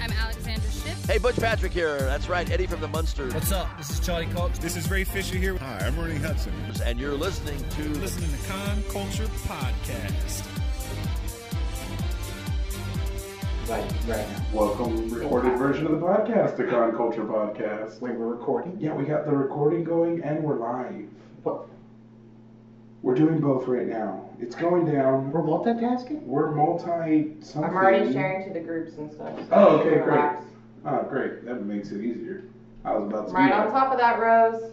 I'm 0.00 0.12
Alexandra 0.12 0.70
Shipp. 0.70 0.94
Hey, 1.06 1.18
Butch 1.18 1.36
Patrick 1.36 1.72
here. 1.72 1.98
That's 1.98 2.28
right, 2.28 2.48
Eddie 2.50 2.66
from 2.66 2.80
the 2.80 2.86
Munsters. 2.88 3.34
What's 3.34 3.50
up? 3.50 3.68
This 3.76 3.90
is 3.90 3.98
Charlie 4.00 4.26
Cox. 4.26 4.58
This 4.58 4.76
is 4.76 4.88
Ray 4.90 5.02
Fisher 5.02 5.36
here. 5.36 5.56
Hi, 5.58 5.78
I'm 5.86 5.98
Ernie 5.98 6.16
Hudson. 6.16 6.52
And 6.84 7.00
you're 7.00 7.14
listening 7.14 7.58
to 7.70 7.88
Listening 7.98 8.30
to 8.30 8.48
Con 8.48 8.82
Culture 8.90 9.26
Podcast. 9.46 10.46
Right, 13.68 13.82
right 14.06 14.28
now. 14.30 14.44
Welcome, 14.52 15.10
recorded 15.10 15.58
version 15.58 15.86
of 15.86 15.92
the 15.92 15.98
podcast, 16.06 16.56
the 16.56 16.64
Con 16.64 16.96
Culture 16.96 17.24
Podcast. 17.24 18.00
Wait, 18.00 18.14
we're 18.14 18.26
recording? 18.26 18.76
Yeah, 18.78 18.94
we 18.94 19.04
got 19.04 19.26
the 19.26 19.32
recording 19.32 19.82
going 19.82 20.22
and 20.22 20.44
we're 20.44 20.58
live. 20.58 21.08
What? 21.42 21.66
We're 23.08 23.14
doing 23.14 23.40
both 23.40 23.66
right 23.66 23.86
now. 23.86 24.28
It's 24.38 24.54
going 24.54 24.84
down. 24.84 25.32
We're 25.32 25.40
multitasking? 25.40 26.24
We're 26.24 26.50
multi 26.50 27.36
something. 27.40 27.64
I'm 27.64 27.74
already 27.74 28.12
sharing 28.12 28.46
to 28.46 28.52
the 28.52 28.60
groups 28.60 28.98
and 28.98 29.10
stuff. 29.10 29.34
so 29.34 29.46
Oh, 29.50 29.66
okay, 29.78 29.94
great. 29.94 30.04
relax. 30.08 30.44
Oh, 30.84 31.06
great. 31.08 31.42
That 31.46 31.64
makes 31.64 31.90
it 31.90 32.02
easier. 32.02 32.44
I 32.84 32.94
was 32.94 33.08
about 33.08 33.28
to 33.28 33.32
Right 33.32 33.50
on 33.50 33.70
top 33.70 33.92
of 33.92 33.98
that, 33.98 34.18
Rose. 34.20 34.72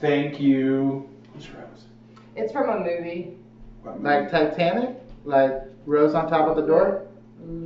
Thank 0.00 0.40
you. 0.40 1.08
What's 1.32 1.48
Rose? 1.48 1.84
It's 2.34 2.50
from 2.50 2.70
a 2.70 2.78
movie. 2.80 3.36
What 3.82 4.02
Like 4.02 4.32
Titanic? 4.32 4.96
Like 5.24 5.52
Rose 5.84 6.12
on 6.12 6.28
top 6.28 6.48
of 6.48 6.56
the 6.56 6.66
door? 6.66 7.05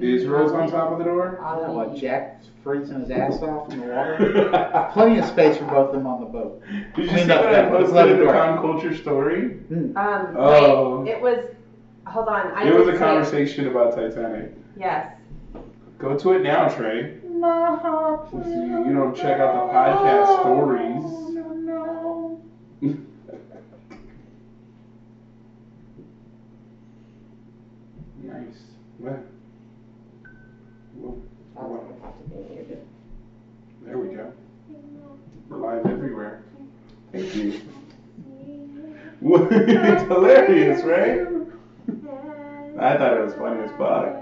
Is 0.01 0.27
Rose 0.27 0.53
on 0.53 0.71
top 0.71 0.93
of 0.93 0.99
the 0.99 1.05
door? 1.05 1.41
I 1.43 1.55
don't 1.57 1.69
know, 1.69 1.75
like 1.75 1.89
Ali. 1.89 2.01
Jack 2.01 2.43
freezing 2.63 3.01
his 3.01 3.11
ass 3.11 3.41
off 3.43 3.73
in 3.73 3.81
the 3.81 3.87
water. 3.87 4.89
Plenty 4.93 5.19
of 5.19 5.25
space 5.27 5.57
for 5.57 5.65
both 5.65 5.89
of 5.89 5.93
them 5.95 6.07
on 6.07 6.21
the 6.21 6.27
boat. 6.27 6.63
Did 6.95 7.07
you 7.07 7.11
I 7.11 7.15
mean, 7.15 7.19
see 7.21 7.25
the- 7.27 7.37
what 7.37 7.55
I 7.55 7.63
the 7.63 7.69
posted 7.71 8.11
in 8.11 8.19
the. 8.27 8.33
Con 8.33 8.59
Culture 8.59 8.95
story? 8.97 9.49
Hmm. 9.49 9.97
Um, 9.97 10.37
Oh. 10.37 11.01
wait, 11.01 11.11
it 11.13 11.21
was. 11.23 11.39
Hold 12.07 12.29
on. 12.29 12.51
I 12.53 12.65
It 12.69 12.75
was 12.75 12.89
a 12.89 12.93
see 12.93 12.99
conversation 12.99 13.67
about 13.69 13.95
Titanic. 13.95 14.53
Yes. 14.77 15.15
Go 15.99 16.17
to 16.17 16.33
it 16.33 16.43
now, 16.43 16.69
Trey. 16.69 17.17
If 17.23 17.23
you, 18.47 18.85
you 18.87 18.93
don't 18.95 19.15
check 19.15 19.39
out 19.41 19.55
the 19.55 19.73
podcast 19.73 20.41
stories. 20.41 21.05
nice. 28.23 28.43
Well, 28.99 29.13
well, 29.13 29.23
That's 29.23 29.40
well, 31.55 31.69
gonna 31.69 32.03
have 32.03 32.17
to 32.19 32.25
be 32.31 32.55
muted. 32.55 32.87
there 33.83 33.99
we 33.99 34.15
go. 34.15 34.33
We're 35.49 35.59
live 35.59 35.87
everywhere. 35.87 36.43
Thank 37.13 37.35
you. 37.35 37.61
it's 39.23 40.03
hilarious, 40.03 40.83
right? 40.83 41.21
I 42.79 42.97
thought 42.97 43.19
it 43.19 43.25
was 43.25 43.35
funny 43.35 43.63
as 43.63 43.71
fuck. 43.73 44.17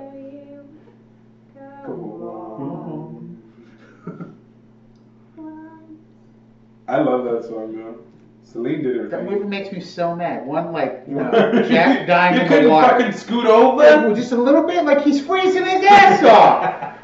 I 6.89 7.01
love 7.03 7.25
that 7.25 7.45
song 7.45 7.77
though. 7.77 7.99
Celine 8.45 8.83
did 8.83 8.97
it. 8.97 9.11
That 9.11 9.25
movie 9.25 9.45
makes 9.45 9.71
me 9.71 9.81
so 9.81 10.17
mad. 10.17 10.47
One, 10.47 10.73
like, 10.73 11.05
you 11.07 11.15
know, 11.17 11.29
uh, 11.29 11.69
Jack 11.69 12.07
dying 12.07 12.37
you 12.37 12.57
in 12.57 12.65
the 12.65 12.71
water. 12.71 12.87
You 12.87 12.95
couldn't 12.95 13.13
fucking 13.13 13.21
scoot 13.21 13.47
over. 13.47 14.15
Just 14.15 14.33
a 14.33 14.37
little 14.37 14.67
bit, 14.67 14.85
like 14.85 15.03
he's 15.03 15.25
freezing 15.25 15.67
his 15.67 15.85
ass 15.85 16.25
off. 16.25 16.95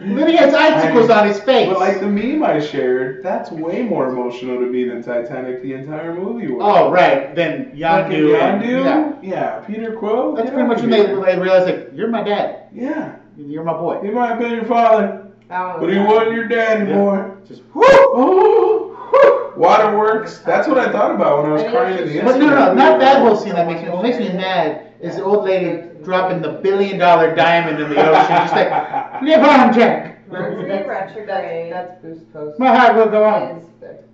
Literally 0.00 0.36
has 0.36 0.54
icicles 0.54 1.10
on 1.10 1.26
his 1.26 1.40
face. 1.40 1.68
But 1.68 1.80
like 1.80 1.98
the 1.98 2.06
meme 2.06 2.44
I 2.44 2.60
shared, 2.60 3.20
that's 3.22 3.50
way 3.50 3.82
more 3.82 4.08
emotional 4.08 4.56
to 4.60 4.66
me 4.66 4.84
than 4.88 5.02
Titanic. 5.02 5.60
The 5.62 5.72
entire 5.74 6.14
movie 6.14 6.46
was. 6.52 6.62
Oh, 6.64 6.90
right. 6.90 7.34
Then 7.34 7.70
Fucking 7.76 7.78
Yondu. 7.80 8.40
and- 8.40 8.62
Yondu? 8.62 8.84
Yeah. 8.84 9.12
Yeah, 9.22 9.58
Peter 9.66 9.96
Quill. 9.96 10.34
That's 10.36 10.50
pretty 10.50 10.68
much 10.68 10.80
when 10.82 10.90
they, 10.90 11.06
here. 11.08 11.18
when 11.18 11.26
they 11.28 11.38
realize, 11.42 11.66
like, 11.66 11.90
you're 11.94 12.08
my 12.08 12.22
dad. 12.22 12.66
Yeah, 12.72 13.16
You're 13.36 13.64
my 13.64 13.72
boy. 13.72 14.00
he 14.02 14.10
might 14.10 14.28
have 14.28 14.38
been 14.38 14.52
your 14.52 14.66
father, 14.66 15.26
That 15.48 15.62
one 15.66 15.80
but 15.80 15.86
was 15.86 15.92
he 15.94 15.98
bad. 15.98 16.08
wasn't 16.08 16.32
your 16.34 16.46
daddy, 16.48 16.90
Yeah. 16.90 16.96
boy. 16.96 17.30
Just 17.48 17.62
Woo! 17.74 18.94
Waterworks. 19.56 20.38
That's 20.38 20.68
what 20.68 20.78
I 20.78 20.92
thought 20.92 21.12
about 21.12 21.42
when 21.42 21.50
I 21.50 21.54
was 21.54 21.62
crying 21.64 21.98
in 21.98 22.06
the 22.08 22.20
But 22.20 22.38
no, 22.38 22.46
no, 22.46 22.74
not 22.74 23.00
that 23.00 23.20
whole 23.20 23.34
scene 23.36 23.54
that 23.54 23.66
makes 23.66 23.82
me. 23.82 23.88
What 23.88 24.02
makes 24.04 24.18
me 24.18 24.28
mad 24.28 24.92
is 25.00 25.16
the 25.16 25.24
old 25.24 25.44
lady 25.44 25.87
dropping 26.08 26.40
the 26.40 26.52
billion 26.62 26.98
dollar 26.98 27.34
diamond 27.34 27.78
in 27.80 27.90
the 27.90 27.96
ocean, 27.96 28.28
just 28.28 28.54
like, 28.54 29.22
live 29.22 29.44
on, 29.44 29.74
Jack. 29.74 30.26
Mercury 30.30 30.86
retrograde. 30.86 31.70
That's, 31.72 31.90
that's 31.90 32.02
boost 32.02 32.32
post. 32.32 32.58
My 32.58 32.74
heart 32.74 32.96
will 32.96 33.10
go 33.10 33.24
on. 33.24 33.64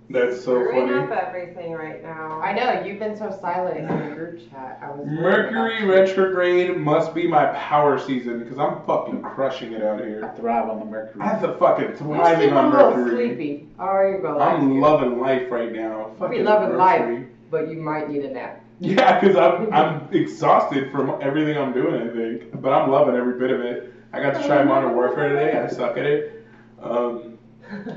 That's 0.07 0.35
so 0.37 0.61
Screwing 0.61 0.87
funny. 0.89 1.03
up 1.05 1.09
everything 1.11 1.71
right 1.71 2.03
now. 2.03 2.39
I 2.39 2.53
know 2.53 2.83
you've 2.85 2.99
been 2.99 3.17
so 3.17 3.35
silent 3.41 3.77
in 3.77 3.87
in 3.87 3.97
the 3.97 4.09
the 4.09 4.15
group 4.15 4.51
chat. 4.51 4.79
I 4.83 4.91
was 4.91 5.07
Mercury 5.07 5.83
retrograde 5.85 6.77
must 6.77 7.15
be 7.15 7.27
my 7.27 7.47
power 7.47 7.97
season 7.97 8.39
because 8.43 8.59
I'm 8.59 8.85
fucking 8.85 9.23
crushing 9.23 9.73
it 9.73 9.81
out 9.81 9.99
here. 9.99 10.23
I 10.23 10.27
here. 10.27 10.33
thrive 10.37 10.69
on 10.69 10.77
the 10.79 10.85
Mercury. 10.85 11.21
I'm 11.23 11.41
the 11.41 11.53
fucking 11.53 11.89
You 11.89 11.95
thriving 11.95 12.49
seem 12.49 12.57
on 12.57 12.65
a 12.65 12.69
little 12.77 12.97
Mercury. 12.97 13.27
sleepy. 13.29 13.67
All 13.79 14.11
you 14.11 14.19
go. 14.19 14.37
I'm 14.39 14.79
loving 14.79 15.19
life 15.19 15.49
right 15.49 15.71
now. 15.71 16.11
Fucking 16.19 16.43
loving 16.43 16.77
Mercury. 16.77 17.17
life. 17.17 17.27
but 17.49 17.67
you 17.71 17.77
might 17.77 18.07
need 18.09 18.25
a 18.25 18.31
nap. 18.31 18.61
Yeah, 18.79 19.19
because 19.19 19.35
I'm 19.37 19.71
I'm 19.73 20.07
exhausted 20.13 20.91
from 20.91 21.17
everything 21.21 21.57
I'm 21.57 21.71
doing. 21.73 21.95
I 22.09 22.13
think, 22.13 22.61
but 22.61 22.73
I'm 22.73 22.91
loving 22.91 23.15
every 23.15 23.39
bit 23.39 23.51
of 23.51 23.61
it. 23.61 23.93
I 24.11 24.21
got 24.21 24.39
to 24.39 24.45
try 24.45 24.63
Modern 24.63 24.93
Warfare 24.95 25.29
today. 25.29 25.57
I 25.57 25.67
suck 25.67 25.97
at 25.97 26.05
it. 26.05 26.45
Um, 26.81 27.37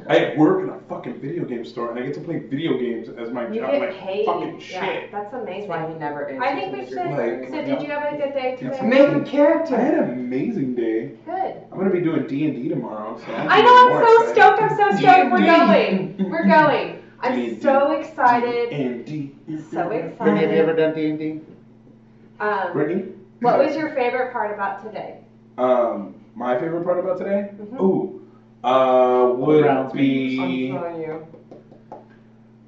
I 0.09 0.34
work 0.37 0.62
in 0.62 0.71
a 0.71 0.78
fucking 0.89 1.21
video 1.21 1.44
game 1.44 1.65
store, 1.65 1.91
and 1.91 1.99
I 1.99 2.03
get 2.06 2.15
to 2.15 2.21
play 2.21 2.39
video 2.39 2.78
games 2.78 3.09
as 3.09 3.31
my 3.31 3.49
You 3.49 3.61
job. 3.61 3.72
get 3.72 3.81
like 3.81 3.99
paid. 3.99 4.25
fucking 4.27 4.61
Yeah, 4.61 4.84
shit. 4.84 5.12
that's 5.12 5.34
amazing. 5.34 5.69
That's 5.69 5.83
why 5.83 5.89
he 5.93 5.94
never 5.99 6.28
answers. 6.28 6.49
I 6.49 6.55
think 6.55 6.72
we 6.72 6.78
in 6.81 6.87
should. 6.87 6.97
group 6.97 7.19
Like- 7.19 7.49
So 7.50 7.65
did 7.65 7.83
you 7.83 7.89
have 7.89 8.15
a 8.15 8.16
good 8.16 8.33
day 8.33 8.56
today? 8.56 8.81
Make 8.83 9.00
a 9.09 9.16
I 9.16 9.21
character. 9.21 9.75
I 9.77 9.81
had 9.81 9.95
an 9.95 10.10
amazing 10.12 10.75
day. 10.75 11.12
Good. 11.27 11.55
I'm 11.71 11.77
gonna 11.78 11.91
be 11.91 12.00
doing 12.00 12.27
D 12.27 12.47
and 12.47 12.55
D 12.56 12.69
tomorrow. 12.69 13.19
So 13.19 13.33
I 13.34 13.60
know. 13.62 13.99
I'm 13.99 14.06
so 14.06 14.33
stoked. 14.33 14.62
I'm 14.62 14.77
so 14.77 14.97
stoked. 14.97 15.33
We're 15.33 15.39
D&D. 15.39 15.56
going. 16.16 16.31
We're 16.31 16.47
going. 16.47 16.97
I'm 17.20 17.34
D&D. 17.34 17.60
so 17.60 17.92
excited. 17.92 18.70
And 18.70 19.04
D. 19.04 19.32
So 19.70 19.88
Brittany, 19.88 20.02
have 20.02 20.20
you 20.20 20.28
excited. 20.28 20.52
ever 20.58 20.74
done 20.76 20.94
D&D? 20.94 21.40
Um, 22.40 22.72
Brittany. 22.72 23.12
what 23.40 23.58
was 23.58 23.74
your 23.74 23.90
favorite 23.90 24.32
part 24.32 24.54
about 24.54 24.84
today? 24.84 25.18
Um, 25.56 26.14
my 26.36 26.56
favorite 26.58 26.84
part 26.84 26.98
about 27.00 27.18
today? 27.18 27.50
Mhm. 27.60 27.80
Ooh, 27.80 28.20
uh, 28.62 29.32
would 29.36 29.62
Browns 29.62 29.92
be 29.92 30.72
I'm 30.72 30.82
telling 30.82 31.00
you. 31.02 31.26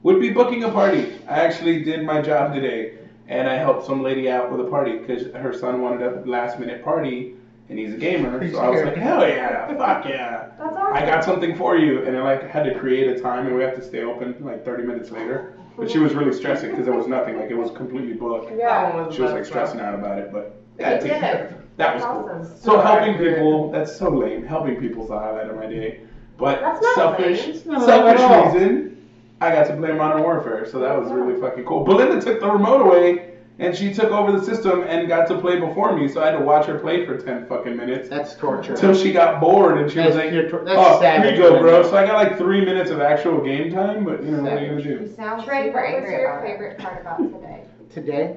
would 0.02 0.18
be 0.18 0.30
booking 0.30 0.64
a 0.64 0.70
party. 0.70 1.12
I 1.28 1.38
actually 1.38 1.84
did 1.84 2.04
my 2.04 2.20
job 2.20 2.52
today, 2.52 2.94
and 3.28 3.48
I 3.48 3.54
helped 3.54 3.86
some 3.86 4.02
lady 4.02 4.28
out 4.28 4.50
with 4.50 4.60
a 4.66 4.68
party 4.68 4.96
because 4.98 5.32
her 5.34 5.52
son 5.52 5.80
wanted 5.80 6.02
a 6.02 6.28
last 6.28 6.58
minute 6.58 6.82
party, 6.82 7.34
and 7.68 7.78
he's 7.78 7.94
a 7.94 7.96
gamer. 7.96 8.50
So 8.50 8.58
I 8.58 8.68
was 8.68 8.82
like, 8.82 8.96
hell 8.96 9.24
yeah, 9.26 9.72
fuck 9.76 10.04
yeah. 10.04 10.46
That's 10.74 10.78
awesome. 10.78 10.96
I 10.96 11.06
got 11.06 11.24
something 11.24 11.54
for 11.56 11.76
you, 11.76 12.04
and 12.06 12.16
I 12.16 12.22
like 12.22 12.48
had 12.48 12.64
to 12.64 12.78
create 12.78 13.08
a 13.08 13.20
time, 13.20 13.46
and 13.46 13.56
we 13.56 13.62
have 13.62 13.74
to 13.76 13.82
stay 13.82 14.02
open 14.02 14.36
like 14.40 14.64
30 14.64 14.84
minutes 14.84 15.10
later. 15.10 15.54
But 15.76 15.90
she 15.90 15.98
was 15.98 16.12
really 16.14 16.32
stressing 16.32 16.70
because 16.70 16.84
there 16.84 16.94
was 16.94 17.06
nothing, 17.06 17.38
like 17.38 17.50
it 17.50 17.56
was 17.56 17.70
completely 17.70 18.12
booked. 18.14 18.56
That 18.56 18.94
one 18.94 19.06
was 19.06 19.14
She 19.14 19.22
was 19.22 19.30
like 19.30 19.40
best 19.40 19.50
stressing 19.50 19.80
out 19.80 19.94
about 19.94 20.18
it, 20.18 20.32
but 20.32 20.60
You 20.78 20.84
yeah, 20.84 20.98
did 20.98 21.10
it. 21.10 21.76
that 21.78 21.94
was 21.94 22.02
That's 22.02 22.04
cool. 22.04 22.44
So 22.56 22.72
So 22.72 22.80
helping 22.80 23.16
people, 23.18 23.70
that's 23.70 23.96
so 23.96 24.10
lame. 24.10 24.44
Helping 24.44 24.76
people's 24.76 25.08
the 25.08 25.18
highlight 25.18 25.48
of 25.48 25.56
my 25.56 25.66
day. 25.66 26.00
But 26.36 26.60
That's 26.60 26.82
not 26.82 26.94
selfish, 26.94 27.46
lame. 27.46 27.50
It's 27.56 27.66
not 27.66 27.86
lame 27.86 28.06
at 28.08 28.20
all. 28.20 28.28
selfish 28.28 28.60
reason, 28.60 29.06
I 29.40 29.50
got 29.52 29.66
to 29.68 29.76
play 29.76 29.92
Modern 29.92 30.22
Warfare, 30.22 30.66
so 30.66 30.78
that 30.80 31.00
was 31.00 31.10
really 31.10 31.40
fucking 31.40 31.64
cool. 31.64 31.82
Belinda 31.84 32.20
took 32.20 32.40
the 32.40 32.50
remote 32.50 32.82
away, 32.86 33.29
and 33.60 33.76
she 33.76 33.92
took 33.92 34.10
over 34.10 34.32
the 34.32 34.42
system 34.42 34.82
and 34.84 35.06
got 35.06 35.28
to 35.28 35.38
play 35.38 35.60
before 35.60 35.94
me, 35.96 36.08
so 36.08 36.22
I 36.22 36.26
had 36.30 36.38
to 36.38 36.44
watch 36.44 36.64
her 36.66 36.78
play 36.78 37.04
for 37.04 37.18
10 37.18 37.46
fucking 37.46 37.76
minutes. 37.76 38.08
That's 38.08 38.34
torture. 38.34 38.72
Until 38.72 38.94
she 38.94 39.12
got 39.12 39.38
bored 39.38 39.78
and 39.78 39.90
she 39.92 39.98
was 40.00 40.14
like, 40.16 40.30
tor- 40.30 40.64
that's 40.64 40.78
"Oh, 40.78 40.98
here 40.98 41.00
savage, 41.22 41.36
you 41.38 41.42
go, 41.42 41.60
bro." 41.60 41.82
So 41.82 41.94
I 41.96 42.06
got 42.06 42.14
like 42.14 42.38
three 42.38 42.64
minutes 42.64 42.90
of 42.90 43.00
actual 43.00 43.40
game 43.44 43.70
time, 43.70 44.04
but 44.04 44.24
you 44.24 44.30
know 44.30 44.42
what 44.42 44.52
are 44.54 44.60
you 44.60 44.68
gonna 44.68 44.80
You 44.80 44.98
do? 45.00 45.14
sound 45.14 45.44
Trey, 45.44 45.66
super 45.66 45.82
what 45.82 46.00
was 46.02 46.10
your 46.10 46.40
favorite 46.42 46.78
part 46.78 47.00
about 47.02 47.18
today? 47.32 47.64
Today? 47.92 48.36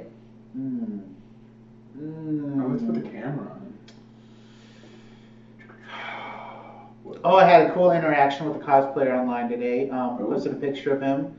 Hmm. 0.53 0.99
Oh, 2.61 2.67
let's 2.67 2.83
put 2.83 2.95
the 2.95 3.09
camera 3.09 3.49
on. 3.49 3.59
Oh, 7.23 7.35
I 7.37 7.45
had 7.45 7.69
a 7.69 7.73
cool 7.73 7.91
interaction 7.91 8.45
with 8.49 8.61
a 8.61 8.65
cosplayer 8.65 9.17
online 9.17 9.47
today. 9.49 9.89
Um, 9.89 10.17
Oh. 10.19 10.25
posted 10.31 10.51
a 10.51 10.55
picture 10.55 10.93
of 10.93 11.01
him, 11.01 11.33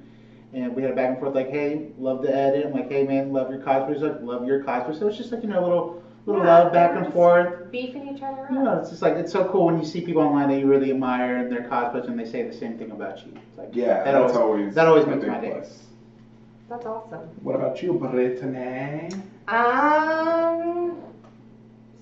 and 0.55 0.75
we 0.75 0.83
had 0.83 0.93
a 0.93 0.95
back 0.95 1.11
and 1.11 1.19
forth 1.19 1.35
like, 1.35 1.49
"Hey, 1.51 1.89
love 1.99 2.23
the 2.23 2.35
edit." 2.35 2.67
I'm 2.67 2.73
like, 2.73 2.89
"Hey, 2.89 3.05
man, 3.05 3.33
love 3.33 3.51
your 3.51 3.59
cosplay." 3.61 3.93
He's 3.95 4.03
like, 4.03 4.21
"Love 4.23 4.47
your 4.47 4.62
cosplay." 4.62 4.99
So 4.99 5.06
it's 5.09 5.17
just 5.17 5.33
like 5.33 5.43
you 5.43 5.49
know, 5.49 5.61
a 5.61 5.65
little 5.67 6.03
little 6.27 6.43
Yeah, 6.43 6.59
love 6.62 6.73
back 6.73 6.95
and 6.97 7.05
just 7.05 7.12
forth. 7.12 7.71
Beefing 7.71 8.09
each 8.15 8.23
other 8.23 8.43
up. 8.45 8.51
You 8.51 8.62
know, 8.62 8.79
it's 8.79 8.91
just 8.91 9.03
like 9.03 9.15
it's 9.15 9.33
so 9.33 9.45
cool 9.51 9.67
when 9.67 9.79
you 9.79 9.85
see 9.85 10.01
people 10.01 10.23
online 10.23 10.49
that 10.49 10.59
you 10.59 10.67
really 10.67 10.91
admire 10.91 11.37
and 11.39 11.51
their 11.51 11.62
cosplays, 11.69 12.09
and 12.09 12.19
they 12.19 12.25
say 12.25 12.43
the 12.43 12.53
same 12.53 12.79
thing 12.79 12.91
about 12.93 13.25
you. 13.27 13.33
It's 13.35 13.59
like, 13.59 13.69
Yeah, 13.73 14.03
that 14.05 14.12
that's 14.12 14.35
always, 14.35 14.37
always 14.37 14.75
that 14.75 14.87
always 14.87 15.06
makes 15.06 15.21
big 15.21 15.29
my 15.31 15.41
day. 15.41 15.51
plus. 15.51 15.87
That's 16.69 16.87
awesome. 16.87 17.21
What 17.43 17.55
about 17.56 17.83
you, 17.83 17.93
Brittany? 17.93 19.11
Um. 19.49 20.95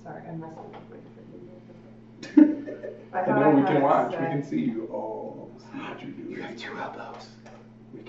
Sorry, 0.03 0.21
I 0.27 0.31
messed 0.31 0.57
up. 0.57 0.75
I 3.13 3.19
I 3.19 3.25
thought 3.25 3.39
know 3.39 3.49
I 3.49 3.53
we 3.53 3.61
can 3.63 3.75
it 3.77 3.81
watch. 3.81 4.11
We 4.11 4.17
can 4.17 4.43
see 4.43 4.61
you. 4.61 4.89
Oh, 4.91 5.47
see 5.59 5.77
what 5.77 6.01
you 6.01 6.11
do. 6.11 6.29
You 6.29 6.41
have 6.41 6.55
two 6.57 6.75
elbows. 6.77 7.27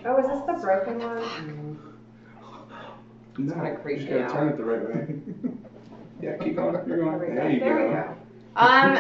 Oh, 0.07 0.17
is 0.19 0.27
this 0.27 0.41
the 0.47 0.53
broken 0.63 0.99
one? 0.99 1.79
No, 3.39 3.55
gonna 3.55 3.75
creep 3.77 3.99
you 4.01 4.05
me 4.05 4.11
gotta 4.11 4.25
out. 4.25 4.33
turn 4.33 4.49
it 4.51 4.57
the 4.57 4.65
right 4.65 4.83
way. 4.89 5.17
Yeah, 6.23 6.37
keep 6.39 6.55
going. 6.57 6.75
You're 6.87 6.99
going. 6.99 7.19
There 7.19 7.29
we 7.29 7.35
There 7.35 7.43
go. 7.45 7.49
you 7.49 7.61
There 7.61 7.77
we 7.77 7.83
go. 7.83 7.91
go. 7.91 8.15
Um. 8.57 8.97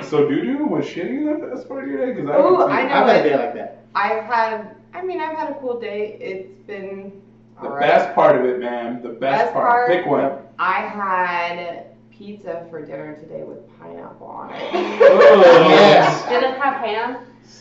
so 0.02 0.28
doo 0.28 0.42
doo 0.42 0.64
was 0.66 0.86
shitting 0.86 1.40
the 1.40 1.46
best 1.48 1.68
part 1.68 1.84
of 1.84 1.90
your 1.90 2.06
day 2.06 2.12
because 2.12 2.30
I 2.30 2.36
Ooh, 2.38 2.62
I 2.62 2.82
know 2.86 2.94
I've 2.94 3.06
had 3.08 3.26
a 3.26 3.28
day 3.28 3.36
like 3.36 3.54
that. 3.54 3.84
I've 3.94 4.24
had, 4.24 4.76
I 4.94 5.02
mean, 5.02 5.20
I've 5.20 5.36
had 5.36 5.50
a 5.50 5.54
cool 5.60 5.78
day. 5.80 6.16
It's 6.20 6.52
been 6.66 7.20
the 7.60 7.66
alright. 7.68 7.80
best 7.80 8.14
part 8.14 8.36
of 8.40 8.44
it, 8.46 8.60
man. 8.60 9.02
The 9.02 9.08
best, 9.10 9.20
Best 9.46 9.52
part. 9.52 9.68
part- 9.68 9.88
Pick 9.90 10.06
one. 10.06 10.32
I 10.58 10.80
had 10.80 11.86
pizza 12.24 12.66
for 12.68 12.84
dinner 12.84 13.16
today 13.16 13.42
with 13.44 13.58
pineapple 13.80 14.26
on 14.26 14.50
it. 14.52 14.60
Oh, 14.74 15.40
Yes. 15.70 16.28
Did 16.28 16.42
it 16.42 16.60
have 16.60 16.74
ham? 16.84 17.14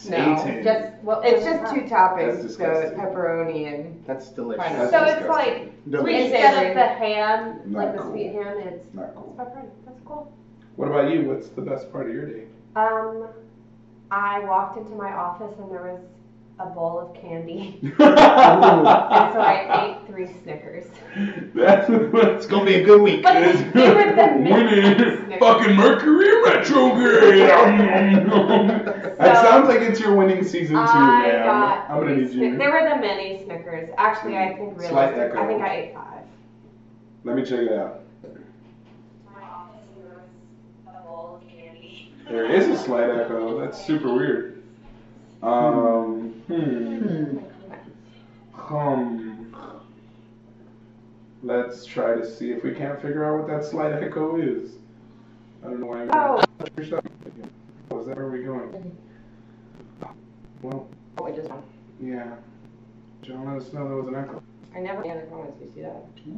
No, 0.10 0.38
Satan. 0.38 0.64
Just 0.66 0.94
what? 1.02 1.26
It's 1.26 1.46
just 1.46 1.74
it? 1.74 1.76
two 1.80 1.88
toppings, 1.88 2.42
That's 2.42 2.42
so 2.42 2.48
disgusting. 2.48 3.00
pepperoni 3.00 3.74
and 3.74 4.04
That's 4.06 4.28
delicious. 4.32 4.62
Pineapple. 4.64 4.86
So 4.88 5.00
That's 5.00 5.22
it's 5.22 5.30
like 5.30 5.90
Delicious. 5.90 6.24
instead 6.26 6.68
of 6.68 6.74
the 6.76 6.88
ham, 6.88 7.62
Not 7.66 7.86
like 7.86 7.96
the 7.96 8.02
cool. 8.02 8.12
sweet 8.12 8.34
ham, 8.34 8.58
it's 8.60 8.94
Not 8.94 9.16
cool. 9.16 9.36
pepperoni. 9.40 9.70
That's 9.86 10.00
cool. 10.06 10.32
What 10.76 10.90
about 10.90 11.10
you? 11.10 11.24
What's 11.24 11.48
the 11.48 11.62
best 11.62 11.90
part 11.92 12.08
of 12.10 12.14
your 12.14 12.26
day? 12.28 12.44
Um, 12.76 13.28
I 14.12 14.40
walked 14.42 14.78
into 14.78 14.92
my 14.92 15.12
office 15.14 15.58
and 15.58 15.72
there 15.72 15.84
was 15.84 16.02
a 16.60 16.66
bowl 16.66 17.00
of 17.00 17.14
candy, 17.22 17.80
and 17.84 17.94
so 17.98 18.04
I 18.06 19.98
ate 20.02 20.08
three 20.08 20.28
Snickers. 20.44 20.86
That's 21.56 21.88
It's 21.90 22.46
gonna 22.48 22.66
be 22.66 22.76
a 22.76 22.84
good 22.84 23.02
week. 23.02 23.24
But 23.24 23.34
they, 23.40 23.54
they 23.74 23.90
were 23.94 24.14
the 24.16 24.28
mini 24.40 24.82
winning 24.82 25.40
fucking 25.40 25.76
Mercury 25.76 26.44
retrograde. 26.44 27.50
that 27.50 28.30
um, 28.34 29.16
So, 29.18 29.34
sounds 29.42 29.68
like 29.70 29.80
it's 29.82 30.00
your 30.02 30.16
winning 30.16 30.44
season 30.44 30.76
two, 30.76 30.82
I 30.82 31.22
man. 31.28 31.46
got 31.46 31.90
I'm 31.90 32.02
gonna 32.02 32.16
need 32.18 32.32
you. 32.34 32.58
There 32.58 32.72
were 32.72 32.90
the 32.90 32.98
mini 32.98 33.42
Snickers. 33.46 33.90
Actually, 33.98 34.38
I 34.38 34.56
think 34.56 34.80
Slight 34.82 35.16
realistic. 35.16 35.32
echo. 35.32 35.44
I 35.44 35.48
think 35.48 35.62
I 35.62 35.76
ate 35.76 35.94
five. 35.94 36.24
Let 37.24 37.36
me 37.38 37.44
check 37.44 37.60
it 37.60 37.72
out. 37.72 38.02
My 39.34 39.42
office 39.44 39.80
and 39.96 40.06
there 40.06 40.14
was 40.14 40.24
a 40.88 41.08
bowl 41.08 41.42
of 41.42 41.48
candy. 41.50 42.14
There 42.30 42.46
is 42.46 42.68
a 42.68 42.78
slight 42.78 43.10
echo. 43.10 43.60
That's 43.62 43.84
super 43.84 44.14
weird. 44.14 44.59
Um, 45.42 46.34
hmm. 46.48 47.38
Hmm. 48.54 48.76
Um, 48.76 49.56
let's 51.44 51.86
try 51.86 52.16
to 52.16 52.30
see 52.30 52.52
if 52.52 52.64
we 52.64 52.74
can't 52.74 53.02
figure 53.02 53.24
out 53.26 53.40
what 53.40 53.48
that 53.48 53.66
slight 53.66 53.94
echo 53.94 54.38
is. 54.40 54.74
I 55.64 55.68
don't 55.68 55.80
know 55.80 55.88
why. 55.88 56.02
I'm 56.02 56.10
Oh. 56.12 56.42
Oh, 57.92 58.00
is 58.02 58.08
that 58.08 58.16
where 58.18 58.30
we 58.30 58.44
going? 58.44 58.98
Well, 60.62 60.88
oh, 61.18 61.26
I 61.26 61.32
just, 61.32 61.50
yeah. 62.02 62.36
John 63.22 63.46
let 63.46 63.62
us 63.62 63.74
know 63.74 63.88
there 63.88 63.98
was 63.98 64.08
an 64.08 64.16
echo. 64.16 64.44
I 64.76 64.80
never 64.80 65.02
had 65.08 65.24
the 65.24 65.28
comments. 65.28 65.58
You 65.62 65.72
see 65.74 65.82
that? 65.82 66.04
Yeah. 66.26 66.34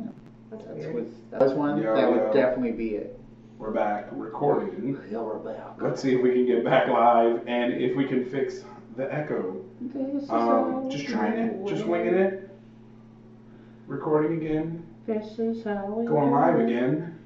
That's 0.52 0.64
That 0.64 0.76
weird. 0.78 0.94
was, 0.96 1.06
that 1.32 1.42
was 1.42 1.54
one. 1.54 1.82
Yeah, 1.82 1.94
that 1.96 2.10
would 2.12 2.36
yeah. 2.36 2.42
definitely 2.42 2.72
be 2.72 2.96
it. 2.96 3.20
We're 3.58 3.72
back 3.72 4.08
recording. 4.12 5.00
Yeah, 5.12 5.20
we're 5.20 5.40
back. 5.40 5.82
Let's 5.82 6.02
see 6.02 6.16
if 6.16 6.22
we 6.22 6.32
can 6.34 6.46
get 6.46 6.64
back 6.64 6.88
live 6.88 7.42
and 7.48 7.74
if 7.74 7.96
we 7.96 8.06
can 8.06 8.26
fix 8.30 8.62
the 8.96 9.14
echo. 9.14 9.64
This 9.82 10.24
is 10.24 10.30
Um, 10.30 10.90
just 10.90 11.08
trying 11.08 11.34
it, 11.38 11.66
just 11.68 11.86
winging 11.86 12.14
it. 12.16 12.50
Recording 13.88 14.38
again. 14.38 14.84
This 15.06 15.40
is 15.40 15.64
how 15.64 15.86
we 15.88 16.06
Going 16.06 16.32
live 16.32 16.60
it. 16.60 16.66
again. 16.66 17.18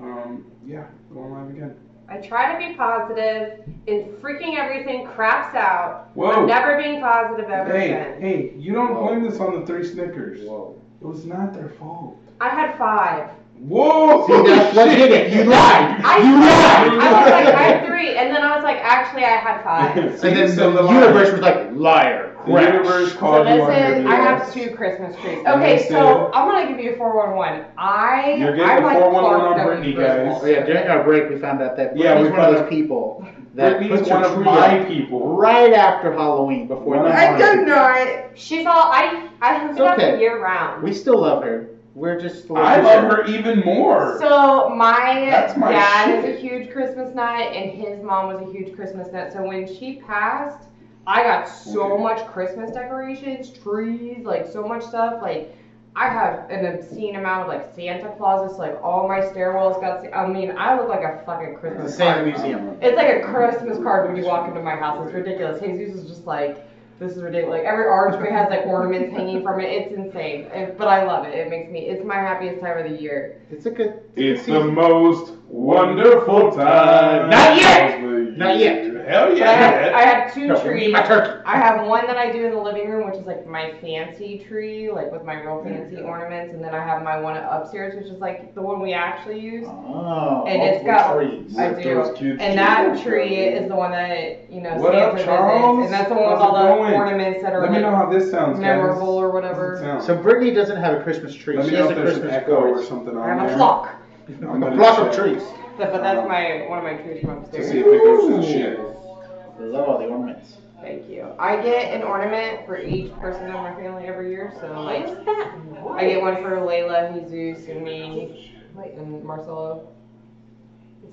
Um, 0.00 0.44
yeah, 0.66 0.84
going 1.12 1.32
live 1.32 1.50
again. 1.50 1.76
I 2.08 2.16
try 2.18 2.52
to 2.52 2.58
be 2.68 2.74
positive, 2.74 3.60
and 3.86 4.04
freaking 4.20 4.56
everything 4.58 5.06
craps 5.06 5.54
out. 5.54 6.10
Whoa. 6.14 6.30
I'm 6.32 6.46
never 6.46 6.76
being 6.76 7.00
positive 7.00 7.48
ever 7.48 7.72
Hey, 7.72 7.92
again. 7.92 8.20
hey, 8.20 8.52
you 8.58 8.72
don't 8.74 8.94
Whoa. 8.94 9.06
blame 9.06 9.22
this 9.22 9.38
on 9.40 9.60
the 9.60 9.66
three 9.66 9.84
Snickers. 9.84 10.40
Whoa. 10.46 10.74
It 11.00 11.06
was 11.06 11.24
not 11.24 11.54
their 11.54 11.68
fault. 11.70 12.18
I 12.40 12.48
had 12.48 12.76
five. 12.76 13.30
Whoa! 13.62 14.26
See, 14.26 14.50
that's 14.50 14.74
what 14.76 14.86
did 14.86 15.12
it. 15.12 15.32
You 15.32 15.44
lied. 15.44 16.00
I, 16.04 16.18
you 16.18 16.34
lied. 16.34 16.98
I 17.00 17.22
was 17.22 17.30
like, 17.30 17.54
I 17.54 17.62
had 17.62 17.86
three, 17.86 18.16
and 18.16 18.34
then 18.34 18.42
I 18.42 18.56
was 18.56 18.64
like, 18.64 18.78
actually, 18.78 19.24
I 19.24 19.36
had 19.36 19.62
five. 19.62 19.94
See, 20.20 20.28
and 20.28 20.36
then 20.36 20.48
so 20.48 20.72
the, 20.72 20.82
the 20.82 20.88
universe 20.88 21.28
lie- 21.28 21.32
was 21.32 21.40
like, 21.40 21.70
liar. 21.72 22.28
The 22.44 22.52
Crash. 22.54 22.72
universe 22.72 23.12
So 23.12 23.18
called 23.18 23.46
you 23.46 23.52
on 23.52 23.58
your 23.58 23.68
listen, 23.68 24.06
I 24.08 24.16
have 24.16 24.52
two 24.52 24.74
Christmas 24.74 25.14
trees. 25.20 25.38
Okay, 25.46 25.52
understand. 25.74 25.88
so 25.88 26.32
I'm 26.34 26.48
gonna 26.50 26.66
give 26.74 26.80
you 26.84 26.94
a 26.94 26.96
411. 26.96 27.66
I 27.78 28.34
You're 28.36 28.56
getting 28.56 28.68
I'm 28.68 28.82
a 28.82 28.86
like 28.86 28.98
411 28.98 29.60
on 29.60 29.66
Brittany, 29.66 29.92
Griswold. 29.92 30.40
Oh, 30.42 30.46
yeah, 30.46 30.66
during 30.66 30.88
our 30.88 31.04
break, 31.04 31.30
we 31.30 31.38
found 31.38 31.62
out 31.62 31.76
that 31.76 31.96
Yeah, 31.96 32.14
Brittany's 32.18 32.32
we 32.32 32.36
one 32.36 32.40
of 32.40 32.54
found 32.56 32.56
those 32.56 32.68
people 32.68 33.28
that 33.54 33.78
Brittany's 33.78 33.98
puts 34.00 34.10
one 34.10 34.24
of 34.24 34.38
my 34.40 34.84
people. 34.86 35.36
right 35.36 35.72
after 35.72 36.12
Halloween 36.12 36.66
before 36.66 36.96
One 36.96 37.04
the 37.04 37.10
of 37.10 37.14
I 37.14 37.26
holiday. 37.26 37.44
did 37.58 37.66
not. 37.68 38.38
She's 38.38 38.66
all, 38.66 38.90
I, 38.90 39.28
I 39.40 39.58
hook 39.60 39.70
It's 39.70 39.78
it 39.78 39.86
up 39.86 39.98
okay. 39.98 40.18
year 40.18 40.42
round. 40.42 40.82
We 40.82 40.92
still 40.94 41.20
love 41.20 41.44
her. 41.44 41.68
We're 41.94 42.18
just. 42.18 42.50
I 42.50 42.80
love 42.80 43.04
her 43.04 43.26
even 43.26 43.60
more. 43.60 44.16
So 44.18 44.70
my, 44.70 45.52
my 45.58 45.70
dad 45.72 46.06
shit. 46.06 46.24
is 46.24 46.36
a 46.36 46.40
huge 46.40 46.70
Christmas 46.70 47.14
nut, 47.14 47.52
and 47.52 47.70
his 47.70 48.02
mom 48.02 48.28
was 48.28 48.40
a 48.48 48.50
huge 48.50 48.74
Christmas 48.74 49.12
nut. 49.12 49.32
So 49.32 49.42
when 49.46 49.66
she 49.66 49.96
passed, 49.96 50.68
I 51.06 51.22
got 51.22 51.44
so 51.48 51.92
Okay. 51.92 52.02
much 52.02 52.26
Christmas 52.26 52.70
decorations, 52.72 53.50
trees, 53.50 54.24
like 54.24 54.46
so 54.46 54.66
much 54.66 54.82
stuff. 54.84 55.20
Like 55.20 55.54
I 55.94 56.08
have 56.08 56.48
an 56.48 56.64
obscene 56.64 57.16
amount 57.16 57.42
of 57.42 57.48
like 57.48 57.74
Santa 57.74 58.08
Clauses. 58.16 58.58
Like 58.58 58.82
all 58.82 59.06
my 59.06 59.20
stairwells 59.20 59.78
got. 59.78 60.02
I 60.14 60.26
mean, 60.26 60.54
I 60.56 60.78
look 60.78 60.88
like 60.88 61.02
a 61.02 61.22
fucking 61.26 61.52
The 61.54 61.58
Christmas 61.60 61.94
Santa 61.94 62.22
card. 62.22 62.26
Museum. 62.26 62.78
It's 62.80 62.96
like 62.96 63.16
a 63.16 63.20
Christmas 63.20 63.76
card 63.82 64.08
when 64.08 64.16
you 64.16 64.24
walk 64.24 64.48
into 64.48 64.62
my 64.62 64.76
house. 64.76 65.04
It's 65.04 65.12
ridiculous. 65.12 65.60
Jesus 65.60 65.96
is 66.02 66.08
just 66.08 66.26
like, 66.26 66.66
this 66.98 67.12
is 67.16 67.22
ridiculous. 67.22 67.58
Like 67.58 67.66
every 67.66 67.84
archway 67.86 68.30
has 68.30 68.48
like 68.50 68.66
ornaments 68.66 69.12
hanging 69.16 69.42
from 69.42 69.60
it. 69.60 69.64
It's 69.66 69.94
insane. 69.94 70.44
It- 70.52 70.78
but 70.78 70.88
I 70.88 71.04
love 71.04 71.26
it. 71.26 71.34
It 71.34 71.50
makes 71.50 71.70
me. 71.70 71.80
It's 71.80 72.04
my 72.04 72.16
happiest 72.16 72.60
time 72.60 72.78
of 72.78 72.90
the 72.90 72.96
year. 73.00 73.40
It's 73.50 73.66
a 73.66 73.70
good. 73.70 74.00
It's 74.16 74.46
a 74.48 74.52
the 74.52 74.64
most 74.64 75.32
wonderful 75.48 76.52
time. 76.52 77.30
Not 77.30 77.56
yet! 77.56 78.00
Not 78.36 78.58
yet. 78.58 78.91
Hell 79.06 79.28
But 79.30 79.42
I 79.42 79.52
have, 79.52 79.86
yeah. 79.90 79.96
I 79.96 80.02
have 80.02 80.34
two 80.34 80.46
No, 80.46 80.62
trees. 80.62 80.92
my 80.92 81.02
turkey. 81.02 81.42
I 81.44 81.56
have 81.56 81.86
one 81.86 82.06
that 82.06 82.16
I 82.16 82.30
do 82.30 82.44
in 82.46 82.52
the 82.52 82.60
living 82.60 82.88
room, 82.88 83.10
which 83.10 83.18
is 83.20 83.26
like 83.26 83.46
my 83.46 83.72
fancy 83.80 84.44
tree, 84.48 84.90
like 84.90 85.10
with 85.10 85.24
my 85.24 85.34
real 85.40 85.62
fancy 85.64 86.00
ornaments, 86.00 86.54
and 86.54 86.62
then 86.62 86.74
I 86.74 86.84
have 86.84 87.02
my 87.02 87.18
one 87.20 87.36
upstairs, 87.36 87.94
which 87.96 88.06
is 88.12 88.20
like 88.20 88.54
the 88.54 88.62
one 88.62 88.80
we 88.80 88.92
actually 88.92 89.40
use. 89.40 89.66
Oh, 89.68 90.44
And 90.46 90.62
it's 90.62 90.84
got- 90.84 91.16
trees. 91.16 91.58
I 91.58 91.72
do. 91.72 91.94
those 91.94 92.16
kids 92.16 92.40
And 92.40 92.58
that 92.58 92.92
choose. 92.94 93.02
tree 93.02 93.34
is 93.36 93.68
the 93.68 93.74
one 93.76 93.90
that 93.92 94.50
you 94.50 94.60
know 94.60 94.74
What 94.76 94.92
Santa 94.92 95.02
up, 95.08 95.14
visits, 95.14 95.84
and 95.84 95.92
that's 95.92 96.08
the 96.08 96.14
one 96.14 96.30
with 96.32 96.40
all 96.40 96.52
the 96.52 96.68
going? 96.74 96.94
ornaments 96.94 97.42
that 97.42 97.52
are 97.52 97.60
Let 97.62 97.72
me 97.72 97.80
know 97.80 97.94
how 97.94 98.06
this 98.06 98.30
sounds, 98.30 98.58
guys. 98.58 98.60
memorable 98.62 99.08
or 99.16 99.30
whatever. 99.30 100.00
So 100.04 100.16
Brittany 100.16 100.52
doesn't 100.52 100.76
have 100.80 100.94
a 100.98 101.02
Christmas 101.02 101.34
tree. 101.34 101.56
Let 101.56 101.66
she 101.66 101.72
me 101.72 101.76
has 101.78 101.84
know 101.90 101.96
a 101.96 101.98
if 101.98 102.04
there's 102.04 102.16
an 102.16 102.22
Christmas 102.22 102.42
echo 102.42 102.54
or 102.56 102.82
something 102.82 103.16
on 103.16 103.22
I 103.22 103.34
have 103.34 103.40
there. 103.46 103.54
a 103.54 103.56
flock. 103.56 103.94
I'm 104.28 104.62
a 104.62 104.70
gonna 104.70 105.08
of 105.08 105.14
trees. 105.16 105.42
But, 105.78 105.92
but 105.92 106.02
that's 106.02 106.26
my 106.28 106.66
one 106.68 106.78
of 106.78 106.84
my 106.84 106.94
trees 106.94 107.20
from 107.22 107.36
To 107.36 107.42
upstairs. 107.42 107.70
see 107.70 107.78
if 107.78 107.86
it 107.86 108.04
goes 108.04 108.28
to 108.28 108.36
the 108.36 108.42
shit. 108.42 108.78
I 108.78 109.62
love 109.64 109.88
all 109.88 109.98
the 109.98 110.06
ornaments. 110.06 110.56
Thank 110.80 111.08
you. 111.08 111.32
I 111.38 111.62
get 111.62 111.94
an 111.94 112.02
ornament 112.02 112.66
for 112.66 112.80
each 112.80 113.12
person 113.20 113.46
in 113.46 113.52
my 113.52 113.72
family 113.74 114.04
every 114.04 114.30
year. 114.30 114.52
So 114.60 114.80
like, 114.82 115.06
What 115.06 115.18
is 115.18 115.24
that? 115.24 115.52
I 115.96 116.08
get 116.08 116.20
one 116.20 116.36
for 116.42 116.50
Layla, 116.58 117.28
Jesus, 117.30 117.68
and 117.68 117.84
me, 117.84 118.52
and 118.76 119.24
Marcelo. 119.24 119.88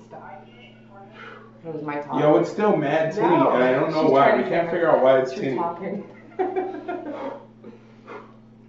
Stop. 0.08 0.44
It 1.64 1.74
was 1.74 1.82
my 1.82 1.96
top. 2.00 2.18
Yo, 2.20 2.36
it's 2.38 2.50
still 2.50 2.76
mad 2.76 3.12
tinny, 3.14 3.28
No, 3.28 3.50
and 3.50 3.62
I 3.62 3.72
don't 3.72 3.92
know 3.92 4.04
she's 4.04 4.12
why. 4.12 4.36
We 4.36 4.48
can't 4.48 4.70
figure 4.70 4.90
out 4.90 5.02
why 5.02 5.20
it's 5.20 5.32
She's 5.32 5.40
tinny. 5.40 5.60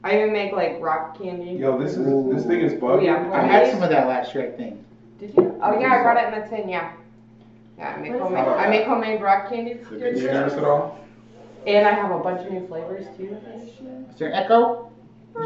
talking. 0.01 0.17
I 0.19 0.21
even 0.21 0.33
make 0.33 0.53
like 0.53 0.77
rock 0.79 1.17
candy. 1.17 1.51
Yo, 1.53 1.77
this 1.77 1.97
is 1.97 2.05
this 2.33 2.45
thing 2.45 2.61
is 2.61 2.73
bugging. 2.73 3.05
Yeah. 3.05 3.29
I 3.33 3.41
had 3.45 3.71
some 3.71 3.83
of 3.83 3.89
that 3.89 4.07
last 4.07 4.33
year, 4.35 4.45
I 4.53 4.57
think. 4.57 4.79
Did 5.19 5.33
you? 5.35 5.59
Oh 5.61 5.79
yeah, 5.79 5.93
I 5.99 6.03
brought 6.03 6.17
it 6.17 6.33
in 6.33 6.41
the 6.41 6.47
tin. 6.55 6.69
Yeah. 6.69 6.93
Yeah, 7.77 7.95
I 7.97 7.99
make 7.99 8.11
homemade. 8.13 8.47
I 8.47 8.69
make 8.69 8.85
homemade 8.85 9.21
rock 9.21 9.49
candy. 9.49 9.73
Did 9.73 9.89
you 9.91 9.99
kids. 9.99 10.23
notice 10.23 10.53
it 10.53 10.63
all? 10.63 10.99
And 11.67 11.87
I 11.87 11.91
have 11.91 12.11
a 12.11 12.19
bunch 12.19 12.45
of 12.45 12.51
new 12.51 12.65
flavors 12.67 13.05
too. 13.17 13.37
Is 14.11 14.17
there 14.17 14.33
echo? 14.33 14.91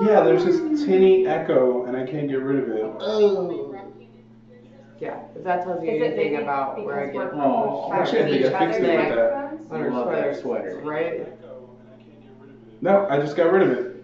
Yeah, 0.01 0.21
there's 0.21 0.43
this 0.45 0.83
tinny 0.85 1.27
echo, 1.27 1.85
and 1.85 1.95
I 1.95 2.05
can't 2.05 2.27
get 2.27 2.39
rid 2.41 2.63
of 2.63 2.69
it. 2.69 2.83
Oh. 2.99 3.71
Yeah, 4.99 5.15
'cause 5.33 5.43
that 5.43 5.63
tells 5.65 5.83
you 5.83 5.91
anything 5.91 6.37
about 6.41 6.83
where 6.83 7.01
I 7.01 7.05
get 7.07 7.15
we're 7.15 7.31
Oh, 7.35 7.91
Actually, 7.93 8.19
I 8.23 8.29
think 8.29 8.45
I 8.45 8.49
fixed 8.49 8.53
other's 8.55 8.75
it 8.77 8.81
with 8.81 9.09
that. 9.15 9.33
microphones? 9.33 9.71
on 9.71 9.79
her 9.81 9.91
Love 9.91 10.11
that 10.11 10.35
sweater. 10.37 10.71
sweater. 10.81 10.89
Right? 10.89 11.27
No, 12.81 13.05
I 13.09 13.19
just 13.19 13.35
got 13.35 13.51
rid 13.51 13.61
of 13.63 13.71
it. 13.71 13.94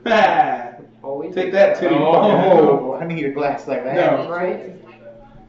Always. 1.04 1.34
Take 1.36 1.52
that, 1.54 1.80
tinny. 1.80 1.96
Oh, 1.96 2.94
I 3.02 3.06
need 3.06 3.26
a 3.26 3.32
glass 3.32 3.68
like 3.68 3.84
that. 3.84 3.96
No. 3.96 4.30
Right? 4.30 4.76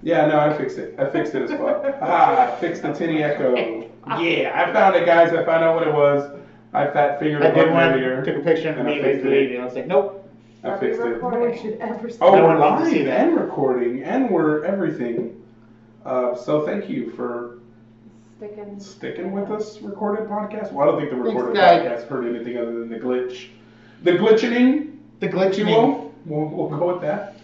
Yeah, 0.03 0.27
no, 0.27 0.39
I 0.41 0.57
fixed 0.57 0.79
it. 0.79 0.95
I 0.99 1.09
fixed 1.11 1.35
it 1.35 1.43
as 1.43 1.51
well. 1.51 1.83
ah, 2.03 2.53
I 2.53 2.57
fixed 2.59 2.83
the 2.83 2.93
tinny 2.93 3.23
echo. 3.23 3.55
Yeah, 4.19 4.53
I 4.55 4.73
found 4.73 4.97
it, 4.97 5.07
guys. 5.07 5.33
I 5.33 5.45
found 5.45 5.63
out 5.63 5.77
what 5.77 5.87
it 5.87 5.95
was. 5.95 6.39
I 6.73 6.87
fat 6.87 7.21
fingered 7.21 7.43
I 7.43 7.49
it 7.49 7.55
did 7.55 7.71
one, 7.71 7.83
earlier. 7.93 8.25
took 8.25 8.37
a 8.37 8.41
picture 8.41 8.71
and 8.71 8.81
And 8.81 8.89
I 8.89 8.93
immediately 8.93 9.13
fixed 9.13 9.27
it. 9.27 9.29
deleted 9.31 9.53
it. 9.53 9.61
I 9.61 9.65
was 9.65 9.75
like, 9.75 9.87
nope. 9.87 10.31
I 10.65 10.79
fixed 10.79 11.01
it. 11.01 11.21
No 11.23 11.29
one 11.29 11.59
should 11.61 11.79
ever 11.81 12.09
say 12.09 12.19
Oh, 12.21 12.35
No 12.35 12.45
we're 12.49 12.59
one 12.59 12.79
to 12.79 12.85
live 12.85 12.93
see 12.93 13.09
and 13.09 13.39
recording, 13.39 14.03
and 14.03 14.31
we're 14.31 14.65
everything. 14.65 15.41
Uh, 16.05 16.35
so 16.35 16.65
thank 16.67 16.89
you 16.89 17.11
for 17.13 17.59
Sticking. 18.39 18.81
sticking 18.81 19.33
with 19.33 19.51
us. 19.51 19.81
Recorded 19.83 20.29
podcast. 20.29 20.73
Well, 20.73 20.89
I 20.89 20.91
don't 20.93 20.99
think 21.01 21.11
the 21.11 21.17
recorded 21.17 21.55
guys. 21.55 21.83
podcast 21.87 22.09
heard 22.09 22.35
anything 22.35 22.57
other 22.57 22.73
than 22.79 22.89
the 22.89 22.99
glitch, 22.99 23.49
the 24.03 24.13
glitching, 24.13 24.97
The 25.21 25.27
if 25.27 25.33
glitch 25.33 25.59
you 25.59 25.67
will. 25.67 26.13
We'll, 26.25 26.47
we'll 26.47 26.69
go 26.79 26.93
with 26.93 27.03
that. 27.03 27.37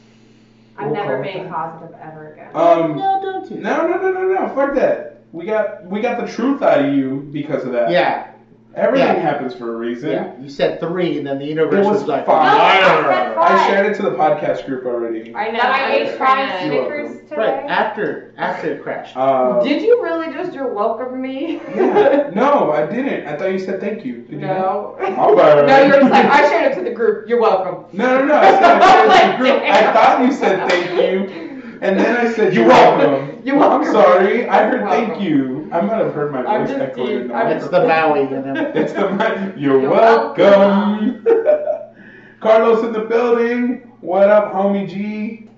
I'm 0.77 0.87
We'll 0.87 0.95
never 0.95 1.17
call 1.17 1.21
it 1.21 1.33
being 1.33 1.45
that. 1.45 1.53
positive 1.53 1.97
ever 2.01 2.33
again. 2.33 2.51
Um, 2.55 2.97
No, 2.97 3.21
don't 3.21 3.51
you? 3.51 3.57
no, 3.59 3.87
no, 3.89 3.97
no, 3.99 4.13
no, 4.13 4.33
no. 4.47 4.55
Fuck 4.55 4.75
that. 4.77 5.23
We 5.33 5.45
got 5.45 5.85
we 5.87 6.01
got 6.01 6.25
the 6.25 6.33
truth 6.33 6.63
out 6.63 6.85
of 6.85 6.95
you 6.95 7.29
because 7.33 7.65
of 7.65 7.73
that. 7.73 7.91
Yeah, 7.91 8.31
Everything 8.79 9.09
Yeah. 9.17 9.21
happens 9.21 9.55
for 9.55 9.75
a 9.75 9.77
reason. 9.77 10.11
yeah. 10.11 10.31
You 10.41 10.49
said 10.49 10.79
three, 10.81 11.19
and 11.19 11.27
then 11.27 11.39
the 11.39 11.45
universe 11.47 11.85
It 11.87 11.89
was 11.91 12.01
was, 12.01 12.07
like, 12.09 12.27
five. 12.27 12.45
No, 12.53 12.59
I 12.59 12.75
said 12.81 13.37
I 13.39 13.49
five. 13.49 13.67
shared 13.71 13.87
it 13.93 13.95
to 13.97 14.03
the 14.03 14.11
podcast 14.13 14.67
group 14.67 14.87
already. 14.87 15.35
I 15.35 15.47
know. 15.51 15.59
that 15.59 15.71
I 15.71 15.85
I'm 15.87 15.93
ate 15.93 16.07
just 16.07 16.19
five 16.19 16.29
trying 16.49 16.69
to- 16.71 16.75
You're 16.75 16.85
Snickers 16.87 17.09
welcome. 17.11 17.29
today. 17.29 17.41
right 17.43 17.65
after 17.71 18.35
after 18.39 18.73
it 18.73 18.83
crashed. 18.83 19.17
Uh, 19.17 19.61
Did 19.63 19.83
you 19.83 20.01
really 20.03 20.33
just 20.33 20.53
your 20.55 20.69
welcome 20.73 21.21
me? 21.21 21.61
yeah. 21.75 22.31
No, 22.35 22.71
I 22.79 22.87
didn't. 22.87 23.27
I 23.27 23.37
thought 23.37 23.53
you 23.53 23.59
said 23.59 23.81
thank 23.81 24.05
you. 24.05 24.19
Did 24.23 24.33
you 24.33 24.47
No. 24.47 24.97
not? 25.01 25.13
All 25.19 25.35
right. 25.35 25.67
No, 25.67 25.83
you're 25.87 25.99
just 26.01 26.11
like 26.13 26.27
I 26.27 26.49
shared 26.49 26.73
it 26.73 26.75
to 26.77 26.83
the 26.85 26.91
group. 26.95 27.29
You're 27.29 27.41
welcome. 27.41 27.85
No, 27.93 28.19
no, 28.21 28.27
no. 28.27 28.35
I 28.37 28.51
said 28.53 28.63
I 28.83 28.93
shared 28.93 29.11
it 29.11 29.27
to 29.27 29.33
the 29.33 29.37
group. 29.39 29.63
I 29.65 29.93
thought 29.93 30.25
you 30.25 30.33
said 30.33 30.69
thank 30.71 30.91
you, 31.01 31.48
and 31.81 31.99
then 31.99 32.17
I 32.17 32.33
said 32.33 32.55
you're 32.55 32.67
welcome. 32.67 33.41
You're 33.45 33.57
welcome. 33.57 33.87
I'm 33.87 33.93
sorry. 33.93 34.49
I 34.49 34.65
heard 34.69 34.89
thank 34.89 35.21
you. 35.21 35.69
I 35.73 35.81
might 35.81 35.99
have 35.99 36.15
heard 36.15 36.33
my 36.33 36.45
I'm 36.45 36.63
voice 36.67 36.71
just 36.77 36.81
echoing. 36.83 37.07
in 37.07 37.13
teasing. 37.15 37.29
the 37.29 37.35
I'm 37.35 37.57
it's 37.57 37.69
the 37.69 37.87
Maui 37.87 38.21
and 38.23 38.45
then 38.45 38.57
It's 38.77 38.93
the 38.93 39.11
mic. 39.11 39.55
You're, 39.57 39.81
You're 39.83 39.91
welcome. 39.91 41.25
Carlos 42.41 42.85
in 42.85 42.93
the 42.93 43.01
building. 43.01 43.91
What 44.01 44.29
up, 44.31 44.53
homie 44.53 44.89
G? 44.89 45.49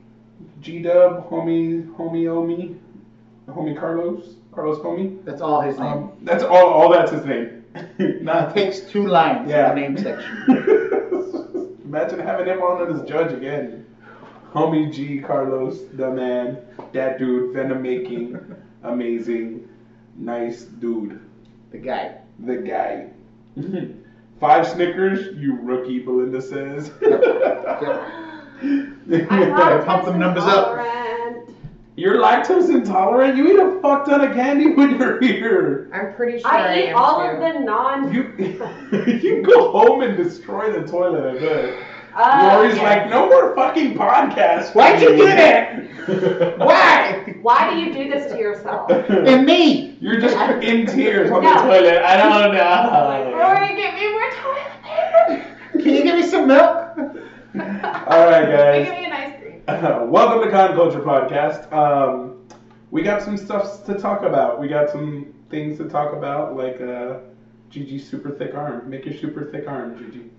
G 0.61 0.83
Dub, 0.83 1.29
homie, 1.31 1.87
homie, 1.95 2.25
homie, 2.25 2.77
homie 3.49 3.79
Carlos, 3.79 4.35
Carlos, 4.53 4.79
homie. 4.79 5.23
that's 5.25 5.41
all 5.41 5.61
his 5.63 5.79
name. 5.79 5.87
Um, 5.87 6.13
that's 6.23 6.43
all. 6.43 6.69
All 6.69 6.91
that's 6.91 7.11
his 7.13 7.25
name. 7.25 7.65
it 7.99 8.23
Not 8.23 8.55
takes 8.55 8.81
two 8.81 9.07
lines 9.07 9.49
Yeah. 9.51 9.73
in 9.73 9.75
the 9.75 9.81
name 9.81 9.97
section. 9.99 11.77
Imagine 11.85 12.21
having 12.21 12.47
him 12.47 12.61
on 12.63 12.95
as 12.95 13.09
judge 13.09 13.33
again. 13.33 13.87
Homie 14.53 14.93
G, 14.93 15.21
Carlos, 15.21 15.81
the 15.95 16.11
man, 16.11 16.59
that 16.93 17.19
dude, 17.19 17.55
venom 17.55 17.83
making, 17.83 18.39
amazing, 18.83 19.69
nice 20.17 20.63
dude, 20.63 21.21
The 21.71 21.79
guy. 21.79 22.17
the 22.41 22.57
guy. 22.57 23.07
Mm-hmm. 23.59 24.01
Five 24.41 24.67
Snickers, 24.67 25.37
you 25.39 25.57
rookie, 25.61 26.01
Belinda 26.01 26.41
says. 26.41 26.91
I'm 28.63 29.01
Gotta 29.09 29.85
pump 29.85 30.05
lactose 30.05 30.07
them 30.07 30.19
numbers 30.19 30.45
up. 30.45 30.79
You're 31.97 32.17
lactose 32.17 32.71
intolerant? 32.71 33.37
You 33.37 33.49
eat 33.53 33.59
a 33.59 33.81
fuck 33.83 34.07
ton 34.07 34.23
of 34.23 34.35
candy 34.35 34.73
when 34.75 34.99
you're 34.99 35.21
here. 35.21 35.91
I'm 35.93 36.15
pretty 36.15 36.41
sure 36.41 36.51
I, 36.51 36.75
I 36.75 36.79
eat 36.79 36.89
am 36.89 36.97
all 36.97 37.19
too. 37.21 37.27
of 37.37 37.41
the 37.41 37.61
non. 37.61 38.13
You 38.15 38.23
you 39.23 39.43
go 39.43 39.71
home 39.71 40.01
and 40.03 40.17
destroy 40.17 40.73
the 40.73 40.87
toilet, 40.89 41.37
I 41.37 41.39
bet. 41.39 41.75
Uh, 42.15 42.51
Lori's 42.55 42.77
yeah. 42.77 42.83
like, 42.83 43.11
no 43.11 43.29
more 43.29 43.55
fucking 43.55 43.95
podcasts. 43.95 44.75
Why'd 44.75 45.01
you 45.01 45.17
do 45.17 45.25
that? 45.27 45.87
Why? 46.59 47.37
Why 47.43 47.71
do 47.71 47.81
you 47.81 47.93
do 47.93 48.11
this 48.11 48.31
to 48.33 48.39
yourself? 48.39 48.91
And 48.91 49.47
me. 49.47 49.97
You're 50.01 50.21
just 50.21 50.37
in 50.65 50.87
tears 50.87 51.31
on 51.31 51.43
No. 51.43 51.55
the 51.55 51.61
toilet. 51.63 52.03
I 52.03 52.17
don't 52.17 52.31
Like, 52.55 53.27
know. 53.27 53.37
Rory, 53.39 53.77
get 53.77 53.95
me 53.95 54.11
more 54.11 54.31
toilet 54.43 54.83
paper. 54.83 55.83
Can 55.83 55.95
you 55.95 56.03
give 56.03 56.17
me 56.17 56.23
some 56.23 56.49
milk? 56.49 56.97
All 56.97 58.27
right, 58.27 58.47
guys. 58.51 58.87
Give 58.87 58.99
me 58.99 59.05
an 59.07 59.13
ice 59.13 59.41
cream. 59.41 59.63
Uh, 59.69 60.05
welcome 60.07 60.43
to 60.43 60.51
Con 60.51 60.75
Culture 60.75 61.01
Podcast. 61.01 61.73
Um, 61.73 62.39
we 62.91 63.03
got 63.03 63.23
some 63.23 63.37
stuff 63.37 63.85
to 63.87 63.95
talk 63.95 64.23
about. 64.23 64.61
We 64.61 64.67
got 64.69 64.91
some 64.91 65.33
things 65.49 65.79
to 65.79 65.89
talk 65.89 66.13
about, 66.13 66.57
like 66.57 66.81
uh, 66.81 67.19
Gigi's 67.71 68.09
super 68.09 68.31
thick 68.31 68.55
arm. 68.55 68.89
Make 68.91 69.05
your 69.07 69.17
super 69.17 69.45
thick 69.53 69.69
arm, 69.69 69.97
Gigi. 69.99 70.31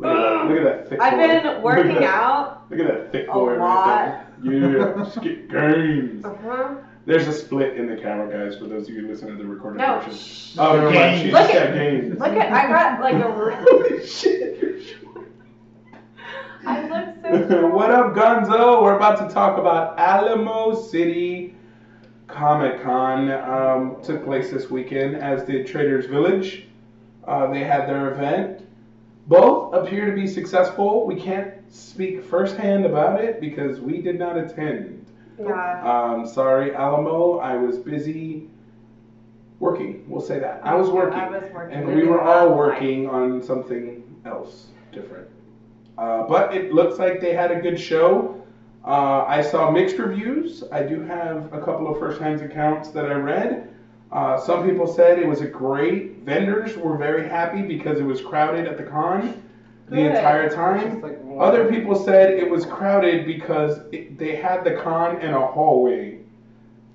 Look 0.00 0.16
at, 0.16 0.46
look 0.48 0.58
at 0.58 0.64
that 0.64 0.88
thick 0.88 1.00
I've 1.00 1.12
boy. 1.12 1.18
been 1.18 1.36
Look 1.44 1.44
at 1.56 1.62
working 1.62 1.94
that- 1.94 2.02
out. 2.04 2.70
Look 2.70 2.80
at 2.80 2.86
that 2.86 3.12
thick 3.12 3.28
a 3.28 3.32
boy 3.32 3.58
lot. 3.58 3.86
right. 3.86 4.26
Yeah, 4.42 4.92
just 5.04 5.20
get 5.22 5.48
games. 5.50 6.24
Uh-huh. 6.24 6.74
There's 7.06 7.26
a 7.26 7.32
split 7.32 7.76
in 7.76 7.86
the 7.88 7.96
camera, 8.00 8.30
guys, 8.30 8.58
for 8.58 8.66
those 8.66 8.88
of 8.88 8.94
you 8.94 9.06
listening 9.08 9.36
to 9.36 9.42
the 9.42 9.48
recorded 9.48 9.78
No. 9.78 10.00
version. 10.00 10.58
Oh, 10.58 10.76
never 10.76 10.90
mind. 10.90 11.20
She 11.20 11.30
Look 11.30 11.42
just 11.42 11.54
at- 11.54 11.68
got 11.68 11.74
games. 11.74 12.18
Look 12.18 12.32
at, 12.32 12.52
I 12.52 12.68
got 12.68 13.00
like 13.00 13.14
a. 13.14 13.64
Holy 13.64 14.06
shit, 14.06 14.62
you're 14.62 14.80
short. 14.80 15.32
I 16.66 16.82
look 16.82 17.14
so. 17.22 17.48
short. 17.60 17.74
what 17.74 17.90
up, 17.90 18.14
Gonzo? 18.14 18.82
We're 18.82 18.96
about 18.96 19.26
to 19.26 19.32
talk 19.34 19.58
about 19.58 19.98
Alamo 19.98 20.74
City 20.74 21.54
Comic 22.28 22.82
Con. 22.82 23.30
Um, 23.30 23.96
took 24.02 24.24
place 24.24 24.50
this 24.50 24.70
weekend, 24.70 25.16
as 25.16 25.42
did 25.44 25.66
Traders 25.66 26.06
Village. 26.06 26.66
Uh, 27.26 27.50
they 27.52 27.64
had 27.64 27.88
their 27.88 28.12
event. 28.12 28.62
Both 29.26 29.74
appear 29.74 30.06
to 30.06 30.12
be 30.12 30.26
successful. 30.26 31.06
We 31.06 31.14
can't 31.14 31.54
speak 31.72 32.24
firsthand 32.24 32.84
about 32.84 33.22
it 33.22 33.40
because 33.40 33.80
we 33.80 34.00
did 34.00 34.18
not 34.18 34.36
attend. 34.36 35.06
Yeah. 35.38 35.82
Um, 35.84 36.26
sorry, 36.26 36.74
Alamo. 36.74 37.38
I 37.38 37.56
was 37.56 37.78
busy 37.78 38.48
working. 39.58 40.04
We'll 40.08 40.20
say 40.20 40.38
that. 40.40 40.60
I 40.64 40.74
was 40.74 40.90
working. 40.90 41.18
I 41.18 41.28
was 41.28 41.50
working. 41.52 41.76
And 41.76 41.94
we 41.94 42.04
were 42.04 42.20
all 42.20 42.54
working 42.54 43.08
on 43.08 43.42
something 43.42 44.02
else 44.24 44.66
different. 44.92 45.28
Uh, 45.96 46.24
but 46.24 46.54
it 46.54 46.72
looks 46.72 46.98
like 46.98 47.20
they 47.20 47.34
had 47.34 47.50
a 47.52 47.60
good 47.60 47.78
show. 47.78 48.42
Uh, 48.84 49.24
I 49.26 49.42
saw 49.42 49.70
mixed 49.70 49.98
reviews. 49.98 50.64
I 50.72 50.82
do 50.82 51.02
have 51.02 51.52
a 51.52 51.60
couple 51.60 51.86
of 51.88 51.98
first-hand 51.98 52.40
accounts 52.40 52.88
that 52.90 53.06
I 53.06 53.14
read. 53.14 53.68
Uh, 54.12 54.40
some 54.40 54.68
people 54.68 54.86
said 54.86 55.18
it 55.18 55.26
was 55.26 55.40
a 55.40 55.46
great. 55.46 56.18
Vendors 56.18 56.76
were 56.76 56.96
very 56.96 57.28
happy 57.28 57.62
because 57.62 58.00
it 58.00 58.04
was 58.04 58.20
crowded 58.20 58.66
at 58.66 58.76
the 58.76 58.82
con 58.82 59.40
the 59.88 59.96
Good. 59.96 60.14
entire 60.14 60.48
time. 60.48 61.00
like, 61.00 61.18
Other 61.38 61.68
people 61.68 61.96
said 61.96 62.30
it 62.30 62.48
was 62.48 62.64
crowded 62.64 63.26
because 63.26 63.80
it, 63.92 64.18
they 64.18 64.36
had 64.36 64.64
the 64.64 64.76
con 64.76 65.20
in 65.20 65.34
a 65.34 65.46
hallway. 65.46 66.18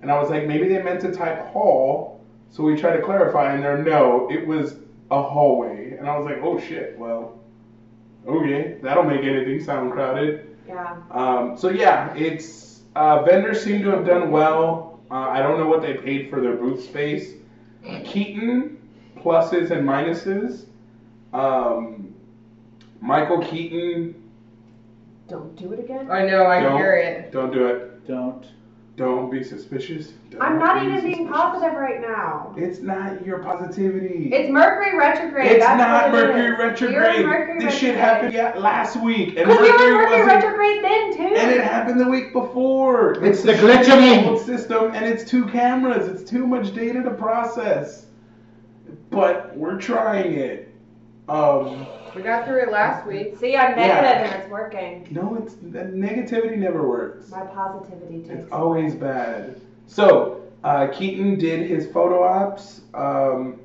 And 0.01 0.12
I 0.12 0.19
was 0.19 0.29
like, 0.29 0.45
maybe 0.45 0.67
they 0.67 0.81
meant 0.81 1.01
to 1.01 1.12
type 1.12 1.48
hall. 1.48 2.22
So 2.51 2.63
we 2.63 2.75
tried 2.75 2.98
to 2.98 3.01
clarify, 3.03 3.53
and 3.53 3.63
they're 3.63 3.77
no, 3.77 4.29
it 4.31 4.45
was 4.45 4.77
a 5.12 5.22
hallway. 5.22 5.98
And 5.98 6.07
I 6.07 6.17
was 6.17 6.25
like, 6.25 6.39
oh 6.41 6.60
shit, 6.60 6.98
well, 6.98 7.39
okay, 8.27 8.77
that'll 8.81 9.03
make 9.03 9.24
anything 9.24 9.62
sound 9.63 9.91
crowded. 9.91 10.55
Yeah. 10.67 10.98
Um, 11.12 11.57
so 11.57 11.69
yeah, 11.69 12.13
it's 12.15 12.81
uh, 12.95 13.24
vendors 13.24 13.62
seem 13.63 13.81
to 13.84 13.89
have 13.89 14.05
done 14.05 14.31
well. 14.31 14.94
Uh, 15.15 15.29
I 15.29 15.39
don't 15.41 15.57
know 15.57 15.67
what 15.67 15.81
they 15.81 15.93
paid 15.93 16.29
for 16.29 16.41
their 16.41 16.57
booth 16.57 16.84
space. 16.84 17.36
Keaton, 18.03 18.77
pluses 19.15 19.72
and 19.72 19.88
minuses. 19.88 20.65
Um, 21.31 22.13
Michael 23.00 23.39
Keaton, 23.41 24.13
Don't 25.29 25.55
do 25.55 25.72
it 25.72 25.79
again. 25.79 26.12
I 26.12 26.25
know. 26.25 26.45
I 26.48 26.60
Don't. 26.60 26.77
hear 26.77 26.95
it. 26.95 27.31
don't 27.31 27.53
do 27.53 27.65
it. 27.65 28.05
Don't. 28.05 28.45
Don't 28.97 29.29
be 29.29 29.43
suspicious. 29.43 30.13
Don't 30.29 30.41
I'm 30.41 30.57
not 30.57 30.79
be 30.79 30.87
even 30.87 31.01
being 31.01 31.27
suspicious. 31.27 31.31
positive 31.33 31.73
right 31.73 31.99
now. 31.99 32.53
It's 32.57 32.79
not 32.79 33.25
your 33.25 33.39
positivity. 33.39 34.29
It's 34.33 34.49
Mercury 34.49 34.97
retrograde. 34.97 35.51
It's 35.51 35.65
That's 35.65 35.77
not 35.77 36.11
what 36.13 36.23
it 36.23 36.27
Mercury 36.27 36.73
is. 36.73 36.79
You're 36.81 36.93
in 36.93 36.95
retrograde. 37.01 37.25
Mercury 37.25 37.59
this 37.65 37.73
shit 37.77 37.95
retrograde. 37.95 37.99
happened 37.99 38.33
yeah, 38.33 38.53
last 38.57 38.95
week, 39.03 39.35
and 39.37 39.47
Because 39.49 39.59
we 39.59 39.69
were 39.69 39.75
in 39.75 39.93
Mercury 39.95 40.19
wasn't- 40.21 40.27
retrograde 40.43 40.83
then 40.85 41.17
too. 41.17 41.35
And 41.35 41.51
it 41.51 41.61
happened 41.61 41.99
the 41.99 42.07
week 42.09 42.31
before. 42.31 43.21
It's 43.25 43.41
a 43.43 43.47
the 43.47 43.53
glitch 43.53 43.81
of 43.81 43.85
shitty 43.87 44.21
me. 44.23 44.29
old 44.29 44.41
system, 44.41 44.91
and 44.93 45.03
it's 45.05 45.25
two 45.29 45.45
cameras. 45.47 46.07
It's 46.07 46.29
too 46.29 46.47
much 46.47 46.73
data 46.73 47.03
to 47.03 47.11
process. 47.11 48.05
But 49.09 49.57
we're 49.57 49.77
trying 49.77 50.35
it. 50.35 50.73
Um, 51.27 51.86
We 52.15 52.22
got 52.22 52.46
through 52.46 52.62
it 52.62 52.72
last 52.72 53.05
week. 53.05 53.38
See, 53.39 53.58
I'm 53.58 53.77
Yeah. 53.77 54.01
negative 54.01 54.32
and 54.32 54.41
it's 54.41 54.50
working. 54.51 55.08
no, 55.12 55.36
it's 55.36 55.55
that 55.63 55.94
negativity 55.94 56.58
never 56.58 56.88
works. 56.88 57.29
My 57.29 57.41
positivity 57.41 58.20
takes. 58.22 58.29
It's 58.44 58.51
always 58.51 58.96
bad. 58.96 59.55
So 59.88 60.38
uh, 60.63 60.88
Keaton 60.94 61.38
did 61.38 61.67
his 61.70 61.88
photo 61.88 62.24
ops. 62.24 62.82
Um, 62.94 63.55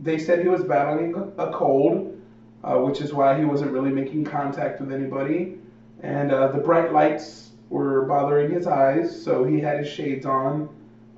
they 0.00 0.18
said 0.18 0.40
he 0.40 0.48
was 0.48 0.62
battling 0.64 1.14
a, 1.14 1.42
a 1.46 1.52
cold, 1.52 2.20
uh, 2.64 2.76
which 2.78 3.00
is 3.00 3.12
why 3.14 3.38
he 3.38 3.44
wasn't 3.44 3.72
really 3.72 3.90
making 3.90 4.24
contact 4.24 4.80
with 4.80 4.92
anybody. 4.92 5.58
And 6.02 6.32
uh, 6.32 6.48
the 6.48 6.58
bright 6.58 6.92
lights 6.92 7.50
were 7.70 8.02
bothering 8.06 8.50
his 8.50 8.66
eyes, 8.66 9.22
so 9.24 9.44
he 9.44 9.60
had 9.60 9.78
his 9.78 9.88
shades 9.88 10.26
on 10.26 10.68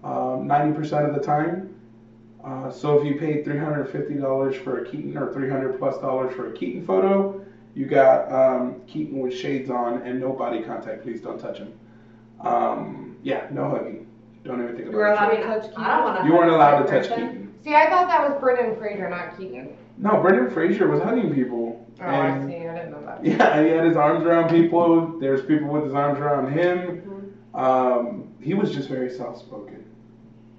um, 0.04 0.46
90% 0.48 1.08
of 1.08 1.14
the 1.14 1.20
time. 1.20 1.71
Uh, 2.44 2.70
so 2.70 2.98
if 2.98 3.06
you 3.06 3.14
paid 3.18 3.44
$350 3.44 4.64
for 4.64 4.78
a 4.78 4.84
Keaton 4.90 5.16
or 5.16 5.32
300 5.32 5.78
plus 5.78 5.98
dollars 5.98 6.34
for 6.34 6.48
a 6.48 6.52
Keaton 6.52 6.84
photo, 6.84 7.44
you 7.74 7.86
got 7.86 8.30
um, 8.32 8.80
Keaton 8.86 9.20
with 9.20 9.34
shades 9.34 9.70
on 9.70 10.02
and 10.02 10.20
no 10.20 10.32
body 10.32 10.62
contact. 10.62 11.02
Please 11.02 11.20
don't 11.20 11.38
touch 11.38 11.58
him. 11.58 11.72
Um, 12.40 13.16
yeah, 13.22 13.46
no 13.50 13.70
hugging. 13.70 14.06
Don't 14.44 14.60
even 14.60 14.74
think 14.74 14.88
about 14.88 14.92
You 14.92 14.96
were 14.98 15.06
about 15.12 15.32
allowed 15.32 15.56
it. 15.56 15.62
to 15.62 15.68
touch 15.68 15.78
I 15.78 15.96
don't 15.96 16.04
wanna 16.04 16.16
Keaton. 16.18 16.26
You 16.26 16.34
weren't 16.38 16.50
allowed 16.50 16.82
to 16.82 16.86
touch 16.88 17.08
person. 17.08 17.28
Keaton. 17.28 17.54
See, 17.62 17.74
I 17.76 17.88
thought 17.88 18.08
that 18.08 18.28
was 18.28 18.40
Brendan 18.40 18.76
Fraser, 18.76 19.08
not 19.08 19.38
Keaton. 19.38 19.76
No, 19.98 20.20
Brendan 20.20 20.50
Fraser 20.50 20.88
was 20.88 21.00
hugging 21.00 21.32
people. 21.32 21.86
Oh, 22.00 22.04
I 22.04 22.44
see. 22.44 22.66
I 22.66 22.74
didn't 22.74 22.90
know 22.90 23.04
that. 23.06 23.24
Yeah, 23.24 23.62
he 23.62 23.68
had 23.68 23.84
his 23.84 23.96
arms 23.96 24.24
around 24.26 24.48
people. 24.50 25.18
There's 25.20 25.42
people 25.46 25.68
with 25.68 25.84
his 25.84 25.94
arms 25.94 26.18
around 26.18 26.52
him. 26.52 27.36
Um, 27.54 28.28
he 28.40 28.54
was 28.54 28.72
just 28.74 28.88
very 28.88 29.10
soft 29.10 29.38
spoken. 29.38 29.84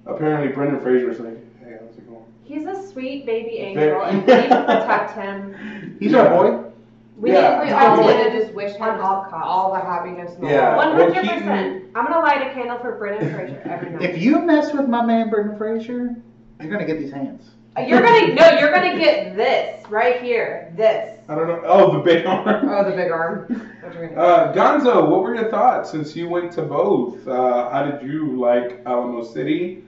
Apparently, 0.06 0.48
Brendan 0.50 0.80
Fraser 0.80 1.08
was 1.08 1.20
like, 1.20 1.36
"Hey, 1.60 1.78
how's 1.82 1.98
it 1.98 2.08
going?" 2.08 2.24
He's 2.44 2.66
a 2.66 2.88
sweet 2.92 3.26
baby 3.26 3.74
Very- 3.76 3.92
angel, 3.92 4.02
and 4.04 4.28
we 4.28 4.34
need 4.36 4.50
to 4.50 4.64
protect 4.66 5.12
him. 5.16 5.96
He's 6.00 6.14
our 6.14 6.30
boy. 6.30 6.70
We 7.18 7.32
Yeah. 7.32 7.60
did. 7.60 7.68
We 7.68 7.72
I 7.74 7.86
all 7.88 8.02
wanna 8.02 8.32
just 8.32 8.54
wish 8.54 8.74
him 8.74 8.84
all 9.00 9.28
all 9.34 9.74
the 9.74 9.80
happiness 9.80 10.36
in 10.36 10.42
the 10.42 10.50
Yeah. 10.50 10.76
world. 10.76 10.78
One 10.78 10.98
well, 10.98 11.14
hundred 11.14 11.30
percent. 11.40 11.84
I'm 11.96 12.06
gonna 12.06 12.20
light 12.20 12.42
a 12.50 12.54
candle 12.54 12.80
for 12.80 12.94
Brendan 12.98 13.34
Fraser 13.36 13.62
every 13.66 13.90
night. 13.92 14.02
If 14.02 14.22
you 14.22 14.40
mess 14.40 14.74
with 14.74 14.88
my 14.90 15.06
man 15.06 15.30
Brendan 15.30 15.58
Fraser, 15.58 16.16
you're 16.60 16.72
gonna 16.72 16.86
get 16.86 17.00
these 17.00 17.12
hands. 17.14 17.52
You're 17.78 18.02
gonna 18.02 18.34
no, 18.36 18.60
you're 18.60 18.72
gonna 18.72 18.98
get 19.00 19.36
this 19.36 19.88
right 19.90 20.22
here. 20.22 20.72
This. 20.76 21.18
I 21.30 21.36
don't 21.36 21.48
know. 21.48 21.62
Oh, 21.66 21.94
the 21.94 22.00
big 22.00 22.26
arm. 22.26 22.68
Oh, 22.70 22.84
the 22.84 22.96
big 22.96 23.12
arm. 23.12 23.46
What 23.84 23.94
you 23.96 24.08
gonna- 24.10 24.22
Uh, 24.22 24.54
Gonzo, 24.54 25.08
what 25.10 25.24
were 25.24 25.36
your 25.36 25.50
thoughts 25.50 25.90
since 25.92 26.16
you 26.16 26.28
went 26.30 26.52
to 26.54 26.62
both? 26.64 27.28
Uh, 27.28 27.70
how 27.70 27.84
did 27.86 28.02
you 28.08 28.40
like 28.40 28.82
Alamo 28.86 29.24
City? 29.24 29.84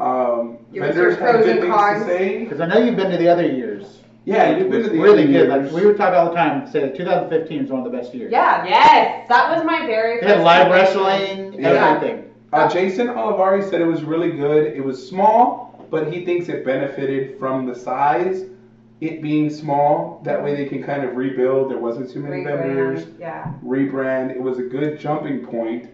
Um, 0.00 0.58
Give 0.72 0.82
us 0.82 0.94
vendors 0.94 1.16
your 1.16 1.16
pros 1.16 1.44
good 1.44 1.50
and 1.56 1.60
things 1.60 1.74
cons. 1.74 2.06
say. 2.06 2.38
Because 2.44 2.60
I 2.60 2.66
know 2.66 2.78
you've 2.78 2.96
been 2.96 3.10
to 3.10 3.16
the 3.18 3.28
other 3.28 3.46
years. 3.46 3.98
Yeah, 4.24 4.56
you've 4.56 4.70
been 4.70 4.82
to 4.82 4.88
the 4.90 4.98
really 4.98 5.22
other 5.22 5.26
good. 5.26 5.30
years. 5.32 5.48
Like 5.72 5.72
we 5.72 5.86
would 5.86 5.96
talk 5.96 6.14
all 6.14 6.26
the 6.30 6.34
time. 6.34 6.66
Say 6.70 6.80
that 6.80 6.96
2015 6.96 7.62
was 7.62 7.70
one 7.70 7.84
of 7.84 7.90
the 7.90 7.96
best 7.96 8.14
years. 8.14 8.30
Yeah. 8.32 8.64
Yes, 8.64 9.28
that 9.28 9.54
was 9.54 9.64
my 9.64 9.86
very 9.86 10.16
They 10.20 10.26
first. 10.26 10.34
had 10.36 10.44
live 10.44 10.66
convention. 10.68 11.02
wrestling, 11.04 11.52
Yeah. 11.60 11.68
everything. 11.96 12.24
Uh, 12.52 12.68
Jason 12.68 13.08
Olivari 13.08 13.68
said 13.68 13.80
it 13.80 13.86
was 13.86 14.02
really 14.02 14.30
good. 14.32 14.66
It 14.74 14.84
was 14.84 15.06
small, 15.08 15.86
but 15.90 16.12
he 16.12 16.24
thinks 16.24 16.48
it 16.48 16.64
benefited 16.64 17.38
from 17.38 17.66
the 17.66 17.74
size. 17.74 18.44
It 19.00 19.22
being 19.22 19.48
small, 19.50 20.20
that 20.24 20.42
way 20.42 20.54
they 20.54 20.66
can 20.66 20.82
kind 20.82 21.04
of 21.04 21.16
rebuild. 21.16 21.70
There 21.70 21.78
wasn't 21.78 22.10
too 22.10 22.20
many 22.20 22.44
vendors. 22.44 23.04
Rebrand, 23.06 23.18
Yeah. 23.20 23.52
Rebrand. 23.64 24.30
It 24.32 24.42
was 24.42 24.58
a 24.58 24.62
good 24.62 24.98
jumping 25.00 25.44
point. 25.46 25.88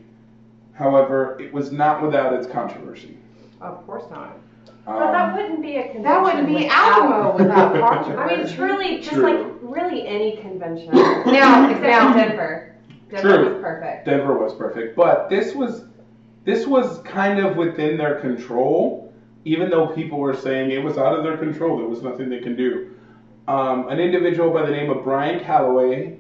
However, 0.72 1.36
it 1.40 1.52
was 1.52 1.72
not 1.72 2.02
without 2.02 2.32
its 2.32 2.46
controversy. 2.46 3.16
Of 3.60 3.86
course 3.86 4.04
not. 4.10 4.38
Um, 4.86 4.94
But 4.98 5.12
that 5.12 5.34
wouldn't 5.36 5.62
be 5.62 5.76
a 5.76 5.82
convention. 5.82 6.02
That 6.02 6.22
wouldn't 6.22 6.46
be 6.46 6.68
Alamo 6.68 7.36
without 7.38 7.72
controversy. 7.74 8.34
I 8.34 8.44
mean, 8.44 8.54
truly, 8.54 8.96
just 8.98 9.14
True. 9.14 9.22
like 9.22 9.46
really 9.62 10.06
any 10.06 10.36
convention. 10.36 10.90
Now- 10.94 11.68
except 11.70 11.82
now- 11.82 12.12
for 12.12 12.18
Denver. 12.18 12.76
Denver 13.10 13.36
True. 13.36 13.52
was 13.54 13.62
perfect. 13.62 14.04
Denver 14.06 14.38
was 14.38 14.54
perfect, 14.54 14.96
but 14.96 15.28
this 15.30 15.54
was 15.54 15.84
this 16.44 16.66
was 16.66 16.98
kind 17.00 17.38
of 17.38 17.56
within 17.56 17.96
their 17.96 18.16
control, 18.20 19.12
even 19.44 19.70
though 19.70 19.86
people 19.88 20.18
were 20.18 20.34
saying 20.34 20.70
it 20.72 20.82
was 20.82 20.98
out 20.98 21.16
of 21.16 21.22
their 21.24 21.36
control. 21.36 21.76
There 21.78 21.86
was 21.88 22.02
nothing 22.02 22.28
they 22.28 22.40
can 22.40 22.56
do. 22.56 22.90
Um, 23.48 23.88
an 23.88 24.00
individual 24.00 24.50
by 24.52 24.64
the 24.66 24.72
name 24.72 24.90
of 24.90 25.04
Brian 25.04 25.38
Calloway 25.44 26.18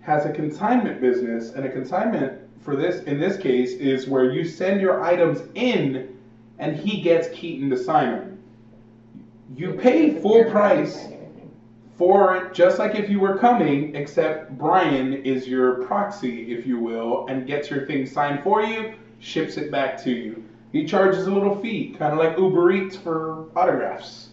has 0.00 0.24
a 0.26 0.32
consignment 0.32 1.00
business, 1.00 1.52
and 1.52 1.64
a 1.64 1.68
consignment 1.70 2.40
for 2.60 2.74
this 2.74 3.02
in 3.04 3.20
this 3.20 3.36
case 3.36 3.72
is 3.74 4.08
where 4.08 4.30
you 4.32 4.44
send 4.44 4.80
your 4.80 5.02
items 5.02 5.42
in, 5.54 6.15
and 6.58 6.76
he 6.76 7.00
gets 7.00 7.28
Keaton 7.28 7.70
to 7.70 7.76
sign 7.76 8.10
them. 8.10 8.42
You 9.54 9.72
pay 9.72 10.20
full 10.20 10.44
price 10.50 11.06
for 11.96 12.36
it, 12.36 12.54
just 12.54 12.78
like 12.78 12.94
if 12.94 13.08
you 13.08 13.20
were 13.20 13.38
coming, 13.38 13.94
except 13.94 14.56
Brian 14.58 15.14
is 15.14 15.48
your 15.48 15.84
proxy, 15.84 16.52
if 16.52 16.66
you 16.66 16.78
will, 16.78 17.26
and 17.28 17.46
gets 17.46 17.70
your 17.70 17.86
thing 17.86 18.06
signed 18.06 18.42
for 18.42 18.62
you, 18.62 18.94
ships 19.18 19.56
it 19.56 19.70
back 19.70 20.02
to 20.02 20.10
you. 20.10 20.44
He 20.72 20.84
charges 20.84 21.26
a 21.26 21.30
little 21.30 21.56
fee, 21.60 21.94
kind 21.98 22.12
of 22.12 22.18
like 22.18 22.38
Uber 22.38 22.72
Eats 22.72 22.96
for 22.96 23.48
autographs. 23.56 24.30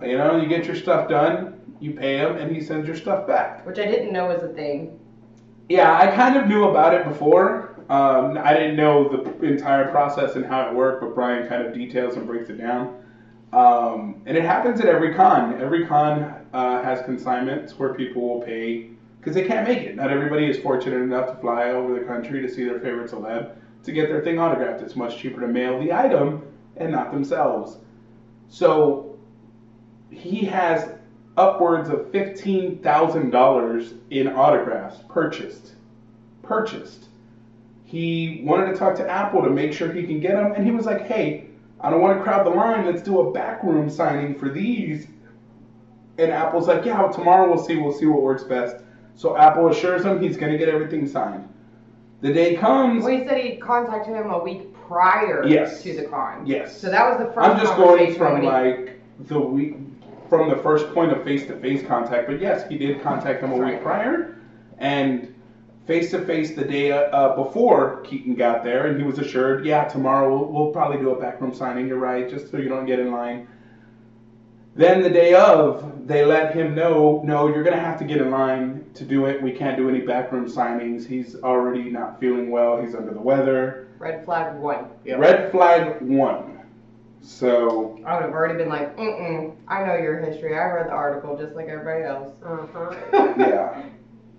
You 0.00 0.16
know, 0.18 0.36
you 0.36 0.48
get 0.48 0.64
your 0.64 0.76
stuff 0.76 1.08
done, 1.08 1.60
you 1.80 1.92
pay 1.92 2.18
him, 2.18 2.36
and 2.36 2.54
he 2.54 2.62
sends 2.62 2.86
your 2.86 2.96
stuff 2.96 3.26
back. 3.26 3.66
Which 3.66 3.78
I 3.78 3.86
didn't 3.86 4.12
know 4.12 4.26
was 4.26 4.42
a 4.42 4.48
thing. 4.48 4.98
Yeah, 5.68 5.96
I 5.96 6.08
kind 6.14 6.36
of 6.36 6.46
knew 6.46 6.68
about 6.68 6.94
it 6.94 7.04
before. 7.04 7.71
Um, 7.92 8.38
I 8.42 8.54
didn't 8.54 8.76
know 8.76 9.06
the 9.06 9.46
entire 9.46 9.90
process 9.90 10.36
and 10.36 10.46
how 10.46 10.66
it 10.66 10.74
worked, 10.74 11.02
but 11.02 11.14
Brian 11.14 11.46
kind 11.46 11.62
of 11.66 11.74
details 11.74 12.16
and 12.16 12.26
breaks 12.26 12.48
it 12.48 12.56
down. 12.56 13.04
Um, 13.52 14.22
and 14.24 14.34
it 14.34 14.44
happens 14.44 14.80
at 14.80 14.86
every 14.86 15.14
con. 15.14 15.60
Every 15.60 15.86
con 15.86 16.34
uh, 16.54 16.82
has 16.82 17.02
consignments 17.02 17.78
where 17.78 17.92
people 17.92 18.26
will 18.26 18.40
pay 18.40 18.92
because 19.18 19.34
they 19.34 19.46
can't 19.46 19.68
make 19.68 19.80
it. 19.80 19.94
Not 19.94 20.10
everybody 20.10 20.46
is 20.46 20.58
fortunate 20.58 21.02
enough 21.02 21.34
to 21.34 21.36
fly 21.42 21.72
over 21.72 21.92
the 21.92 22.06
country 22.06 22.40
to 22.40 22.48
see 22.48 22.64
their 22.64 22.80
favorite 22.80 23.10
celeb 23.10 23.56
to 23.84 23.92
get 23.92 24.08
their 24.08 24.22
thing 24.22 24.38
autographed. 24.38 24.80
It's 24.80 24.96
much 24.96 25.18
cheaper 25.18 25.42
to 25.42 25.48
mail 25.48 25.78
the 25.78 25.92
item 25.92 26.46
and 26.78 26.90
not 26.90 27.12
themselves. 27.12 27.76
So 28.48 29.18
he 30.10 30.46
has 30.46 30.94
upwards 31.36 31.90
of 31.90 32.10
fifteen 32.10 32.78
thousand 32.78 33.32
dollars 33.32 33.92
in 34.08 34.28
autographs 34.28 35.00
purchased. 35.10 35.74
Purchased. 36.42 37.08
He 37.92 38.40
wanted 38.42 38.68
to 38.72 38.74
talk 38.74 38.94
to 38.96 39.06
Apple 39.10 39.42
to 39.42 39.50
make 39.50 39.74
sure 39.74 39.92
he 39.92 40.04
can 40.04 40.18
get 40.18 40.32
them, 40.32 40.52
and 40.52 40.64
he 40.64 40.70
was 40.70 40.86
like, 40.86 41.02
"Hey, 41.02 41.44
I 41.78 41.90
don't 41.90 42.00
want 42.00 42.16
to 42.16 42.24
crowd 42.24 42.46
the 42.46 42.50
line. 42.50 42.86
Let's 42.86 43.02
do 43.02 43.20
a 43.20 43.30
backroom 43.30 43.90
signing 43.90 44.34
for 44.34 44.48
these." 44.48 45.08
And 46.16 46.32
Apple's 46.32 46.68
like, 46.68 46.86
"Yeah, 46.86 47.06
tomorrow 47.08 47.46
we'll 47.50 47.62
see. 47.62 47.76
We'll 47.76 47.92
see 47.92 48.06
what 48.06 48.22
works 48.22 48.44
best." 48.44 48.76
So 49.14 49.36
Apple 49.36 49.68
assures 49.68 50.06
him 50.06 50.22
he's 50.22 50.38
gonna 50.38 50.56
get 50.56 50.70
everything 50.70 51.06
signed. 51.06 51.46
The 52.22 52.32
day 52.32 52.56
comes. 52.56 53.04
Well, 53.04 53.12
he 53.12 53.26
said 53.28 53.36
he 53.36 53.56
contacted 53.56 54.14
him 54.16 54.30
a 54.30 54.42
week 54.42 54.72
prior 54.88 55.44
Yes. 55.46 55.82
to 55.82 55.94
the 55.94 56.04
con. 56.04 56.46
Yes. 56.46 56.74
So 56.74 56.88
that 56.88 57.06
was 57.10 57.18
the 57.18 57.30
first 57.34 57.46
I'm 57.46 57.58
just 57.60 57.76
going 57.76 58.14
from 58.14 58.42
like 58.42 58.98
the 59.28 59.38
week 59.38 59.76
from 60.30 60.48
the 60.48 60.56
first 60.56 60.94
point 60.94 61.12
of 61.12 61.22
face 61.24 61.46
to 61.48 61.52
face 61.56 61.86
contact. 61.86 62.26
But 62.26 62.40
yes, 62.40 62.66
he 62.66 62.78
did 62.78 63.02
contact 63.02 63.42
him 63.42 63.50
a 63.52 63.54
week 63.56 63.62
Right. 63.64 63.82
prior, 63.82 64.36
and 64.78 65.28
face 65.86 66.10
to 66.12 66.24
face 66.24 66.54
the 66.54 66.64
day 66.64 66.92
uh, 66.92 67.34
before 67.34 68.00
Keaton 68.02 68.34
got 68.34 68.62
there, 68.62 68.86
and 68.86 68.98
he 68.98 69.04
was 69.04 69.18
assured, 69.18 69.64
yeah, 69.64 69.84
tomorrow 69.84 70.36
we'll, 70.36 70.52
we'll 70.52 70.72
probably 70.72 70.98
do 70.98 71.10
a 71.10 71.20
backroom 71.20 71.54
signing. 71.54 71.88
You're 71.88 71.98
right, 71.98 72.28
just 72.28 72.50
so 72.50 72.58
you 72.58 72.68
don't 72.68 72.86
get 72.86 72.98
in 72.98 73.10
line. 73.10 73.48
Then 74.74 75.02
the 75.02 75.10
day 75.10 75.34
of, 75.34 76.06
they 76.06 76.24
let 76.24 76.54
him 76.54 76.74
know, 76.74 77.20
no, 77.24 77.48
you're 77.48 77.62
gonna 77.62 77.80
have 77.80 77.98
to 77.98 78.04
get 78.04 78.22
in 78.22 78.30
line 78.30 78.86
to 78.94 79.04
do 79.04 79.26
it. 79.26 79.42
We 79.42 79.52
can't 79.52 79.76
do 79.76 79.88
any 79.88 80.00
backroom 80.00 80.46
signings. 80.46 81.06
He's 81.06 81.36
already 81.36 81.90
not 81.90 82.18
feeling 82.18 82.50
well. 82.50 82.80
He's 82.80 82.94
under 82.94 83.12
the 83.12 83.20
weather. 83.20 83.88
red 83.98 84.24
flag 84.24 84.56
one. 84.56 84.86
Yep. 85.04 85.18
Red 85.18 85.50
flag 85.50 86.00
one. 86.00 86.52
So 87.20 88.00
I 88.04 88.14
would 88.14 88.24
have 88.24 88.32
already 88.32 88.58
been 88.58 88.68
like, 88.68 88.96
mm-mm, 88.96 89.54
I 89.68 89.84
know 89.84 89.94
your 89.94 90.18
history. 90.18 90.58
I 90.58 90.64
read 90.64 90.86
the 90.88 90.92
article 90.92 91.36
just 91.36 91.54
like 91.54 91.68
everybody 91.68 92.04
else. 92.04 92.34
Uh-huh. 92.44 92.94
yeah, 93.38 93.82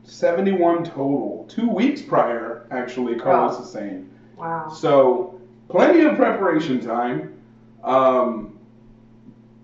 71 0.03 0.83
total. 0.83 1.45
Two 1.49 1.69
weeks 1.69 2.01
prior, 2.01 2.67
actually, 2.71 3.15
Carlos 3.15 3.57
Wow. 3.57 3.63
is 3.63 3.71
saying. 3.71 4.09
Wow. 4.37 4.69
So, 4.69 5.39
plenty 5.69 6.01
of 6.01 6.15
preparation 6.15 6.79
time. 6.79 7.33
Um, 7.83 8.57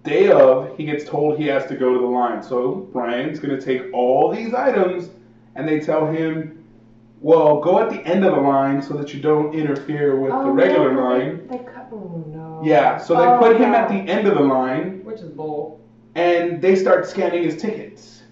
day 0.03 0.31
of, 0.31 0.75
he 0.77 0.85
gets 0.85 1.03
told 1.03 1.37
he 1.37 1.45
has 1.47 1.65
to 1.67 1.75
go 1.75 1.93
to 1.93 1.99
the 1.99 2.05
line. 2.05 2.41
So, 2.41 2.87
Brian's 2.93 3.39
going 3.39 3.57
to 3.57 3.63
take 3.63 3.93
all 3.93 4.33
these 4.33 4.53
items, 4.53 5.09
and 5.55 5.67
they 5.67 5.79
tell 5.79 6.07
him, 6.07 6.63
well, 7.21 7.59
go 7.59 7.79
at 7.79 7.89
the 7.89 7.99
end 8.07 8.23
of 8.23 8.33
the 8.33 8.39
line 8.41 8.81
so 8.81 8.93
that 8.93 9.13
you 9.13 9.21
don't 9.21 9.53
interfere 9.53 10.17
with 10.17 10.31
the 10.31 10.37
Oh, 10.37 10.51
regular 10.51 10.93
no, 10.93 11.01
line. 11.01 11.47
They, 11.49 11.57
they 11.57 11.63
cut. 11.65 11.87
Oh 11.91 12.23
no. 12.33 12.61
Yeah, 12.63 12.97
so 12.97 13.15
they 13.15 13.25
Oh, 13.25 13.39
put 13.39 13.57
him 13.59 13.71
no. 13.73 13.77
at 13.77 13.89
the 13.89 13.95
end 13.95 14.25
of 14.25 14.35
the 14.35 14.43
line. 14.43 15.03
Which 15.03 15.19
is 15.19 15.29
bull. 15.29 15.81
and 16.15 16.61
they 16.61 16.75
start 16.75 17.07
scanning 17.07 17.43
his 17.43 17.61
tickets. 17.61 18.23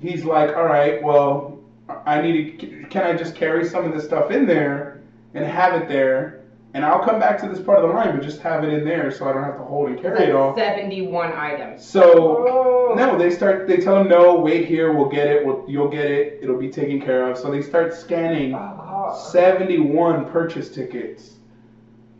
He's 0.00 0.24
like, 0.24 0.54
all 0.56 0.64
right, 0.64 1.02
well, 1.02 1.55
I 1.88 2.20
need 2.20 2.58
to, 2.60 2.84
can 2.88 3.02
I 3.04 3.14
just 3.16 3.34
carry 3.34 3.64
some 3.68 3.84
of 3.84 3.92
this 3.94 4.04
stuff 4.04 4.30
in 4.30 4.46
there 4.46 5.00
and 5.34 5.44
have 5.44 5.80
it 5.80 5.88
there? 5.88 6.42
And 6.74 6.84
I'll 6.84 7.02
come 7.02 7.18
back 7.18 7.40
to 7.40 7.48
this 7.48 7.60
part 7.60 7.78
of 7.82 7.88
the 7.88 7.94
line, 7.94 8.14
but 8.14 8.22
just 8.22 8.40
have 8.40 8.62
it 8.64 8.72
in 8.72 8.84
there 8.84 9.10
so 9.10 9.26
I 9.28 9.32
don't 9.32 9.44
have 9.44 9.56
to 9.56 9.62
hold 9.62 9.88
and 9.88 10.00
carry 10.00 10.24
it 10.26 10.34
all. 10.34 10.54
71 10.54 11.32
items. 11.32 11.82
So, 11.84 12.46
Oh. 12.48 12.94
no, 12.94 13.16
they 13.16 13.30
start, 13.30 13.66
they 13.66 13.78
tell 13.78 13.98
him, 14.00 14.08
no, 14.08 14.34
wait 14.38 14.66
here, 14.66 14.92
we'll 14.92 15.08
get 15.08 15.26
it, 15.28 15.46
we'll, 15.46 15.64
you'll 15.66 15.88
get 15.88 16.10
it, 16.10 16.40
it'll 16.42 16.58
be 16.58 16.68
taken 16.68 17.00
care 17.00 17.30
of. 17.30 17.38
So 17.38 17.50
they 17.50 17.62
start 17.62 17.94
scanning 17.94 18.54
Oh. 18.54 19.16
71 19.30 20.26
purchase 20.30 20.68
tickets. 20.68 21.34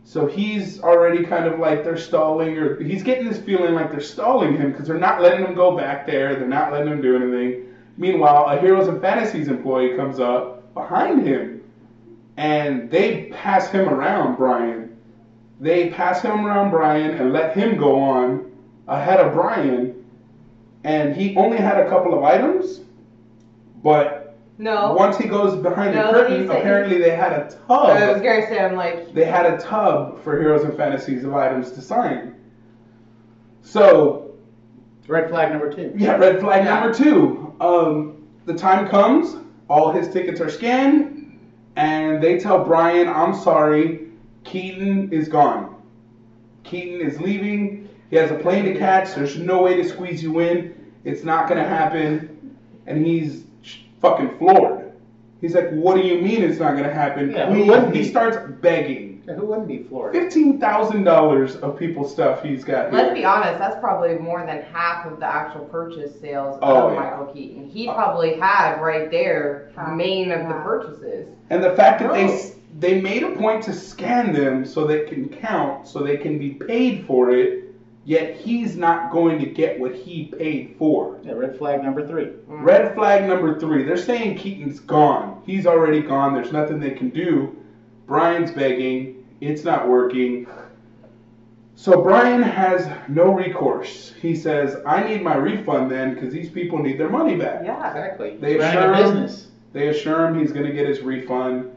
So 0.05 0.25
he's 0.25 0.79
already 0.81 1.23
kind 1.25 1.45
of 1.45 1.59
like 1.59 1.83
they're 1.83 1.97
stalling, 1.97 2.57
or 2.57 2.81
he's 2.81 3.03
getting 3.03 3.27
this 3.27 3.39
feeling 3.39 3.73
like 3.75 3.91
they're 3.91 3.99
stalling 3.99 4.55
him 4.55 4.71
because 4.71 4.87
they're 4.87 4.97
not 4.97 5.21
letting 5.21 5.45
him 5.45 5.53
go 5.53 5.75
back 5.75 6.07
there. 6.07 6.35
They're 6.35 6.47
not 6.47 6.71
letting 6.71 6.87
him 6.87 7.01
do 7.01 7.17
anything. 7.17 7.65
Meanwhile, 7.97 8.45
a 8.45 8.59
Heroes 8.59 8.87
and 8.87 9.01
Fantasies 9.01 9.47
employee 9.47 9.95
comes 9.95 10.19
up 10.19 10.73
behind 10.73 11.25
him, 11.27 11.61
and 12.37 12.89
they 12.91 13.25
pass 13.33 13.69
him 13.69 13.89
around 13.89 14.35
Brian. 14.37 14.95
They 15.59 15.89
pass 15.89 16.21
him 16.21 16.45
around 16.45 16.69
Brian 16.69 17.11
and 17.17 17.33
let 17.33 17.55
him 17.57 17.77
go 17.77 17.99
on 17.99 18.51
ahead 18.87 19.19
of 19.19 19.33
Brian, 19.33 20.05
and 20.83 21.15
he 21.15 21.35
only 21.35 21.57
had 21.57 21.79
a 21.79 21.89
couple 21.89 22.13
of 22.15 22.23
items, 22.23 22.81
but 23.83 24.37
No. 24.59 24.93
once 24.93 25.17
he 25.17 25.27
goes 25.27 25.55
behind 25.55 25.95
No, 25.95 26.07
the 26.07 26.13
curtain, 26.13 26.49
apparently 26.51 26.99
they 26.99 27.09
had 27.15 27.31
a 27.33 27.35
I 27.35 27.39
was 27.41 28.21
tub. 28.21 28.21
to 28.23 28.47
say, 28.47 28.59
I'm 28.63 28.75
like, 28.75 29.13
They 29.15 29.25
had 29.25 29.45
a 29.51 29.57
tub 29.57 30.21
for 30.21 30.39
Heroes 30.39 30.63
and 30.63 30.77
Fantasies 30.77 31.23
of 31.23 31.33
items 31.33 31.71
to 31.71 31.81
sign. 31.81 32.35
So, 33.63 34.26
Red 35.07 35.29
flag 35.29 35.51
number 35.51 35.71
two. 35.71 35.93
yeah, 35.95 36.17
red 36.17 36.39
flag 36.39 36.65
Yeah. 36.65 36.79
number 36.79 36.93
two. 36.93 37.53
Um, 37.61 38.27
the 38.45 38.53
time 38.53 38.87
comes, 38.87 39.35
all 39.69 39.91
his 39.91 40.09
tickets 40.09 40.39
are 40.41 40.49
scanned, 40.49 41.39
and 41.75 42.21
they 42.21 42.39
tell 42.39 42.63
Brian, 42.63 43.07
I'm 43.07 43.33
sorry, 43.33 44.09
Keaton 44.43 45.11
is 45.11 45.27
gone. 45.27 45.75
Keaton 46.63 47.01
is 47.01 47.19
leaving. 47.19 47.87
He 48.09 48.15
has 48.17 48.31
a 48.31 48.35
plane 48.35 48.65
to 48.65 48.77
catch. 48.77 49.15
There's 49.15 49.37
no 49.37 49.61
way 49.63 49.75
to 49.77 49.87
squeeze 49.87 50.23
you 50.23 50.39
in. 50.39 50.73
It's 51.03 51.23
not 51.23 51.47
going 51.47 51.61
to 51.61 51.67
happen. 51.67 52.55
And 52.85 53.05
he's 53.05 53.43
fucking 54.01 54.37
floored. 54.37 54.91
He's 55.41 55.53
like, 55.53 55.69
"What 55.69 55.95
do 55.95 56.01
you 56.01 56.19
mean 56.21 56.41
it's 56.41 56.59
not 56.59 56.75
gonna 56.75 56.91
happen?" 56.91 57.31
Yeah, 57.31 57.91
he 57.91 58.03
starts 58.03 58.37
begging. 58.59 59.06
Yeah, 59.27 59.33
Who 59.33 59.45
wouldn't 59.47 59.67
be 59.67 59.83
floored? 59.83 60.13
Fifteen 60.13 60.57
thousand 60.57 61.03
dollars 61.03 61.57
of 61.57 61.77
people's 61.77 62.11
stuff 62.11 62.41
he's 62.41 62.63
got 62.63 62.91
here. 62.91 63.01
Let's 63.01 63.13
be 63.13 63.25
honest, 63.25 63.59
that's 63.59 63.77
probably 63.79 64.17
more 64.17 64.45
than 64.45 64.61
half 64.73 65.05
of 65.05 65.19
the 65.19 65.25
actual 65.25 65.65
purchase 65.65 66.17
sales 66.21 66.57
Oh, 66.61 66.87
of 66.87 66.93
yeah. 66.93 66.99
Michael 67.01 67.25
Keaton. 67.33 67.69
He 67.69 67.87
probably 67.87 68.35
had 68.35 68.79
right 68.81 69.11
there 69.11 69.71
main 69.95 70.31
of 70.31 70.47
the 70.47 70.53
purchases. 70.55 71.27
And 71.49 71.61
the 71.61 71.75
fact 71.75 71.99
that 72.01 72.13
they 72.13 72.23
Oh. 72.25 72.33
s 72.33 72.53
they 72.79 73.01
made 73.01 73.23
a 73.23 73.31
point 73.31 73.63
to 73.63 73.73
scan 73.73 74.31
them 74.33 74.63
so 74.63 74.85
they 74.85 75.05
can 75.05 75.27
count, 75.29 75.87
so 75.87 75.99
they 75.99 76.15
can 76.17 76.37
be 76.37 76.51
paid 76.51 77.05
for 77.05 77.31
it. 77.31 77.63
Yet 78.05 78.35
he's 78.35 78.77
not 78.77 79.11
going 79.11 79.39
to 79.39 79.45
get 79.47 79.77
what 79.79 79.93
he 79.93 80.33
paid 80.37 80.75
for. 80.79 81.17
Yeah, 81.23 81.33
red 81.33 81.57
flag 81.57 81.83
number 81.83 82.07
three. 82.07 82.27
Mm. 82.49 82.63
Red 82.63 82.95
flag 82.95 83.27
number 83.27 83.59
three. 83.59 83.83
They're 83.83 83.97
saying 83.97 84.37
Keaton's 84.37 84.79
gone. 84.79 85.41
He's 85.45 85.67
already 85.67 86.01
gone. 86.01 86.33
There's 86.33 86.53
nothing 86.53 86.79
they 86.79 86.91
can 86.91 87.09
do. 87.09 87.53
Brian's 88.05 88.51
begging. 88.51 89.16
It's 89.41 89.63
not 89.63 89.87
working. 89.87 90.47
So 91.75 92.01
Brian 92.01 92.41
has 92.41 92.89
no 93.07 93.31
recourse. 93.33 94.13
He 94.19 94.35
says, 94.35 94.77
"I 94.85 95.03
need 95.07 95.21
my 95.21 95.35
refund 95.35 95.91
then, 95.91 96.15
because 96.15 96.33
these 96.33 96.49
people 96.49 96.79
need 96.79 96.99
their 96.99 97.09
money 97.09 97.35
back." 97.35 97.61
Yeah. 97.63 97.87
Exactly. 97.87 98.37
They 98.39 98.57
assure 98.57 98.91
a 98.91 98.97
him- 98.97 99.03
business. 99.03 99.47
They 99.73 99.89
assure 99.89 100.25
him 100.27 100.39
he's 100.39 100.51
going 100.51 100.65
to 100.65 100.71
get 100.71 100.87
his 100.87 101.01
refund. 101.01 101.69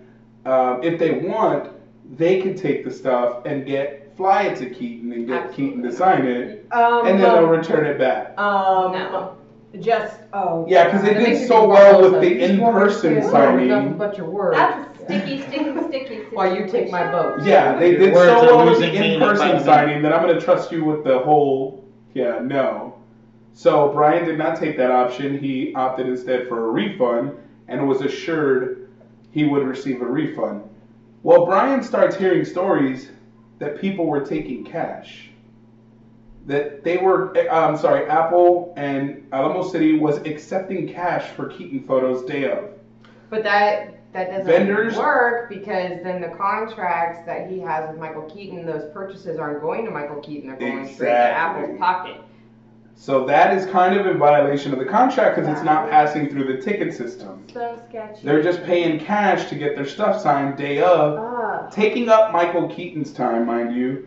Um, 0.47 0.81
if 0.83 0.99
they 0.99 1.13
want, 1.29 1.69
they 2.17 2.41
can 2.41 2.55
take 2.55 2.83
the 2.83 2.91
stuff 2.91 3.45
and 3.45 3.67
get 3.67 4.11
fly 4.17 4.45
it 4.45 4.57
to 4.59 4.71
Keaton 4.71 5.13
and 5.13 5.27
get 5.27 5.53
Keaton 5.53 5.83
to 5.83 5.93
sign 5.93 6.25
it, 6.27 6.67
Um, 6.73 7.07
and 7.07 7.21
then 7.21 7.33
they'll 7.35 7.47
return 7.47 7.85
it 7.87 7.99
back. 7.99 8.39
um, 8.39 8.93
No. 8.93 9.33
just 9.81 10.17
oh. 10.33 10.65
Yeah, 10.69 10.91
'cause 10.91 11.03
they 11.03 11.15
That 11.15 11.25
did 11.27 11.47
so 11.47 11.69
well 11.69 12.01
with 12.03 12.21
the 12.21 12.29
You 12.29 12.39
just 12.49 12.61
want 12.61 12.75
me 12.77 12.81
to 12.81 12.85
in-person 12.89 13.23
say, 13.23 13.29
"Oh, 13.29 13.31
signing." 13.31 13.93
But 13.99 14.17
your 14.17 14.27
word. 14.31 14.55
That's 14.55 14.87
a 14.89 14.90
sticky, 15.05 15.43
sticky, 15.43 15.89
sticky. 15.89 16.17
Why 16.31 16.57
you 16.57 16.67
take 16.69 16.91
my 16.91 17.05
situation. 17.05 17.13
vote? 17.13 17.43
Yeah, 17.43 17.77
they 17.79 17.97
did 17.97 18.13
words 18.13 18.31
so 18.31 18.49
are 18.49 18.57
well 18.57 18.67
with 18.71 18.81
the 18.81 18.87
meaning 18.87 19.21
by 19.21 19.31
in-person 19.31 19.49
the 19.59 19.65
signing 19.65 20.03
that 20.03 20.13
I'm 20.13 20.23
going 20.23 20.39
to 20.39 20.45
trust 20.45 20.71
you 20.73 20.85
with 20.85 21.05
the 21.05 21.19
whole. 21.19 21.85
Yeah, 22.15 22.41
no. 22.43 23.01
So 23.55 23.93
Brian 23.93 24.25
did 24.25 24.39
not 24.39 24.59
take 24.59 24.77
that 24.77 24.91
option. 24.91 25.39
He 25.39 25.75
opted 25.75 26.07
instead 26.07 26.49
for 26.49 26.69
a 26.69 26.71
refund 26.71 27.37
and 27.69 27.87
was 27.87 28.01
assured 28.01 28.91
he 29.33 29.45
would 29.45 29.67
receive 29.67 30.03
a 30.03 30.07
refund. 30.07 30.63
Well, 31.23 31.45
Brian 31.45 31.83
starts 31.83 32.17
hearing 32.17 32.45
stories 32.45 33.11
that 33.59 33.81
people 33.81 34.07
were 34.07 34.25
taking 34.25 34.65
cash. 34.65 35.31
That 36.47 36.83
they 36.83 36.97
were, 36.97 37.37
eh, 37.37 37.49
I'm 37.49 37.77
sorry, 37.77 38.09
Apple 38.09 38.73
and 38.77 39.29
Alamo 39.33 39.69
City 39.69 39.99
was 39.99 40.19
accepting 40.19 40.89
cash 40.89 41.29
for 41.31 41.47
Keaton 41.47 41.85
photos 41.85 42.25
day 42.25 42.51
of. 42.51 42.71
But 43.29 43.45
that 43.45 44.00
that 44.13 44.31
doesn't 44.31 44.47
Vendors- 44.47 44.97
work 44.97 45.49
because 45.49 46.03
then 46.03 46.21
the 46.21 46.29
contracts 46.29 47.25
that 47.27 47.49
he 47.49 47.61
has 47.61 47.89
with 47.89 47.99
Michael 47.99 48.23
Keaton, 48.23 48.67
those 48.67 48.91
purchases 48.93 49.39
aren't 49.39 49.61
going 49.61 49.85
to 49.85 49.91
Michael 49.91 50.21
Keaton; 50.21 50.49
they're 50.49 50.59
going 50.59 50.87
straight 50.93 51.09
to 51.11 51.17
Apple's 51.19 51.79
pocket. 51.79 52.17
So 52.97 53.25
that 53.27 53.57
is 53.57 53.65
kind 53.67 53.99
of 53.99 54.07
in 54.07 54.19
violation 54.19 54.73
of 54.75 54.79
the 54.79 54.85
contract 54.85 55.37
because 55.37 55.51
it's 55.51 55.65
not 55.65 55.89
passing 55.89 56.29
through 56.29 56.55
the 56.55 56.61
ticket 56.61 56.93
system. 56.93 57.45
So 57.51 57.81
sketchy. 57.89 58.21
They're 58.25 58.43
just 58.43 58.63
paying 58.65 58.99
cash 59.01 59.49
to 59.49 59.55
get 59.55 59.75
their 59.75 59.87
stuff 59.87 60.21
signed 60.21 60.59
day 60.59 60.83
of, 60.83 61.19
Ah. 61.19 61.69
taking 61.71 62.11
up 62.11 62.31
Michael 62.31 62.69
Keaton's 62.69 63.13
time, 63.13 63.47
mind 63.47 63.75
you. 63.75 64.07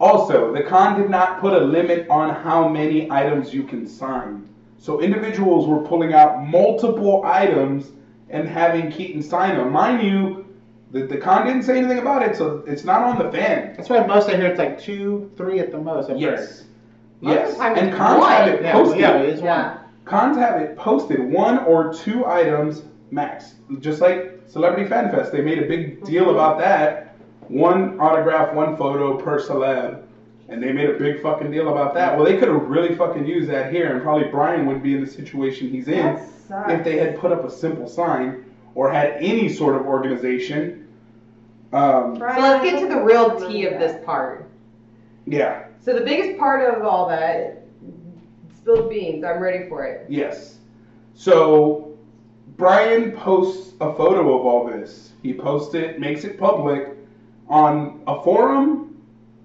Also, 0.00 0.52
the 0.52 0.62
con 0.64 1.00
did 1.00 1.08
not 1.10 1.40
put 1.40 1.52
a 1.52 1.60
limit 1.60 2.08
on 2.10 2.34
how 2.34 2.66
many 2.68 3.08
items 3.10 3.54
you 3.54 3.62
can 3.62 3.86
sign. 3.86 4.48
So 4.78 5.00
individuals 5.00 5.68
were 5.68 5.78
pulling 5.78 6.12
out 6.12 6.44
multiple 6.44 7.22
items 7.24 7.92
and 8.34 8.48
having 8.48 8.90
Keaton 8.90 9.22
sign 9.22 9.56
them. 9.56 9.70
Mind 9.72 10.02
you, 10.02 10.44
the, 10.90 11.06
the 11.06 11.16
con 11.16 11.46
didn't 11.46 11.62
say 11.62 11.78
anything 11.78 11.98
about 11.98 12.22
it, 12.22 12.36
so 12.36 12.64
it's 12.66 12.84
not 12.84 13.02
on 13.02 13.16
the 13.18 13.30
fan. 13.30 13.74
That's 13.76 13.88
why 13.88 14.04
most 14.04 14.28
I 14.28 14.36
hear 14.36 14.46
it's 14.46 14.58
like 14.58 14.78
two, 14.80 15.30
three 15.36 15.60
at 15.60 15.70
the 15.70 15.78
most. 15.78 16.06
I've 16.10 16.16
heard. 16.16 16.20
Yes. 16.20 16.64
Most 17.20 17.34
Yes. 17.34 17.58
And 17.60 17.88
it's 17.88 17.96
cons 17.96 18.24
have 18.26 18.48
one. 18.48 18.48
it 18.54 18.62
Yeah, 18.62 18.72
posted. 18.72 19.00
yeah, 19.00 19.16
it 19.22 19.28
is 19.30 19.40
Yeah. 19.40 19.68
one. 19.68 19.78
Cons 20.04 20.36
have 20.36 20.60
it 20.60 20.76
posted 20.76 21.20
one 21.32 21.58
or 21.60 21.94
two 21.94 22.26
items 22.26 22.82
max. 23.10 23.54
Just 23.80 24.00
like 24.00 24.40
Celebrity 24.46 24.88
Fan 24.88 25.10
Fest, 25.10 25.30
they 25.32 25.40
made 25.40 25.58
a 25.62 25.66
big 25.66 26.04
deal 26.04 26.30
about 26.30 26.58
that. 26.58 27.14
One 27.48 27.98
autograph, 28.00 28.52
one 28.52 28.76
photo 28.76 29.16
per 29.16 29.38
celeb. 29.38 30.00
And 30.48 30.62
they 30.62 30.72
made 30.72 30.90
a 30.90 30.98
big 30.98 31.22
fucking 31.22 31.50
deal 31.50 31.68
about 31.70 31.94
that. 31.94 32.16
Well, 32.16 32.26
they 32.26 32.36
could 32.36 32.48
have 32.48 32.68
really 32.68 32.94
fucking 32.94 33.24
used 33.26 33.48
that 33.48 33.72
here, 33.72 33.94
and 33.94 34.02
probably 34.02 34.28
Brian 34.28 34.66
wouldn't 34.66 34.84
be 34.84 34.94
in 34.94 35.00
the 35.02 35.10
situation 35.10 35.70
he's 35.70 35.88
in 35.88 36.16
That 36.16 36.28
sucks. 36.48 36.72
if 36.72 36.84
they 36.84 36.98
had 36.98 37.18
put 37.18 37.32
up 37.32 37.44
a 37.44 37.50
simple 37.50 37.88
sign 37.88 38.44
or 38.74 38.90
had 38.90 39.12
any 39.20 39.48
sort 39.48 39.76
of 39.76 39.86
organization. 39.86 40.88
Um, 41.72 42.16
So 42.18 42.24
let's 42.24 42.64
get 42.64 42.80
to 42.80 42.88
the 42.88 43.00
real 43.00 43.38
tea 43.48 43.66
of 43.66 43.78
this 43.80 44.04
part. 44.04 44.48
yeah, 45.26 45.64
So 45.80 45.94
the 45.94 46.04
biggest 46.04 46.38
part 46.38 46.74
of 46.74 46.84
all 46.84 47.08
that, 47.08 47.62
spilled 48.56 48.90
beans. 48.90 49.24
I'm 49.24 49.40
ready 49.40 49.68
for 49.68 49.84
it. 49.84 50.06
Yes. 50.08 50.58
So 51.14 51.96
Brian 52.56 53.12
posts 53.12 53.74
a 53.80 53.92
photo 53.94 54.38
of 54.38 54.46
all 54.46 54.66
this. 54.66 55.12
He 55.22 55.32
posts 55.34 55.74
it, 55.74 55.98
makes 56.00 56.24
it 56.24 56.38
public 56.38 56.88
on 57.48 58.02
a 58.06 58.22
forum, 58.22 59.00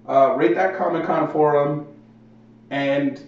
uh, 0.08 0.34
rate 0.36 0.54
that 0.54 0.76
Comic 0.76 1.04
Con 1.04 1.30
forum, 1.30 1.86
and 2.70 3.20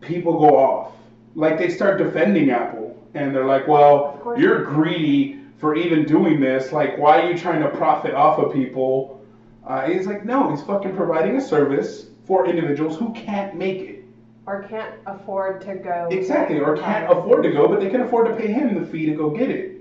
people 0.00 0.38
go 0.38 0.56
off. 0.56 0.92
Like 1.34 1.58
they 1.58 1.70
start 1.70 1.98
defending 1.98 2.50
Apple, 2.50 2.96
and 3.14 3.34
they're 3.34 3.46
like, 3.46 3.66
"Well, 3.66 4.34
you're 4.36 4.64
greedy 4.64 5.40
for 5.56 5.74
even 5.74 6.04
doing 6.04 6.40
this. 6.40 6.72
Like, 6.72 6.98
why 6.98 7.22
are 7.22 7.30
you 7.30 7.38
trying 7.38 7.62
to 7.62 7.68
profit 7.70 8.14
off 8.14 8.38
of 8.38 8.52
people?" 8.52 9.22
Uh, 9.66 9.86
he's 9.86 10.06
like, 10.06 10.24
"No, 10.24 10.50
he's 10.50 10.62
fucking 10.62 10.94
providing 10.94 11.36
a 11.36 11.40
service 11.40 12.06
for 12.24 12.46
individuals 12.46 12.98
who 12.98 13.12
can't 13.12 13.54
make 13.54 13.80
it." 13.80 14.04
Or 14.44 14.62
can't 14.62 14.94
afford 15.06 15.60
to 15.62 15.76
go. 15.76 16.08
Exactly, 16.10 16.58
or 16.58 16.76
can't 16.76 17.10
afford 17.10 17.44
to 17.44 17.52
go, 17.52 17.68
but 17.68 17.80
they 17.80 17.88
can 17.88 18.00
afford 18.00 18.26
to 18.26 18.34
pay 18.34 18.48
him 18.48 18.74
the 18.74 18.84
fee 18.84 19.06
to 19.06 19.14
go 19.14 19.30
get 19.30 19.50
it. 19.50 19.80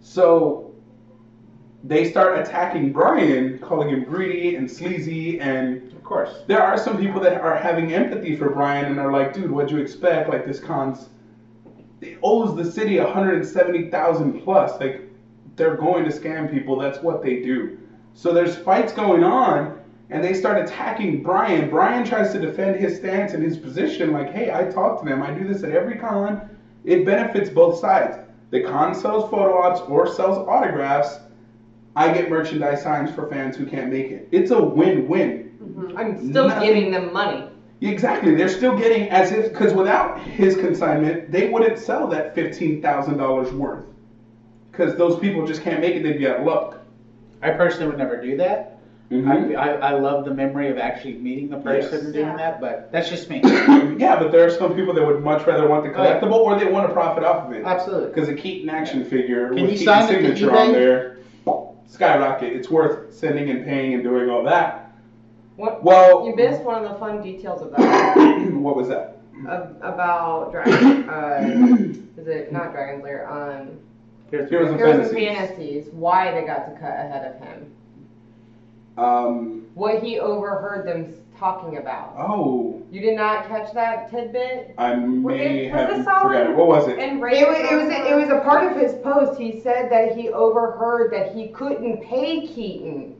So 0.00 0.72
they 1.84 2.10
start 2.10 2.38
attacking 2.38 2.92
Brian, 2.92 3.58
calling 3.58 3.90
him 3.90 4.04
greedy 4.04 4.56
and 4.56 4.70
sleazy, 4.70 5.38
and 5.38 5.93
course. 6.04 6.42
there 6.46 6.62
are 6.62 6.78
some 6.78 6.98
people 6.98 7.20
that 7.20 7.40
are 7.40 7.56
having 7.56 7.92
empathy 7.92 8.36
for 8.36 8.50
Brian 8.50 8.86
and 8.86 9.00
are 9.00 9.10
like, 9.10 9.32
dude, 9.32 9.50
what'd 9.50 9.70
you 9.70 9.78
expect? 9.78 10.28
Like 10.28 10.46
this 10.46 10.60
con's 10.60 11.08
it 12.00 12.18
owes 12.22 12.54
the 12.54 12.70
city 12.70 12.98
170,000 12.98 14.42
plus. 14.42 14.78
Like 14.80 15.02
they're 15.56 15.76
going 15.76 16.04
to 16.04 16.10
scam 16.10 16.50
people. 16.50 16.78
That's 16.78 17.02
what 17.02 17.22
they 17.22 17.40
do. 17.40 17.78
So 18.14 18.32
there's 18.32 18.56
fights 18.56 18.92
going 18.92 19.24
on, 19.24 19.80
and 20.10 20.22
they 20.22 20.34
start 20.34 20.62
attacking 20.62 21.22
Brian. 21.22 21.70
Brian 21.70 22.04
tries 22.04 22.32
to 22.32 22.38
defend 22.38 22.76
his 22.76 22.96
stance 22.96 23.32
and 23.32 23.42
his 23.42 23.56
position, 23.56 24.12
like, 24.12 24.32
hey, 24.32 24.52
I 24.52 24.64
talk 24.64 25.00
to 25.00 25.08
them. 25.08 25.22
I 25.22 25.32
do 25.32 25.46
this 25.46 25.64
at 25.64 25.70
every 25.70 25.96
con. 25.96 26.48
It 26.84 27.04
benefits 27.04 27.50
both 27.50 27.78
sides. 27.80 28.18
The 28.50 28.62
con 28.62 28.94
sells 28.94 29.28
photo 29.30 29.58
ops 29.58 29.80
or 29.80 30.06
sells 30.06 30.46
autographs. 30.46 31.18
I 31.96 32.12
get 32.12 32.30
merchandise 32.30 32.82
signs 32.82 33.10
for 33.12 33.28
fans 33.28 33.56
who 33.56 33.66
can't 33.66 33.90
make 33.90 34.10
it. 34.10 34.28
It's 34.30 34.50
a 34.50 34.62
win-win. 35.74 35.96
I'm 35.96 36.30
still 36.30 36.48
Nothing- 36.48 36.68
giving 36.68 36.90
them 36.90 37.12
money. 37.12 37.44
Exactly. 37.80 38.34
They're 38.34 38.48
still 38.48 38.76
getting 38.78 39.10
as 39.10 39.30
if 39.32 39.52
because 39.52 39.74
without 39.74 40.18
his 40.20 40.56
consignment, 40.56 41.30
they 41.30 41.48
wouldn't 41.50 41.78
sell 41.78 42.06
that 42.08 42.34
fifteen 42.34 42.80
thousand 42.80 43.18
dollars 43.18 43.52
worth. 43.52 43.84
Because 44.70 44.96
those 44.96 45.18
people 45.18 45.46
just 45.46 45.62
can't 45.62 45.80
make 45.80 45.94
it. 45.94 46.02
They'd 46.02 46.18
be 46.18 46.26
out 46.26 46.40
of 46.40 46.46
luck. 46.46 46.78
I 47.42 47.50
personally 47.50 47.88
would 47.88 47.98
never 47.98 48.20
do 48.20 48.36
that. 48.38 48.78
Mhm. 49.10 49.54
I, 49.54 49.54
I, 49.54 49.68
I 49.90 49.98
love 49.98 50.24
the 50.24 50.32
memory 50.32 50.70
of 50.70 50.78
actually 50.78 51.14
meeting 51.14 51.50
the 51.50 51.58
person 51.58 51.90
Yes. 51.92 52.02
and 52.04 52.12
doing 52.14 52.26
Yeah. 52.26 52.36
that, 52.38 52.60
but 52.60 52.90
that's 52.90 53.10
just 53.10 53.28
me. 53.28 53.42
Yeah, 53.98 54.18
but 54.18 54.32
there 54.32 54.46
are 54.46 54.50
some 54.50 54.74
people 54.74 54.94
that 54.94 55.06
would 55.06 55.22
much 55.22 55.46
rather 55.46 55.68
want 55.68 55.84
the 55.84 55.90
Oh, 55.94 56.02
yeah. 56.02 56.18
collectible 56.18 56.38
or 56.38 56.58
they 56.58 56.64
want 56.64 56.88
to 56.88 56.92
profit 56.94 57.22
off 57.22 57.46
of 57.46 57.52
it. 57.52 57.64
Absolutely. 57.64 58.08
Because 58.08 58.28
a 58.30 58.34
Keaton 58.34 58.70
action 58.70 59.04
figure 59.04 59.48
Can 59.50 59.56
with 59.62 59.72
you 59.72 59.78
Keaton's 59.78 59.84
sign 59.84 60.02
it 60.04 60.06
to 60.22 60.34
signature 60.36 60.56
on 60.56 60.72
there, 60.72 61.18
skyrocket. 61.86 62.52
It's 62.54 62.70
worth 62.70 63.12
sending 63.14 63.50
and 63.50 63.64
paying 63.64 63.92
and 63.94 64.02
doing 64.02 64.30
all 64.30 64.42
that. 64.44 64.83
What? 65.56 65.82
Well- 65.82 66.26
you 66.26 66.34
missed 66.34 66.62
one 66.62 66.84
of 66.84 66.90
the 66.92 66.98
fun 66.98 67.22
details 67.22 67.62
of 67.62 67.70
that. 67.72 68.16
what 68.52 68.76
was 68.76 68.88
that? 68.88 69.18
Ab- 69.48 69.76
about 69.82 70.52
Dragon. 70.52 71.08
Uh, 71.08 71.38
is 72.16 72.26
it 72.28 72.52
not 72.52 72.72
Dragon's 72.72 73.02
Lair? 73.02 73.30
Um, 73.30 73.78
Here's 74.30 74.48
Heroes 74.48 74.70
of 74.70 74.76
Heroes 74.76 75.06
of 75.06 75.12
Fantasies. 75.12 75.54
Fantasies. 75.86 75.88
Why 75.92 76.30
they 76.32 76.46
got 76.46 76.72
to 76.72 76.80
cut 76.80 76.90
ahead 76.90 77.34
of 77.34 77.46
him? 77.46 77.70
Um. 78.96 79.60
What 79.74 80.02
he 80.04 80.20
overheard 80.20 80.86
them 80.86 81.12
talking 81.36 81.78
about. 81.78 82.14
Oh, 82.16 82.80
You 82.92 83.00
did 83.00 83.16
not 83.16 83.48
catch 83.48 83.72
that 83.74 84.08
tidbit? 84.08 84.72
I 84.78 84.94
may 84.94 85.66
it- 85.66 85.72
was 85.72 85.80
have 85.80 85.96
this 85.96 86.06
all 86.06 86.22
forgotten. 86.22 86.56
What 86.56 86.68
was 86.68 86.86
it? 86.88 87.00
And 87.00 87.18
It 87.18 87.48
was, 87.48 87.58
it 87.58 87.74
was 87.74 87.88
it 87.92 88.16
was 88.16 88.28
a 88.28 88.40
part 88.44 88.70
of 88.70 88.78
his 88.80 88.94
post. 89.02 89.38
He 89.38 89.60
said 89.60 89.90
that 89.90 90.16
he 90.16 90.28
overheard 90.28 91.12
that 91.12 91.34
he 91.34 91.48
couldn't 91.48 92.02
pay 92.02 92.46
Keaton, 92.46 93.13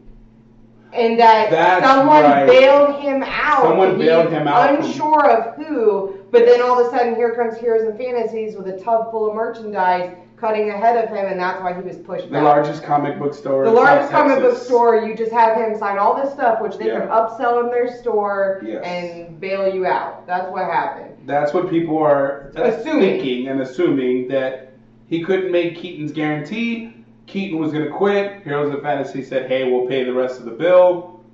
and 0.95 1.19
that 1.19 1.51
That's 1.51 1.85
someone 1.85 2.23
right. 2.23 2.47
bailed 2.47 3.01
him 3.01 3.23
out. 3.25 3.63
Someone 3.63 3.99
bailed 3.99 4.31
him 4.31 4.47
out 4.47 4.77
from- 4.77 4.85
Unsure 4.85 5.31
of 5.31 5.55
who, 5.57 6.15
But 6.31 6.47
then 6.47 6.61
all 6.63 6.81
of 6.81 6.87
a 6.87 6.91
sudden, 6.91 7.15
here 7.15 7.33
comes 7.35 7.57
Heroes 7.59 7.83
and 7.83 7.97
Fantasies 7.97 8.57
with 8.57 8.67
a 8.67 8.79
tub 8.81 9.11
full 9.13 9.29
of 9.29 9.37
merchandise 9.37 10.17
cutting 10.37 10.69
ahead 10.71 11.03
of 11.03 11.09
him, 11.09 11.27
and 11.27 11.39
that's 11.39 11.63
why 11.63 11.73
he 11.73 11.81
was 11.81 11.97
pushed 11.97 12.25
The 12.27 12.33
back. 12.33 12.43
largest 12.43 12.83
comic 12.83 13.19
book 13.21 13.35
store. 13.35 13.65
The 13.65 13.71
largest 13.71 14.11
comic 14.11 14.41
book 14.41 14.57
store, 14.57 14.97
you 14.97 15.15
just 15.15 15.31
have 15.33 15.57
him 15.57 15.79
sign 15.79 15.97
all 15.97 16.21
this 16.21 16.33
stuff, 16.33 16.61
which 16.61 16.77
they 16.77 16.87
can 16.87 17.03
upsell 17.03 17.63
in 17.65 17.71
their 17.71 17.89
store 17.89 18.61
Yes. 18.65 18.83
and 18.85 19.39
bail 19.41 19.73
you 19.73 19.87
out. 19.87 20.27
That's 20.27 20.51
what 20.51 20.65
happened. 20.65 21.11
That's 21.25 21.55
what 21.55 21.71
people 21.71 21.99
are 22.03 22.51
Assuming. 22.57 23.01
thinking 23.21 23.49
and 23.49 23.61
assuming 23.61 24.27
that 24.29 24.73
he 25.07 25.23
couldn't 25.23 25.53
make 25.53 25.77
Keaton's 25.77 26.11
guarantee. 26.13 26.95
Keaton 27.27 27.59
was 27.59 27.73
going 27.73 27.85
to 27.85 27.91
quit. 27.91 28.43
Heroes 28.43 28.75
of 28.75 28.83
Fantasy 28.83 29.23
said, 29.23 29.49
"Hey, 29.49 29.71
we'll 29.71 29.87
pay 29.87 30.05
the 30.05 30.13
rest 30.13 30.39
of 30.39 30.45
the 30.45 30.53
bill. 30.53 31.25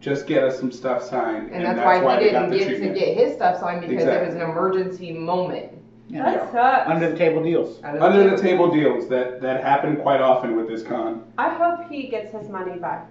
Just 0.00 0.26
get 0.26 0.42
us 0.42 0.58
some 0.58 0.72
stuff 0.72 1.02
signed." 1.02 1.50
And, 1.52 1.64
that's, 1.64 1.78
why, 1.78 2.18
he 2.18 2.30
didn't 2.30 2.50
the 2.50 2.58
get 2.58 2.80
to 2.80 2.88
get 2.88 3.16
his 3.16 3.34
stuff 3.34 3.60
signed 3.60 3.86
because 3.86 4.04
it 4.04 4.26
was 4.26 4.34
an 4.34 4.42
emergency 4.42 5.12
moment. 5.12 5.72
Yeah. 6.08 6.24
That 6.24 6.52
sucks. 6.52 6.90
Under 6.90 7.10
the 7.10 7.16
table 7.16 7.42
deals. 7.42 7.80
under 7.84 8.28
the 8.28 8.40
table 8.40 8.70
deals 8.70 9.08
that 9.08 9.40
that 9.40 9.62
happen 9.62 9.96
quite 9.96 10.20
often 10.20 10.56
with 10.56 10.68
this 10.68 10.82
con. 10.82 11.24
I 11.38 11.50
hope 11.50 11.88
he 11.88 12.08
gets 12.08 12.32
his 12.32 12.48
money 12.48 12.78
back. 12.78 13.08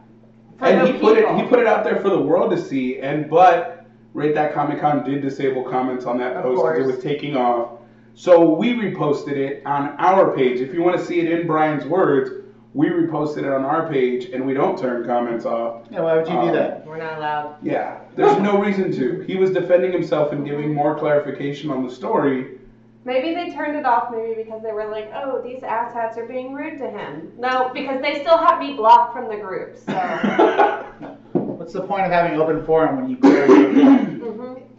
And 0.59 0.81
the 0.81 0.91
he 0.91 0.99
put 0.99 1.17
it 1.17 1.33
he 1.35 1.43
put 1.43 1.59
it 1.59 1.67
out 1.67 1.85
there 1.85 2.01
for 2.01 2.09
the 2.09 2.19
world 2.19 2.51
to 2.51 2.57
see. 2.57 2.99
And 2.99 3.29
but 3.29 3.87
Rate 4.13 4.35
That 4.35 4.53
Comic 4.53 4.81
Con 4.81 5.03
did 5.03 5.21
disable 5.21 5.63
comments 5.63 6.05
on 6.05 6.17
that 6.17 6.35
Of 6.35 6.43
post 6.43 6.63
because 6.63 6.89
it 6.89 6.95
was 6.95 7.03
taking 7.03 7.37
off. 7.37 7.78
So 8.19 8.53
we 8.53 8.73
reposted 8.73 9.37
it 9.37 9.65
on 9.65 9.95
our 9.97 10.35
page. 10.35 10.59
If 10.59 10.73
you 10.73 10.83
want 10.83 10.99
to 10.99 11.05
see 11.05 11.21
it 11.21 11.31
in 11.31 11.47
Brian's 11.47 11.85
words, 11.85 12.31
we 12.73 12.89
reposted 12.89 13.45
it 13.45 13.45
on 13.45 13.63
our 13.63 13.87
page, 13.87 14.25
and 14.33 14.45
we 14.45 14.53
don't 14.53 14.77
turn 14.77 15.05
comments 15.05 15.45
off. 15.45 15.85
Yeah, 15.89 16.01
why 16.01 16.17
would 16.17 16.27
you 16.27 16.33
Um, 16.37 16.47
do 16.47 16.53
that? 16.53 16.85
We're 16.85 16.97
not 16.97 17.17
allowed. 17.17 17.55
Yeah, 17.63 17.99
there's 18.17 18.37
no 18.39 18.59
reason 18.59 18.91
to. 18.91 19.21
He 19.21 19.37
was 19.37 19.51
defending 19.51 19.93
himself 19.93 20.33
and 20.33 20.45
giving 20.45 20.73
more 20.73 20.99
clarification 20.99 21.71
on 21.71 21.81
the 21.81 21.89
story. 21.89 22.57
Maybe 23.05 23.33
they 23.33 23.51
turned 23.51 23.77
it 23.77 23.85
off 23.85 24.11
maybe 24.11 24.33
because 24.43 24.61
they 24.63 24.73
were 24.73 24.89
like, 24.91 25.09
oh, 25.15 25.41
these 25.41 25.61
asshats 25.61 26.17
are 26.17 26.25
being 26.27 26.53
rude 26.53 26.77
to 26.79 26.89
him. 26.89 27.31
No, 27.37 27.71
because 27.73 28.01
they 28.01 28.19
still 28.19 28.37
have 28.37 28.59
me 28.59 28.73
blocked 28.73 29.13
from 29.13 29.29
the 29.29 29.37
group. 29.37 29.77
So. 29.77 29.93
What's 31.31 31.71
the 31.71 31.87
point 31.87 32.05
of 32.05 32.11
having 32.11 32.37
open 32.37 32.65
forum 32.65 32.97
when 32.97 33.09
you 33.09 33.15
close 33.15 33.49
it? 33.49 34.18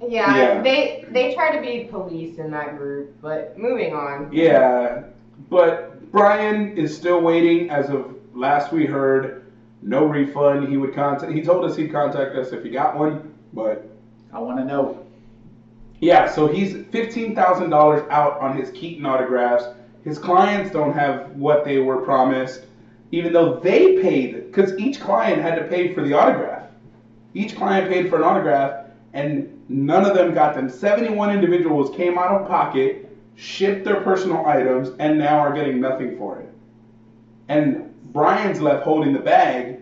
Yeah, 0.09 0.37
Yeah. 0.37 0.63
they 0.63 1.05
they 1.11 1.35
try 1.35 1.55
to 1.55 1.61
be 1.61 1.85
police 1.91 2.39
in 2.39 2.51
that 2.53 2.79
group, 2.79 3.15
but 3.21 3.59
moving 3.59 3.95
on. 3.95 4.31
Yeah, 4.33 5.03
but 5.51 6.11
Brian 6.11 6.77
is 6.77 6.97
still 6.97 7.21
waiting. 7.21 7.71
As 7.71 7.91
of 7.91 8.15
last 8.35 8.73
we 8.73 8.87
heard, 8.87 9.45
no 9.83 10.05
refund. 10.07 10.69
He 10.69 10.77
would 10.77 10.95
contact. 10.95 11.33
He 11.33 11.43
told 11.43 11.65
us 11.65 11.77
he'd 11.77 11.93
contact 11.93 12.35
us 12.37 12.53
if 12.53 12.63
he 12.65 12.71
got 12.71 12.97
one, 12.97 13.33
but 13.53 13.89
I 14.33 14.39
want 14.39 14.59
to 14.59 14.65
know. 14.65 15.05
yeah. 16.01 16.27
So 16.31 16.47
he's 16.47 16.87
fifteen 16.87 17.35
thousand 17.35 17.71
dollars 17.71 18.03
out 18.11 18.41
on 18.41 18.57
his 18.57 18.71
Keaton 18.71 19.05
autographs. 19.05 19.65
His 20.05 20.19
clients 20.19 20.71
don't 20.71 20.95
have 20.95 21.31
what 21.37 21.63
they 21.65 21.79
were 21.79 21.99
promised, 21.99 22.63
even 23.13 23.35
though 23.35 23.61
they 23.61 24.01
paid 24.01 24.47
because 24.47 24.79
each 24.79 24.99
client 24.99 25.43
had 25.43 25.57
to 25.57 25.65
pay 25.65 25.93
for 25.93 26.03
the 26.03 26.15
autograph. 26.15 26.69
Each 27.35 27.55
client 27.55 27.91
paid 27.91 28.09
for 28.09 28.17
an 28.17 28.23
autograph, 28.23 28.80
and 29.13 29.63
none 29.69 30.05
of 30.05 30.15
them 30.15 30.35
got 30.35 30.55
them. 30.55 30.69
Seventy-one 30.69 31.31
individuals 31.31 31.95
came 31.97 32.19
out 32.19 32.41
of 32.41 32.49
pocket 32.49 33.07
shipped 33.41 33.85
their 33.85 34.03
personal 34.03 34.45
items 34.45 34.91
and 34.99 35.19
now 35.19 35.39
are 35.39 35.55
getting 35.55 35.81
nothing 35.81 36.19
for 36.19 36.41
it. 36.41 36.49
And 37.49 37.91
Brian's 38.13 38.61
left 38.61 38.85
holding 38.85 39.13
the 39.13 39.21
bag, 39.21 39.81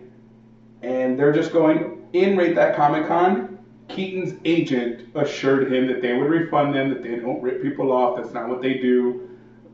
and 0.81 1.19
they're 1.19 1.33
just 1.33 1.51
going 1.51 2.07
in 2.13 2.37
rate 2.37 2.55
that 2.55 2.75
Comic 2.75 3.07
Con. 3.07 3.57
Keaton's 3.89 4.39
agent 4.45 5.09
assured 5.15 5.71
him 5.73 5.87
that 5.87 6.01
they 6.01 6.15
would 6.15 6.29
refund 6.29 6.75
them, 6.75 6.89
that 6.89 7.03
they 7.03 7.15
don't 7.15 7.41
rip 7.41 7.61
people 7.61 7.91
off. 7.91 8.17
That's 8.17 8.33
not 8.33 8.47
what 8.47 8.61
they 8.61 8.75
do. 8.75 9.29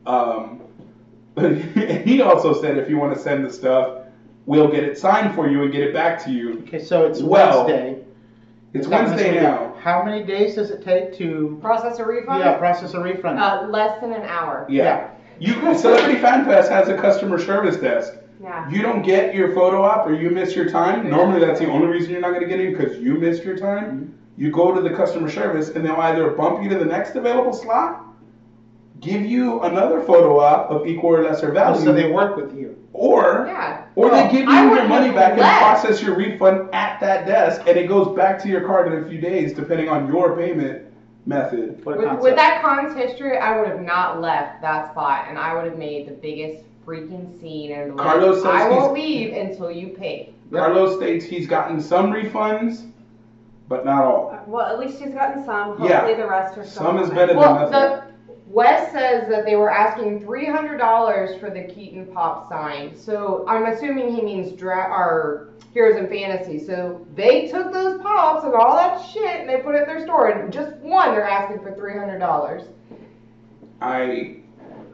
Um, 0.06 0.62
he 2.04 2.22
also 2.22 2.58
said 2.60 2.78
if 2.78 2.88
you 2.88 2.96
want 2.96 3.14
to 3.14 3.20
send 3.20 3.44
the 3.44 3.52
stuff, 3.52 4.04
we'll 4.46 4.70
get 4.70 4.84
it 4.84 4.98
signed 4.98 5.34
for 5.34 5.48
you 5.48 5.62
and 5.62 5.72
get 5.72 5.82
it 5.82 5.92
back 5.92 6.22
to 6.24 6.30
you. 6.30 6.60
Okay, 6.60 6.82
so 6.82 7.06
it's 7.06 7.20
Well, 7.20 7.66
Wednesday. 7.66 8.02
It's 8.78 8.88
not 8.88 9.02
this 9.02 9.10
Wednesday 9.10 9.30
weekend. 9.32 9.46
now. 9.46 9.74
How 9.80 10.02
many 10.04 10.24
days 10.24 10.54
does 10.54 10.70
it 10.70 10.82
take 10.82 11.16
to 11.18 11.58
Process 11.60 11.98
a 11.98 12.04
refund? 12.04 12.40
yeah 12.40 12.56
process 12.58 12.94
a 12.94 13.00
refund? 13.00 13.38
Uh, 13.38 13.66
less 13.70 14.00
than 14.00 14.12
an 14.12 14.22
hour. 14.22 14.66
Yeah. 14.68 15.10
You 15.38 15.52
Celebrity 15.76 16.18
Fan 16.20 16.44
Fest 16.44 16.70
has 16.70 16.88
a 16.88 16.96
customer 16.96 17.38
service 17.38 17.76
desk. 17.76 18.14
Yeah. 18.42 18.68
You 18.70 18.82
don't 18.82 19.02
get 19.02 19.34
your 19.34 19.54
photo 19.54 19.82
op 19.82 20.06
or 20.06 20.14
you 20.14 20.30
miss 20.30 20.54
your 20.54 20.68
time. 20.68 21.08
Normally, 21.10 21.40
that's 21.44 21.60
the 21.60 21.68
only 21.68 21.86
reason 21.88 22.10
you're 22.10 22.20
not 22.20 22.30
going 22.30 22.42
to 22.42 22.48
get 22.48 22.60
in 22.60 22.72
because 22.76 22.98
you 22.98 23.14
missed 23.14 23.44
your 23.44 23.56
time. 23.56 24.14
You 24.38 24.50
go 24.50 24.74
to 24.74 24.80
the 24.82 24.94
customer 24.94 25.30
service 25.30 25.70
and 25.70 25.84
they'll 25.84 25.96
either 25.96 26.30
bump 26.30 26.62
you 26.62 26.68
to 26.68 26.78
the 26.78 26.84
next 26.84 27.16
available 27.16 27.52
slot, 27.54 28.05
give 29.06 29.24
you 29.24 29.60
another 29.62 30.00
photo 30.02 30.40
op 30.40 30.70
of 30.70 30.86
equal 30.86 31.14
or 31.14 31.22
lesser 31.22 31.50
Oh, 31.50 31.54
value, 31.54 31.84
so 31.84 31.92
they 31.92 32.10
work 32.10 32.36
with 32.36 32.56
you. 32.56 32.76
or 32.92 33.46
Yeah. 33.48 33.82
or 33.94 34.10
they 34.10 34.28
give 34.30 34.48
you 34.48 34.74
your 34.74 34.88
money 34.88 35.06
have 35.08 35.14
back 35.14 35.32
and 35.32 35.40
process 35.40 36.02
your 36.02 36.16
refund 36.16 36.68
at 36.72 36.98
that 37.00 37.26
desk, 37.26 37.62
and 37.66 37.76
it 37.76 37.88
goes 37.88 38.14
back 38.16 38.38
to 38.42 38.48
your 38.48 38.62
card 38.62 38.92
in 38.92 39.04
a 39.04 39.08
few 39.08 39.20
days, 39.20 39.52
depending 39.52 39.88
on 39.88 40.08
your 40.08 40.34
payment 40.36 40.82
method. 41.26 41.84
With, 41.84 41.98
with 42.20 42.36
that 42.36 42.62
con's 42.62 42.94
history, 42.96 43.36
I 43.38 43.58
would 43.58 43.68
have 43.68 43.82
not 43.82 44.20
left 44.20 44.60
that 44.62 44.90
spot, 44.92 45.26
and 45.28 45.38
I 45.38 45.54
would 45.54 45.64
have 45.64 45.78
made 45.78 46.06
the 46.08 46.12
biggest 46.12 46.64
freaking 46.86 47.38
scene. 47.40 47.72
And 47.72 47.88
been 47.88 47.96
like, 47.96 48.06
Carlos 48.06 48.36
says 48.42 48.46
I 48.46 48.68
won't 48.68 48.92
leave 48.94 49.34
until 49.34 49.70
you 49.70 49.88
pay. 49.88 50.32
Carlos 50.52 50.96
states 50.96 51.24
he's 51.24 51.46
gotten 51.46 51.80
some 51.80 52.12
refunds, 52.12 52.88
but 53.68 53.84
not 53.84 54.04
all. 54.04 54.40
Well, 54.46 54.66
at 54.66 54.78
least 54.78 55.00
he's 55.02 55.12
gotten 55.12 55.44
some. 55.44 55.70
Hopefully 55.76 55.88
Yeah. 55.90 56.14
the 56.16 56.26
rest 56.28 56.56
are 56.58 56.64
still 56.64 56.84
Some 56.84 56.98
is 56.98 57.08
coming. 57.08 57.16
better 57.16 57.32
than 57.34 57.36
Well, 57.38 57.70
nothing. 57.70 58.12
Wes 58.56 58.90
says 58.90 59.28
that 59.28 59.44
they 59.44 59.54
were 59.54 59.70
asking 59.70 60.20
three 60.24 60.46
hundred 60.46 60.78
dollars 60.78 61.38
for 61.38 61.50
the 61.50 61.64
Keaton 61.64 62.06
Pop 62.06 62.48
sign. 62.48 62.96
So 62.96 63.44
I'm 63.46 63.66
assuming 63.66 64.16
he 64.16 64.22
means 64.22 64.52
dra- 64.52 64.88
or 64.90 65.50
Heroes 65.74 65.98
and 65.98 66.08
Fantasy. 66.08 66.64
So 66.64 67.06
they 67.14 67.48
took 67.48 67.70
those 67.70 68.00
pops 68.00 68.46
and 68.46 68.54
all 68.54 68.74
that 68.74 69.06
shit 69.10 69.40
and 69.40 69.46
they 69.46 69.58
put 69.58 69.74
it 69.74 69.82
in 69.82 69.86
their 69.88 70.02
store. 70.06 70.30
And 70.30 70.50
just 70.50 70.74
one, 70.76 71.10
they're 71.10 71.28
asking 71.28 71.62
for 71.62 71.74
three 71.74 71.98
hundred 71.98 72.18
dollars. 72.18 72.62
I 73.82 74.38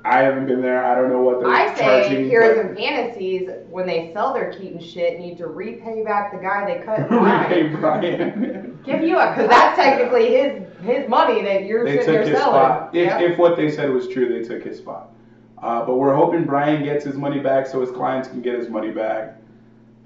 I 0.05 0.19
haven't 0.19 0.47
been 0.47 0.61
there. 0.61 0.85
I 0.85 0.97
don't 0.97 1.11
know 1.11 1.23
what 1.23 1.39
they're 1.39 1.49
charging. 1.49 1.87
I 1.87 2.03
say. 2.09 2.29
Heroes 2.29 2.59
and 2.59 2.77
Fantasies, 2.77 3.49
when 3.71 3.87
they 3.87 4.13
sell 4.13 4.35
their 4.35 4.53
Keaton 4.53 4.83
shit, 4.83 5.21
need 5.21 5.39
to 5.39 5.47
repay 5.47 6.03
back 6.03 6.33
the 6.33 6.39
guy 6.39 6.65
they 6.67 6.85
cut 6.85 6.99
Repay. 7.13 7.69
Brian. 7.77 8.81
Give 8.85 9.03
you 9.03 9.21
a 9.21 9.31
Because 9.31 9.49
that's 9.49 9.77
technically 9.77 10.35
his 10.35 10.65
his 10.83 11.09
money 11.09 11.43
that 11.43 11.65
you're 11.65 11.85
they 11.85 11.99
sitting 11.99 12.07
took 12.07 12.15
there 12.25 12.33
his 12.35 12.39
selling. 12.39 12.55
spot. 12.61 12.95
If, 12.95 13.07
Yep. 13.07 13.21
if 13.33 13.39
what 13.39 13.57
they 13.57 13.71
said 13.71 13.91
was 13.91 14.09
true, 14.09 14.29
they 14.29 14.47
took 14.47 14.63
his 14.65 14.79
spot. 14.79 15.11
Uh, 15.59 15.85
but 15.87 15.97
we're 15.97 16.15
hoping 16.15 16.45
Brian 16.45 16.83
gets 16.83 17.05
his 17.05 17.17
money 17.17 17.39
back 17.41 17.67
so 17.67 17.81
his 17.81 17.91
clients 17.91 18.29
can 18.29 18.43
get 18.43 18.59
his 18.59 18.69
money 18.69 18.91
back. 18.91 19.37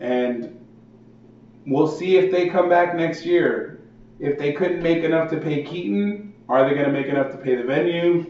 And 0.01 0.59
we'll 1.67 1.89
see 1.89 2.17
if 2.17 2.31
they 2.31 2.49
come 2.49 2.69
back 2.69 2.95
next 2.95 3.25
year. 3.25 3.81
If 4.19 4.39
they 4.39 4.53
couldn't 4.53 4.83
make 4.83 5.03
enough 5.03 5.31
to 5.31 5.39
pay 5.39 5.63
Keaton, 5.63 6.35
are 6.49 6.65
they 6.67 6.75
going 6.75 6.87
to 6.87 6.93
make 6.93 7.07
enough 7.07 7.31
to 7.33 7.39
pay 7.39 7.55
the 7.57 7.65
venue? 7.65 8.27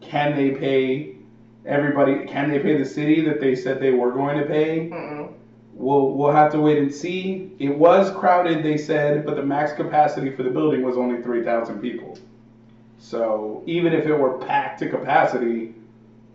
Can 0.00 0.34
they 0.34 0.50
pay 0.50 1.16
everybody? 1.64 2.26
Can 2.26 2.50
they 2.50 2.58
pay 2.58 2.76
the 2.76 2.84
city 2.84 3.22
that 3.22 3.40
they 3.40 3.54
said 3.54 3.80
they 3.80 3.92
were 3.92 4.12
going 4.12 4.36
to 4.38 4.44
pay? 4.46 4.90
Mm-mm. 4.90 5.32
We'll 5.76 6.12
we'll 6.12 6.32
have 6.32 6.52
to 6.52 6.60
wait 6.60 6.78
and 6.78 6.94
see. 6.94 7.50
It 7.58 7.76
was 7.76 8.10
crowded, 8.12 8.62
they 8.62 8.78
said, 8.78 9.26
but 9.26 9.34
the 9.34 9.42
max 9.42 9.72
capacity 9.72 10.30
for 10.30 10.44
the 10.44 10.50
building 10.50 10.82
was 10.82 10.96
only 10.96 11.20
three 11.20 11.42
thousand 11.42 11.80
people. 11.80 12.16
So 12.98 13.62
even 13.66 13.92
if 13.92 14.06
it 14.06 14.14
were 14.14 14.38
packed 14.38 14.78
to 14.80 14.88
capacity, 14.88 15.74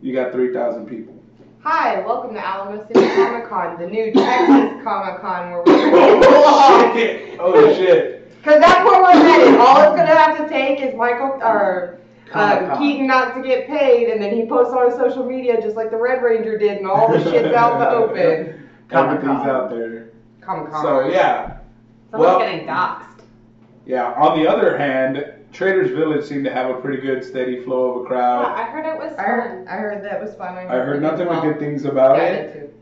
you 0.02 0.14
got 0.14 0.34
three 0.34 0.52
thousand 0.54 0.88
people. 0.88 1.16
Hi, 1.62 2.02
welcome 2.06 2.34
to 2.34 2.46
Alamo 2.46 2.86
City 2.88 3.08
Comic 3.16 3.48
Con, 3.48 3.80
the 3.80 3.88
new 3.88 4.12
Texas 4.12 4.84
Comic 4.84 5.22
Con 5.22 5.52
where 5.52 5.64
we're 5.66 6.22
oh 6.26 6.94
shit! 6.94 7.38
Oh 7.40 7.74
shit! 7.74 8.38
Because 8.38 8.60
that's 8.60 8.84
where 8.84 9.02
we're 9.02 9.14
headed. 9.14 9.60
All 9.60 9.82
it's 9.82 9.96
gonna 9.96 10.08
have 10.08 10.38
to 10.38 10.50
take 10.50 10.82
is 10.82 10.94
Michael 10.96 11.40
or 11.42 12.00
uh, 12.34 12.78
Keaton 12.78 13.08
not 13.08 13.36
to 13.36 13.42
get 13.42 13.68
paid, 13.68 14.10
and 14.10 14.22
then 14.22 14.36
he 14.36 14.46
posts 14.46 14.74
on 14.74 14.90
his 14.90 15.00
social 15.00 15.26
media 15.26 15.62
just 15.62 15.78
like 15.78 15.92
the 15.92 15.98
Red 15.98 16.22
Ranger 16.22 16.58
did, 16.58 16.78
and 16.78 16.88
all 16.88 17.10
the 17.10 17.24
shit's 17.24 17.56
out 17.56 17.74
in 17.74 17.80
the 17.80 17.90
open. 17.90 18.59
Comic-Con. 18.90 19.30
Everything's 19.30 19.48
out 19.48 19.70
there. 19.70 20.10
Comic 20.42 20.72
Con. 20.72 20.82
So 20.84 21.08
yeah, 21.10 21.58
Someone's 22.12 22.30
Well- 22.30 22.40
getting 22.40 22.68
doxxed. 22.68 23.22
yeah. 23.86 24.14
On 24.18 24.40
the 24.42 24.48
other 24.50 24.78
hand, 24.78 25.26
Traders 25.54 25.92
Village 25.92 26.24
seemed 26.26 26.46
to 26.46 26.52
have 26.52 26.70
a 26.70 26.76
pretty 26.76 27.02
good 27.02 27.24
steady 27.24 27.62
flow 27.64 27.92
of 27.92 27.96
a 27.98 28.04
Yeah, 28.04 28.08
crowd. 28.08 28.46
I 28.56 28.64
heard 28.64 28.86
it 28.86 28.98
was 28.98 29.14
I 29.18 29.22
heard. 29.24 29.68
I 29.68 29.76
heard 29.78 30.04
that 30.04 30.22
was 30.22 30.34
fun. 30.36 30.58
I 30.58 30.64
heard 30.78 31.02
nothing 31.02 31.26
but 31.28 31.30
well. 31.30 31.42
good 31.42 31.60
things 31.60 31.86
about 31.86 32.18
Yeah, 32.18 32.24
I 32.24 32.26
it. 32.28 32.74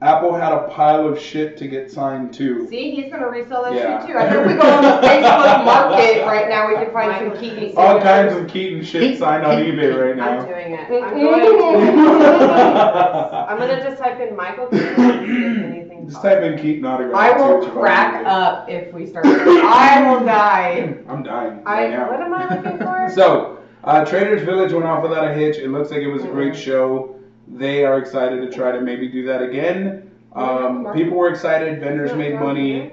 Did 0.00 0.06
too. 0.06 0.06
Apple 0.06 0.34
had 0.34 0.52
a 0.52 0.68
pile 0.68 1.06
of 1.06 1.18
shit 1.18 1.56
to 1.58 1.66
get 1.68 1.90
signed 1.90 2.32
too. 2.34 2.66
See, 2.68 2.90
he's 2.94 3.10
gonna 3.12 3.28
resell 3.28 3.64
that 3.64 3.74
Yeah. 3.74 4.00
shit 4.06 4.12
too. 4.12 4.18
I 4.18 4.28
think 4.30 4.46
we 4.46 4.54
go 4.54 4.68
on 4.68 4.82
the 4.82 5.06
Facebook 5.06 5.64
Market 5.64 6.26
right 6.26 6.48
now, 6.48 6.68
we 6.68 6.74
can 6.74 6.92
find 6.92 7.32
some 7.32 7.40
Keaton. 7.40 7.72
All 7.76 8.00
kinds 8.00 8.34
of 8.34 8.46
Keaton 8.48 8.82
shit 8.84 9.18
signed 9.18 9.44
on 9.44 9.58
eBay 9.58 9.94
right 10.00 10.16
now. 10.16 10.38
I'm 10.40 10.46
doing 10.46 10.72
it. 10.72 10.90
I'm 10.90 11.20
going 11.20 11.40
to. 11.40 12.26
I'm 12.26 13.46
I'm 13.48 13.58
gonna 13.58 13.82
just 13.82 13.98
type 14.00 14.20
in 14.20 14.36
Michael 14.36 14.66
Keaton 14.66 15.00
and 15.00 15.72
see 15.90 15.94
if 15.96 16.08
Just 16.10 16.22
type 16.22 16.42
in 16.42 16.58
Keaton 16.58 16.84
autograph. 16.84 17.18
I 17.20 17.30
and 17.30 17.38
see 17.40 17.44
will 17.46 17.54
what 17.54 17.62
you 17.62 17.68
find. 17.70 17.80
crack 17.80 18.26
up 18.26 18.68
if 18.68 18.92
we 18.92 19.06
start. 19.06 19.26
I 19.26 20.12
will 20.12 20.24
die. 20.24 20.94
I'm 21.08 21.22
dying 21.22 21.62
I 21.66 21.82
right 21.84 21.90
now. 21.90 22.10
what 22.10 22.20
am 22.20 22.34
I 22.34 22.54
looking 22.54 22.78
for? 22.78 23.08
So, 23.16 23.58
uh, 23.84 24.04
Traders 24.04 24.42
Village 24.42 24.72
went 24.72 24.84
off 24.84 25.02
without 25.02 25.26
a 25.28 25.32
hitch. 25.32 25.56
It 25.58 25.70
looks 25.70 25.90
like 25.90 26.00
it 26.00 26.08
was 26.08 26.24
a 26.24 26.28
great 26.28 26.52
Mhm. 26.52 26.56
show. 26.56 27.15
They 27.56 27.84
are 27.84 27.98
excited 27.98 28.42
to 28.42 28.54
try 28.54 28.70
to 28.72 28.82
maybe 28.82 29.08
do 29.08 29.24
that 29.26 29.42
again. 29.42 30.10
Um, 30.34 30.88
people 30.92 31.16
were 31.16 31.30
excited. 31.30 31.80
Vendors 31.80 32.12
made 32.12 32.34
money, 32.38 32.92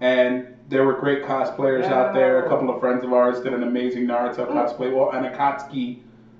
and 0.00 0.46
there 0.68 0.84
were 0.84 0.92
great 0.92 1.24
cosplayers 1.24 1.82
out 1.84 2.14
there. 2.14 2.44
A 2.46 2.48
couple 2.48 2.70
of 2.70 2.78
friends 2.78 3.02
of 3.02 3.12
ours 3.12 3.40
did 3.40 3.52
an 3.52 3.64
amazing 3.64 4.06
Naruto 4.06 4.46
cosplay. 4.46 4.94
Well, 4.94 5.10
an 5.10 5.24
Akatsuki 5.24 5.98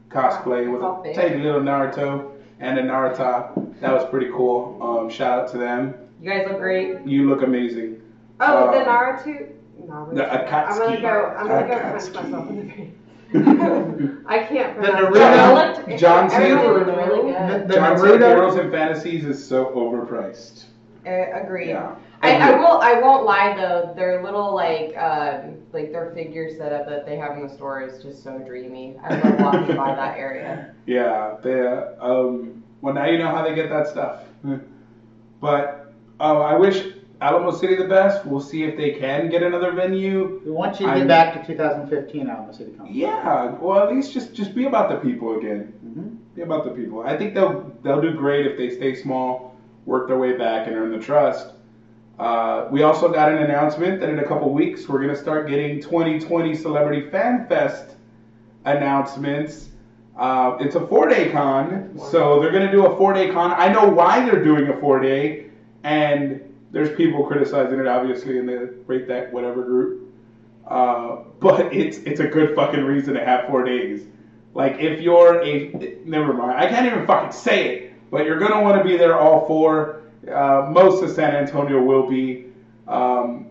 cosplay 0.09 0.71
with 0.71 0.83
a 0.83 1.15
tiny 1.21 1.43
little 1.43 1.61
Naruto 1.63 2.31
and 2.61 2.79
a 2.79 2.83
Naruto. 2.85 3.75
That 3.81 3.93
was 3.93 4.09
pretty 4.09 4.31
cool. 4.31 4.79
Um, 4.81 5.11
shout 5.11 5.41
out 5.41 5.49
to 5.51 5.59
them. 5.59 5.95
You 6.23 6.31
guys 6.31 6.47
look 6.49 6.59
great. 6.61 7.05
You 7.05 7.29
look 7.29 7.43
amazing. 7.43 8.01
Oh, 8.39 8.71
the 8.71 8.79
Um, 8.79 8.87
Naruto. 8.87 9.49
Naruto. 9.85 10.15
the 10.15 10.33
I'm 10.33 10.47
gonna 10.47 10.97
Akatsuki. 10.97 11.03
go. 11.03 11.35
I'm 11.37 11.49
gonna 11.49 11.67
go 11.67 11.81
punch 11.81 12.03
Akatsuki. 12.05 12.15
myself 12.31 12.51
in 12.51 12.57
the 12.69 12.73
face. 12.73 12.91
I 13.35 14.45
can't 14.49 14.77
The 14.81 14.83
pronounce 14.89 15.17
Naruto- 15.17 15.89
it. 15.89 15.93
It 15.95 15.99
John 15.99 16.31
everybody 16.33 16.63
Cena. 16.65 16.73
looked 16.73 16.87
really 17.09 17.33
The, 17.33 17.39
good. 17.59 17.69
the 17.69 17.75
John 17.75 17.99
Cena 17.99 18.11
Naruto. 18.13 18.27
Heroes 18.29 18.55
and 18.57 18.71
Fantasies 18.71 19.25
is 19.25 19.45
so 19.45 19.67
overpriced. 19.75 20.65
Uh, 21.07 21.41
agreed. 21.43 21.69
Yeah. 21.69 21.97
I, 22.23 22.37
I 22.53 22.57
will. 22.57 22.81
I 22.81 22.99
won't 23.01 23.25
lie 23.27 23.55
though. 23.55 23.93
Their 23.95 24.23
little 24.23 24.55
like, 24.55 24.97
um, 24.97 25.57
like 25.75 25.93
their 25.93 26.11
figure 26.15 26.49
setup 26.57 26.87
that 26.89 27.05
they 27.05 27.17
have 27.19 27.37
in 27.37 27.47
the 27.47 27.53
store 27.53 27.83
is 27.83 28.03
just 28.03 28.23
so 28.25 28.39
dreamy. 28.39 28.97
I 29.05 29.17
love 29.21 29.39
walking 29.53 29.77
by 29.77 29.95
that 29.95 30.17
area. 30.17 30.75
Yeah, 30.87 31.37
they. 31.43 31.61
uh, 31.61 31.89
Um, 32.01 32.63
well, 32.81 32.95
now 32.95 33.05
you 33.07 33.19
know 33.19 33.29
how 33.29 33.43
they 33.43 33.55
get 33.55 33.69
that 33.69 33.87
stuff. 33.89 34.23
but 35.41 35.93
uh, 36.21 36.41
I 36.41 36.57
wish 36.57 36.87
Alamo 37.25 37.53
City 37.53 37.75
the 37.75 37.87
best. 37.89 38.27
We'll 38.27 38.39
see 38.39 38.65
if 38.65 38.77
they 38.77 38.91
can 38.91 39.31
get 39.31 39.43
another 39.43 39.73
venue. 39.73 40.43
We 40.45 40.51
want 40.51 40.79
you 40.79 40.85
to 40.85 40.93
I'm- 40.93 40.99
get 41.01 41.09
back 41.09 41.41
to 41.41 41.47
2015 41.47 42.29
Alamo 42.29 42.53
City 42.53 42.73
Comic. 42.77 42.93
Yeah, 42.95 43.53
well, 43.63 43.79
at 43.83 43.95
least 43.95 44.13
just 44.13 44.35
just 44.35 44.55
be 44.55 44.67
about 44.67 44.91
the 44.91 44.97
people 44.97 45.39
again. 45.39 45.73
Mhm. 45.87 46.17
Be 46.37 46.43
about 46.43 46.65
the 46.65 46.71
people. 46.71 47.01
I 47.01 47.17
think 47.17 47.33
they'll 47.35 47.73
they'll 47.83 48.03
do 48.03 48.13
great 48.13 48.45
if 48.45 48.59
they 48.59 48.69
stay 48.69 48.95
small, 48.95 49.55
work 49.87 50.07
their 50.07 50.19
way 50.19 50.37
back, 50.37 50.67
and 50.67 50.77
earn 50.77 50.93
the 50.93 50.99
trust. 50.99 51.49
Uh, 52.19 52.67
we 52.71 52.83
also 52.83 53.11
got 53.11 53.33
an 53.33 53.39
announcement 53.39 54.01
that 54.01 54.11
in 54.11 54.19
a 54.19 54.25
couple 54.25 54.53
weeks 54.53 54.87
we're 54.87 55.01
gonna 55.01 55.17
start 55.17 55.49
getting 55.49 55.81
2020 55.81 56.55
Celebrity 56.55 57.09
Fan 57.09 57.47
Fest 57.49 57.97
announcements. 58.67 59.71
Uh, 60.17 60.57
it's 60.61 60.77
a 60.77 60.87
four-day 60.87 61.31
con, 61.31 61.91
so 61.97 62.39
they're 62.41 62.53
gonna 62.53 62.71
do 62.71 62.85
a 62.87 62.97
four-day 62.99 63.31
con. 63.33 63.53
I 63.57 63.73
know 63.73 63.89
why 63.89 64.25
they're 64.29 64.45
doing 64.45 64.69
a 64.69 64.77
four-day, 64.77 65.47
and 65.83 66.41
there's 66.75 66.95
people 66.97 67.25
criticizing 67.25 67.79
it 67.79 67.87
obviously 67.87 68.39
and 68.39 68.49
they 68.49 68.57
rate 68.87 69.07
that 69.09 69.33
whatever 69.33 69.63
group. 69.63 70.13
Uh, 70.67 71.19
but 71.41 71.73
it's 71.73 71.99
it's 71.99 72.21
a 72.21 72.27
good 72.27 72.55
fucking 72.57 72.85
reason 72.85 73.15
to 73.15 73.25
have 73.25 73.47
four 73.47 73.63
days. 73.65 74.03
Like 74.55 74.79
if 74.81 75.01
you're 75.01 75.43
a 75.43 75.99
never 76.05 76.33
mind, 76.33 76.59
I 76.59 76.69
can't 76.69 76.87
even 76.87 77.07
fucking 77.07 77.33
say 77.33 77.69
it. 77.69 78.11
But 78.11 78.27
you're 78.27 78.39
gonna 78.39 78.61
want 78.61 78.79
to 78.79 78.85
be 78.85 78.97
there 78.97 79.19
all 79.19 79.47
four. 79.47 80.03
Uh, 80.31 80.69
most 80.71 81.03
of 81.03 81.11
San 81.11 81.35
Antonio 81.35 81.81
will 81.83 82.09
be. 82.09 82.47
Um, 82.89 83.47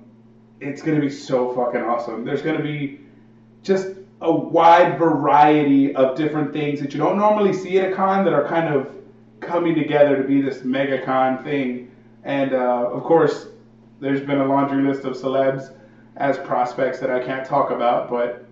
it's 0.59 0.81
gonna 0.81 1.01
be 1.01 1.09
so 1.09 1.53
fucking 1.55 1.81
awesome. 1.81 2.25
There's 2.25 2.41
gonna 2.41 2.63
be 2.63 3.01
just 3.63 3.87
a 4.21 4.31
wide 4.31 4.97
variety 4.97 5.95
of 5.95 6.17
different 6.17 6.53
things 6.53 6.79
that 6.81 6.93
you 6.93 6.99
don't 6.99 7.17
normally 7.17 7.53
see 7.53 7.79
at 7.79 7.91
a 7.91 7.95
con 7.95 8.23
that 8.25 8.33
are 8.33 8.47
kind 8.47 8.73
of 8.73 8.89
coming 9.39 9.75
together 9.75 10.15
to 10.17 10.23
be 10.23 10.41
this 10.41 10.63
mega 10.63 11.03
con 11.05 11.43
thing. 11.43 11.91
And 12.23 12.53
uh, 12.53 12.89
of 12.91 13.03
course, 13.03 13.47
there's 13.99 14.21
been 14.21 14.39
a 14.39 14.45
laundry 14.45 14.83
list 14.83 15.03
of 15.05 15.13
celebs 15.13 15.73
as 16.17 16.37
prospects 16.39 16.99
that 16.99 17.09
I 17.09 17.23
can't 17.23 17.45
talk 17.45 17.71
about, 17.71 18.09
but 18.09 18.45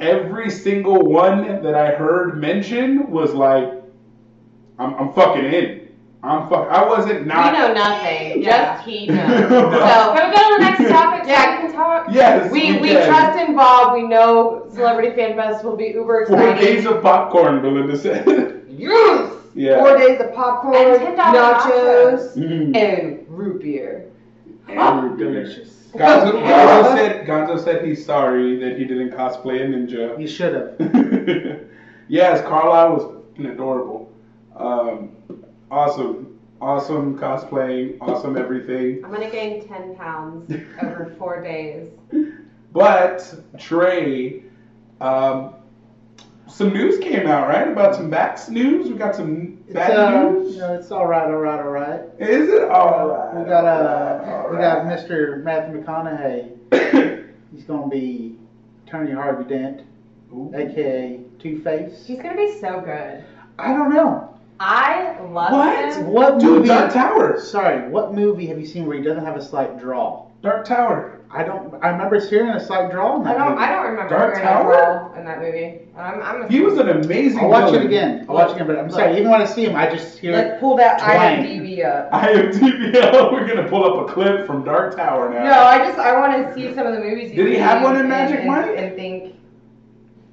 every 0.00 0.50
single 0.50 1.02
one 1.02 1.62
that 1.62 1.74
I 1.74 1.92
heard 1.94 2.40
mentioned 2.40 3.08
was 3.08 3.32
like, 3.34 3.70
I'm, 4.78 4.94
I'm 4.94 5.12
fucking 5.12 5.44
in. 5.44 5.80
I'm 6.22 6.48
fuck. 6.48 6.68
I 6.70 6.82
wasn't 6.88 7.26
not. 7.26 7.52
we 7.52 7.58
know 7.58 7.72
nothing. 7.74 8.42
Yeah. 8.42 8.76
Just 8.76 8.88
he 8.88 9.06
knows. 9.08 9.16
Can 9.18 9.48
so 9.50 10.12
we 10.14 10.34
go 10.34 10.48
to 10.48 10.54
the 10.56 10.60
next 10.60 10.88
topic 10.90 11.24
so 11.24 11.30
Yeah. 11.30 11.62
we 11.62 11.68
can 11.68 11.72
talk? 11.76 12.06
Yes, 12.10 12.50
we 12.50 12.80
we 12.80 12.88
can. 12.88 13.06
trust 13.06 13.38
in 13.46 13.54
Bob. 13.54 13.92
We 13.92 14.02
know 14.04 14.66
Celebrity 14.72 15.14
Fan 15.14 15.36
Fest 15.36 15.62
will 15.64 15.76
be 15.76 15.88
uber 15.88 16.24
Four 16.26 16.48
exciting. 16.48 16.64
days 16.76 16.86
of 16.86 17.02
popcorn, 17.02 17.60
Belinda 17.60 17.96
said. 17.98 18.64
yes. 18.70 19.32
Yeah. 19.54 19.78
Four 19.78 19.98
days 19.98 20.20
of 20.20 20.32
popcorn, 20.34 20.74
And 20.76 21.00
$10 21.16 21.16
nachos, 21.16 22.36
Mhm. 22.36 22.76
and 22.76 23.24
root 23.28 23.62
beer. 23.62 24.06
And 24.68 25.18
Delicious. 25.18 25.88
Gonzo, 25.94 26.32
Gonzo 26.42 26.96
said 26.96 27.26
Gonzo 27.26 27.62
said 27.62 27.84
he's 27.84 28.04
sorry 28.04 28.58
that 28.58 28.76
he 28.78 28.84
didn't 28.84 29.10
cosplay 29.12 29.60
a 29.62 29.66
ninja. 29.66 30.18
You 30.18 30.26
should 30.26 30.54
have. 30.54 31.60
yes, 32.08 32.40
Carlisle 32.42 32.92
was 32.96 33.46
adorable. 33.46 34.10
Um, 34.56 35.10
awesome, 35.70 36.38
awesome 36.60 37.16
cosplaying, 37.18 37.98
awesome 38.00 38.36
everything. 38.36 39.04
I'm 39.04 39.12
gonna 39.12 39.30
gain 39.30 39.66
10 39.68 39.94
pounds 39.96 40.52
over 40.82 41.14
four 41.18 41.40
days. 41.42 41.88
But 42.72 43.32
Trey, 43.58 44.42
um, 45.00 45.54
some 46.54 46.72
news 46.72 46.98
came 46.98 47.26
out 47.26 47.48
right 47.48 47.66
about 47.66 47.96
some 47.96 48.08
Bax 48.08 48.48
news. 48.48 48.88
We 48.88 48.94
got 48.96 49.14
some 49.16 49.58
It's, 49.66 49.74
bad 49.74 49.90
uh, 49.96 50.30
news. 50.30 50.54
you 50.54 50.60
know, 50.60 50.74
it's 50.74 50.90
all 50.92 51.06
right, 51.06 51.24
all 51.24 51.32
right, 51.38 51.58
all 51.60 51.68
right. 51.70 52.00
Is 52.20 52.48
it 52.48 52.70
all 52.70 53.08
right? 53.08 53.34
We 53.34 53.44
got 53.48 53.64
uh, 53.64 54.24
all 54.24 54.50
we 54.50 54.56
right. 54.58 54.62
got 54.62 54.84
Mr. 54.86 55.42
Matthew 55.42 55.82
McConaughey. 55.82 57.26
He's 57.52 57.64
gonna 57.64 57.88
be 57.88 58.36
Attorney 58.86 59.12
Harvey 59.12 59.44
Dent, 59.48 59.82
Ooh. 60.32 60.52
aka 60.54 61.20
Two 61.40 61.60
Face. 61.62 62.04
He's 62.06 62.18
gonna 62.22 62.36
be 62.36 62.56
so 62.60 62.80
good. 62.80 63.24
I 63.58 63.72
don't 63.72 63.92
know. 63.92 64.30
I 64.60 65.18
love 65.22 65.52
What? 65.52 65.96
him. 65.96 66.06
What 66.06 66.38
Dude, 66.38 66.50
movie? 66.50 66.68
Dark 66.68 66.92
Tower. 66.92 67.40
Sorry, 67.40 67.88
what 67.88 68.14
movie 68.14 68.46
have 68.46 68.60
you 68.60 68.66
seen 68.66 68.86
where 68.86 68.96
he 68.96 69.02
doesn't 69.02 69.24
have 69.24 69.36
a 69.36 69.42
slight 69.42 69.76
draw? 69.78 70.26
Dark 70.42 70.64
Tower. 70.64 71.13
I 71.36 71.42
don't. 71.42 71.74
I 71.82 71.88
remember 71.88 72.20
hearing 72.20 72.50
a 72.52 72.60
slight 72.64 72.92
draw 72.92 73.16
in 73.20 73.26
I 73.26 73.32
that 73.32 73.38
don't. 73.38 73.50
movie. 73.50 73.62
I 73.64 73.68
don't 73.72 73.86
remember 73.90 74.08
Dark 74.08 74.34
hearing 74.34 74.46
Tower? 74.48 74.70
that 74.72 75.02
role 75.02 75.14
in 75.18 75.24
that 75.24 75.40
movie. 75.40 75.80
I'm. 75.96 76.22
I'm 76.22 76.48
He 76.48 76.60
was 76.60 76.78
an 76.78 76.88
amazing. 76.88 77.40
I'll 77.40 77.48
watch 77.48 77.68
it 77.70 77.72
villain. 77.72 77.86
again. 77.88 78.26
I'll 78.28 78.34
watch 78.36 78.50
it 78.50 78.54
again, 78.54 78.66
but 78.68 78.78
I'm 78.78 78.88
sorry. 78.90 79.18
Even 79.18 79.30
when 79.30 79.40
I 79.42 79.44
see 79.44 79.64
him, 79.64 79.74
I 79.74 79.90
just 79.90 80.16
hear. 80.18 80.30
Let's 80.32 80.60
pull 80.60 80.76
that 80.76 81.00
Twang. 81.00 81.44
IMDb 81.44 81.84
up. 81.84 82.10
IMDb. 82.12 82.92
We're 83.32 83.48
gonna 83.48 83.68
pull 83.68 83.84
up 83.84 84.08
a 84.08 84.12
clip 84.12 84.46
from 84.46 84.64
Dark 84.64 84.94
Tower 84.96 85.28
now. 85.34 85.42
No, 85.42 85.52
I 85.64 85.78
just 85.78 85.98
I 85.98 86.16
want 86.18 86.46
to 86.46 86.54
see 86.54 86.72
some 86.72 86.86
of 86.86 86.94
the 86.94 87.00
movies. 87.00 87.34
Did 87.34 87.48
he 87.48 87.56
have 87.56 87.82
one 87.82 87.96
in 87.96 88.08
Magic 88.08 88.38
and, 88.40 88.48
Mike? 88.48 88.70
And 88.76 88.94
think. 88.94 89.34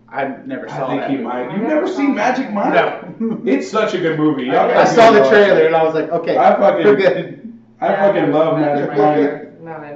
I 0.07 0.25
never 0.45 0.69
I 0.69 0.77
saw 0.77 0.87
think 0.89 1.01
that. 1.01 1.09
he 1.09 1.15
movie. 1.15 1.27
might. 1.27 1.47
I 1.47 1.53
You've 1.53 1.61
never 1.63 1.75
never 1.75 1.87
saw 1.87 1.95
seen 1.97 2.15
that. 2.15 2.37
Magic 2.37 2.53
Mike? 2.53 3.19
No. 3.19 3.41
It's 3.45 3.67
such 3.71 3.93
a 3.95 3.97
good 3.97 4.19
movie. 4.19 4.43
Y'all 4.43 4.69
I 4.69 4.73
gotta 4.73 4.89
saw 4.89 5.09
go 5.09 5.13
the 5.15 5.19
watch 5.21 5.29
trailer 5.29 5.61
it. 5.61 5.65
and 5.67 5.75
I 5.75 5.83
was 5.83 5.95
like, 5.95 6.09
okay, 6.11 6.37
I 6.37 6.53
fucking- 6.57 6.85
we're 6.85 6.95
good. 6.95 7.53
I 7.79 7.87
Yeah, 7.89 8.07
fucking 8.13 8.31
love 8.31 8.59
Magic 8.59 8.89
Mike. 8.89 9.40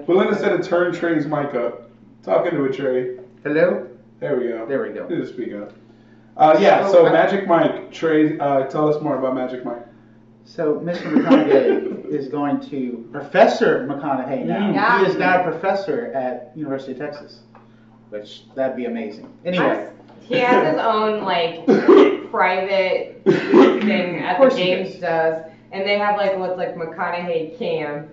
Not 0.08 0.18
interested. 0.18 0.40
Belinda 0.40 0.40
said 0.40 0.62
to 0.64 0.70
turn 0.70 0.94
Trey's 0.94 1.26
mic 1.26 1.54
up. 1.56 1.90
Talking 2.24 2.52
to 2.52 2.66
a 2.66 2.72
Trey. 2.72 3.18
Hello. 3.44 3.88
There 4.20 4.38
we 4.38 4.48
go. 4.48 4.66
There 4.66 4.82
we 4.82 4.90
go. 4.90 5.08
Need 5.08 5.18
to 5.22 5.28
speak 5.28 5.54
up. 5.54 5.74
Uh, 6.38 6.58
yeah, 6.60 6.86
So, 6.88 6.94
so 6.94 7.06
I- 7.08 7.12
Magic 7.14 7.48
Mike, 7.48 7.92
Trey, 7.92 8.38
uh, 8.40 8.64
tell 8.66 8.90
us 8.94 9.02
more 9.02 9.18
about 9.18 9.36
Magic 9.36 9.64
Mike. 9.64 9.86
So 10.44 10.76
Mr. 10.80 11.04
McConaughey 11.12 12.06
is 12.10 12.28
going 12.28 12.60
to 12.70 13.08
Professor 13.12 13.88
McConaughey 13.88 14.46
now. 14.46 14.72
Yeah. 14.72 15.00
He 15.06 15.12
is 15.12 15.16
now 15.18 15.42
a 15.42 15.44
professor 15.44 16.12
at 16.14 16.52
University 16.56 16.92
of 16.92 17.00
Texas, 17.00 17.40
which 18.10 18.44
that'd 18.54 18.76
be 18.76 18.86
amazing. 18.86 19.32
Anyway, 19.44 19.90
He 20.22 20.38
has 20.40 20.72
his 20.74 20.80
own 20.80 21.24
like 21.24 21.66
private 22.32 23.22
thing 23.26 24.20
at 24.20 24.32
Of 24.34 24.38
course 24.38 24.54
the 24.56 24.60
games 24.64 24.92
does. 24.96 25.02
does, 25.02 25.52
and 25.72 25.88
they 25.88 25.98
have 25.98 26.18
like 26.18 26.38
what's 26.38 26.58
like 26.58 26.76
McConaughey 26.76 27.58
cam. 27.58 28.10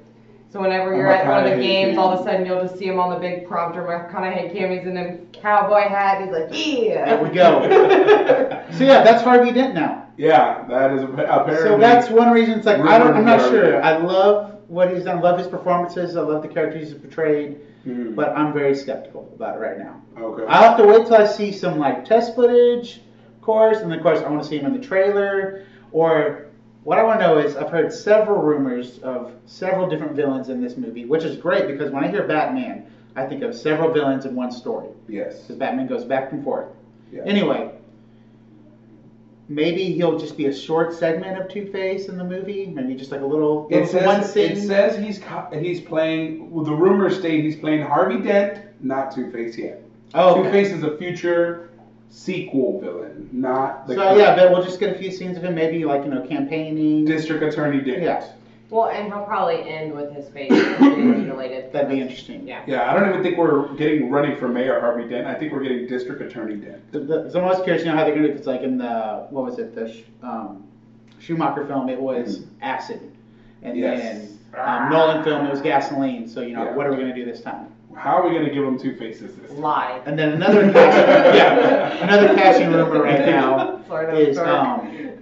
So 0.53 0.61
whenever 0.61 0.95
you're 0.95 1.11
at 1.11 1.27
one 1.27 1.51
of 1.51 1.59
the 1.59 1.65
games, 1.65 1.97
all 1.97 2.13
of 2.13 2.21
a 2.21 2.25
sudden 2.25 2.45
you'll 2.45 2.61
just 2.61 2.77
see 2.79 2.85
him 2.87 3.01
on 3.01 3.09
the 3.09 3.19
big 3.19 3.49
prompter. 3.49 3.83
McConaughey 3.83 4.53
cam. 4.53 4.71
He's 4.71 4.87
in 4.87 4.99
a 4.99 5.17
cowboy 5.33 5.89
hat. 5.89 6.21
He's 6.23 6.31
like, 6.31 6.49
yeah. 6.51 7.07
there 7.07 7.23
we 7.23 7.31
go. 7.31 7.63
so 8.77 8.85
yeah, 8.85 9.03
that's 9.03 9.23
Harvey 9.23 9.51
Dent 9.51 9.75
now. 9.75 10.11
Yeah, 10.19 10.67
that 10.69 10.93
is 10.93 11.05
a 11.05 11.07
apparently. 11.07 11.57
So 11.57 11.79
that's 11.79 12.11
one 12.11 12.31
reason. 12.33 12.59
It's 12.59 12.67
like 12.67 12.81
I 12.81 12.99
don't. 12.99 13.17
I'm 13.17 13.25
not 13.25 13.41
Rumored 13.41 13.65
sure. 13.65 13.83
I 13.83 13.97
love 13.97 14.61
what 14.69 14.93
he's 14.93 15.05
done. 15.05 15.23
Love 15.23 15.39
his 15.39 15.49
performances. 15.49 16.17
I 16.17 16.21
love 16.21 16.43
the 16.43 16.49
characters 16.49 16.91
he's 16.91 16.99
portrayed. 16.99 17.59
Hmm, 17.85 18.15
But 18.15 18.37
I'm 18.37 18.53
very 18.53 18.75
skeptical 18.75 19.33
about 19.35 19.57
it 19.57 19.61
right 19.61 19.79
now. 19.79 20.03
okay. 20.19 20.45
I'll 20.47 20.63
have 20.63 20.77
to 20.77 20.87
wait 20.87 21.07
till 21.07 21.17
I 21.17 21.27
see 21.27 21.51
some 21.51 21.79
like 21.79 22.05
test 22.05 22.35
footage, 22.35 23.01
of 23.37 23.41
course, 23.41 23.79
and 23.79 23.91
then 23.91 23.99
of 23.99 24.05
course 24.05 24.21
I 24.21 24.29
want 24.29 24.43
to 24.43 24.49
see 24.49 24.59
him 24.59 24.67
in 24.67 24.79
the 24.79 24.87
trailer. 24.87 25.65
Or 25.93 26.47
what 26.85 26.99
I 26.99 27.03
want 27.03 27.21
to 27.21 27.27
know 27.27 27.39
is 27.39 27.57
I've 27.57 27.71
heard 27.71 27.93
several 27.93 28.41
rumors 28.43 28.99
of 29.01 29.33
several 29.47 29.89
different 29.89 30.15
villains 30.17 30.49
in 30.49 30.61
this 30.61 30.77
movie, 30.77 31.05
which 31.05 31.25
is 31.25 31.37
great 31.37 31.69
because 31.69 31.91
when 31.93 32.03
I 32.05 32.09
hear 32.09 32.27
Batman, 32.27 32.87
I 33.15 33.27
think 33.27 33.43
of 33.43 33.55
several 33.55 33.93
villains 33.93 34.25
in 34.25 34.35
one 34.35 34.51
story 34.51 34.89
yes. 35.09 35.41
because 35.41 35.57
Batman 35.57 35.87
goes 35.87 36.05
back 36.05 36.33
and 36.33 36.43
forth. 36.43 36.69
Yeah. 37.13 37.23
Anyway, 37.25 37.71
maybe 39.49 39.93
he'll 39.93 40.19
just 40.19 40.37
be 40.37 40.47
a 40.47 40.53
short 40.55 40.95
segment 40.95 41.41
of 41.41 41.49
Two 41.49 41.71
Face 41.71 42.09
in 42.09 42.17
the 42.17 42.25
movie. 42.25 42.67
Maybe 42.67 42.95
just 42.95 43.11
like 43.11 43.21
a 43.21 43.27
little, 43.27 43.69
It 43.71 43.83
little 43.93 44.07
one 44.07 44.23
says, 44.23 44.33
scene. 44.33 44.53
it 44.53 44.67
says 44.67 44.97
he's 44.99 45.21
he's 45.53 45.81
playing. 45.81 46.51
Well, 46.51 46.65
the 46.65 46.73
rumors 46.73 47.19
state 47.19 47.45
he's 47.45 47.57
playing 47.57 47.83
Harvey 47.83 48.19
Dent, 48.19 48.65
not 48.83 49.15
Two 49.15 49.31
Face 49.31 49.57
yet. 49.59 49.83
oh, 50.15 50.37
Two 50.37 50.41
okay. 50.41 50.51
Face 50.51 50.73
is 50.73 50.83
a 50.83 50.97
future 50.97 51.71
sequel 52.13 52.79
villain, 52.81 53.29
not 53.33 53.87
the 53.87 53.95
So 53.95 54.01
current 54.03 54.19
yeah, 54.19 54.37
but 54.37 54.51
we'll 54.53 54.63
just 54.63 54.79
get 54.79 54.95
a 54.95 54.99
few 54.99 55.11
scenes 55.11 55.37
of 55.39 55.45
him, 55.45 55.55
maybe 55.55 55.85
like 55.85 56.05
you 56.05 56.11
know 56.11 56.21
campaigning. 56.27 57.05
District 57.07 57.43
Attorney 57.43 57.81
Dent. 57.81 58.03
Yeah. 58.03 58.25
Well, 58.71 58.89
and 58.89 59.07
he'll 59.09 59.25
probably 59.25 59.69
end 59.69 59.93
with 59.93 60.13
his 60.13 60.29
face 60.31 60.51
being 60.79 61.11
mutilated. 61.23 61.73
That'd 61.73 61.91
be 61.91 62.01
interesting. 62.01 62.47
Yeah. 62.47 62.63
Yeah, 62.67 62.91
I 62.91 62.99
don't 62.99 63.09
even 63.11 63.23
think 63.23 63.37
we're 63.37 63.75
getting 63.75 64.11
running 64.11 64.37
for 64.39 64.49
mayor 64.49 64.81
Harvey 64.81 65.07
Dent. 65.09 65.27
I 65.27 65.35
think 65.35 65.53
we're 65.53 65.63
getting 65.63 65.87
District 65.87 66.23
Attorney 66.23 66.57
Dent. 66.57 66.91
The, 66.93 67.01
the, 67.01 67.31
so 67.31 67.39
I'm 67.39 67.45
always 67.47 67.63
curious, 67.65 67.85
you 67.85 67.91
know 67.91 67.97
how 67.99 68.05
they're 68.05 68.15
gonna 68.15 68.29
do. 68.29 68.35
It's 68.35 68.47
like 68.47 68.61
in 68.63 68.79
the 68.79 69.27
what 69.31 69.45
was 69.45 69.59
it, 69.59 69.75
the 69.75 69.93
Sch- 69.93 70.05
um, 70.23 70.67
Schumacher 71.19 71.67
film, 71.67 71.89
it 71.91 72.01
was 72.01 72.45
acid, 72.63 73.01
and 73.63 73.75
Mm. 73.77 73.81
Yes. 73.81 74.01
then 74.03 74.39
um, 74.59 74.91
Nolan 74.91 75.25
film, 75.25 75.47
it 75.47 75.51
was 75.51 75.61
gasoline. 75.61 76.29
So 76.29 76.41
you 76.41 76.55
know, 76.55 76.65
Yeah. 76.65 76.75
what 76.75 76.87
are 76.87 76.91
we 76.91 76.97
gonna 76.97 77.15
do 77.15 77.25
this 77.25 77.41
time? 77.41 77.69
How 77.95 78.17
are 78.23 78.29
we 78.29 78.35
gonna 78.35 78.51
give 78.53 78.65
them 78.65 78.79
Two 78.79 78.97
Faces 78.97 79.35
this 79.37 79.51
time? 79.51 79.61
Live. 79.61 80.07
And 80.07 80.19
then 80.19 80.33
another 80.33 80.73
casting, 80.73 81.05
yeah, 81.37 82.05
another 82.05 82.35
casting 82.35 82.73
rumor 82.73 83.03
right 83.03 83.27
now 83.27 83.79
Florida 83.87 84.17
is 84.17 84.39
um, 84.39 85.13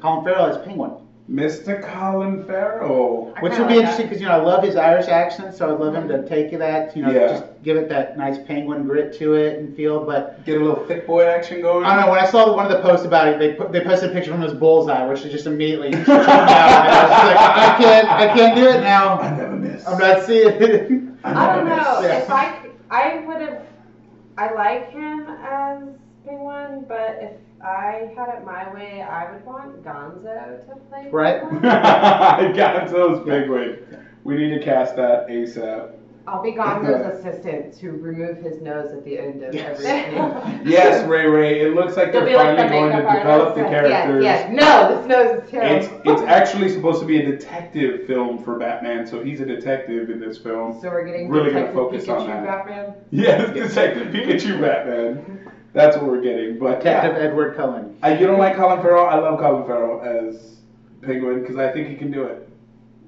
Colin 0.00 0.24
Farrell 0.24 0.46
as 0.46 0.58
Penguin, 0.66 0.92
Mr. 1.30 1.82
Colin 1.82 2.44
Farrell. 2.44 3.34
I 3.36 3.40
which 3.40 3.58
would 3.58 3.66
be 3.66 3.74
like 3.74 3.78
interesting 3.80 4.06
because 4.06 4.20
you 4.20 4.28
know 4.28 4.34
I 4.34 4.42
love 4.42 4.62
his 4.62 4.76
Irish 4.76 5.08
accent, 5.08 5.56
so 5.56 5.74
I'd 5.74 5.80
love 5.80 5.92
him 5.92 6.06
to 6.06 6.26
take 6.28 6.56
that, 6.56 6.96
you 6.96 7.02
know, 7.02 7.10
Yeah. 7.10 7.26
just 7.28 7.44
give 7.64 7.76
it 7.76 7.88
that 7.88 8.16
nice 8.16 8.38
Penguin 8.46 8.84
grit 8.84 9.12
to 9.18 9.34
it 9.34 9.58
and 9.58 9.74
feel. 9.74 10.04
But 10.04 10.44
Get 10.44 10.60
a 10.60 10.64
little 10.64 10.84
thick 10.86 11.04
boy 11.04 11.24
action 11.24 11.60
going. 11.62 11.84
I 11.84 11.96
don't 11.96 12.04
know. 12.04 12.10
When 12.12 12.20
I 12.20 12.26
saw 12.26 12.54
one 12.54 12.64
of 12.64 12.70
the 12.70 12.78
posts 12.80 13.04
about 13.04 13.26
it, 13.26 13.40
they 13.40 13.54
put, 13.54 13.72
they 13.72 13.80
posted 13.80 14.10
a 14.10 14.12
picture 14.12 14.30
from 14.30 14.40
his 14.40 14.52
bullseye, 14.54 15.04
which 15.04 15.24
is 15.24 15.32
just 15.32 15.46
immediately 15.46 15.90
checked 15.90 16.08
out. 16.08 16.28
And 16.28 16.50
I 16.90 17.02
was 17.02 17.10
just 17.10 17.26
like, 17.26 17.38
I 17.38 17.76
can't, 17.76 18.08
I 18.08 18.26
can't 18.34 18.54
do 18.56 18.68
it 18.68 18.80
now. 18.82 19.18
I 19.18 19.36
never 19.36 19.56
miss. 19.56 19.86
I'm 19.86 19.98
not 19.98 20.22
seeing 20.22 20.46
it. 20.48 21.02
I 21.24 21.56
don't 21.56 21.66
know. 21.66 22.00
Yeah. 22.02 22.18
If 22.18 22.30
I 22.88 23.24
would 23.26 23.40
have, 23.40 23.62
I 24.38 24.52
like 24.52 24.90
him 24.90 25.26
as 25.26 25.82
Penguin, 26.24 26.84
but 26.86 27.18
if 27.20 27.32
I 27.64 28.12
had 28.16 28.28
it 28.38 28.44
my 28.44 28.72
way, 28.72 29.02
I 29.02 29.32
would 29.32 29.44
want 29.44 29.82
Gonzo 29.84 30.66
to 30.68 30.76
play 30.88 31.08
Right. 31.10 31.42
Gonzo's 31.42 31.64
I 31.64 32.52
got 32.54 32.90
those 32.90 33.24
big 33.26 33.48
wig. 33.48 33.78
We 34.24 34.36
need 34.36 34.58
to 34.58 34.64
cast 34.64 34.96
that 34.96 35.28
ASAP. 35.28 35.92
I'll 36.28 36.42
be 36.42 36.52
Gonzo's 36.52 37.18
assistant 37.24 37.72
to 37.78 37.92
remove 37.92 38.38
his 38.38 38.60
nose 38.60 38.92
at 38.92 39.04
the 39.04 39.16
end 39.18 39.42
of 39.44 39.54
Yes. 39.54 39.80
every 39.80 39.84
scene. 39.86 40.60
Yes, 40.66 41.06
Ray 41.08 41.26
Ray. 41.26 41.60
It 41.60 41.74
looks 41.74 41.96
like 41.96 42.12
You'll 42.12 42.22
they're 42.24 42.30
be 42.30 42.36
like 42.36 42.56
finally 42.56 42.68
the 42.68 42.74
going 42.74 43.06
to 43.06 43.18
develop 43.20 43.54
the 43.54 43.62
artist. 43.64 43.70
characters. 43.70 44.24
Yes, 44.24 44.50
yes. 44.52 44.60
No, 44.60 44.96
this 44.98 45.06
nose 45.06 45.30
is 45.36 45.42
It's 45.42 45.50
terrible. 45.52 46.12
it's 46.12 46.22
actually 46.22 46.68
supposed 46.68 47.00
to 47.00 47.06
be 47.06 47.22
a 47.22 47.24
detective 47.24 48.06
film 48.08 48.42
for 48.42 48.58
Batman, 48.58 49.06
so 49.06 49.22
he's 49.22 49.40
a 49.40 49.46
detective 49.46 50.10
in 50.10 50.18
this 50.18 50.36
film. 50.36 50.78
So 50.80 50.88
we're 50.90 51.04
getting 51.06 51.28
Really 51.30 51.52
gonna 51.52 51.72
focus 51.72 52.04
Pikachu 52.06 52.20
on 52.20 52.26
that. 52.26 52.44
Batman. 52.66 52.94
Yes, 53.12 53.52
Detective 53.54 54.08
Pikachu 54.08 54.60
Batman. 54.60 55.14
Mm-hmm. 55.16 55.48
That's 55.76 55.94
what 55.98 56.06
we're 56.06 56.22
getting. 56.22 56.58
But 56.58 56.78
Detective 56.78 57.18
yeah. 57.18 57.28
Edward 57.28 57.54
Cullen. 57.54 57.98
I, 58.02 58.16
you 58.16 58.26
don't 58.26 58.38
like 58.38 58.56
Colin 58.56 58.80
Farrell? 58.80 59.06
I 59.06 59.16
love 59.16 59.38
Colin 59.38 59.66
Farrell 59.66 60.00
as 60.00 60.56
Penguin 61.02 61.42
because 61.42 61.58
I 61.58 61.70
think 61.70 61.88
he 61.88 61.94
can 61.94 62.10
do 62.10 62.24
it. 62.24 62.48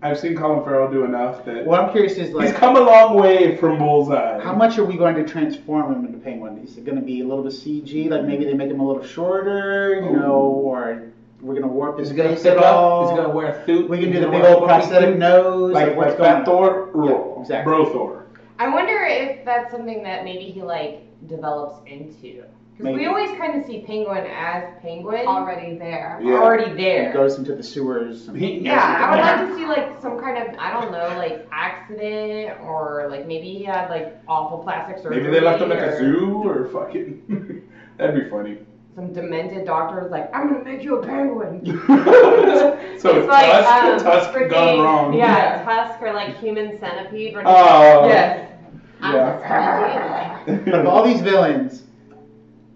I've 0.03 0.19
seen 0.19 0.37
Colin 0.37 0.62
Farrell 0.64 0.93
do 0.93 1.05
enough 1.05 1.47
that 1.47 1.64
What 1.64 1.81
I'm 1.81 1.91
curious 1.91 2.19
is 2.19 2.35
like 2.35 2.49
he's 2.49 2.57
come 2.57 2.77
a 2.77 2.81
long 2.81 3.16
way 3.16 3.57
from 3.57 3.79
Bullseye. 3.79 4.39
how 4.41 4.55
much 4.55 4.77
are 4.79 4.85
we 4.85 4.99
going 4.99 5.16
to 5.16 5.25
transform 5.25 5.93
him 5.93 6.05
into 6.05 6.19
Penguin? 6.19 6.59
Is 6.59 6.77
it 6.77 6.85
going 6.85 6.99
to 6.99 7.03
be 7.03 7.23
a 7.23 7.25
little 7.25 7.43
bit 7.43 7.55
CG? 7.55 8.11
Like 8.11 8.25
maybe 8.25 8.45
they 8.45 8.53
make 8.53 8.71
him 8.71 8.81
a 8.81 8.87
little 8.87 9.03
shorter, 9.03 10.03
you 10.05 10.12
know, 10.12 10.35
or 10.35 11.11
we're 11.41 11.55
going 11.55 11.62
to 11.62 11.69
warp 11.69 11.99
his 11.99 12.11
Is 12.11 12.16
gonna 12.16 12.37
face 12.37 12.45
at 12.45 12.59
all? 12.59 13.07
Is 13.07 13.11
he 13.12 13.16
gonna 13.16 13.35
wear 13.35 13.47
a 13.47 13.64
suit? 13.64 13.89
We 13.89 13.99
can 13.99 14.12
do 14.12 14.21
the 14.21 14.29
big 14.29 14.45
old 14.45 14.64
prosthetic 14.64 15.16
nose. 15.16 15.73
like 15.73 15.97
what's 15.97 16.11
like 16.11 16.19
going 16.19 16.31
Fat 16.31 16.39
on? 16.41 16.45
Thor, 16.45 16.91
Yeah, 17.09 17.41
exactly. 17.41 17.73
Bro 17.73 17.93
Thor. 17.93 18.27
I 18.59 18.69
wonder 18.69 19.05
if 19.07 19.43
that's 19.47 19.71
something 19.73 20.03
that 20.03 20.23
maybe 20.23 20.51
he 20.51 20.61
like 20.61 21.03
develops 21.27 21.81
into. 21.87 22.45
Because 22.79 22.95
we 22.95 23.07
always 23.07 23.37
kind 23.37 23.61
of 23.61 23.66
see 23.66 23.81
Penguin 23.81 24.24
as 24.31 24.62
Penguin 24.81 25.26
Already 25.26 25.76
there. 25.76 26.20
Yeah. 26.22 26.35
already 26.35 26.66
there. 26.72 26.76
He 26.76 27.05
there. 27.07 27.12
goes 27.12 27.37
into 27.37 27.57
the 27.57 27.62
sewers. 27.62 28.29
and- 28.29 28.39
Yeah, 28.41 28.79
I 28.81 29.11
would 29.11 29.20
like 29.20 29.49
to 29.51 29.57
see 29.57 29.66
like 29.66 30.01
some 30.01 30.18
kind 30.20 30.39
of 30.39 30.57
I 30.59 30.72
don't 30.72 30.93
know 30.93 31.09
like 31.18 31.49
accident 31.51 32.61
or 32.62 33.09
like 33.11 33.26
maybe 33.26 33.53
he 33.53 33.64
had 33.64 33.91
like 33.91 34.16
awful 34.29 34.59
plastic 34.59 34.99
surgery. 34.99 35.22
Maybe 35.22 35.33
they 35.33 35.41
left 35.41 35.61
him 35.61 35.72
at 35.72 35.79
or 35.79 35.91
a 35.91 35.99
zoo 35.99 36.43
or 36.45 36.68
fucking. 36.68 37.68
That'd 37.97 38.14
be 38.24 38.31
funny. 38.31 38.59
Some 38.95 39.12
demented 39.12 39.64
doctor 39.66 40.01
was 40.03 40.11
like, 40.12 40.33
I'm 40.35 40.49
gonna 40.53 40.64
make 40.64 40.83
you 40.85 40.99
a 40.99 41.03
penguin. 41.07 41.64
so 41.87 42.76
it's 42.93 43.03
Tusk, 43.03 43.29
like 43.29 43.49
um, 43.66 43.99
Tusk 44.01 44.31
freaking, 44.31 44.51
gone 44.51 44.81
wrong. 44.81 45.14
Yeah, 45.14 45.64
Tusk 45.64 46.01
or 46.03 46.12
like 46.12 46.39
human 46.39 46.79
centipede. 46.79 47.35
Where 47.35 47.43
Oh. 47.47 48.07
yes. 48.09 48.45
I'm 49.01 49.14
yeah. 49.14 49.35
just 50.37 50.47
gonna 50.47 50.59
do 50.64 50.70
But 50.72 50.81
of 50.81 50.87
all 50.87 51.05
these 51.05 51.20
villains, 51.20 51.83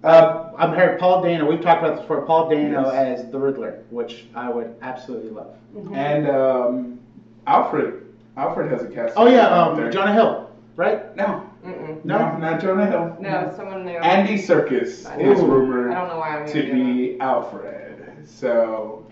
uh, 0.04 0.50
I'm 0.58 0.72
heard 0.72 0.98
Paul 0.98 1.22
Dano. 1.22 1.48
We've 1.48 1.60
talked 1.60 1.82
about 1.82 1.94
this 1.96 2.02
before. 2.02 2.22
Paul 2.26 2.48
Dano 2.48 2.90
Yes. 2.92 3.20
as 3.20 3.30
the 3.30 3.38
Riddler, 3.38 3.82
which 3.90 4.24
I 4.34 4.48
would 4.50 4.74
absolutely 4.82 5.30
love. 5.30 5.54
and 5.94 6.28
um, 6.28 7.00
Alfred. 7.46 8.06
Alfred 8.36 8.70
has 8.72 8.82
a 8.82 8.86
cast. 8.88 9.14
Oh 9.16 9.26
yeah, 9.28 9.46
out 9.48 9.76
there. 9.76 9.86
um, 9.86 9.92
Jonah 9.92 10.12
Hill, 10.14 10.50
right? 10.76 11.14
No, 11.16 11.46
Mm-mm. 11.64 12.04
no, 12.04 12.36
not 12.38 12.60
Jonah 12.60 12.86
Hill. 12.86 13.16
No, 13.20 13.52
someone 13.56 13.84
new. 13.84 13.92
Andy 13.98 14.34
Serkis 14.42 15.00
is 15.20 15.40
rumored 15.40 15.92
I 15.92 16.00
don't 16.00 16.08
know 16.08 16.18
why 16.18 16.38
I'm 16.40 16.46
to 16.48 16.62
gonna 16.62 16.72
be 16.74 17.20
Alfred. 17.20 18.26
So 18.26 19.06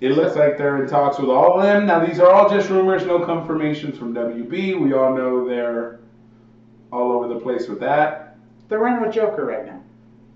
it 0.00 0.10
looks 0.12 0.34
like 0.36 0.58
they're 0.58 0.82
in 0.82 0.88
talks 0.88 1.18
with 1.18 1.30
all 1.30 1.58
of 1.58 1.62
them. 1.62 1.86
Now 1.86 2.04
these 2.04 2.18
are 2.18 2.30
all 2.30 2.48
just 2.50 2.68
rumors, 2.70 3.06
no 3.06 3.24
confirmations 3.24 3.96
from 3.96 4.12
WB. 4.14 4.80
We 4.80 4.92
all 4.92 5.14
know 5.16 5.48
they're 5.48 6.00
all 6.92 7.12
over 7.12 7.28
the 7.28 7.38
place 7.40 7.68
with 7.68 7.78
that. 7.80 8.36
They're 8.68 8.80
running 8.80 9.02
with 9.02 9.14
Joker 9.14 9.44
right 9.44 9.64
now. 9.64 9.80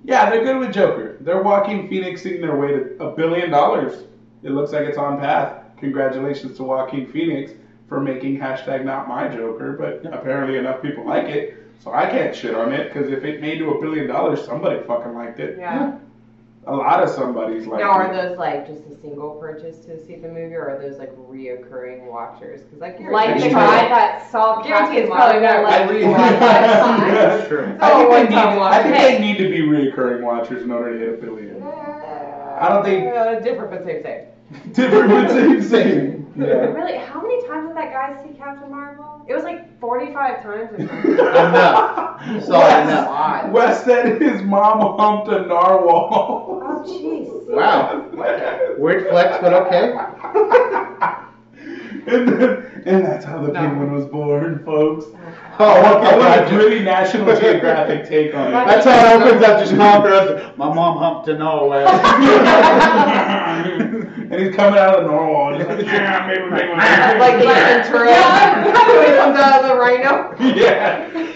Yeah, 0.04 0.30
they're 0.30 0.44
good 0.44 0.58
with 0.58 0.72
Joker. 0.72 1.16
They're 1.20 1.42
walking 1.42 1.88
Phoenixing 1.88 2.40
their 2.40 2.56
way 2.56 2.68
to 2.68 3.04
a 3.04 3.14
billion 3.14 3.50
dollars. 3.50 4.04
It 4.42 4.50
looks 4.50 4.72
like 4.72 4.86
it's 4.86 4.98
on 4.98 5.18
path. 5.18 5.64
Congratulations 5.78 6.56
to 6.56 6.62
Joaquin 6.64 7.10
Phoenix 7.12 7.52
for 7.88 8.00
making 8.00 8.38
hashtag 8.38 8.84
not 8.84 9.08
my 9.08 9.28
Joker, 9.28 9.72
but 9.72 10.04
apparently 10.12 10.58
enough 10.58 10.82
people 10.82 11.06
like 11.06 11.26
it. 11.26 11.56
So 11.80 11.92
I 11.92 12.06
can't 12.06 12.34
shit 12.34 12.54
on 12.54 12.72
it 12.72 12.92
because 12.92 13.10
if 13.10 13.24
it 13.24 13.40
made 13.40 13.58
to 13.58 13.70
a 13.70 13.80
billion 13.80 14.06
dollars, 14.06 14.44
somebody 14.44 14.80
fucking 14.86 15.14
liked 15.14 15.40
it. 15.40 15.58
Yeah. 15.58 15.98
A 16.68 16.76
lot 16.76 17.02
of 17.02 17.08
somebody's 17.08 17.66
like 17.66 17.80
Now, 17.80 17.92
are 17.92 18.12
those 18.12 18.36
like 18.36 18.66
just 18.66 18.82
a 18.86 19.00
single 19.00 19.30
purchase 19.40 19.78
to 19.86 19.98
see 20.06 20.16
the 20.16 20.28
movie, 20.28 20.54
or 20.54 20.68
are 20.68 20.78
those 20.78 20.98
like 20.98 21.16
reoccurring 21.16 22.04
watchers? 22.10 22.60
Because 22.60 22.82
I 22.82 22.90
guarantee 22.90 23.10
like 23.14 23.42
the 23.42 23.48
guy 23.48 23.88
that 23.88 24.30
saw 24.30 24.62
Captain 24.62 24.98
it's 24.98 25.08
probably 25.10 25.40
not 25.40 25.62
like 25.62 25.88
really 25.88 26.04
rewatch 26.04 26.38
That's 26.40 26.86
five 26.86 27.38
times. 27.38 27.48
true. 27.48 27.76
I 27.80 27.94
think, 27.94 28.10
they 28.10 28.22
need, 28.28 28.36
I 28.38 28.82
think 28.82 28.94
watch. 28.94 29.02
they 29.02 29.18
need 29.18 29.38
to 29.38 29.48
be 29.48 29.60
reoccurring 29.62 30.22
watchers 30.22 30.62
in 30.62 30.70
order 30.70 30.92
to 30.92 30.98
hit 30.98 31.14
a 31.14 31.16
billion. 31.26 31.62
I 31.62 32.68
don't 32.68 32.84
think- 32.84 33.14
Uh, 33.14 33.40
different 33.40 33.70
but 33.70 33.84
same 33.84 34.02
same. 34.02 34.24
Different 34.72 35.08
but 35.10 35.30
same 35.30 35.62
same. 35.62 36.17
Yeah. 36.38 36.46
Really, 36.46 36.98
how 36.98 37.20
many 37.20 37.44
times 37.48 37.68
did 37.68 37.76
that 37.76 37.92
guy 37.92 38.22
see 38.22 38.32
Captain 38.38 38.70
Marvel? 38.70 39.24
It 39.26 39.34
was 39.34 39.42
like 39.42 39.80
45 39.80 40.42
times 40.42 40.72
or 40.72 40.86
something. 40.86 41.10
Enough. 41.10 42.44
Saw 42.44 42.78
it 42.78 42.82
enough. 42.84 43.52
Wes 43.52 43.84
said 43.84 44.22
his 44.22 44.42
mom 44.42 44.96
humped 44.96 45.28
a 45.32 45.46
narwhal. 45.46 46.62
oh, 46.62 46.84
jeez. 46.86 47.44
Wow. 47.48 48.08
Weird 48.78 49.08
flex, 49.08 49.38
but 49.40 49.52
okay. 49.52 49.94
and, 52.06 52.28
then, 52.28 52.82
and 52.86 53.04
that's 53.04 53.24
how 53.24 53.42
the 53.44 53.52
penguin 53.52 53.92
was 53.92 54.06
born, 54.06 54.64
folks. 54.64 55.06
Oh, 55.60 55.64
I 55.64 55.96
okay. 55.96 56.18
want 56.18 56.34
a 56.34 56.42
gotcha. 56.42 56.56
really 56.56 56.80
National 56.84 57.34
Geographic 57.36 58.08
take 58.08 58.32
on 58.32 58.46
it. 58.48 58.50
That's 58.52 58.84
how 58.84 59.16
it 59.16 59.20
opens 59.20 59.42
up. 59.42 59.58
Just 59.58 59.74
confidence. 59.74 60.56
My 60.56 60.72
mom 60.72 60.98
humped 60.98 61.28
a 61.28 61.36
Norway. 61.36 61.84
And 64.30 64.34
he's 64.42 64.54
coming 64.54 64.78
out 64.78 64.96
of 64.96 65.04
the 65.04 65.10
narwhal. 65.10 65.54
And 65.54 65.58
he's 65.62 65.68
like, 65.68 65.86
yeah, 65.86 66.26
maybe 66.26 66.48
penguin. 66.50 66.78
like 67.18 67.34
Ace 67.34 67.88
Ventura. 67.88 68.06
when 68.96 69.10
he 69.10 69.16
comes 69.16 69.38
out 69.38 69.62
of 69.64 69.68
the 69.68 69.76
rhino. 69.76 70.34
yeah. 70.56 71.34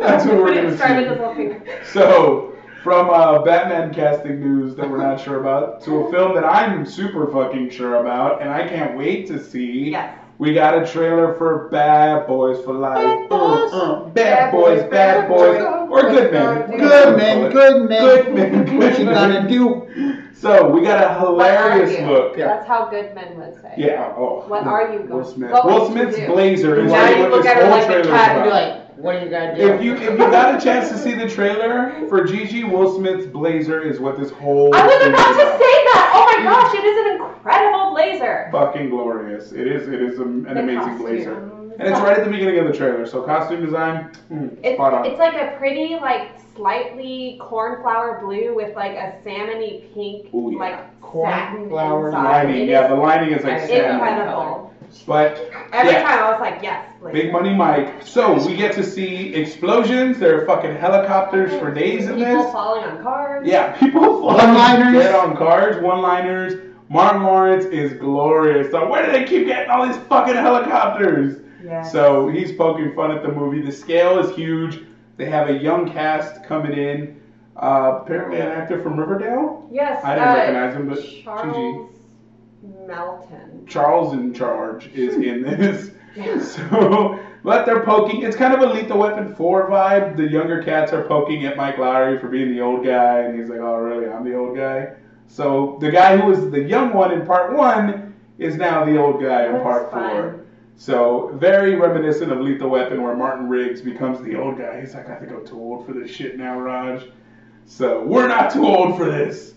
That's 0.00 0.24
what 0.26 0.36
we're 0.36 0.54
gonna 0.54 0.76
see. 0.76 0.84
his 0.94 1.08
little 1.08 1.34
finger. 1.34 1.82
So, 1.92 2.56
from 2.82 3.08
uh, 3.08 3.42
Batman 3.42 3.94
casting 3.94 4.40
news 4.40 4.74
that 4.76 4.88
we're 4.88 4.98
not 4.98 5.18
sure 5.20 5.40
about 5.40 5.82
to 5.84 5.96
a 6.04 6.10
film 6.10 6.34
that 6.34 6.44
I'm 6.44 6.84
super 6.84 7.26
fucking 7.32 7.70
sure 7.70 7.96
about, 7.96 8.42
and 8.42 8.50
I 8.50 8.68
can't 8.68 8.96
wait 8.98 9.26
to 9.28 9.42
see. 9.42 9.90
Yes. 9.90 10.18
We 10.36 10.52
got 10.52 10.76
a 10.76 10.84
trailer 10.84 11.34
for 11.34 11.68
Bad 11.68 12.26
Boys 12.26 12.62
for 12.64 12.74
Life. 12.74 12.96
Bad 12.96 13.28
Boys. 13.30 13.72
Uh, 13.72 13.76
uh, 13.76 14.08
bad 14.08 14.50
Boys, 14.50 14.82
Bad 14.90 15.28
Boys, 15.28 15.62
or 15.62 16.02
Good 16.10 16.32
Men. 16.32 16.70
Good 16.76 17.16
men, 17.16 17.52
good 17.52 17.88
men. 17.88 18.02
Good 18.02 18.34
men, 18.34 18.76
What 18.78 18.98
you 18.98 19.04
good 19.04 19.14
gonna 19.14 19.48
do? 19.48 20.13
So 20.44 20.68
we 20.68 20.82
got 20.82 21.02
a 21.02 21.18
hilarious 21.18 21.90
What 21.92 21.98
are 22.00 22.02
you? 22.02 22.06
look. 22.12 22.36
Yeah. 22.36 22.48
That's 22.48 22.68
how 22.68 22.84
good 22.90 23.14
men 23.14 23.34
would 23.38 23.54
say. 23.62 23.72
Yeah. 23.78 24.12
Oh. 24.14 24.44
What 24.46 24.64
are 24.66 24.92
you 24.92 25.00
Will 25.00 25.06
going- 25.22 25.24
Smith. 25.24 25.50
what 25.50 25.64
Will 25.64 25.88
would 25.88 25.96
you 25.96 26.02
Smith's 26.02 26.16
do? 26.18 26.26
blazer 26.26 26.84
is 26.84 26.92
Now 26.92 27.00
what 27.02 27.16
you 27.16 27.22
look 27.28 27.42
this 27.42 27.46
at 27.50 27.56
her 27.56 27.62
whole 27.62 27.70
like 27.78 27.86
the 27.86 27.92
trailer's 27.94 28.06
cat 28.08 28.30
and 28.36 28.42
be 28.44 28.48
about. 28.50 28.62
like, 28.62 28.98
What 28.98 29.16
are 29.16 29.24
you 29.24 29.30
gonna 29.30 29.56
do? 29.56 29.62
If 29.72 29.82
you 29.82 29.94
if 29.96 30.02
you 30.02 30.18
got 30.18 30.60
a 30.60 30.62
chance 30.62 30.90
to 30.90 30.98
see 30.98 31.14
the 31.14 31.26
trailer 31.30 32.06
for 32.10 32.24
Gigi, 32.24 32.62
Will 32.62 32.94
Smith's 32.94 33.24
blazer 33.26 33.80
is 33.80 34.00
what 34.00 34.18
this 34.20 34.30
whole 34.32 34.74
I 34.74 34.86
was 34.86 34.96
thing 34.98 35.12
about 35.14 35.30
is 35.30 35.36
to 35.38 35.44
say 35.44 35.76
that. 35.88 36.12
Oh 36.14 36.36
my 36.36 36.44
gosh, 36.44 36.74
it 36.74 36.84
is 36.84 37.06
an 37.06 37.24
incredible 37.26 37.90
blazer. 37.94 38.48
Fucking 38.52 38.90
glorious! 38.90 39.52
It 39.52 39.66
is 39.66 39.88
it 39.88 40.02
is 40.02 40.18
an, 40.18 40.44
an 40.46 40.54
The 40.56 40.60
amazing 40.60 40.78
costume. 40.80 40.98
blazer, 40.98 41.34
and 41.78 41.88
it's 41.88 42.00
right 42.00 42.18
at 42.18 42.24
the 42.24 42.30
beginning 42.30 42.58
of 42.58 42.66
the 42.66 42.72
trailer. 42.74 43.06
So 43.06 43.22
costume 43.22 43.64
design, 43.64 44.10
mm, 44.30 44.54
It's, 44.62 44.76
spot 44.76 44.92
on. 44.92 45.06
it's 45.06 45.18
like 45.18 45.34
a 45.34 45.56
pretty, 45.58 45.96
like 45.96 46.28
slightly 46.56 47.38
cornflower 47.40 48.20
blue 48.24 48.54
with 48.54 48.74
like 48.76 48.92
a 48.92 49.18
salmony 49.24 49.92
pink, 49.94 50.32
Ooh, 50.34 50.52
yeah. 50.52 50.58
like 50.58 50.78
satin 51.00 51.68
Cornflower 51.68 52.12
lining, 52.12 52.62
It 52.62 52.68
yeah, 52.68 52.84
is 52.84 52.88
the 52.90 52.96
lining 52.96 53.32
is 53.32 53.44
like 53.44 53.62
It's 53.62 53.68
salmon. 53.68 53.94
incredible. 53.94 54.74
But 55.06 55.50
Every 55.72 55.92
yeah. 55.92 56.02
time 56.02 56.18
I 56.24 56.30
was 56.30 56.40
like, 56.40 56.62
yes, 56.62 56.86
blazer. 57.00 57.12
Big 57.22 57.32
Money 57.32 57.52
Mike. 57.54 58.06
So 58.06 58.34
we 58.46 58.54
get 58.54 58.74
to 58.74 58.84
see 58.84 59.34
explosions. 59.34 60.18
There 60.18 60.40
are 60.40 60.46
fucking 60.46 60.76
helicopters 60.76 61.50
for 61.58 61.72
days 61.74 62.06
in 62.08 62.18
this. 62.18 62.28
People 62.28 62.42
this. 62.44 62.52
falling 62.52 62.84
on 62.84 63.02
cars. 63.02 63.46
Yeah, 63.46 63.72
people 63.80 64.20
flying 64.20 64.54
One-liners. 64.54 65.02
dead 65.02 65.14
on 65.14 65.36
cars, 65.36 65.82
one-liners. 65.82 66.72
Martin 66.90 67.22
Lawrence 67.24 67.64
is 67.64 67.94
glorious. 67.94 68.70
So 68.70 68.88
where 68.88 69.04
do 69.04 69.10
they 69.10 69.24
keep 69.24 69.46
getting 69.46 69.70
all 69.70 69.84
these 69.86 69.96
fucking 70.06 70.34
helicopters? 70.34 71.40
Yes. 71.64 71.90
So 71.90 72.28
he's 72.28 72.52
poking 72.52 72.94
fun 72.94 73.10
at 73.10 73.22
the 73.22 73.32
movie. 73.32 73.62
The 73.62 73.72
scale 73.72 74.18
is 74.18 74.34
huge. 74.36 74.80
They 75.16 75.26
have 75.26 75.48
a 75.48 75.54
young 75.54 75.90
cast 75.90 76.44
coming 76.44 76.76
in. 76.76 77.20
Uh, 77.56 78.00
apparently 78.02 78.40
an 78.40 78.48
actor 78.48 78.82
from 78.82 78.98
Riverdale. 78.98 79.68
Yes. 79.70 80.04
I 80.04 80.14
didn't 80.16 80.28
uh, 80.28 80.34
recognize 80.34 80.74
him, 80.74 80.88
but 80.88 81.00
Gigi. 81.02 81.22
Charles 81.22 81.90
Melton. 82.86 83.66
Charles 83.66 84.12
in 84.14 84.34
charge 84.34 84.88
is 84.88 85.14
in 85.16 85.42
this. 85.42 85.90
Yeah. 86.16 86.38
So, 86.40 87.18
but 87.42 87.66
they're 87.66 87.84
poking. 87.84 88.22
It's 88.22 88.36
kind 88.36 88.54
of 88.54 88.60
a 88.60 88.72
Lethal 88.72 88.98
Weapon 88.98 89.34
4 89.34 89.68
vibe. 89.68 90.16
The 90.16 90.22
younger 90.28 90.62
cats 90.62 90.92
are 90.92 91.02
poking 91.08 91.44
at 91.44 91.56
Mike 91.56 91.74
Lowrey 91.74 92.20
for 92.20 92.28
being 92.28 92.54
the 92.54 92.60
old 92.60 92.84
guy, 92.84 93.22
and 93.22 93.36
he's 93.36 93.48
like, 93.48 93.58
oh, 93.58 93.74
really? 93.78 94.08
I'm 94.08 94.22
the 94.24 94.36
old 94.36 94.56
guy? 94.56 94.92
So, 95.26 95.76
the 95.80 95.90
guy 95.90 96.16
who 96.16 96.28
was 96.28 96.52
the 96.52 96.62
young 96.62 96.94
one 96.94 97.10
in 97.10 97.26
part 97.26 97.56
one 97.56 98.14
is 98.38 98.54
now 98.54 98.84
the 98.84 98.96
old 98.96 99.20
guy 99.20 99.46
in 99.46 99.54
That's 99.54 99.64
part 99.64 99.90
fun. 99.90 100.10
four. 100.10 100.43
So, 100.76 101.30
very 101.34 101.76
reminiscent 101.76 102.32
of 102.32 102.40
Lethal 102.40 102.68
Weapon, 102.68 103.02
where 103.02 103.16
Martin 103.16 103.48
Riggs 103.48 103.80
becomes 103.80 104.20
the 104.22 104.36
old 104.36 104.58
guy. 104.58 104.80
He's 104.80 104.94
like, 104.94 105.08
I 105.08 105.16
think 105.16 105.30
I'm 105.30 105.46
too 105.46 105.58
old 105.58 105.86
for 105.86 105.92
this 105.92 106.10
shit 106.10 106.36
now, 106.36 106.58
Raj. 106.58 107.04
So, 107.66 108.02
we're 108.02 108.26
not 108.26 108.52
too 108.52 108.66
old 108.66 108.96
for 108.96 109.04
this. 109.04 109.54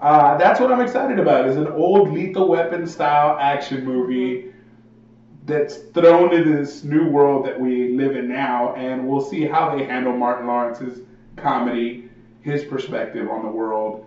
Uh, 0.00 0.38
that's 0.38 0.60
what 0.60 0.72
I'm 0.72 0.80
excited 0.80 1.18
about. 1.18 1.48
Is 1.48 1.56
an 1.56 1.66
old 1.68 2.12
Lethal 2.12 2.48
Weapon 2.48 2.86
style 2.86 3.36
action 3.38 3.84
movie 3.84 4.52
that's 5.44 5.78
thrown 5.92 6.32
into 6.32 6.56
this 6.56 6.84
new 6.84 7.08
world 7.08 7.44
that 7.44 7.58
we 7.58 7.94
live 7.94 8.14
in 8.14 8.28
now, 8.28 8.74
and 8.74 9.06
we'll 9.06 9.20
see 9.20 9.44
how 9.46 9.74
they 9.76 9.84
handle 9.84 10.16
Martin 10.16 10.46
Lawrence's 10.46 11.00
comedy, 11.36 12.08
his 12.42 12.64
perspective 12.64 13.28
on 13.28 13.42
the 13.44 13.50
world, 13.50 14.06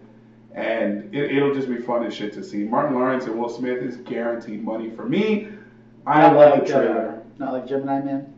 and 0.55 1.13
it, 1.13 1.35
it'll 1.35 1.53
just 1.53 1.67
be 1.67 1.77
fun 1.77 2.05
as 2.05 2.13
shit 2.13 2.31
to 2.33 2.43
see. 2.43 2.63
Martin 2.63 2.95
Lawrence 2.95 3.25
and 3.25 3.37
Will 3.37 3.49
Smith 3.49 3.83
is 3.83 3.97
guaranteed 3.97 4.63
money 4.63 4.89
for 4.89 5.07
me. 5.07 5.49
I 6.05 6.21
Not 6.21 6.35
love 6.35 6.51
like, 6.51 6.67
the 6.67 6.75
uh, 6.75 6.79
trailer. 6.81 7.23
not 7.39 7.53
like 7.53 7.67
Gemini 7.67 8.01
Man. 8.01 8.33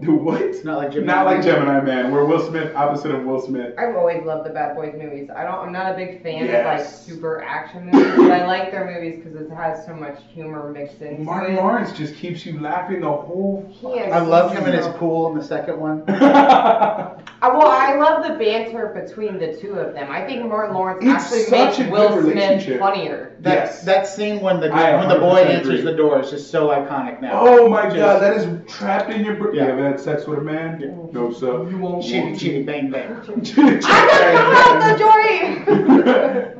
Do 0.00 0.14
what? 0.14 0.64
Not 0.64 0.78
like 0.78 0.90
Gemini 0.90 1.12
Not 1.14 1.26
like 1.26 1.38
Man. 1.38 1.44
Gemini 1.46 1.80
Man, 1.80 2.10
where 2.10 2.24
Will 2.24 2.44
Smith 2.44 2.74
opposite 2.74 3.12
of 3.12 3.22
Will 3.22 3.40
Smith. 3.40 3.72
I've 3.78 3.94
always 3.94 4.24
loved 4.24 4.44
the 4.44 4.50
Bad 4.50 4.74
Boys 4.74 4.94
movies. 4.98 5.30
I 5.34 5.44
don't. 5.44 5.58
I'm 5.60 5.72
not 5.72 5.92
a 5.92 5.94
big 5.94 6.22
fan 6.24 6.42
of 6.48 6.64
like 6.64 6.84
super 6.84 7.40
action 7.42 7.86
movies, 7.86 8.16
but 8.16 8.32
I 8.32 8.46
like 8.46 8.72
their 8.72 8.84
movies 8.84 9.22
because 9.22 9.40
it 9.40 9.48
has 9.52 9.86
so 9.86 9.94
much 9.94 10.18
humor 10.32 10.70
mixed 10.72 11.00
into 11.00 11.22
Martin 11.22 11.54
it. 11.54 11.60
Lawrence 11.60 11.92
just 11.92 12.16
keeps 12.16 12.44
you 12.44 12.58
laughing 12.60 13.00
the 13.00 13.10
whole. 13.12 13.64
He 13.70 13.86
is 13.86 14.12
I 14.12 14.18
love 14.18 14.52
him 14.52 14.66
in 14.66 14.72
his 14.72 14.88
pool 14.88 15.28
in 15.28 15.38
the 15.38 15.44
second 15.44 15.78
one. 15.78 16.04
Well, 17.42 17.68
I 17.68 17.94
love 17.96 18.22
the 18.26 18.34
banter 18.34 18.88
between 18.94 19.38
the 19.38 19.56
two 19.56 19.72
of 19.72 19.94
them. 19.94 20.10
I 20.10 20.22
think 20.26 20.44
Martin 20.46 20.74
Lawrence 20.74 21.00
It's 21.02 21.24
actually 21.24 21.42
such 21.44 21.78
makes 21.78 21.88
a 21.88 21.90
Will 21.90 22.12
Smith 22.20 22.24
relationship. 22.34 22.78
funnier. 22.80 23.32
That, 23.40 23.54
Yes. 23.54 23.82
that 23.84 24.06
scene 24.06 24.40
when 24.40 24.60
the 24.60 24.70
I 24.70 24.96
when 24.96 25.08
the 25.08 25.18
boy 25.18 25.42
100% 25.44 25.46
answers 25.48 25.80
agree. 25.80 25.90
the 25.92 25.96
door 25.96 26.20
is 26.20 26.30
just 26.30 26.50
so 26.50 26.68
iconic 26.68 27.22
now. 27.22 27.40
Oh 27.46 27.68
my 27.70 27.84
Just 27.84 27.96
god, 27.96 28.20
that 28.22 28.36
is 28.36 28.46
trapped 28.70 29.10
in 29.10 29.24
your 29.24 29.36
brain. 29.36 29.54
Yeah. 29.54 29.64
You 29.66 29.70
ever 29.72 29.84
had 29.88 29.98
sex 29.98 30.26
with 30.26 30.38
a 30.40 30.42
man? 30.42 30.78
Yeah. 30.80 30.88
No, 31.18 31.32
sir. 31.32 31.66
You 31.70 31.78
won't 31.78 32.04
Chitty 32.04 32.36
chitty 32.36 32.62
bang 32.64 32.90
bang. 32.90 33.08
I'm 33.26 34.80
the 34.92 34.96
Jory. 34.98 35.64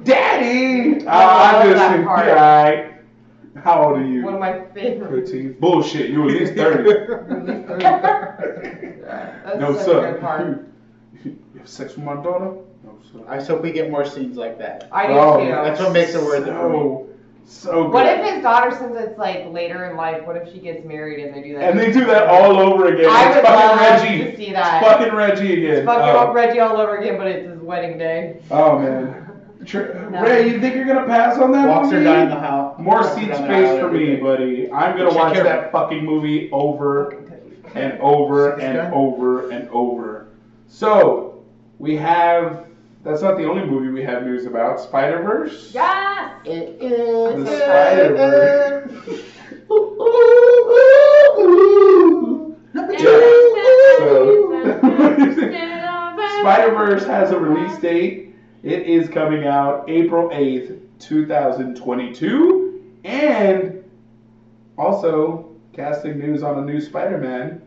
Daddy! 0.05 1.07
I 1.07 1.25
love 1.25 1.65
I'm 1.65 1.69
just 1.69 1.79
that 1.79 2.01
a 2.01 2.03
part. 2.05 2.27
guy. 2.27 2.87
How 3.63 3.85
old 3.85 3.99
are 3.99 4.05
you? 4.07 4.23
One 4.25 4.35
of 4.35 4.41
my 4.41 4.65
favorite. 4.73 5.11
13. 5.29 5.57
Bullshit, 5.61 6.09
You're 6.09 6.25
at 6.31 6.33
least 6.41 6.55
30. 6.55 6.93
That's 9.45 9.59
no, 9.61 9.75
such 9.77 9.85
sir. 9.85 10.07
a 10.07 10.13
good 10.13 10.21
part. 10.23 10.67
You 11.61 11.65
have 11.65 11.69
sex 11.69 11.95
with 11.95 12.05
my 12.07 12.15
daughter? 12.15 12.55
No, 12.83 12.99
sir. 13.13 13.19
I 13.29 13.37
just 13.37 13.49
hope 13.51 13.61
we 13.61 13.71
get 13.71 13.91
more 13.91 14.07
scenes 14.07 14.39
like 14.39 14.57
that. 14.61 14.89
I 14.91 15.09
do 15.09 15.13
Oh, 15.13 15.45
too. 15.45 15.51
That's 15.51 15.79
what 15.79 15.93
makes 15.93 16.15
it 16.15 16.23
worth 16.23 16.47
it 16.47 16.55
for 16.55 16.69
me. 16.71 16.79
So, 16.79 17.07
so 17.45 17.83
good. 17.85 17.93
What 17.93 18.07
if 18.07 18.33
his 18.33 18.43
daughter, 18.43 18.75
since 18.75 18.97
it's 18.97 19.19
like 19.19 19.47
later 19.53 19.85
in 19.91 19.95
life, 19.97 20.25
what 20.27 20.39
if 20.39 20.51
she 20.51 20.59
gets 20.59 20.87
married 20.87 21.23
and 21.23 21.35
they 21.37 21.43
do 21.47 21.59
that? 21.59 21.69
and 21.71 21.79
they 21.79 21.93
do 21.93 22.07
that 22.07 22.29
all 22.29 22.57
over 22.59 22.87
again. 22.87 23.11
I 23.11 23.27
it's 23.27 23.37
would 23.37 23.45
fucking 23.45 23.77
love 23.77 24.01
Reggie. 24.01 24.25
to 24.31 24.37
see 24.39 24.53
that. 24.55 24.83
It's 24.83 24.91
fucking 24.91 25.15
Reggie 25.15 25.53
again. 25.53 25.77
It's 25.81 25.87
fucking 25.87 26.31
oh. 26.31 26.33
Reggie 26.33 26.61
all 26.61 26.79
over 26.81 26.97
again, 26.97 27.19
but 27.19 27.27
it's 27.27 27.47
his 27.47 27.61
wedding 27.61 27.99
day. 27.99 28.41
oh, 28.51 28.79
man. 28.79 29.27
Tr- 29.67 29.81
No. 30.11 30.23
Ray, 30.23 30.51
you 30.51 30.61
think 30.63 30.77
you're 30.77 30.87
gonna 30.87 31.05
pass 31.07 31.37
on 31.39 31.53
that 31.53 31.69
Walks 31.69 31.89
her 31.91 31.99
movie? 31.99 32.05
down 32.07 32.31
the 32.31 32.41
house. 32.41 32.79
More 32.81 32.95
walks 33.01 33.09
her 33.09 33.15
seat 33.17 33.29
down 33.29 33.43
the 33.43 33.49
space 33.49 33.79
for 33.81 33.87
every 33.87 33.99
me, 33.99 34.07
day. 34.17 34.21
buddy. 34.23 34.73
I'm 34.73 34.97
gonna 34.97 35.11
Take 35.11 35.19
watch 35.19 35.35
care 35.35 35.45
that 35.45 35.71
fucking 35.71 36.03
movie 36.07 36.49
over 36.53 37.11
and 37.75 38.01
over 38.01 38.53
Six 38.53 38.63
and 38.65 38.77
gun? 38.79 38.93
over 38.95 39.51
and 39.51 39.69
over. 39.69 40.29
So 40.67 41.30
we 41.81 41.97
have. 41.97 42.67
That's 43.03 43.23
not 43.23 43.39
the 43.39 43.45
only 43.45 43.65
movie 43.65 43.89
we 43.89 44.03
have 44.03 44.25
news 44.25 44.45
about. 44.45 44.79
Spider 44.79 45.23
Verse. 45.23 45.71
Yes. 45.73 46.39
It 46.45 46.77
is 46.81 47.45
The 47.45 47.57
Spider 47.57 48.15
Verse. 48.15 48.93
Number 52.75 52.99
Spider 56.41 56.75
Verse 56.75 57.07
has 57.07 57.31
a 57.31 57.39
release 57.39 57.79
date. 57.79 58.35
It 58.63 58.83
is 58.83 59.09
coming 59.09 59.47
out 59.47 59.89
April 59.89 60.29
8th, 60.29 60.79
2022. 60.99 62.85
And 63.05 63.83
also, 64.77 65.57
casting 65.73 66.19
news 66.19 66.43
on 66.43 66.59
a 66.59 66.63
new 66.63 66.83
Spider 66.83 67.17
Man. 67.17 67.63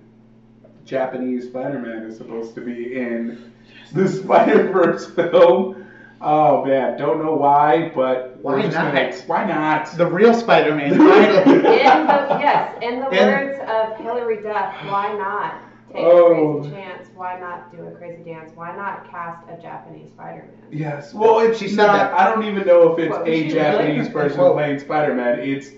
Japanese 0.86 1.46
Spider 1.46 1.80
Man 1.80 2.04
is 2.04 2.18
supposed 2.18 2.54
to 2.54 2.62
be 2.62 2.96
in 2.96 3.53
the 3.94 4.08
Spider 4.08 4.72
Verse 4.72 5.10
film. 5.12 5.86
Oh 6.22 6.64
man, 6.66 6.98
don't 6.98 7.22
know 7.22 7.36
why, 7.36 7.92
but 7.94 8.38
Why 8.42 8.62
not? 8.64 8.72
Gonna, 8.72 9.12
why 9.28 9.46
not? 9.46 9.98
The 9.98 10.08
real 10.08 10.34
Spider-Man. 10.34 10.94
In 10.94 10.98
the, 11.00 12.38
yes, 12.40 12.78
in 12.82 13.00
the 13.02 13.10
In- 13.10 13.28
words 13.28 13.60
of 13.70 13.98
Hilary 13.98 14.42
Duff, 14.42 14.74
why 14.88 15.14
not 15.18 15.56
take 15.92 16.02
Oh. 16.06 16.58
a 16.58 16.62
crazy 16.62 16.76
chance? 16.76 17.08
Why 17.16 17.38
not 17.40 17.76
do 17.76 17.84
a 17.86 17.92
crazy 17.92 18.24
dance? 18.24 18.52
Why 18.56 18.74
not 18.76 19.10
cast 19.12 19.46
a 19.50 19.62
Japanese 19.62 20.10
Spider-Man? 20.12 20.70
Yes. 20.72 21.14
Well, 21.14 21.40
it's 21.40 21.60
She 21.60 21.68
said 21.68 21.88
not. 21.88 21.94
that. 21.94 22.14
I 22.14 22.30
don't 22.34 22.46
even 22.46 22.66
know 22.66 22.94
if 22.94 23.00
it's 23.00 23.12
What, 23.12 23.28
a 23.28 23.50
Japanese 23.50 24.10
really? 24.10 24.30
person 24.30 24.52
playing 24.54 24.80
Spider-Man. 24.80 25.40
It's 25.40 25.72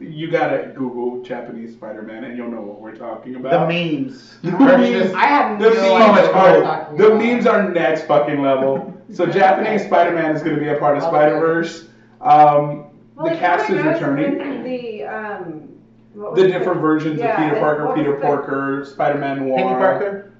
you 0.00 0.30
gotta 0.30 0.72
Google 0.76 1.22
Japanese 1.22 1.72
Spider-Man 1.74 2.24
and 2.24 2.36
you'll 2.36 2.50
know 2.50 2.60
what 2.60 2.80
we're 2.80 2.94
talking 2.96 3.32
the 3.34 3.38
about. 3.40 3.68
memes. 3.68 4.36
The 4.42 4.50
memes- 4.52 5.14
I 5.14 5.26
have 5.26 5.58
The 5.58 5.70
no 5.70 5.74
memes, 5.74 5.78
idea 5.78 6.08
what 6.08 6.98
you're 6.98 7.08
the 7.08 7.14
about. 7.14 7.18
memes 7.24 7.46
are 7.46 7.68
next 7.70 8.02
fucking 8.06 8.40
level. 8.40 8.94
So 9.12 9.26
Japanese 9.40 9.84
Spider-Man 9.84 10.34
is 10.36 10.42
gonna 10.42 10.58
be 10.58 10.68
a 10.68 10.76
part 10.78 10.96
of 10.96 11.02
Spider-Verse. 11.02 11.88
Um, 12.20 12.86
the 13.22 13.30
cast 13.30 13.70
is 13.70 13.82
returning. 13.84 14.62
The 14.64 15.04
um, 15.04 15.68
what 16.14 16.32
was 16.32 16.40
The 16.42 16.48
it? 16.48 16.52
different 16.58 16.80
versions 16.80 17.18
Yeah, 17.20 17.30
of 17.42 17.48
Peter 17.50 17.60
Parker, 17.60 17.92
Peter 17.94 18.10
was 18.12 18.20
the- 18.20 18.26
Parker, 18.26 18.84
Spider-Man 18.84 19.46
Noir. 19.48 19.56
Penny 19.58 19.74
Parker. 19.74 20.32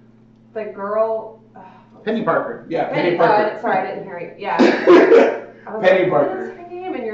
The 0.54 0.64
girl. 0.66 1.40
uh, 1.54 1.60
Penny 2.04 2.22
Parker. 2.24 2.66
Yeah, 2.68 2.88
Penny, 2.88 3.02
Penny, 3.02 3.16
Parker. 3.18 3.56
uh, 3.56 3.60
sorry, 3.60 3.78
I 3.78 3.86
didn't 3.94 4.04
hear 4.04 4.18
you. 4.20 4.32
Yeah. 4.38 4.56
Penny 5.80 6.02
like, 6.02 6.10
Parker. 6.10 6.54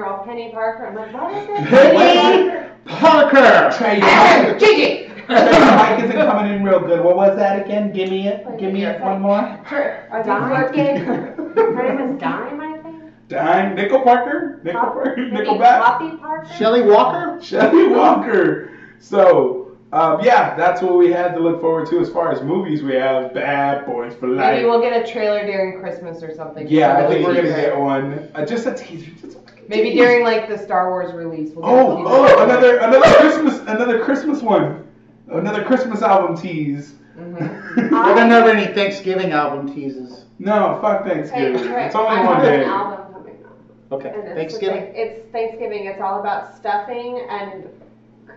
What 0.04 0.20
is 0.20 0.26
her 0.26 0.34
name? 0.34 0.48
And 0.48 0.48
you're 0.48 0.48
all 0.48 0.48
Penny 0.48 0.50
Parker. 0.52 0.86
I'm 0.86 0.94
like, 0.94 1.12
what 1.14 1.34
is 1.34 1.48
it? 1.48 1.68
Penny 1.68 2.70
Parker. 2.86 3.76
Trey, 3.76 4.00
Hey, 4.00 4.56
Gigi! 4.58 5.06
Trey, 5.26 5.26
Mike 5.26 6.04
isn't 6.04 6.16
coming 6.16 6.52
in 6.52 6.64
real 6.64 6.80
good. 6.80 7.02
What 7.02 7.16
was 7.16 7.36
that 7.36 7.64
again? 7.64 7.92
Give 7.92 8.10
me 8.10 8.28
it. 8.28 8.46
Give 8.58 8.72
me 8.72 8.84
it 8.84 9.00
one 9.00 9.22
more. 9.22 9.32
Are 9.38 10.22
they 10.22 10.28
Dime. 10.28 10.50
working? 10.50 10.96
Her 10.96 11.96
name 11.96 12.14
is 12.14 12.20
Dime, 12.20 12.60
I 12.60 12.78
think. 12.82 13.02
Dime, 13.28 13.74
Nickel 13.74 14.02
Parker, 14.02 14.60
Nickel 14.64 14.80
Pop- 14.82 14.92
Parker, 14.94 15.16
maybe 15.16 15.46
Nickelback, 15.46 15.80
Poppy 15.82 16.16
Parker. 16.18 16.52
Shelley 16.54 16.82
Walker. 16.82 17.38
Shelley 17.42 17.86
Walker. 17.88 18.70
So, 18.98 19.72
um, 19.92 20.20
yeah, 20.22 20.54
that's 20.56 20.82
what 20.82 20.98
we 20.98 21.10
had 21.10 21.34
to 21.34 21.40
look 21.40 21.58
forward 21.62 21.88
to 21.88 22.00
as 22.00 22.10
far 22.10 22.30
as 22.32 22.42
movies. 22.42 22.82
We 22.82 22.94
have 22.96 23.32
Bad 23.32 23.86
Boys 23.86 24.14
for 24.16 24.28
Life. 24.28 24.56
Maybe 24.56 24.66
we'll 24.66 24.80
get 24.82 25.08
a 25.08 25.10
trailer 25.10 25.40
during 25.46 25.80
Christmas 25.80 26.22
or 26.22 26.34
something. 26.34 26.66
yeah, 26.68 26.98
I 26.98 27.08
think 27.08 27.26
we're 27.26 27.34
gonna 27.34 27.48
get 27.48 27.78
one. 27.78 28.28
Uh, 28.34 28.44
just 28.44 28.66
a 28.66 28.74
teaser. 28.74 29.10
Just 29.12 29.36
a 29.36 29.40
fucking 29.40 29.53
Maybe 29.68 29.90
teaser. 29.90 30.04
during 30.04 30.24
like 30.24 30.48
the 30.48 30.58
Star 30.58 30.90
Wars 30.90 31.12
release. 31.12 31.50
We'll 31.54 31.64
get 31.64 31.72
Oh, 31.74 32.04
oh, 32.06 32.44
another 32.44 32.78
another 32.78 33.06
Christmas 33.16 33.58
another 33.60 34.04
Christmas 34.04 34.42
one, 34.42 34.86
another 35.28 35.64
Christmas 35.64 36.02
album 36.02 36.36
tease. 36.36 36.94
Mhm. 37.18 37.92
Are 37.92 38.14
there 38.14 38.26
never 38.26 38.50
any 38.50 38.72
Thanksgiving 38.74 39.32
album 39.32 39.72
teases? 39.72 40.24
No, 40.38 40.78
fuck 40.82 41.04
Hey, 41.04 41.14
Thanksgiving. 41.14 41.54
It's 41.56 41.94
only 41.94 42.16
I 42.16 42.24
one 42.26 42.34
have 42.36 42.44
day. 42.44 42.64
an 42.64 42.68
album 42.70 43.14
coming 43.14 43.36
up. 43.44 43.92
Okay, 43.92 44.08
And 44.08 44.24
it's 44.26 44.34
Thanksgiving. 44.36 44.80
Like, 44.80 44.92
it's 44.96 45.30
Thanksgiving. 45.32 45.84
It's 45.86 46.00
all 46.00 46.18
about 46.20 46.56
stuffing 46.56 47.24
and 47.30 47.68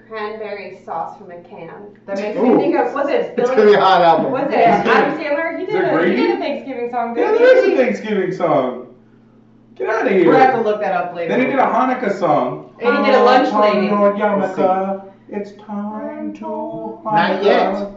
cranberry 0.08 0.78
sauce 0.86 1.18
from 1.18 1.32
a 1.32 1.42
can. 1.42 1.98
That 2.06 2.18
makes 2.20 2.38
Ooh. 2.38 2.56
me 2.56 2.64
think 2.64 2.76
of 2.78 2.94
was 2.94 3.10
it 3.10 3.34
It's 3.38 3.50
gonna 3.50 3.66
be 3.66 3.74
a 3.74 3.80
hot 3.80 4.02
album. 4.02 4.32
Was 4.32 4.44
it 4.54 4.60
Adam 4.60 5.18
Sandler? 5.20 5.60
He 5.60 5.66
did 5.66 5.84
a 5.84 6.06
he 6.06 6.16
did 6.16 6.36
a 6.36 6.40
Thanksgiving 6.40 6.92
song. 6.92 7.18
Yeah, 7.18 7.32
Didn't 7.32 7.40
there 7.42 7.58
is 7.58 7.74
a? 7.74 7.76
Thanksgiving 7.76 8.32
song. 8.32 8.87
Get 9.78 9.90
out 9.90 10.06
of 10.08 10.12
here. 10.12 10.26
We're 10.26 10.34
gonna 10.34 10.46
have 10.46 10.56
to 10.56 10.62
look 10.62 10.80
that 10.82 10.94
up 10.94 11.14
later. 11.14 11.30
Then 11.30 11.40
he 11.42 11.46
did 11.48 11.60
a 11.60 11.64
Hanukkah 11.64 12.18
song. 12.18 12.76
And 12.82 12.98
he 12.98 13.06
did 13.06 13.16
a 13.16 13.24
lunch 13.24 13.54
lady. 13.54 13.90
Lord 13.90 14.16
Yarmulke, 14.16 15.12
It's 15.30 15.52
time 15.64 16.34
to 16.36 17.00
Not 17.04 17.44
yet. 17.44 17.92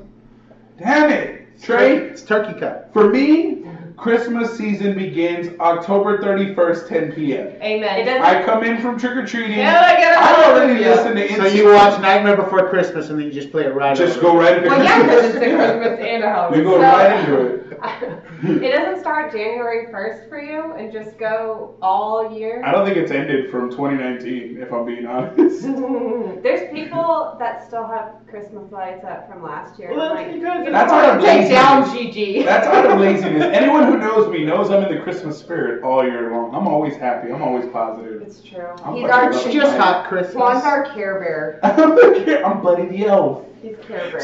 Damn 0.78 1.10
it, 1.10 1.60
Trey. 1.62 1.96
It's 1.96 2.22
turkey 2.22 2.58
cut. 2.58 2.90
For 2.92 3.08
me, 3.10 3.64
Christmas 3.96 4.56
season 4.56 4.94
begins 4.94 5.58
October 5.60 6.16
31st, 6.18 6.88
10 6.88 7.12
p.m. 7.12 7.48
Amen. 7.62 8.22
I 8.22 8.42
come 8.42 8.64
in 8.64 8.80
from 8.80 8.98
trick 8.98 9.14
or 9.16 9.26
treating. 9.26 9.52
Hell, 9.58 9.84
I 9.84 9.96
get 9.96 10.12
a 10.14 10.18
I 10.18 10.44
already 10.52 10.82
hallelujah. 10.82 11.18
listen 11.18 11.36
to 11.38 11.48
So 11.50 11.54
you 11.54 11.66
watch 11.74 12.00
Nightmare 12.00 12.36
Before 12.36 12.66
Christmas 12.70 13.10
and 13.10 13.18
then 13.18 13.26
you 13.26 13.32
just 13.32 13.50
play 13.50 13.64
it 13.64 13.74
right 13.74 13.94
Just 13.94 14.16
over. 14.18 14.28
go 14.28 14.36
right 14.38 14.56
into 14.56 14.70
Well, 14.70 14.82
yeah, 14.82 15.02
because 15.02 15.20
Christmas. 15.20 15.42
it's 15.42 15.52
a 15.52 15.56
Christmas 15.80 16.00
and 16.00 16.24
a 16.24 16.28
Halloween. 16.28 16.58
You 16.60 16.64
go 16.64 16.70
So- 16.76 16.80
right 16.80 17.20
into 17.20 17.40
it. 17.46 17.69
it 18.42 18.72
doesn't 18.72 19.00
start 19.00 19.32
January 19.32 19.86
1st 19.92 20.28
for 20.28 20.40
you 20.40 20.72
and 20.74 20.92
just 20.92 21.18
go 21.18 21.76
all 21.82 22.30
year. 22.36 22.62
I 22.64 22.72
don't 22.72 22.84
think 22.84 22.96
it's 22.96 23.10
ended 23.10 23.50
from 23.50 23.70
2019, 23.70 24.58
if 24.60 24.72
I'm 24.72 24.84
being 24.84 25.06
honest. 25.06 25.62
There's 26.42 26.70
people 26.72 27.36
that 27.38 27.64
still 27.66 27.86
have 27.86 28.12
Christmas 28.28 28.70
lights 28.70 29.04
up 29.04 29.28
from 29.28 29.42
last 29.42 29.78
year. 29.78 29.94
Well, 29.94 30.14
like, 30.14 30.26
that's 30.26 30.38
because 30.38 30.60
it's 30.62 30.72
That's 30.72 30.90
hard 30.92 31.04
out 31.04 31.16
of 31.16 31.20
to 31.22 31.26
take 31.26 31.48
down 31.50 31.82
laziness. 31.82 32.14
Gigi. 32.14 32.42
That's 32.44 32.66
out 32.66 32.90
of 32.90 32.98
laziness. 33.00 33.42
Anyone 33.44 33.84
who 33.84 33.96
knows 33.98 34.30
me 34.30 34.44
knows 34.44 34.70
I'm 34.70 34.82
in 34.84 34.94
the 34.94 35.02
Christmas 35.02 35.38
spirit 35.38 35.82
all 35.82 36.04
year 36.04 36.30
long. 36.32 36.54
I'm 36.54 36.66
always 36.68 36.96
happy. 36.96 37.30
I'm 37.32 37.42
always 37.42 37.66
positive. 37.70 38.22
It's 38.22 38.42
true. 38.42 38.74
I'm 38.84 38.96
He's 38.96 39.08
our 39.10 39.30
just 39.32 39.46
life. 39.46 39.78
hot 39.78 40.08
Christmas. 40.08 40.32
Swan's 40.32 40.64
our 40.64 40.84
Care 40.94 41.18
Bear. 41.20 41.60
I'm 42.44 42.62
Buddy 42.62 42.86
the 42.86 43.06
Elf. 43.06 43.44
He's 43.62 43.76
Care 43.86 44.10
Bear. 44.10 44.20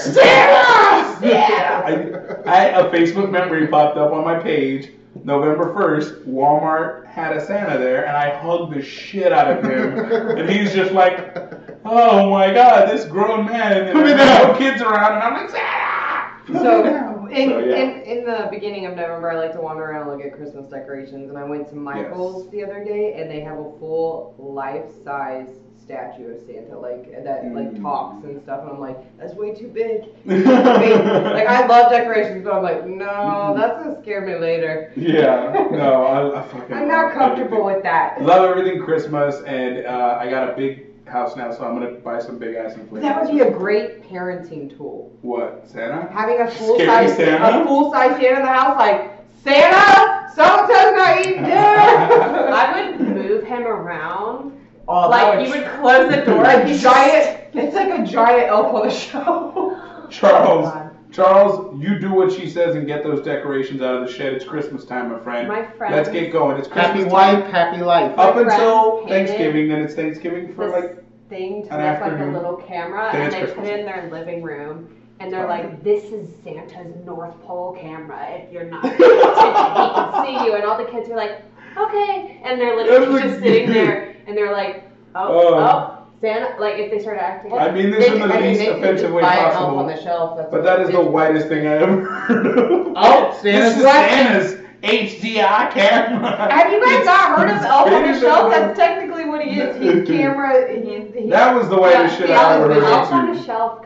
I, 1.85 2.43
I, 2.47 2.65
a 2.81 2.91
Facebook 2.91 3.31
memory 3.31 3.67
popped 3.67 3.97
up 3.99 4.13
on 4.13 4.25
my 4.25 4.39
page. 4.39 4.91
November 5.25 5.73
1st, 5.75 6.25
Walmart 6.27 7.07
had 7.07 7.35
a 7.37 7.45
Santa 7.45 7.79
there, 7.79 8.07
and 8.07 8.17
I 8.17 8.39
hugged 8.39 8.75
the 8.75 8.83
shit 8.83 9.33
out 9.33 9.51
of 9.51 9.65
him. 9.65 9.99
and 10.39 10.49
he's 10.49 10.73
just 10.75 10.93
like, 10.93 11.37
oh 11.85 12.31
my 12.31 12.53
god, 12.53 12.91
this 12.91 13.05
grown 13.07 13.47
man, 13.47 13.73
and 13.79 13.93
Put 13.93 14.05
me 14.05 14.13
there's 14.13 14.19
no 14.19 14.49
down. 14.49 14.59
kids 14.59 14.83
around, 14.83 15.15
and 15.15 15.23
I'm 15.23 15.33
like, 15.35 15.51
Santa! 15.51 16.63
So 16.63 17.27
in, 17.29 17.49
So, 17.51 17.59
yeah. 17.59 17.75
in 17.77 18.03
in 18.19 18.25
the 18.25 18.47
beginning 18.51 18.87
of 18.87 18.95
November, 18.95 19.31
I 19.33 19.37
like 19.37 19.53
to 19.55 19.61
wander 19.61 19.85
around 19.85 20.09
and 20.09 20.19
look 20.19 20.27
at 20.33 20.37
Christmas 20.37 20.69
decorations. 20.71 21.29
And 21.29 21.37
I 21.39 21.45
went 21.45 21.69
to 21.71 21.75
Michael's 21.75 22.49
the 22.51 22.63
other 22.63 22.85
day, 22.85 23.15
and 23.15 23.29
they 23.31 23.41
have 23.41 23.59
a 23.59 23.73
full 23.81 24.35
life-size 24.39 25.49
statue 25.87 26.35
of 26.35 26.41
Santa, 26.47 26.79
like 26.79 27.11
that 27.25 27.45
like 27.55 27.71
Mm. 27.73 27.83
talks 27.83 28.25
and 28.25 28.43
stuff. 28.43 28.63
And 28.63 28.71
I'm 28.71 28.81
like, 28.81 28.99
that's 29.19 29.35
way 29.35 29.55
too 29.55 29.69
big. 29.69 30.03
like 30.27 31.47
I 31.47 31.67
love 31.67 31.91
decorations, 31.91 32.45
but 32.45 32.53
I'm 32.55 32.63
like, 32.63 32.87
no, 32.87 33.55
that's 33.57 33.83
gonna 33.83 34.01
scare 34.03 34.27
me 34.27 34.35
later. 34.37 34.93
yeah, 34.97 35.53
no, 35.71 36.03
I, 36.05 36.41
I 36.41 36.43
fucking 36.49 36.75
I'm 36.77 36.89
not 36.89 37.07
love 37.07 37.15
comfortable 37.15 37.59
everything. 37.59 37.75
with 37.75 37.83
that. 37.85 38.21
Love 38.21 38.51
everything 38.51 38.83
Christmas, 38.83 39.41
and 39.47 39.87
uh, 39.87 40.19
I 40.21 40.29
got 40.29 40.53
a 40.53 40.57
big 40.57 41.07
house 41.07 41.37
now, 41.37 41.53
so 41.53 41.63
I'm 41.65 41.75
gonna 41.75 41.93
buy 42.01 42.19
some 42.21 42.37
big 42.39 42.57
ass 42.57 42.75
inflatable. 42.75 43.03
That 43.03 43.23
would 43.25 43.33
be 43.33 43.41
a 43.41 43.51
great 43.51 44.03
parenting 44.11 44.77
tool. 44.77 45.13
What 45.23 45.63
Santa? 45.69 46.11
Having 46.13 46.41
a 46.41 46.51
full 46.51 46.75
Scary 46.75 47.07
size 47.09 47.17
Santa? 47.17 47.63
a 47.63 47.65
full 47.65 47.93
size 47.93 48.11
Santa 48.21 48.37
in 48.41 48.43
the 48.43 48.53
house, 48.53 48.77
like 48.77 49.13
Santa, 49.45 50.33
so 50.35 50.43
and 50.43 50.97
not 50.97 51.21
eating 51.21 51.43
dinner. 51.45 51.55
I 52.53 52.91
would 52.91 53.01
move 53.01 53.45
him 53.45 53.67
around. 53.67 54.53
Oh, 54.89 55.09
like, 55.09 55.47
you 55.47 55.53
would 55.53 55.67
close 55.81 56.09
the 56.11 56.23
door 56.25 56.43
like 56.45 56.65
and 56.67 56.79
giant. 56.79 57.41
It's 57.55 57.75
like 57.75 57.99
a 57.99 58.05
giant 58.05 58.49
elf 58.49 58.75
on 58.75 58.89
the 58.89 58.95
show. 58.95 60.07
Charles, 60.11 60.69
God. 60.69 60.91
Charles, 61.13 61.81
you 61.83 61.99
do 61.99 62.13
what 62.13 62.31
she 62.31 62.49
says 62.49 62.77
and 62.77 62.87
get 62.87 63.03
those 63.03 63.25
decorations 63.25 63.81
out 63.83 63.95
of 64.01 64.07
the 64.07 64.13
shed. 64.13 64.33
It's 64.35 64.45
Christmas 64.45 64.85
time, 64.85 65.11
my 65.11 65.19
friend. 65.21 65.49
My 65.49 65.65
friend. 65.67 65.95
Let's 65.95 66.09
get 66.09 66.31
going. 66.31 66.57
It's 66.59 66.69
Christmas 66.69 66.87
Happy 66.87 67.03
time. 67.05 67.13
wife, 67.41 67.51
happy 67.51 67.83
life. 67.83 68.17
Up 68.19 68.37
until 68.37 69.07
Thanksgiving, 69.09 69.69
then 69.69 69.83
it's 69.83 69.95
Thanksgiving 69.95 70.55
for 70.55 70.67
this 70.71 70.85
like. 70.85 71.05
thing 71.29 71.67
to 71.67 71.75
an 71.75 71.93
look 71.93 72.01
like 72.01 72.21
a 72.21 72.25
little 72.33 72.57
camera, 72.57 73.11
Then 73.13 73.23
and 73.23 73.33
they 73.33 73.39
Christmas. 73.41 73.59
put 73.59 73.67
it 73.75 73.81
in 73.81 73.87
their 73.87 74.09
living 74.13 74.43
room. 74.43 74.89
And 75.19 75.33
they're 75.33 75.49
like, 75.49 75.83
"This 75.83 76.05
is 76.13 76.29
Santa's 76.45 76.95
North 77.07 77.41
Pole 77.45 77.77
camera. 77.81 78.29
If 78.33 78.53
you're 78.53 78.65
not 78.65 78.83
paying 78.83 78.95
attention, 78.95 79.83
he 79.83 79.95
can 79.95 80.27
see 80.27 80.45
you." 80.47 80.55
And 80.55 80.65
all 80.65 80.77
the 80.77 80.85
kids 80.85 81.09
are 81.09 81.17
like, 81.17 81.41
"Okay," 81.77 82.39
and 82.45 82.61
they're 82.61 82.77
literally 82.77 83.23
just 83.23 83.39
sitting 83.41 83.71
there, 83.73 84.16
and 84.27 84.37
they're 84.37 84.53
like, 84.53 84.85
"Oh, 85.15 85.55
Oh. 85.55 85.55
oh, 85.59 85.99
Santa!" 86.21 86.55
Like 86.61 86.79
if 86.79 86.91
they 86.91 86.99
start 87.01 87.19
acting. 87.19 87.53
I 87.53 87.71
mean 87.71 87.91
this 87.91 88.07
in 88.07 88.19
the 88.21 88.25
I 88.27 88.41
mean, 88.41 88.49
least 88.49 88.61
they 88.61 88.69
offensive 88.69 89.13
way 89.13 89.23
buy 89.23 89.35
an 89.35 89.45
elf 89.47 89.53
possible. 89.55 89.79
on 89.79 89.87
the 89.87 90.03
shelf. 90.03 90.37
That's 90.37 90.51
But 90.51 90.63
what 90.63 90.65
that 90.65 90.81
it 90.81 90.87
is 90.89 90.91
the 90.91 91.01
whitest 91.03 91.49
thing 91.49 91.67
I 91.67 91.77
ever 91.79 92.01
heard 92.05 92.47
of. 92.47 92.93
Oh, 92.97 93.39
Santa's 93.43 93.43
this 93.43 93.77
is 93.79 93.85
what? 93.85 94.11
Santa's 94.11 94.61
HDI 94.83 95.71
camera. 95.73 96.51
Have 96.53 96.73
you 96.73 96.81
guys 96.81 96.91
It's- 97.01 97.07
not 97.07 97.39
heard 97.39 97.51
of 97.51 97.57
it's 97.57 97.65
Elf 97.65 97.87
on 97.91 98.03
the 98.13 98.21
Shelf? 98.21 98.51
than- 98.53 98.61
That's 98.69 98.79
technically 98.79 99.25
what 99.25 99.41
he 99.43 99.59
is. 99.61 99.77
He's 99.77 100.07
camera. 100.17 100.73
He's, 100.73 101.13
he's 101.15 101.31
That 101.31 101.55
was 101.57 101.69
the 101.69 101.77
whitest 101.77 102.15
Yeah, 102.15 102.19
shit 102.19 102.29
yeah, 102.31 102.41
I 102.47 102.55
ever 102.57 102.67
it 102.71 102.77
was 102.77 102.85
heard 102.85 102.93
Elf 102.93 103.13
on 103.13 103.29
of 103.31 103.35
a 103.37 103.39
too. 103.39 103.45
shelf 103.47 103.73
kind 103.83 103.85
of 103.85 103.86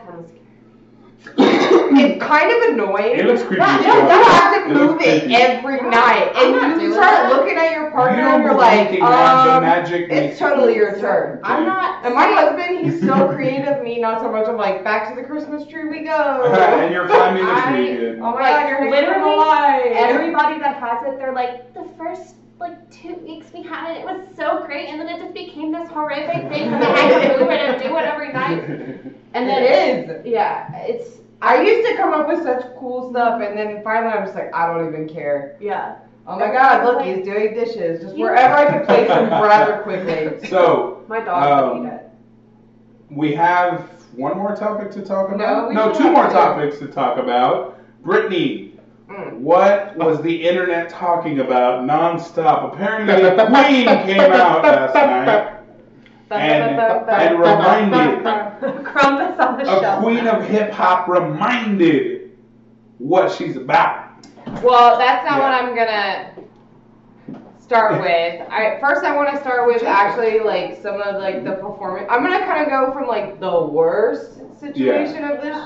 It's 1.37 2.23
kind 2.23 2.51
of 2.51 2.69
annoying. 2.73 3.19
It 3.19 3.25
looks 3.25 3.43
creepy 3.43 3.59
That- 3.59 3.79
as 3.81 3.85
You 3.85 3.91
fuck. 4.07 4.27
have 4.31 4.67
to 4.67 4.73
move 4.73 5.01
it 5.01 5.19
creepy. 5.21 5.35
every 5.35 5.81
night, 5.89 6.31
and 6.35 6.81
you 6.81 6.93
start 6.93 7.11
that. 7.11 7.31
looking 7.33 7.57
at 7.57 7.71
your 7.71 7.85
You 7.85 7.91
partner, 7.91 8.21
don't 8.21 8.33
and 8.35 8.43
you're 8.43 8.53
like, 8.55 8.89
in 8.91 8.99
that, 9.01 9.45
the 9.45 9.53
um, 9.57 9.63
magic 9.63 10.09
it's 10.09 10.39
totally 10.39 10.75
your 10.75 10.97
turn. 10.99 11.39
I'm 11.43 11.65
not. 11.65 12.05
And 12.05 12.13
my 12.15 12.27
husband, 12.27 12.85
he's 12.85 13.01
so 13.01 13.27
creative. 13.35 13.83
Me, 13.83 13.99
not 13.99 14.21
so 14.21 14.31
much. 14.31 14.47
I'm 14.47 14.57
like, 14.57 14.83
back 14.83 15.09
to 15.13 15.21
the 15.21 15.27
Christmas 15.27 15.67
tree 15.67 15.89
we 15.89 16.03
go. 16.03 16.43
and 16.53 16.93
you're 16.93 17.07
climbing 17.07 17.45
the 17.45 17.51
I- 17.51 17.71
tree. 17.71 18.07
Oh 18.19 18.31
my 18.31 18.31
Like, 18.31 18.41
god, 18.41 18.67
you're 18.69 18.77
hanging 18.77 18.91
the 18.91 18.97
literally 18.97 19.35
line. 19.37 19.81
Everybody 19.93 20.59
that 20.59 20.75
has 20.77 21.05
it, 21.13 21.17
they're 21.19 21.33
like, 21.33 21.73
the 21.73 21.85
first 21.97 22.35
like 22.59 22.89
two 22.91 23.15
weeks 23.15 23.47
we 23.53 23.63
had 23.63 23.91
it, 23.97 24.01
it 24.01 24.05
was 24.05 24.21
so 24.37 24.63
great, 24.65 24.87
and 24.87 24.99
then 25.01 25.07
it 25.09 25.19
just 25.19 25.33
became 25.33 25.71
this 25.71 25.89
horrific 25.89 26.47
thing, 26.49 26.67
and 26.71 26.83
I 26.83 26.99
had 26.99 27.31
to 27.33 27.39
move 27.39 27.49
it 27.49 27.59
and 27.59 27.81
do 27.81 27.97
it 27.97 28.03
every 28.05 28.31
night. 28.31 28.63
And 29.33 29.47
then 29.47 29.63
It 29.63 30.09
is. 30.09 30.25
Yeah, 30.25 30.75
it's 30.75 31.20
I 31.41 31.61
used 31.61 31.87
to 31.89 31.95
come 31.97 32.13
up 32.13 32.27
with 32.27 32.43
such 32.43 32.63
cool 32.77 33.09
stuff, 33.11 33.41
and 33.41 33.57
then 33.57 33.83
finally 33.83 34.13
I'm 34.13 34.23
just 34.25 34.35
like, 34.35 34.53
I 34.53 34.67
don't 34.67 34.87
even 34.87 35.07
care. 35.09 35.57
yeah. 35.59 35.97
Oh 36.27 36.37
my 36.37 36.51
god, 36.51 36.85
look, 36.85 37.01
he's 37.03 37.25
doing 37.25 37.55
dishes. 37.55 37.99
Just 38.03 38.15
wherever 38.15 38.53
I 38.55 38.65
can 38.67 38.85
place 38.85 39.09
him 39.09 39.29
rather 39.31 39.81
quickly. 39.81 40.47
So 40.49 41.03
My 41.07 41.19
dog 41.19 41.63
Um, 41.73 41.79
would 41.81 41.87
eat 41.87 41.93
it. 41.95 42.09
we 43.09 43.33
have 43.33 43.81
one 44.15 44.37
more 44.37 44.55
topic 44.55 44.91
to 44.91 45.01
talk 45.03 45.31
about. 45.31 45.73
No, 45.73 45.87
no 45.89 45.93
two 45.93 46.11
more 46.11 46.27
two. 46.27 46.33
topics 46.33 46.77
to 46.79 46.87
talk 46.87 47.17
about. 47.17 47.79
Brittany, 48.03 48.67
Mm. 49.09 49.39
what 49.39 49.97
was 49.97 50.21
the 50.21 50.47
internet 50.47 50.87
talking 50.89 51.39
about 51.39 51.83
nonstop? 51.85 52.71
Apparently, 52.73 53.21
the 53.23 53.45
Queen 53.47 53.85
came 54.05 54.31
out 54.31 54.63
last 54.63 54.93
night 54.93 55.60
and, 56.35 56.79
and 57.09 57.39
reminded 57.39 58.25
on 58.25 59.57
the 59.57 59.63
a 59.63 59.65
shelf. 59.65 60.03
queen 60.03 60.27
of 60.27 60.43
hip 60.43 60.71
hop 60.71 61.07
reminded 61.07 62.37
what 62.97 63.31
she's 63.31 63.55
about. 63.55 64.09
Well, 64.63 64.97
that's 64.97 65.25
not 65.25 65.39
what 65.39 65.53
I'm 65.53 65.75
gonna 65.75 66.33
start 67.59 68.01
with. 68.01 68.41
I 68.49 68.79
first 68.79 69.03
I 69.03 69.15
want 69.15 69.33
to 69.33 69.39
start 69.39 69.67
with 69.67 69.83
actually 69.83 70.39
like 70.39 70.81
some 70.81 71.01
of 71.01 71.15
like 71.21 71.43
the 71.43 71.53
performance. 71.53 72.07
I'm 72.09 72.23
gonna 72.23 72.45
kind 72.45 72.61
of 72.61 72.69
go 72.69 72.93
from 72.93 73.07
like 73.07 73.39
the 73.39 73.63
worst 73.63 74.39
situation 74.59 75.23
of 75.23 75.41
this 75.41 75.57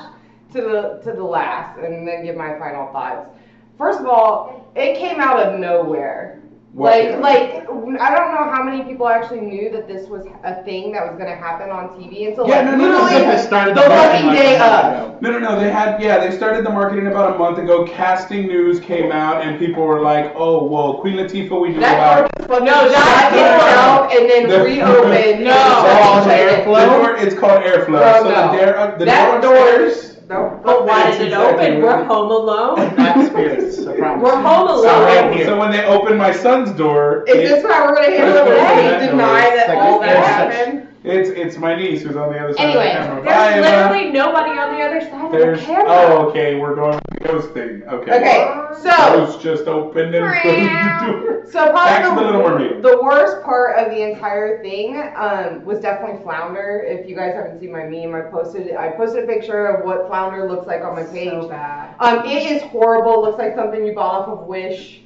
to 0.53 0.61
the 0.61 1.01
to 1.03 1.15
the 1.15 1.23
last, 1.23 1.79
and 1.79 2.07
then 2.07 2.23
give 2.23 2.35
my 2.35 2.57
final 2.57 2.91
thoughts. 2.91 3.29
First 3.77 3.99
of 3.99 4.05
all, 4.05 4.71
it 4.75 4.97
came 4.97 5.19
out 5.19 5.39
of 5.39 5.59
nowhere. 5.59 6.41
What 6.75 6.91
Like, 6.91 7.19
like 7.21 7.99
I 8.01 8.13
don't 8.13 8.35
know 8.35 8.51
how 8.51 8.61
many 8.61 8.83
people 8.83 9.07
actually 9.07 9.39
knew 9.39 9.69
that 9.71 9.87
this 9.87 10.09
was 10.09 10.25
a 10.43 10.61
thing 10.65 10.91
that 10.91 11.07
was 11.07 11.17
gonna 11.17 11.33
happen 11.35 11.69
on 11.69 11.87
TV 11.97 12.27
until 12.27 12.49
Yeah, 12.49 12.57
like 12.57 12.65
no, 12.65 12.71
no, 12.71 12.77
no, 12.77 13.03
literally 13.05 13.25
they 13.25 13.37
They 13.37 13.41
started 13.41 13.77
the 13.77 13.81
the 13.81 13.87
fucking 13.87 14.25
marketing 14.25 14.33
day 14.33 14.59
like 14.59 14.97
of. 14.97 15.21
No, 15.21 15.31
no, 15.31 15.39
no. 15.39 15.57
They 15.57 15.71
had, 15.71 16.01
yeah, 16.01 16.17
they 16.19 16.35
started 16.35 16.65
the 16.65 16.69
marketing 16.69 17.07
about 17.07 17.33
a 17.33 17.37
month 17.37 17.59
ago. 17.59 17.85
Casting 17.85 18.47
news 18.47 18.81
came 18.81 19.13
out, 19.13 19.41
and 19.41 19.57
people 19.57 19.83
were 19.83 20.01
like, 20.01 20.33
"Oh, 20.35 20.65
well, 20.65 20.95
Queen 20.99 21.15
Latifah, 21.15 21.61
we 21.61 21.69
knew 21.69 21.79
That 21.79 21.95
about." 21.95 22.19
door 22.19 22.29
just 22.39 22.49
fucking 22.49 22.65
no, 22.65 22.91
shut 22.91 23.33
itself 23.33 24.11
and 24.11 24.29
then 24.29 24.49
The- 24.49 24.61
reopened. 24.61 25.45
No. 25.45 25.51
and 25.55 26.51
It's 26.51 26.65
shut 26.65 26.89
all 26.89 27.05
it. 27.15 27.23
It's 27.23 27.39
called 27.39 27.63
airflow. 27.63 28.19
So 28.19 28.29
no. 28.29 28.51
the, 28.51 28.57
door, 28.65 28.77
uh, 28.77 28.97
the 28.97 29.05
That 29.05 29.41
door 29.41 29.51
upstairs. 29.53 29.93
doors. 29.93 30.14
No, 30.27 30.59
But 30.63 30.85
why 30.87 31.11
did 31.11 31.21
it 31.21 31.33
open? 31.33 31.81
We're 31.83 32.03
home 32.03 32.31
alone. 32.31 32.95
Not 32.97 33.25
spirits, 33.27 33.85
I 33.85 33.95
promise. 33.97 34.23
We're 34.23 34.41
home 34.41 34.67
So 34.69 34.73
alone. 34.81 35.03
right 35.03 35.33
here. 35.35 35.45
So 35.45 35.59
when 35.59 35.69
they 35.71 35.85
opened 35.85 36.17
my 36.17 36.31
son's 36.31 36.71
door, 36.71 37.23
Is 37.27 37.35
it- 37.35 37.47
this 37.61 37.63
how 37.71 37.85
we're 37.85 37.95
gonna 37.95 38.09
handle 38.09 38.29
it? 38.29 38.33
That's 38.33 38.47
what 38.47 38.57
We're 38.57 38.81
that 38.89 38.99
gonna 38.99 39.11
deny 39.11 39.55
that 39.55 39.77
all 39.77 39.99
that 39.99 40.17
happened. 40.17 40.84
It's 41.05 41.29
it's 41.29 41.57
my 41.57 41.75
niece 41.75 42.01
who's 42.01 42.15
on 42.15 42.33
the 42.33 42.39
other 42.39 42.53
side 42.53 42.65
Anyway, 42.69 42.91
of 42.93 42.93
the 42.93 42.99
camera. 42.99 43.23
There's 43.23 43.35
Bye, 43.35 43.51
Emma. 43.53 43.93
literally 43.93 44.11
nobody 44.11 44.49
on 44.59 44.75
the 44.75 44.81
other 44.83 45.01
side 45.01 45.31
There's 45.31 45.59
of 45.59 45.67
the 45.67 45.73
camera. 45.73 45.91
oh 45.91 46.29
okay, 46.29 46.55
we're 46.55 46.75
going 46.75 46.95
with 46.95 47.21
the 47.21 47.27
ghost 47.27 47.49
thing. 47.53 47.83
Okay. 47.87 48.15
Okay, 48.17 48.65
so 48.81 48.89
Ghost 48.89 49.39
just 49.41 49.65
opened 49.67 50.15
and 50.15 50.41
closed 50.41 50.57
the 50.57 51.21
door. 51.21 51.45
so 51.51 51.73
Back 51.73 52.01
to 52.03 52.07
probably 52.09 52.23
the 52.25 52.31
Little 52.31 52.49
Mermaid. 52.49 52.81
the, 52.83 52.89
the 52.89 53.03
worst 53.03 53.43
part 53.45 53.77
of 53.77 53.91
the 53.91 54.01
entire 54.01 54.61
thing 54.63 54.97
um, 55.15 55.63
was 55.63 55.79
definitely 55.79 56.23
flounder. 56.23 56.83
If 56.87 57.07
you 57.07 57.15
guys 57.15 57.35
haven't 57.35 57.59
seen 57.59 57.71
my 57.71 57.83
meme, 57.83 58.15
I 58.15 58.21
posted 58.31 58.75
I 58.75 58.89
posted 58.89 59.25
a 59.25 59.27
picture 59.27 59.67
of 59.67 59.85
what 59.85 60.07
flounder 60.07 60.49
looks 60.49 60.65
like 60.65 60.81
on 60.81 60.95
my 60.95 61.03
page. 61.03 61.29
So 61.29 61.47
bad. 61.49 61.93
Um, 61.99 62.25
it 62.25 62.51
is 62.51 62.63
horrible. 62.63 63.21
Looks 63.21 63.37
like 63.37 63.53
something 63.55 63.85
you 63.85 63.93
bought 63.93 64.27
off 64.27 64.29
of 64.39 64.47
Wish. 64.47 65.01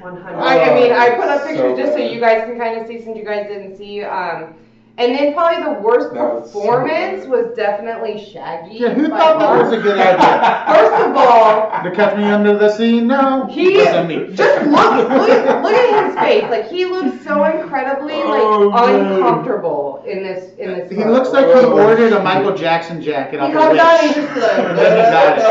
100. 0.00 0.38
I, 0.38 0.70
I 0.70 0.74
mean, 0.74 0.92
I 0.92 1.10
put 1.16 1.24
up 1.26 1.40
so 1.40 1.46
pictures 1.48 1.76
just 1.76 1.92
so 1.92 1.98
bad. 1.98 2.12
you 2.12 2.20
guys 2.20 2.44
can 2.48 2.56
kind 2.58 2.80
of 2.80 2.86
see 2.86 3.02
since 3.02 3.16
you 3.18 3.24
guys 3.24 3.46
didn't 3.48 3.76
see. 3.76 4.04
Um, 4.04 4.54
and 4.96 5.12
then 5.12 5.34
probably 5.34 5.62
the 5.64 5.80
worst 5.80 6.14
That 6.14 6.22
was 6.34 6.52
so 6.52 6.60
performance 6.60 7.22
bad. 7.22 7.28
was 7.28 7.56
definitely 7.56 8.24
Shaggy. 8.32 8.76
Yeah, 8.76 8.94
who 8.94 9.08
by 9.08 9.18
thought 9.18 9.38
that 9.40 9.62
was 9.64 9.72
a 9.72 9.82
good 9.82 9.98
idea? 9.98 10.64
First 10.68 11.02
of 11.10 11.16
all, 11.16 11.82
To 11.82 11.90
catch 11.90 12.16
me 12.16 12.24
under 12.24 12.56
the 12.56 12.70
sea? 12.70 13.00
No. 13.00 13.46
he 13.46 13.76
Wasn't 13.76 14.08
me. 14.08 14.34
just 14.36 14.66
look, 14.66 15.08
look, 15.08 15.28
at- 15.30 15.62
look 15.64 15.72
at 15.74 16.06
his 16.06 16.14
face. 16.16 16.44
Like 16.50 16.68
he 16.68 16.84
looks 16.84 17.24
so 17.24 17.42
incredibly 17.44 18.14
like 18.14 18.42
Oh, 18.42 18.70
uncomfortable 18.72 20.04
in 20.06 20.22
this 20.22 20.54
in 20.58 20.72
this. 20.74 20.88
He 20.90 20.96
photo. 20.96 21.10
looks 21.10 21.30
like 21.30 21.46
he 21.46 21.52
oh, 21.52 21.72
ordered 21.72 22.12
a 22.12 22.22
Michael 22.22 22.54
Jackson 22.56 23.02
jacket 23.02 23.40
He 23.40 23.52
comes 23.52 23.78
out 23.78 24.04
and 24.04 24.14
just 24.14 24.36
like, 24.36 24.58
And 24.68 24.78
then 24.78 24.96
he 24.96 25.10
got 25.10 25.38
it. 25.38 25.44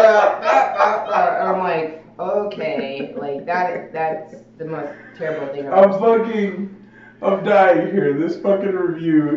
and 1.39 1.47
I'm 1.49 1.59
like, 1.59 2.05
okay, 2.19 3.13
like 3.17 3.45
that. 3.45 3.91
That's 3.91 4.35
the 4.57 4.65
most 4.65 4.93
terrible 5.17 5.53
thing. 5.53 5.67
I've 5.67 5.73
I'm 5.73 5.93
ever 5.95 6.23
fucking 6.23 6.75
I'm 7.24 7.43
dying 7.43 7.88
here. 7.91 8.13
This 8.17 8.38
fucking 8.38 8.71
review 8.74 9.30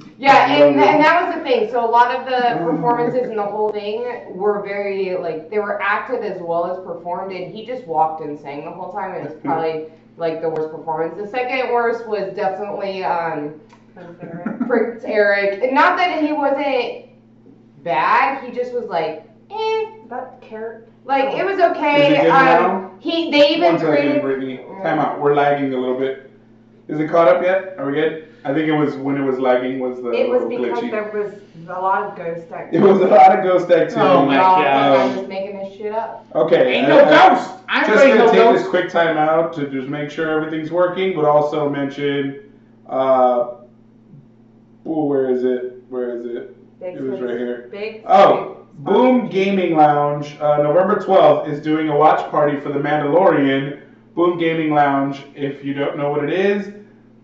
is 0.00 0.02
Yeah, 0.18 0.46
and, 0.52 0.76
and 0.80 1.04
that 1.04 1.26
was 1.26 1.34
the 1.36 1.42
thing. 1.42 1.70
So 1.70 1.84
a 1.84 1.90
lot 1.90 2.14
of 2.14 2.24
the 2.26 2.64
performances 2.64 3.28
and 3.28 3.38
the 3.38 3.42
whole 3.44 3.72
thing 3.72 4.34
were 4.36 4.62
very 4.62 5.16
like 5.16 5.50
they 5.50 5.58
were 5.58 5.80
acted 5.82 6.22
as 6.22 6.40
well 6.40 6.66
as 6.70 6.84
performed, 6.84 7.32
and 7.32 7.52
he 7.54 7.66
just 7.66 7.86
walked 7.86 8.22
and 8.22 8.38
sang 8.38 8.64
the 8.64 8.70
whole 8.70 8.92
time. 8.92 9.14
It 9.16 9.24
was 9.24 9.34
probably 9.42 9.86
like 10.16 10.40
the 10.40 10.48
worst 10.48 10.70
performance. 10.74 11.16
The 11.20 11.28
second 11.28 11.72
worst 11.72 12.06
was 12.06 12.32
definitely 12.34 13.02
um, 13.04 13.60
Prince 14.66 15.02
Eric. 15.04 15.62
And 15.62 15.72
not 15.74 15.96
that 15.96 16.22
he 16.22 16.32
wasn't 16.32 17.06
bad, 17.82 18.44
he 18.44 18.52
just 18.54 18.72
was 18.72 18.84
like, 18.86 19.28
eh, 19.50 19.84
That 20.08 20.40
carrot. 20.40 20.88
like 21.04 21.34
it 21.34 21.44
was 21.44 21.54
Is 21.54 21.60
it 21.60 21.70
okay. 21.72 22.16
good 22.22 22.30
Um, 22.30 22.44
now? 22.44 22.92
he 23.00 23.30
they 23.30 23.50
even 23.56 23.72
One 23.72 23.78
second, 23.78 23.94
created. 23.96 24.22
Brittany. 24.22 24.56
Time 24.82 24.98
out. 25.00 25.20
We're 25.20 25.34
lagging 25.34 25.74
a 25.74 25.76
little 25.76 25.98
bit. 25.98 26.23
Is 26.88 27.00
it 27.00 27.08
caught 27.08 27.28
up 27.28 27.42
yet? 27.42 27.74
Are 27.78 27.86
we 27.86 27.92
good? 27.94 28.28
I 28.44 28.52
think 28.52 28.68
it 28.68 28.72
was 28.72 28.94
when 28.96 29.16
it 29.16 29.22
was 29.24 29.38
lagging 29.38 29.78
was 29.80 30.02
the 30.02 30.10
It 30.10 30.28
was 30.28 30.42
little 30.42 30.64
because 30.66 30.80
glitchy. 30.80 30.90
there 30.90 31.10
was 31.10 31.32
a 31.66 31.80
lot 31.80 32.02
of 32.10 32.16
ghost 32.16 32.46
It 32.48 32.52
activity. 32.52 32.92
was 32.92 33.00
a 33.00 33.06
lot 33.06 33.38
of 33.38 33.42
ghost 33.42 33.70
activity. 33.70 34.00
Oh 34.02 34.26
my 34.26 34.34
Y'all 34.36 34.62
God. 34.62 34.96
I'm 34.98 35.16
just 35.16 35.28
making 35.28 35.58
this 35.58 35.74
shit 35.78 35.92
up. 35.92 36.26
Okay. 36.34 36.74
Ain't 36.74 36.86
I- 36.86 36.88
no 36.90 36.98
I- 37.04 37.28
ghost. 37.30 37.50
I 37.70 37.86
Just 37.86 38.04
ain't 38.04 38.18
gonna 38.18 38.32
no 38.32 38.32
take 38.52 38.58
this 38.58 38.68
quick 38.68 38.90
time 38.90 39.16
out 39.16 39.54
to 39.54 39.66
just 39.70 39.88
make 39.88 40.10
sure 40.10 40.28
everything's 40.30 40.70
working, 40.70 41.16
but 41.16 41.24
also 41.24 41.70
mention, 41.70 42.52
uh, 42.86 43.54
oh, 44.86 45.04
where 45.06 45.30
is 45.30 45.44
it? 45.44 45.82
Where 45.88 46.18
is 46.18 46.26
it? 46.26 46.80
Big 46.80 46.96
It 46.96 47.02
was 47.02 47.20
right 47.22 47.38
here. 47.38 47.68
Big. 47.72 48.02
Oh, 48.06 48.58
Boom 48.80 49.28
Gaming 49.28 49.74
Lounge, 49.76 50.36
uh, 50.40 50.58
November 50.58 50.96
12th, 50.96 51.48
is 51.48 51.60
doing 51.60 51.88
a 51.88 51.96
watch 51.96 52.28
party 52.30 52.58
for 52.60 52.68
The 52.70 52.78
Mandalorian. 52.80 53.80
Boom 54.14 54.38
Gaming 54.38 54.72
Lounge, 54.72 55.24
if 55.34 55.64
you 55.64 55.74
don't 55.74 55.96
know 55.96 56.10
what 56.10 56.22
it 56.24 56.30
is, 56.30 56.72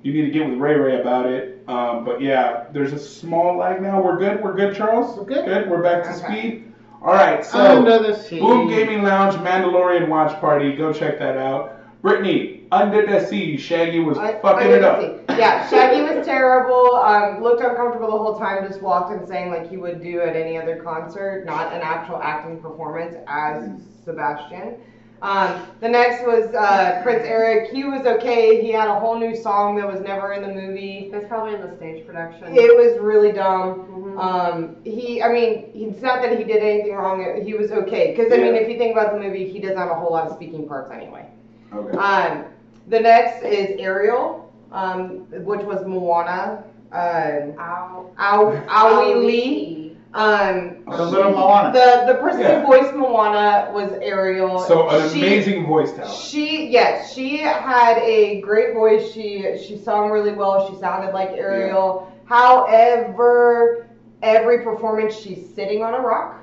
you 0.02 0.12
need 0.12 0.22
to 0.22 0.30
get 0.30 0.48
with 0.48 0.58
Ray 0.58 0.74
Ray 0.74 1.00
about 1.00 1.26
it. 1.26 1.62
Um, 1.68 2.04
but 2.04 2.20
yeah, 2.20 2.64
there's 2.72 2.92
a 2.92 2.98
small 2.98 3.56
lag 3.58 3.80
now. 3.80 4.02
We're 4.02 4.16
good? 4.18 4.42
We're 4.42 4.54
good, 4.56 4.74
Charles? 4.74 5.16
We're 5.16 5.24
good. 5.24 5.44
Good? 5.44 5.70
We're 5.70 5.82
back 5.82 6.02
to 6.04 6.10
Okay. 6.10 6.18
speed? 6.40 6.72
All 7.02 7.12
right, 7.14 7.44
so. 7.44 7.58
Under 7.58 7.98
the 7.98 8.14
sea. 8.14 8.40
Boom 8.40 8.68
Gaming 8.68 9.02
Lounge, 9.04 9.34
Mandalorian 9.36 10.08
Watch 10.08 10.38
Party. 10.40 10.74
Go 10.74 10.92
check 10.92 11.18
that 11.20 11.36
out. 11.36 11.76
Brittany, 12.02 12.56
Under 12.72 13.04
the 13.06 13.24
Sea. 13.26 13.56
Shaggy 13.56 14.00
was 14.00 14.16
I- 14.16 14.34
fucking 14.34 14.68
I 14.68 14.72
it 14.76 14.82
up. 14.84 15.00
didn't 15.00 15.28
see. 15.30 15.38
Yeah, 15.38 15.68
Shaggy 15.68 16.02
was 16.02 16.24
terrible. 16.26 16.94
Um, 16.96 17.42
looked 17.42 17.62
uncomfortable 17.62 18.06
the 18.10 18.18
whole 18.18 18.38
time. 18.38 18.66
Just 18.66 18.80
walked 18.82 19.12
and 19.12 19.26
sang 19.28 19.50
like 19.50 19.68
he 19.68 19.76
would 19.76 20.00
do 20.02 20.20
at 20.22 20.34
any 20.34 20.56
other 20.56 20.76
concert, 20.76 21.44
not 21.46 21.72
an 21.74 21.80
actual 21.82 22.20
acting 22.22 22.58
performance 22.60 23.16
as 23.28 23.70
Sebastian. 24.04 24.76
Um, 25.22 25.66
the 25.80 25.88
next 25.88 26.24
was 26.26 26.54
uh, 26.54 27.00
Prince 27.02 27.24
Eric. 27.26 27.70
He 27.70 27.84
was 27.84 28.06
okay. 28.06 28.62
He 28.62 28.72
had 28.72 28.88
a 28.88 28.98
whole 28.98 29.18
new 29.18 29.36
song 29.36 29.76
that 29.76 29.86
was 29.86 30.00
never 30.00 30.32
in 30.32 30.42
the 30.42 30.48
movie. 30.48 31.10
That's 31.12 31.26
probably 31.28 31.54
in 31.54 31.60
the 31.60 31.76
stage 31.76 32.06
production. 32.06 32.56
It 32.56 32.74
was 32.74 32.98
really 32.98 33.32
dumb. 33.32 33.86
Mhm. 33.90 34.18
Um, 34.18 34.76
he, 34.84 35.22
I 35.22 35.30
mean, 35.30 35.70
it's 35.74 36.00
not 36.00 36.22
that 36.22 36.38
he 36.38 36.44
did 36.44 36.62
anything 36.62 36.94
wrong. 36.94 37.42
He 37.44 37.52
was 37.52 37.70
okay. 37.70 38.14
Because 38.16 38.32
I 38.32 38.38
mean, 38.38 38.54
if 38.54 38.68
you 38.68 38.78
think 38.78 38.92
about 38.96 39.12
the 39.12 39.20
movie, 39.20 39.46
he 39.48 39.58
doesn't 39.60 39.76
have 39.76 39.90
a 39.90 39.94
whole 39.94 40.12
lot 40.12 40.26
of 40.26 40.32
speaking 40.36 40.66
parts 40.66 40.90
anyway. 40.90 41.26
Okay. 41.72 41.96
Um, 41.98 42.46
the 42.88 43.00
next 43.00 43.44
is 43.44 43.78
Ariel, 43.78 44.50
um, 44.72 45.26
which 45.44 45.60
was 45.62 45.84
Moana. 45.86 46.64
Um, 46.92 47.54
Ow. 47.60 48.10
Ow, 48.18 48.64
Owie 48.68 49.24
Lee. 49.24 49.79
Um, 50.12 50.82
The 50.88 51.04
little 51.04 51.30
Moana. 51.32 51.72
the 51.72 52.12
the 52.12 52.18
person 52.18 52.40
Yeah. 52.40 52.60
who 52.62 52.66
voiced 52.66 52.94
Moana 52.94 53.70
was 53.72 53.92
Ariel. 54.02 54.58
So, 54.58 54.88
an 54.88 55.08
She- 55.10 55.20
amazing 55.20 55.66
voice 55.66 55.92
talent. 55.92 56.12
She 56.14 56.66
yes, 56.66 57.12
she 57.14 57.36
had 57.38 57.98
a 57.98 58.40
great 58.40 58.74
voice. 58.74 59.12
She 59.12 59.56
she 59.64 59.76
sung 59.78 60.10
really 60.10 60.32
well. 60.32 60.68
She 60.68 60.74
sounded 60.80 61.14
like 61.14 61.30
Ariel. 61.30 62.08
However, 62.24 63.86
every 64.22 64.60
performance 64.64 65.14
she's 65.16 65.48
sitting 65.54 65.82
on 65.84 65.94
a 65.94 66.00
rock 66.00 66.36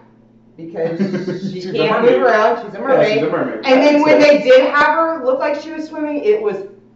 because 0.56 0.98
she 1.42 1.62
She's 1.62 1.66
a 1.68 1.74
can't 1.74 2.02
mermaid. 2.04 2.20
move 2.20 2.28
around. 2.28 2.64
She's 2.66 2.74
a 2.74 2.78
Yeah, 2.78 2.88
mermaid. 2.88 3.14
she's 3.16 3.24
a 3.24 3.30
mermaid. 3.30 3.66
And 3.66 3.82
then 3.84 4.02
when 4.02 4.20
they 4.20 4.42
did 4.44 4.66
have 4.72 4.88
her 4.96 5.26
look 5.26 5.40
like 5.40 5.60
she 5.62 5.72
was 5.72 5.88
swimming, 5.88 6.24
it 6.24 6.42
was 6.42 6.56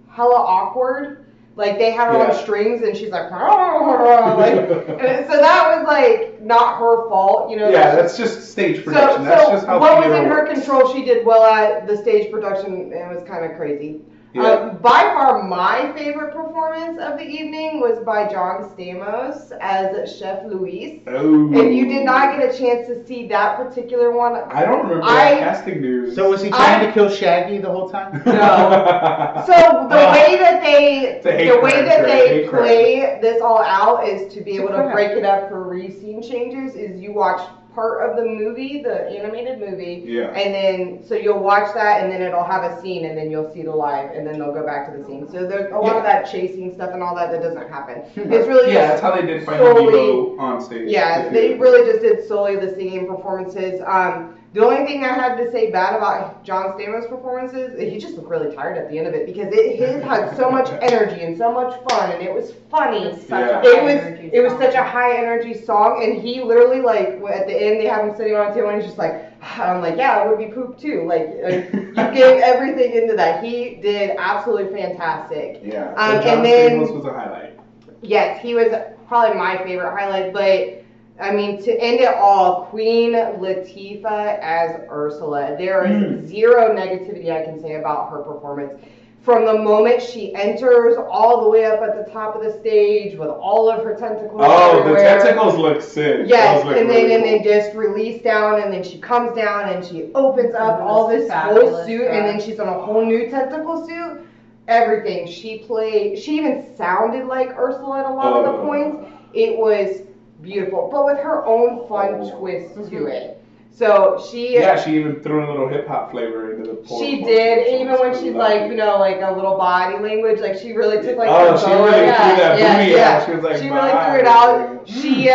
hella 0.09 0.35
awkward. 0.35 1.25
Like 1.57 1.77
they 1.77 1.91
had 1.91 2.07
her 2.13 2.17
Yeah. 2.17 2.29
on 2.29 2.33
strings 2.33 2.81
and 2.81 2.95
she's 2.95 3.11
like, 3.11 3.29
like 3.29 3.41
and 5.01 5.25
so 5.29 5.37
that 5.37 5.77
was 5.77 5.85
like 5.85 6.30
not 6.41 6.79
her 6.79 7.07
fault, 7.09 7.49
you 7.49 7.57
know. 7.57 7.69
yeah, 7.69 7.95
that's 7.95 8.17
that's 8.17 8.17
just 8.17 8.51
stage 8.51 8.77
so, 8.77 8.83
production. 8.83 9.23
that's 9.23 9.45
so 9.45 9.51
just 9.51 9.65
how 9.67 9.79
what 9.79 9.97
was 9.97 10.05
theater 10.05 10.23
in 10.23 10.29
her 10.29 10.45
works. 10.45 10.59
control, 10.59 10.93
she 10.93 11.03
did 11.03 11.25
well 11.25 11.43
at 11.43 11.87
the 11.87 11.97
stage 11.97 12.31
production. 12.31 12.91
It 12.91 13.07
was 13.13 13.23
kind 13.27 13.45
of 13.49 13.57
crazy. 13.57 14.01
Yeah. 14.33 14.43
Uh, 14.43 14.73
by 14.75 15.01
far, 15.13 15.43
my 15.43 15.91
favorite 15.93 16.33
performance 16.33 16.97
of 17.01 17.17
the 17.19 17.25
evening 17.25 17.81
was 17.81 17.99
by 18.05 18.31
John 18.31 18.63
Stamos 18.69 19.51
as 19.59 20.17
Chef 20.17 20.45
Louis. 20.45 21.03
Oh. 21.07 21.51
If 21.53 21.73
you 21.73 21.85
did 21.89 22.05
not 22.05 22.37
get 22.37 22.55
a 22.55 22.57
chance 22.57 22.87
to 22.87 23.05
see 23.05 23.27
that 23.27 23.57
particular 23.57 24.11
one, 24.15 24.35
I 24.35 24.63
don't 24.63 24.83
remember 24.83 25.03
I- 25.03 25.35
that 25.35 25.39
casting 25.39 25.81
news. 25.81 26.15
So 26.15 26.29
was 26.29 26.41
he 26.41 26.49
trying 26.49 26.79
I- 26.81 26.85
to 26.85 26.91
kill 26.93 27.09
Shaggy 27.09 27.57
the 27.57 27.69
whole 27.69 27.89
time? 27.89 28.21
No. 28.25 29.43
So 29.45 29.87
the 29.89 29.95
way 29.95 30.37
that 30.37 30.61
they 30.63 31.07
It's 31.17 31.25
a 31.25 31.31
hate 31.33 31.49
the 31.49 31.59
way 31.59 31.83
that 31.83 32.05
they 32.05 32.47
play 32.47 33.19
this 33.21 33.41
all 33.41 33.61
out 33.61 34.07
is 34.07 34.33
to 34.33 34.39
be 34.41 34.51
able 34.55 34.69
to 34.69 34.89
break 34.93 35.11
it 35.11 35.25
up 35.25 35.49
for 35.49 35.60
re-scene 35.75 36.21
changes. 36.21 36.75
Is 36.75 36.99
you 37.01 37.13
watch 37.13 37.41
part 37.73 38.09
of 38.09 38.17
the 38.17 38.25
movie, 38.25 38.81
the 38.83 39.07
animated 39.17 39.57
movie, 39.59 40.03
Yeah. 40.05 40.27
and 40.31 40.53
then 40.53 41.03
so 41.07 41.15
you'll 41.15 41.39
watch 41.39 41.73
that, 41.73 42.01
and 42.03 42.11
then 42.11 42.21
it'll 42.21 42.43
have 42.43 42.63
a 42.69 42.81
scene, 42.81 43.05
and 43.05 43.17
then 43.17 43.31
you'll 43.31 43.49
see 43.53 43.61
the 43.63 43.71
live, 43.71 44.11
and 44.11 44.27
then 44.27 44.39
they'll 44.39 44.53
go 44.53 44.65
back 44.65 44.91
to 44.91 44.97
the 44.97 45.05
scene. 45.05 45.25
So 45.31 45.47
there's 45.47 45.71
a 45.71 45.77
lot 45.77 45.95
of 45.95 46.03
that 46.03 46.29
chasing 46.29 46.73
stuff 46.73 46.89
and 46.93 47.01
all 47.01 47.15
that 47.15 47.31
that 47.31 47.41
doesn't 47.41 47.69
happen. 47.69 48.03
It's 48.33 48.47
really 48.47 48.73
yeah, 48.73 48.87
that's 48.89 49.01
how 49.01 49.15
they 49.15 49.25
did 49.25 49.45
Finding 49.45 49.65
solely- 49.65 49.93
Nemo 49.93 50.37
on 50.37 50.61
stage. 50.61 50.89
yeah, 50.89 51.29
they 51.29 51.53
really 51.57 51.89
just 51.89 52.01
did 52.01 52.27
solely 52.27 52.57
the 52.57 52.75
singing 52.75 53.07
performances. 53.07 53.81
Um, 53.85 54.35
the 54.53 54.65
only 54.65 54.85
thing 54.85 55.03
I 55.05 55.13
had 55.13 55.37
to 55.37 55.49
say 55.49 55.71
bad 55.71 55.95
about 55.95 56.43
John 56.43 56.73
Stamos' 56.77 57.07
performances, 57.07 57.79
he 57.79 57.97
just 57.97 58.15
looked 58.15 58.27
really 58.27 58.53
tired 58.53 58.77
at 58.77 58.89
the 58.89 58.97
end 58.97 59.07
of 59.07 59.13
it 59.13 59.25
because 59.25 59.47
it 59.53 59.77
his 59.77 60.03
had 60.03 60.35
so 60.35 60.51
much 60.51 60.69
energy 60.81 61.21
and 61.23 61.37
so 61.37 61.53
much 61.53 61.73
fun 61.89 62.11
and 62.11 62.21
it 62.21 62.33
was 62.33 62.51
funny. 62.69 63.05
It's 63.05 63.27
such 63.27 63.49
Yeah. 63.49 63.61
a 63.61 63.63
It 63.63 63.83
was 63.83 64.29
it 64.33 64.41
was 64.41 64.51
such 64.61 64.75
a 64.75 64.83
high 64.83 65.15
energy 65.17 65.53
song 65.53 66.03
and 66.03 66.21
he 66.21 66.41
literally 66.41 66.81
like 66.81 67.07
at 67.31 67.47
the 67.47 67.53
end 67.55 67.79
they 67.79 67.85
have 67.87 68.05
him 68.09 68.15
sitting 68.15 68.35
on 68.35 68.51
a 68.51 68.53
table 68.53 68.67
and 68.69 68.77
he's 68.81 68.87
just 68.87 68.97
like 68.97 69.31
I'm 69.57 69.81
like 69.81 69.95
yeah 69.95 70.21
it 70.23 70.27
would 70.29 70.37
be 70.45 70.53
poop 70.53 70.77
too 70.77 71.05
like 71.07 71.27
uh, 71.43 71.47
you 71.47 71.93
gave 72.13 72.41
everything 72.41 72.93
into 72.93 73.15
that 73.15 73.41
he 73.43 73.75
did 73.75 74.15
absolutely 74.17 74.73
fantastic 74.77 75.61
Yeah. 75.63 75.93
Um, 75.93 76.21
John 76.23 76.37
and 76.37 76.45
then- 76.45 76.79
Stamos 76.81 76.93
was 76.95 77.05
a 77.05 77.13
highlight. 77.13 77.57
Yes, 78.01 78.41
he 78.41 78.53
was 78.55 78.67
probably 79.07 79.37
my 79.37 79.57
favorite 79.59 79.91
highlight, 79.91 80.33
but 80.33 80.80
I 81.21 81.31
mean, 81.31 81.61
to 81.63 81.71
end 81.79 81.99
it 81.99 82.13
all, 82.15 82.65
Queen 82.65 83.13
Latifah 83.13 84.39
as 84.41 84.81
Ursula. 84.89 85.55
There 85.57 85.85
is 85.85 85.91
Mm. 85.91 86.25
zero 86.25 86.73
negativity 86.75 87.31
I 87.31 87.43
can 87.43 87.59
say 87.61 87.75
about 87.75 88.09
her 88.09 88.19
performance. 88.19 88.73
From 89.21 89.45
the 89.45 89.53
moment 89.53 90.01
she 90.01 90.33
enters 90.33 90.97
all 90.97 91.43
the 91.43 91.49
way 91.49 91.65
up 91.65 91.79
at 91.83 91.95
the 92.05 92.11
top 92.11 92.35
of 92.35 92.41
the 92.43 92.51
stage 92.59 93.15
with 93.19 93.29
all 93.29 93.69
of 93.69 93.83
her 93.83 93.93
tentacles. 93.93 94.41
Oh, 94.43 94.81
the 94.83 94.95
tentacles 94.95 95.57
look 95.57 95.79
sick. 95.83 96.21
Yes, 96.25 96.57
Those 96.63 96.65
look 96.65 96.77
and 96.77 96.89
then 96.89 97.03
really 97.03 97.13
and 97.13 97.23
cool. 97.23 97.31
then 97.33 97.43
just 97.43 97.75
release 97.75 98.23
down, 98.23 98.59
and 98.63 98.73
then 98.73 98.81
she 98.81 98.97
comes 98.97 99.35
down 99.35 99.69
and 99.69 99.85
she 99.85 100.09
opens 100.15 100.55
up 100.55 100.79
It 100.79 100.83
all 100.83 101.07
this 101.07 101.29
whole 101.29 101.53
fabulous, 101.53 101.85
suit, 101.85 102.07
and 102.07 102.25
then 102.25 102.39
she's 102.41 102.59
on 102.59 102.67
a 102.67 102.73
whole 102.73 103.05
new 103.05 103.29
tentacle 103.29 103.85
suit. 103.85 104.21
Everything 104.67 105.27
she 105.27 105.59
played, 105.59 106.17
she 106.17 106.37
even 106.37 106.75
sounded 106.75 107.27
like 107.27 107.55
Ursula 107.59 107.99
at 107.99 108.05
a 108.07 108.13
lot 108.13 108.33
of 108.33 108.45
the 108.45 108.59
Oh. 108.59 108.65
points. 108.65 109.05
It 109.33 109.49
It 109.51 109.57
was 109.59 110.01
beautiful, 110.41 110.89
but 110.91 111.05
with 111.05 111.17
her 111.19 111.45
own 111.45 111.87
fun 111.87 112.15
Oh. 112.21 112.39
twist 112.39 112.73
to 112.75 112.81
mm-hmm. 112.81 113.07
it. 113.07 113.37
So 113.73 114.21
she 114.29 114.55
Yeah, 114.55 114.75
she 114.81 114.97
even 114.99 115.21
threw 115.21 115.41
in 115.43 115.47
a 115.47 115.51
little 115.51 115.67
hip 115.69 115.87
hop 115.87 116.11
flavor 116.11 116.51
into 116.53 116.69
the. 116.69 116.75
poor- 116.75 116.99
she 117.05 117.19
poor 117.19 117.29
did, 117.29 117.67
songs. 117.67 117.81
even 117.81 117.93
when 117.99 118.13
she's 118.13 118.33
love 118.33 118.49
like, 118.51 118.69
you 118.69 118.75
know, 118.75 118.97
like 118.99 119.21
a 119.21 119.31
little 119.31 119.55
body 119.57 119.97
language, 119.97 120.39
like 120.41 120.57
she 120.57 120.73
really 120.73 121.01
took 121.01 121.17
like 121.17 121.29
Oh, 121.29 121.57
she 121.57 121.65
bow- 121.67 121.85
really 121.85 121.91
threw 121.99 122.05
yeah, 122.05 122.35
that 122.35 122.59
yeah, 122.59 122.77
booty 122.77 122.91
yeah. 122.91 123.09
out. 123.17 123.25
She 123.25 123.31
was 123.31 123.43
like, 123.43 123.57
she 123.57 123.69
really 123.69 123.91
threw 123.91 124.19
it 124.19 124.27
out. 124.27 124.85
Mm-hmm. 124.85 125.01
She 125.01 125.29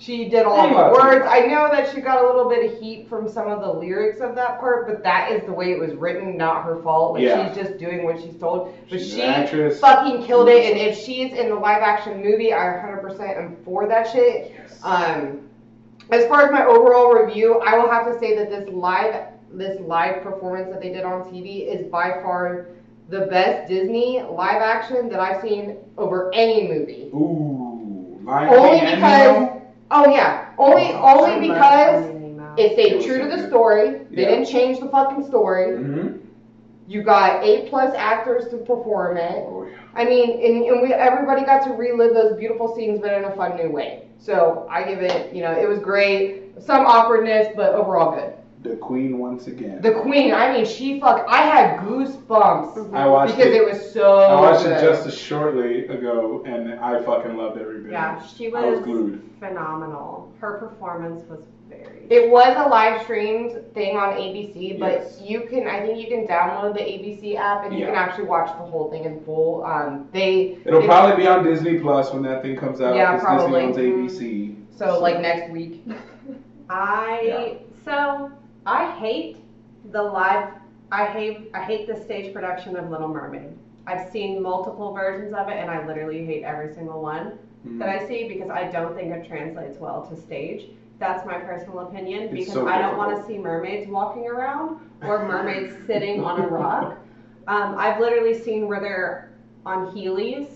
she 0.00 0.30
did 0.30 0.46
all 0.46 0.66
the 0.66 0.98
words. 0.98 1.26
I 1.28 1.40
know 1.40 1.68
that 1.70 1.94
she 1.94 2.00
got 2.00 2.24
a 2.24 2.26
little 2.26 2.48
bit 2.48 2.72
of 2.72 2.80
heat 2.80 3.06
from 3.06 3.28
some 3.28 3.48
of 3.48 3.60
the 3.60 3.70
lyrics 3.70 4.20
of 4.20 4.34
that 4.34 4.58
part, 4.58 4.88
but 4.88 5.02
that 5.02 5.30
is 5.30 5.42
the 5.44 5.52
way 5.52 5.72
it 5.72 5.78
was 5.78 5.92
written, 5.92 6.38
not 6.38 6.64
her 6.64 6.82
fault. 6.82 7.14
Like 7.14 7.22
Yeah. 7.22 7.46
she's 7.52 7.62
just 7.62 7.78
doing 7.78 8.04
what 8.04 8.18
she's 8.18 8.34
told. 8.36 8.74
But 8.88 8.98
She's 8.98 9.12
she 9.12 9.70
fucking 9.78 10.24
killed 10.24 10.48
it, 10.48 10.72
and 10.72 10.80
if 10.80 10.96
she's 10.96 11.34
in 11.34 11.50
the 11.50 11.54
live 11.54 11.82
action 11.82 12.22
movie, 12.22 12.50
I 12.54 12.78
100% 12.78 13.36
am 13.36 13.56
for 13.62 13.86
that 13.88 14.10
shit. 14.10 14.54
Um, 14.82 15.40
as 16.10 16.26
far 16.26 16.42
as 16.46 16.50
my 16.50 16.64
overall 16.64 17.12
review, 17.12 17.60
I 17.60 17.76
will 17.76 17.90
have 17.90 18.06
to 18.06 18.18
say 18.18 18.34
that 18.36 18.48
this 18.50 18.68
live 18.70 19.26
this 19.52 19.78
live 19.80 20.22
performance 20.22 20.70
that 20.70 20.80
they 20.80 20.90
did 20.90 21.04
on 21.04 21.24
TV 21.24 21.66
is 21.66 21.86
by 21.90 22.12
far 22.22 22.68
the 23.10 23.26
best 23.26 23.68
Disney 23.68 24.22
live 24.22 24.62
action 24.62 25.08
that 25.10 25.20
I've 25.20 25.42
seen 25.42 25.76
over 25.98 26.32
any 26.32 26.68
movie. 26.68 27.10
Ooh, 27.12 28.18
Lion 28.22 28.54
Only 28.54 28.94
because? 28.94 29.59
Oh 29.90 30.08
yeah, 30.08 30.46
only 30.58 30.92
only 30.92 31.48
because 31.48 32.06
it 32.56 32.72
It 32.72 32.72
stayed 32.72 33.00
true 33.02 33.18
to 33.18 33.28
the 33.28 33.36
good. 33.36 33.48
story. 33.48 33.88
They 34.14 34.22
Yeah. 34.22 34.28
didn't 34.28 34.46
change 34.46 34.78
the 34.80 34.88
fucking 34.88 35.22
story. 35.22 35.66
Mhm. 35.76 36.18
You 36.86 37.02
got 37.02 37.44
A 37.44 37.68
plus 37.68 37.92
actors 37.96 38.48
to 38.48 38.56
perform 38.58 39.16
it. 39.16 39.44
Oh 39.48 39.64
yeah. 39.64 39.76
I 39.94 40.04
mean, 40.04 40.30
and, 40.44 40.64
and 40.64 40.82
we 40.82 40.92
everybody 40.92 41.42
got 41.44 41.62
to 41.64 41.70
relive 41.72 42.14
those 42.14 42.32
beautiful 42.32 42.68
scenes, 42.74 42.98
but 43.00 43.12
in 43.12 43.24
a 43.24 43.30
fun 43.30 43.56
new 43.56 43.70
way. 43.70 44.02
So 44.18 44.66
I 44.68 44.82
give 44.82 45.00
it, 45.02 45.32
you 45.32 45.42
know, 45.42 45.52
it 45.52 45.68
was 45.68 45.78
great. 45.78 46.36
Some 46.58 46.84
awkwardness, 46.86 47.48
but 47.54 47.74
overall 47.74 48.10
good. 48.10 48.32
The 48.62 48.76
Queen 48.76 49.18
once 49.18 49.46
again. 49.46 49.80
The 49.80 49.92
Queen, 49.92 50.34
I 50.34 50.52
mean, 50.52 50.66
she 50.66 51.00
fuck. 51.00 51.24
I 51.28 51.38
had 51.38 51.78
goosebumps 51.80 52.92
I 52.94 53.06
watched 53.06 53.36
because 53.36 53.52
it. 53.54 53.62
it 53.62 53.64
was 53.64 53.90
so. 53.92 54.18
I 54.18 54.38
watched 54.38 54.64
good. 54.64 54.76
it 54.76 54.80
just 54.82 55.06
a 55.06 55.10
shortly 55.10 55.86
ago, 55.86 56.42
and 56.44 56.74
I 56.74 57.00
fucking 57.02 57.36
loved 57.38 57.58
every 57.58 57.80
bit. 57.82 57.92
Yeah, 57.92 58.18
of 58.18 58.22
it. 58.24 58.30
she 58.36 58.48
I 58.52 58.60
was 58.66 58.76
was 58.80 58.84
glued. 58.84 59.30
phenomenal. 59.38 60.30
Her 60.40 60.58
performance 60.58 61.22
was 61.30 61.40
very. 61.70 62.06
It 62.10 62.28
was 62.30 62.54
a 62.58 62.68
live 62.68 63.00
streamed 63.02 63.52
thing 63.72 63.96
on 63.96 64.12
ABC, 64.14 64.78
but 64.78 64.92
Yes. 64.92 65.22
you 65.24 65.40
can, 65.48 65.66
I 65.66 65.80
think 65.80 65.98
you 65.98 66.08
can 66.14 66.26
download 66.26 66.74
the 66.74 66.80
ABC 66.80 67.36
app 67.36 67.64
and 67.64 67.78
you 67.78 67.86
can 67.86 67.94
actually 67.94 68.24
watch 68.24 68.48
the 68.48 68.64
whole 68.64 68.90
thing 68.90 69.04
in 69.04 69.24
full. 69.24 69.64
Um, 69.64 70.06
they. 70.12 70.58
It'll 70.66 70.80
they- 70.82 70.86
probably 70.86 71.16
be 71.22 71.26
on 71.28 71.44
Disney 71.44 71.78
Plus 71.78 72.12
when 72.12 72.22
that 72.24 72.42
thing 72.42 72.56
comes 72.56 72.82
out. 72.82 72.94
Yeah, 72.94 73.12
'cause 73.12 73.22
probably. 73.22 73.68
Disney 73.68 73.92
owns 73.92 74.20
ABC. 74.20 74.56
So 74.76 75.00
like 75.00 75.18
next 75.20 75.50
week. 75.50 75.82
I 76.68 77.56
so 77.84 78.30
I 78.66 78.92
hate 78.98 79.36
the 79.90 80.02
live. 80.02 80.48
I 80.92 81.06
hate 81.06 81.50
I 81.54 81.62
hate 81.62 81.86
the 81.86 81.96
stage 81.96 82.32
production 82.32 82.76
of 82.76 82.90
Little 82.90 83.08
Mermaid. 83.08 83.56
I've 83.86 84.10
seen 84.10 84.42
multiple 84.42 84.92
versions 84.92 85.34
of 85.34 85.48
it, 85.48 85.56
and 85.56 85.70
I 85.70 85.86
literally 85.86 86.24
hate 86.24 86.44
every 86.44 86.74
single 86.74 87.00
one 87.00 87.38
Mm. 87.66 87.78
that 87.78 87.90
I 87.90 88.06
see 88.08 88.26
because 88.26 88.48
I 88.48 88.70
don't 88.70 88.94
think 88.94 89.12
it 89.12 89.26
translates 89.28 89.78
well 89.78 90.06
to 90.06 90.16
stage. 90.16 90.68
That's 90.98 91.26
my 91.26 91.38
personal 91.38 91.80
opinion 91.80 92.22
It's 92.22 92.32
because 92.32 92.54
so 92.54 92.66
I 92.66 92.78
don't 92.78 92.96
want 92.96 93.14
to 93.16 93.22
see 93.26 93.36
mermaids 93.38 93.86
walking 93.86 94.26
around 94.28 94.78
or 95.02 95.24
mermaids 95.28 95.74
sitting 95.86 96.24
on 96.24 96.40
a 96.40 96.46
rock. 96.46 96.96
Um, 97.48 97.74
I've 97.76 98.00
literally 98.00 98.32
seen 98.32 98.66
where 98.66 98.80
they're 98.80 99.28
on 99.66 99.94
Heelys 99.94 100.46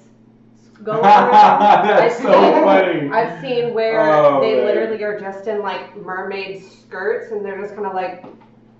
going 0.82 0.98
around. 1.00 1.60
That's 1.86 2.16
I've 2.16 2.22
so 2.22 2.32
seen- 2.32 2.62
funny. 2.64 3.08
I've 3.10 3.40
seen 3.40 3.74
where 3.74 4.12
Oh, 4.12 4.40
they 4.40 4.54
man. 4.56 4.64
literally 4.64 5.02
are 5.04 5.18
just 5.20 5.46
in 5.46 5.60
like 5.62 5.96
mermaid 5.96 6.64
skirts 6.64 7.30
and 7.32 7.44
they're 7.44 7.60
just 7.60 7.74
kind 7.74 7.86
of 7.86 7.94
like 7.94 8.24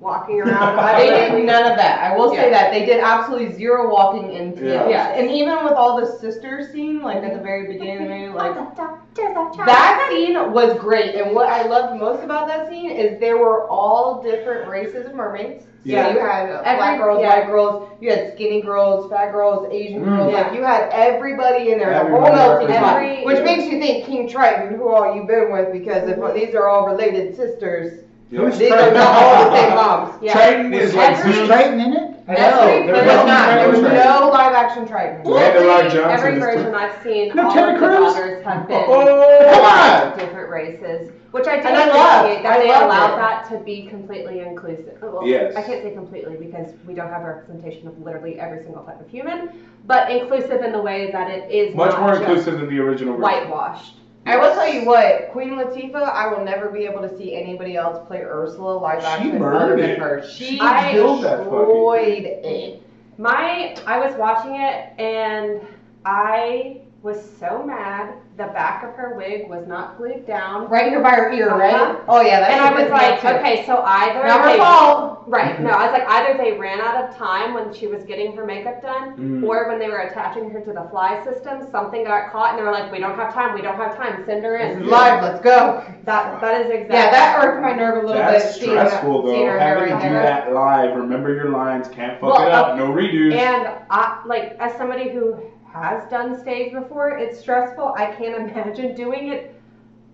walking 0.00 0.40
around. 0.40 0.76
They 0.98 1.08
did 1.30 1.44
none 1.44 1.70
of 1.70 1.76
that. 1.78 2.12
I 2.12 2.16
will 2.16 2.30
say 2.34 2.50
that 2.50 2.72
they 2.72 2.84
did 2.84 3.00
absolutely 3.00 3.52
zero 3.54 3.90
walking 3.90 4.32
in 4.32 4.56
Yeah. 4.56 4.88
Yeah. 4.88 5.08
And 5.14 5.30
even 5.30 5.64
with 5.64 5.72
all 5.74 5.98
the 6.00 6.06
sister 6.18 6.68
scene, 6.72 7.00
like 7.02 7.22
at 7.22 7.32
the 7.32 7.40
very 7.40 7.66
beginning 7.72 8.02
of 8.02 8.08
the 8.08 8.14
movie, 8.14 8.28
like 8.34 8.76
that 9.16 10.08
scene 10.10 10.52
was 10.52 10.78
great. 10.78 11.14
And 11.14 11.34
what 11.34 11.48
I 11.48 11.66
loved 11.66 12.00
most 12.00 12.22
about 12.24 12.48
that 12.48 12.68
scene 12.68 12.90
is 12.90 13.18
there 13.20 13.38
were 13.38 13.68
all 13.68 14.22
different 14.22 14.68
races 14.68 15.06
of 15.06 15.14
mermaids. 15.14 15.64
Yeah. 15.84 16.12
You 16.14 16.20
had 16.20 16.48
uh, 16.50 16.62
Every- 16.64 16.78
black 16.78 16.98
girls, 16.98 17.20
yeah. 17.20 17.28
white 17.40 17.46
girls, 17.46 17.90
you 18.00 18.10
had 18.10 18.32
skinny 18.34 18.62
girls, 18.62 19.10
fat 19.10 19.32
girls, 19.32 19.68
Asian 19.70 20.02
Mm. 20.02 20.16
girls. 20.16 20.32
Yeah. 20.32 20.42
Like 20.42 20.54
you 20.54 20.62
had 20.62 20.88
everybody 20.92 21.72
in 21.72 21.78
there, 21.78 21.92
the 21.92 22.10
whole 22.10 22.22
melting 22.22 22.68
pot. 22.68 22.96
Every- 23.02 23.24
Which 23.24 23.44
makes 23.44 23.64
you 23.70 23.78
think 23.78 24.06
King 24.06 24.26
Triton, 24.28 24.74
who 24.78 24.88
all 24.88 25.14
you've 25.14 25.26
been 25.26 25.52
with, 25.52 25.72
because 25.72 26.08
if 26.08 26.34
these 26.34 26.54
are 26.54 26.68
all 26.68 26.86
related 26.88 27.36
sisters, 27.36 28.00
Yes. 28.30 28.56
these 28.58 28.72
are 28.72 28.90
not 28.92 29.22
all 29.22 29.50
the 29.50 29.56
same 29.60 29.74
moms. 29.74 30.14
Yeah. 30.22 30.32
Triton 30.32 30.72
is 30.72 30.94
like 30.94 31.20
Triton 31.20 31.80
in 31.80 31.92
it? 31.92 32.13
I 32.26 32.32
No, 32.32 32.40
know. 32.40 32.66
there 32.66 32.86
There 32.86 32.94
was 32.94 33.04
was 33.04 33.26
not. 33.26 33.46
There 33.54 33.68
was 33.68 33.80
no 33.82 34.30
live 34.32 34.52
action 34.54 34.88
Triton. 34.88 35.30
Randy 35.30 35.38
Every, 35.58 35.68
Rock 35.68 35.82
Johnson 35.92 36.10
every 36.10 36.32
is 36.34 36.38
version 36.38 36.70
too- 36.72 36.76
I've 36.78 37.02
seen, 37.02 37.34
No, 37.34 37.44
all 37.48 37.52
Terry 37.52 37.74
of 37.74 37.80
the 37.80 37.86
Crews? 37.86 38.14
daughters 38.14 38.44
have 38.44 38.66
been 38.68 38.84
Oh, 38.88 39.50
come 39.52 40.10
on. 40.12 40.18
different 40.18 40.48
races, 40.50 41.12
which 41.32 41.46
I 41.46 41.60
do 41.60 41.68
And 41.68 41.76
I 41.76 41.80
appreciate 41.82 41.94
love- 42.36 42.42
that 42.44 42.52
I 42.52 42.58
they 42.62 42.68
love 42.68 42.82
allowed 42.84 43.12
it. 43.12 43.16
that 43.16 43.48
to 43.50 43.58
be 43.58 43.86
completely 43.88 44.40
inclusive. 44.40 44.96
Well, 45.02 45.20
Yes. 45.26 45.54
I 45.54 45.60
can't 45.62 45.82
say 45.82 45.90
completely 45.90 46.36
because 46.36 46.70
we 46.86 46.94
don't 46.94 47.10
have 47.10 47.20
a 47.22 47.26
representation 47.26 47.88
of 47.88 47.98
literally 48.02 48.40
every 48.40 48.62
single 48.62 48.84
type 48.84 49.00
of 49.02 49.08
human, 49.08 49.50
but 49.86 50.10
inclusive 50.10 50.62
in 50.62 50.72
the 50.72 50.80
way 50.80 51.10
that 51.12 51.30
it 51.30 51.50
is 51.50 51.74
Much 51.74 51.90
not 51.90 52.00
more 52.00 52.10
just 52.12 52.22
inclusive 52.22 52.58
than 52.60 52.70
the 52.70 52.80
original 52.80 53.16
version. 53.16 53.22
whitewashed. 53.22 53.96
I 54.26 54.36
will 54.38 54.54
tell 54.54 54.68
you 54.72 54.86
what, 54.86 55.28
Queen 55.32 55.50
Latifah, 55.50 55.94
I 56.12 56.32
will 56.32 56.44
never 56.44 56.70
be 56.70 56.84
able 56.86 57.02
to 57.02 57.16
see 57.16 57.34
anybody 57.34 57.76
else 57.76 58.06
play 58.06 58.22
Ursula 58.22 58.72
live 58.78 59.00
She 59.00 59.06
action 59.06 59.38
murdered 59.38 59.72
other 59.72 59.76
than 59.82 59.90
it. 59.90 59.98
her. 59.98 60.26
She 60.28 60.58
I- 60.60 60.92
killed 60.92 61.22
that 61.24 61.38
fucking 61.40 61.50
destroyed 61.50 62.24
it. 62.24 62.82
My, 63.18 63.76
I 63.86 63.98
was 63.98 64.16
watching 64.16 64.56
it 64.56 64.98
and 64.98 65.60
I 66.04 66.80
was 67.02 67.22
so 67.38 67.62
mad. 67.62 68.14
The 68.36 68.46
back 68.48 68.82
of 68.82 68.94
her 68.94 69.14
wig 69.16 69.48
was 69.48 69.64
not 69.68 69.96
glued 69.96 70.26
down. 70.26 70.68
Right 70.68 70.88
here 70.88 71.00
by 71.00 71.10
her 71.10 71.30
ear, 71.32 71.50
Uh-huh. 71.50 71.56
right? 71.58 71.96
Oh 72.08 72.20
yeah, 72.20 72.40
that's 72.40 72.52
right. 72.60 72.66
And 72.68 72.76
I 72.76 72.82
was 72.82 72.90
like, 72.90 73.24
okay, 73.24 73.64
so 73.64 73.80
either 73.86 74.26
Not 74.26 74.40
her 74.40 74.52
they- 74.52 74.58
fault. 74.58 75.22
Right. 75.28 75.58
No, 75.60 75.70
I 75.70 75.84
was 75.88 75.92
like, 75.92 76.08
either 76.08 76.36
they 76.36 76.58
ran 76.58 76.80
out 76.80 76.96
of 76.96 77.16
time 77.16 77.54
when 77.54 77.72
she 77.72 77.86
was 77.86 78.02
getting 78.02 78.34
her 78.36 78.44
makeup 78.44 78.82
done, 78.82 79.16
Mhm. 79.16 79.48
or 79.48 79.68
when 79.68 79.78
they 79.78 79.88
were 79.88 79.98
attaching 80.00 80.50
her 80.50 80.60
to 80.60 80.72
the 80.72 80.82
fly 80.90 81.22
system, 81.22 81.66
something 81.70 82.04
got 82.04 82.30
caught, 82.32 82.50
and 82.50 82.58
they 82.58 82.62
were 82.64 82.72
like, 82.72 82.90
we 82.90 82.98
don't 82.98 83.14
have 83.14 83.32
time, 83.32 83.54
we 83.54 83.62
don't 83.62 83.76
have 83.76 83.96
time, 83.96 84.22
send 84.26 84.44
her 84.44 84.58
This 84.58 84.76
is 84.78 84.82
in. 84.82 84.90
live, 84.90 85.22
let's 85.22 85.40
go. 85.40 85.82
That 86.04 86.40
that 86.40 86.60
is 86.62 86.70
exactly. 86.70 86.96
Yeah, 86.96 87.10
that 87.12 87.42
irked 87.44 87.62
my 87.62 87.72
nerve 87.72 88.02
a 88.02 88.06
little 88.06 88.20
That's 88.20 88.44
bit. 88.56 88.62
seeing 88.64 88.74
that- 88.74 88.88
stressful 88.88 89.26
seeing 89.28 89.46
though. 89.46 89.52
her 89.52 89.58
hair 89.60 89.78
Having 89.78 89.96
to 89.96 90.02
do 90.08 90.12
there. 90.12 90.22
that 90.24 90.52
live. 90.52 90.96
Remember 90.96 91.32
your 91.32 91.50
lines. 91.50 91.86
Can't 91.88 92.20
fuck 92.20 92.34
Well, 92.34 92.42
it 92.46 92.52
up. 92.52 92.70
uh, 92.70 92.74
No 92.74 92.88
redos. 92.88 93.32
And 93.36 93.68
I 93.90 94.18
like 94.26 94.56
as 94.60 94.74
somebody 94.74 95.08
who 95.10 95.36
has 95.74 96.08
done 96.08 96.38
stage 96.40 96.72
before, 96.72 97.18
it's 97.18 97.38
stressful. 97.40 97.94
I 97.96 98.06
can't 98.14 98.36
imagine 98.50 98.94
doing 98.94 99.28
it 99.32 99.54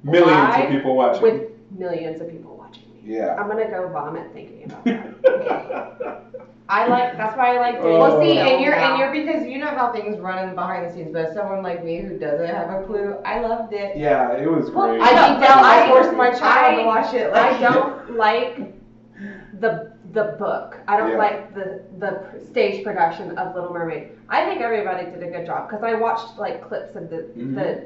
Millions 0.03 0.31
live 0.31 0.65
of 0.65 0.71
people 0.71 0.97
watching. 0.97 1.23
with 1.23 1.51
millions 1.79 2.21
of 2.23 2.31
people 2.31 2.57
watching 2.57 2.85
me. 2.95 3.15
yeah. 3.17 3.37
I'm 3.39 3.47
gonna 3.49 3.69
go 3.69 3.89
vomit 3.91 4.33
thinking 4.33 4.65
about 4.65 4.85
that. 4.85 6.25
I 6.71 6.87
like 6.87 7.17
that's 7.17 7.37
why 7.37 7.57
I 7.57 7.59
like 7.59 7.83
doing. 7.83 7.95
Oh. 7.97 7.99
Well, 7.99 8.21
see, 8.23 8.35
film 8.37 8.47
and 8.47 8.63
you're 8.63 8.77
now. 8.77 8.91
and 8.93 8.99
you're 8.99 9.13
because 9.13 9.45
you 9.47 9.59
know 9.59 9.67
how 9.69 9.93
things 9.93 10.19
run 10.19 10.49
in 10.49 10.55
behind 10.55 10.89
the 10.89 10.95
scenes, 10.95 11.13
but 11.13 11.35
someone 11.35 11.63
like 11.63 11.85
me 11.85 12.01
who 12.01 12.17
doesn't 12.17 12.47
have 12.47 12.71
a 12.71 12.85
clue, 12.87 13.17
I 13.27 13.41
loved 13.41 13.73
it. 13.75 13.97
Yeah, 13.99 14.33
it 14.37 14.51
was 14.51 14.71
Well, 14.71 14.89
great. 14.89 15.01
I 15.03 15.11
No, 15.15 15.35
deep 15.41 15.49
down, 15.49 15.65
I 15.65 15.85
I- 15.85 15.89
forced 15.89 16.15
my 16.17 16.31
child 16.31 16.75
I- 16.79 16.83
to 16.83 16.87
watch 16.87 17.13
it. 17.15 17.33
I 17.35 17.61
don't 17.61 18.17
like 18.17 18.73
the 19.61 19.93
the 20.13 20.35
book. 20.39 20.79
I 20.89 20.97
don't 20.97 21.11
Yeah. 21.13 21.17
like 21.19 21.55
the 21.55 21.83
the 21.99 22.41
stage 22.51 22.83
production 22.85 23.37
of 23.39 23.55
Little 23.55 23.73
Mermaid. 23.73 24.11
I 24.29 24.45
think 24.45 24.61
everybody 24.61 25.05
did 25.07 25.23
a 25.23 25.31
good 25.31 25.47
job 25.47 25.69
because 25.69 25.85
I 25.85 25.95
watched 25.95 26.39
like 26.39 26.63
clips 26.67 26.97
of 26.97 27.11
the 27.11 27.27
Mhm. 27.37 27.55
the 27.55 27.85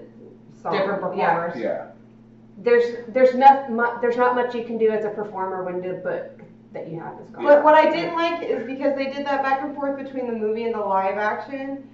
song. 0.61 0.73
different 0.73 1.01
performers. 1.03 1.57
yeah. 1.57 1.63
yeah. 1.69 1.85
There's 2.59 2.85
there's 3.09 3.35
not 3.35 3.71
mu- 3.71 4.01
there's 4.01 4.17
not 4.17 4.35
much 4.35 4.55
you 4.55 4.65
can 4.65 4.79
do 4.79 4.89
as 4.91 5.05
a 5.05 5.11
performer 5.11 5.65
when 5.65 5.81
the 5.83 5.95
book 5.95 6.41
that 6.73 6.89
you 6.89 6.99
have 7.01 7.19
is 7.21 7.29
gone. 7.31 7.45
But 7.45 7.63
what 7.63 7.75
I 7.75 7.91
didn't 7.91 8.15
like 8.15 8.43
is 8.43 8.65
because 8.67 8.95
they 8.97 9.07
did 9.07 9.27
that 9.27 9.43
back 9.43 9.63
and 9.63 9.75
forth 9.75 9.97
between 9.97 10.27
the 10.27 10.33
movie 10.33 10.65
and 10.65 10.75
the 10.75 10.81
live 10.81 11.19
action. 11.19 11.89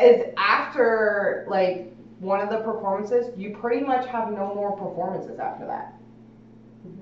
Is 0.00 0.22
after 0.36 1.46
like 1.48 1.92
one 2.20 2.40
of 2.40 2.48
the 2.50 2.58
performances, 2.58 3.36
you 3.36 3.56
pretty 3.56 3.84
much 3.84 4.06
have 4.06 4.30
no 4.30 4.54
more 4.54 4.72
performances 4.72 5.38
after 5.38 5.66
that. 5.66 5.94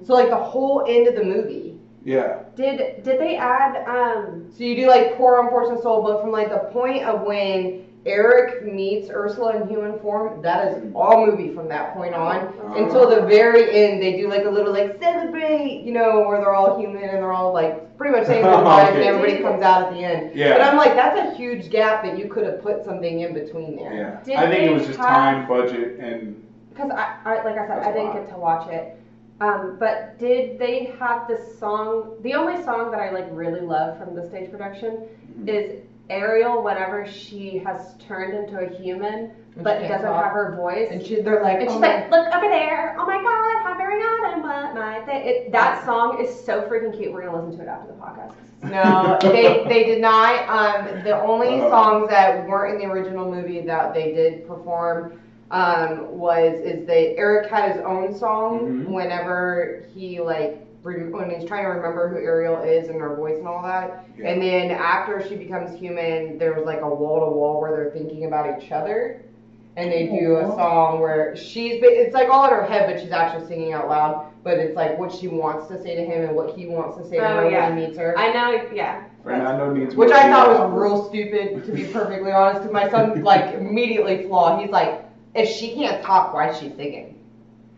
So 0.05 0.15
like 0.15 0.31
the 0.31 0.37
whole 0.37 0.85
end 0.89 1.07
of 1.09 1.15
the 1.17 1.25
movie. 1.25 1.78
Yeah. 2.05 2.41
Did 2.57 3.03
did 3.03 3.21
they 3.21 3.37
add 3.37 3.85
um 3.89 4.51
So 4.57 4.65
you 4.65 4.77
do 4.77 4.87
like 4.87 5.17
poor 5.17 5.41
unfortunate 5.43 5.83
soul, 5.83 6.03
but 6.03 6.21
from 6.21 6.31
like 6.31 6.51
the 6.51 6.71
point 6.73 7.05
of 7.05 7.23
when 7.23 7.85
Eric 8.07 8.65
meets 8.65 9.11
Ursula 9.11 9.61
in 9.61 9.69
human 9.69 9.99
form, 9.99 10.41
that 10.43 10.69
is 10.69 10.93
all 10.95 11.27
movie 11.27 11.53
from 11.53 11.69
that 11.69 11.93
point 11.95 12.15
on 12.15 12.47
until 12.77 13.11
the 13.11 13.27
very 13.27 13.71
end. 13.75 14.01
They 14.01 14.17
do 14.17 14.29
like 14.29 14.45
a 14.45 14.49
little 14.51 14.73
like 14.73 14.99
celebrate, 15.01 15.83
you 15.85 15.93
know, 15.93 16.21
where 16.27 16.39
they're 16.39 16.55
all 16.55 16.79
human 16.79 17.03
and 17.03 17.19
they're 17.19 17.33
all 17.33 17.53
like 17.53 17.97
pretty 17.99 18.17
much 18.17 18.27
saying 18.27 18.45
goodbye, 18.45 18.89
and 18.93 19.03
everybody 19.03 19.43
comes 19.43 19.63
out 19.63 19.89
at 19.89 19.93
the 19.93 19.99
end. 19.99 20.35
Yeah. 20.35 20.53
But 20.57 20.63
I'm 20.63 20.77
like, 20.77 20.95
that's 20.95 21.19
a 21.19 21.37
huge 21.37 21.69
gap 21.71 22.03
that 22.05 22.17
you 22.17 22.29
could 22.29 22.45
have 22.47 22.63
put 22.63 22.85
something 22.85 23.21
in 23.21 23.35
between 23.35 23.77
there. 23.77 23.93
Yeah. 23.93 24.21
Did 24.25 24.37
I 24.37 24.51
think 24.51 24.71
it 24.71 24.73
was 24.73 24.87
just 24.87 24.99
have- 24.99 25.09
time, 25.09 25.49
budget, 25.49 25.99
and 25.99 26.47
because 26.71 26.91
I, 26.93 27.17
I, 27.25 27.35
like 27.45 27.59
I 27.59 27.67
said, 27.67 27.79
That's 27.79 27.89
I 27.89 27.93
didn't 27.93 28.13
get 28.13 28.29
to 28.31 28.39
watch 28.39 28.71
it. 28.71 28.98
Um, 29.41 29.77
but 29.79 30.19
did 30.19 30.59
they 30.59 30.85
have 30.99 31.27
the 31.29 31.37
song? 31.37 32.05
The 32.21 32.35
only 32.35 32.57
song 32.63 32.91
that 32.91 33.01
I 33.01 33.11
like 33.11 33.27
really 33.31 33.61
love 33.61 33.97
from 33.99 34.15
the 34.15 34.23
stage 34.23 34.51
production 34.51 34.99
Mm-hmm. 35.39 35.49
is 35.49 35.71
Ariel. 36.11 36.63
Whenever 36.63 37.07
she 37.07 37.59
has 37.59 37.95
turned 37.99 38.33
into 38.35 38.59
a 38.59 38.67
human, 38.67 39.29
And 39.57 39.65
but 39.65 39.81
she 39.81 39.87
doesn't 39.87 40.07
talk. 40.07 40.25
have 40.25 40.33
her 40.33 40.49
voice, 40.57 40.89
And 40.91 41.03
she, 41.03 41.21
they're 41.21 41.41
like, 41.41 41.61
and 41.61 41.71
she's 41.71 41.81
oh 41.81 41.81
like, 41.81 42.11
look 42.11 42.27
over 42.35 42.49
there. 42.49 42.97
Oh 42.99 43.07
my 43.07 43.17
God, 43.19 43.63
how 43.63 43.75
very 43.77 44.01
odd 44.03 44.33
and 44.33 44.43
what 44.43 44.75
my 44.75 45.01
thing. 45.01 45.23
It, 45.25 45.53
that 45.53 45.85
song 45.85 46.21
is 46.21 46.29
so 46.45 46.63
freaking 46.63 46.97
cute. 46.97 47.13
We're 47.13 47.23
gonna 47.23 47.37
listen 47.37 47.57
to 47.59 47.63
it 47.63 47.69
after 47.69 47.87
the 47.87 47.95
podcast. 47.95 48.35
No, 48.63 49.19
they 49.23 49.65
they 49.69 49.85
did 49.85 50.01
not. 50.01 50.49
Um, 50.49 51.03
the 51.03 51.21
only 51.21 51.59
songs 51.69 52.09
that 52.09 52.47
weren't 52.47 52.81
in 52.83 52.89
the 52.89 52.93
original 52.93 53.31
movie 53.31 53.61
that 53.63 53.93
they 53.95 54.13
did 54.13 54.47
perform 54.47 55.21
um, 55.51 56.09
was 56.19 56.61
is 56.61 56.87
that 56.87 57.17
Eric 57.17 57.51
had 57.51 57.73
his 57.73 57.81
own 57.85 58.15
song 58.15 58.85
Mhm. 58.87 58.93
whenever 58.93 59.85
he 59.95 60.21
like 60.21 60.59
rem- 60.83 61.11
when 61.13 61.31
he's 61.31 61.49
trying 61.49 61.65
to 61.65 61.71
remember 61.71 62.09
who 62.09 62.17
Ariel 62.19 62.63
is 62.63 62.89
and 62.89 63.01
her 63.01 63.17
voice 63.17 63.39
and 63.39 63.49
all 63.49 63.63
that. 63.63 64.05
And 64.23 64.41
then 64.43 64.71
after 64.71 65.27
she 65.27 65.37
becomes 65.37 65.79
human, 65.79 66.39
there 66.39 66.53
was 66.55 66.65
like 66.65 66.83
a 66.83 66.89
wall 66.89 67.21
to 67.21 67.31
wall 67.37 67.61
where 67.61 67.73
they're 67.73 67.91
thinking 67.91 68.27
about 68.27 68.63
each 68.63 68.71
other. 68.73 69.23
And 69.77 69.93
they 69.93 70.09
do 70.09 70.37
a 70.39 70.47
song 70.57 71.01
where 71.01 71.37
she's, 71.37 71.81
it's 71.85 72.13
like 72.13 72.29
all 72.29 72.45
in 72.47 72.51
her 72.51 72.65
head, 72.65 72.91
but 72.91 73.01
she's 73.01 73.13
actually 73.13 73.47
singing 73.47 73.73
out 73.75 73.89
loud. 73.89 74.25
But 74.43 74.59
it's 74.59 74.75
like 74.75 74.99
what 74.99 75.13
she 75.13 75.29
wants 75.29 75.69
to 75.69 75.81
say 75.81 75.95
to 75.95 76.05
him 76.05 76.25
and 76.25 76.35
what 76.35 76.57
he 76.57 76.67
wants 76.67 76.97
to 76.99 77.05
say 77.09 77.19
to 77.19 77.23
Oh, 77.25 77.37
her 77.45 77.51
yeah. 77.51 77.69
when 77.69 77.79
he 77.79 77.87
meets 77.87 77.97
her. 77.99 78.19
I 78.19 78.33
know, 78.33 78.61
yeah. 78.75 79.05
Fernando 79.23 79.73
needs 79.73 79.95
Which 79.95 80.11
I 80.11 80.31
thought 80.31 80.49
was 80.49 80.81
real 80.81 81.05
stupid, 81.09 81.65
to 81.65 81.73
be 81.73 81.85
perfectly 81.85 82.33
honest, 82.33 82.63
because 82.63 82.73
my 82.73 82.89
son 82.89 83.23
like 83.23 83.55
immediately 83.55 84.27
flawed. 84.27 84.61
He's 84.61 84.71
like, 84.71 85.05
if 85.35 85.49
she 85.49 85.75
can't 85.75 86.03
talk, 86.03 86.33
why 86.35 86.51
is 86.51 86.59
she 86.59 86.71
singing? 86.71 87.15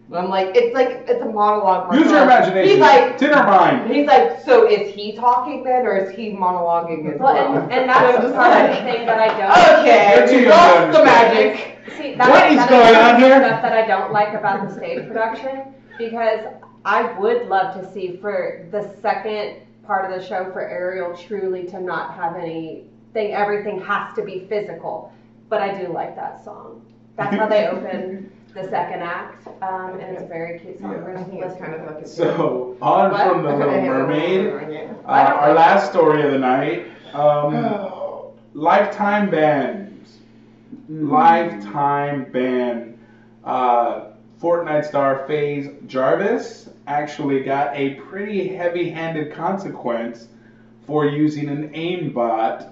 And 0.08 0.18
I'm 0.18 0.28
like, 0.28 0.56
it's 0.56 0.74
like 0.74 1.04
it's 1.08 1.22
a 1.22 1.26
monologue. 1.26 1.94
Use 1.94 2.10
your 2.10 2.24
imagination. 2.24 2.68
He's 2.68 2.80
like, 2.80 3.12
it's 3.14 3.22
in 3.22 3.32
our 3.32 3.46
mind. 3.46 3.92
he's 3.94 4.06
like, 4.08 4.40
so 4.44 4.68
is 4.68 4.92
he 4.92 5.12
talking 5.12 5.62
then, 5.62 5.86
or 5.86 5.96
is 5.96 6.10
he 6.16 6.30
monologuing 6.32 7.14
as 7.14 7.20
Well, 7.20 7.34
well? 7.34 7.62
and, 7.62 7.72
and 7.72 7.88
that's 7.88 8.16
I'm 8.16 8.22
the 8.22 8.28
just 8.28 8.34
part 8.34 8.70
of 8.70 8.76
the 8.76 8.82
thing 8.92 9.06
that 9.06 9.18
I 9.20 9.28
don't. 9.38 9.86
You're 9.86 10.34
Okay, 10.34 10.42
young 10.42 10.44
to 10.44 10.50
lost 10.50 10.98
the 10.98 11.04
magic. 11.04 11.78
See, 11.96 12.14
that, 12.16 12.28
What 12.28 12.50
is 12.50 12.56
that 12.56 12.68
going 12.70 12.94
some 12.94 13.14
on 13.14 13.20
here? 13.20 13.38
Stuff 13.38 13.62
that 13.62 13.72
I 13.72 13.86
don't 13.86 14.12
like 14.12 14.34
about 14.34 14.68
the 14.68 14.74
stage 14.74 15.06
production 15.06 15.74
because 15.96 16.40
I 16.84 17.12
would 17.20 17.46
love 17.46 17.74
to 17.80 17.92
see 17.92 18.16
for 18.16 18.66
the 18.72 18.92
second 19.00 19.62
part 19.84 20.10
of 20.10 20.18
the 20.20 20.26
show 20.26 20.50
for 20.52 20.60
Ariel 20.62 21.16
truly 21.16 21.66
to 21.66 21.80
not 21.80 22.14
have 22.14 22.34
anything. 22.36 23.32
Everything 23.32 23.80
has 23.82 24.12
to 24.16 24.22
be 24.24 24.46
physical, 24.48 25.12
but 25.48 25.60
I 25.60 25.80
do 25.80 25.92
like 25.92 26.16
that 26.16 26.42
song. 26.44 26.84
That's 27.20 27.36
how 27.36 27.48
they 27.48 27.66
open 27.66 28.32
the 28.54 28.64
second 28.64 29.02
act, 29.02 29.46
um, 29.62 30.00
and 30.00 30.16
it's 30.16 30.22
a 30.22 30.26
very 30.26 30.58
cute 30.58 30.80
song. 30.80 30.92
Yeah. 30.92 30.98
We're 31.02 31.16
I 31.18 31.22
think 31.24 31.44
it's 31.44 31.60
kind 31.60 31.74
of 31.74 31.86
fucking. 31.86 32.06
So 32.06 32.78
on 32.80 33.12
What? 33.12 33.28
from 33.28 33.42
the 33.42 33.54
Little 33.56 33.80
Mermaid. 33.82 34.46
Uh, 35.04 35.06
our 35.06 35.52
last 35.52 35.90
story 35.90 36.22
of 36.22 36.32
the 36.32 36.38
night. 36.38 36.86
Um, 37.12 38.32
lifetime 38.54 39.30
bans. 39.30 40.18
Lifetime 40.88 42.32
ban. 42.32 42.98
Uh, 43.44 44.12
Fortnite 44.40 44.86
star 44.86 45.26
FaZe 45.26 45.68
Jarvis 45.86 46.70
actually 46.86 47.42
got 47.42 47.76
a 47.76 47.96
pretty 47.96 48.48
heavy-handed 48.48 49.34
consequence 49.34 50.28
for 50.86 51.04
using 51.04 51.50
an 51.50 51.68
aimbot 51.74 52.70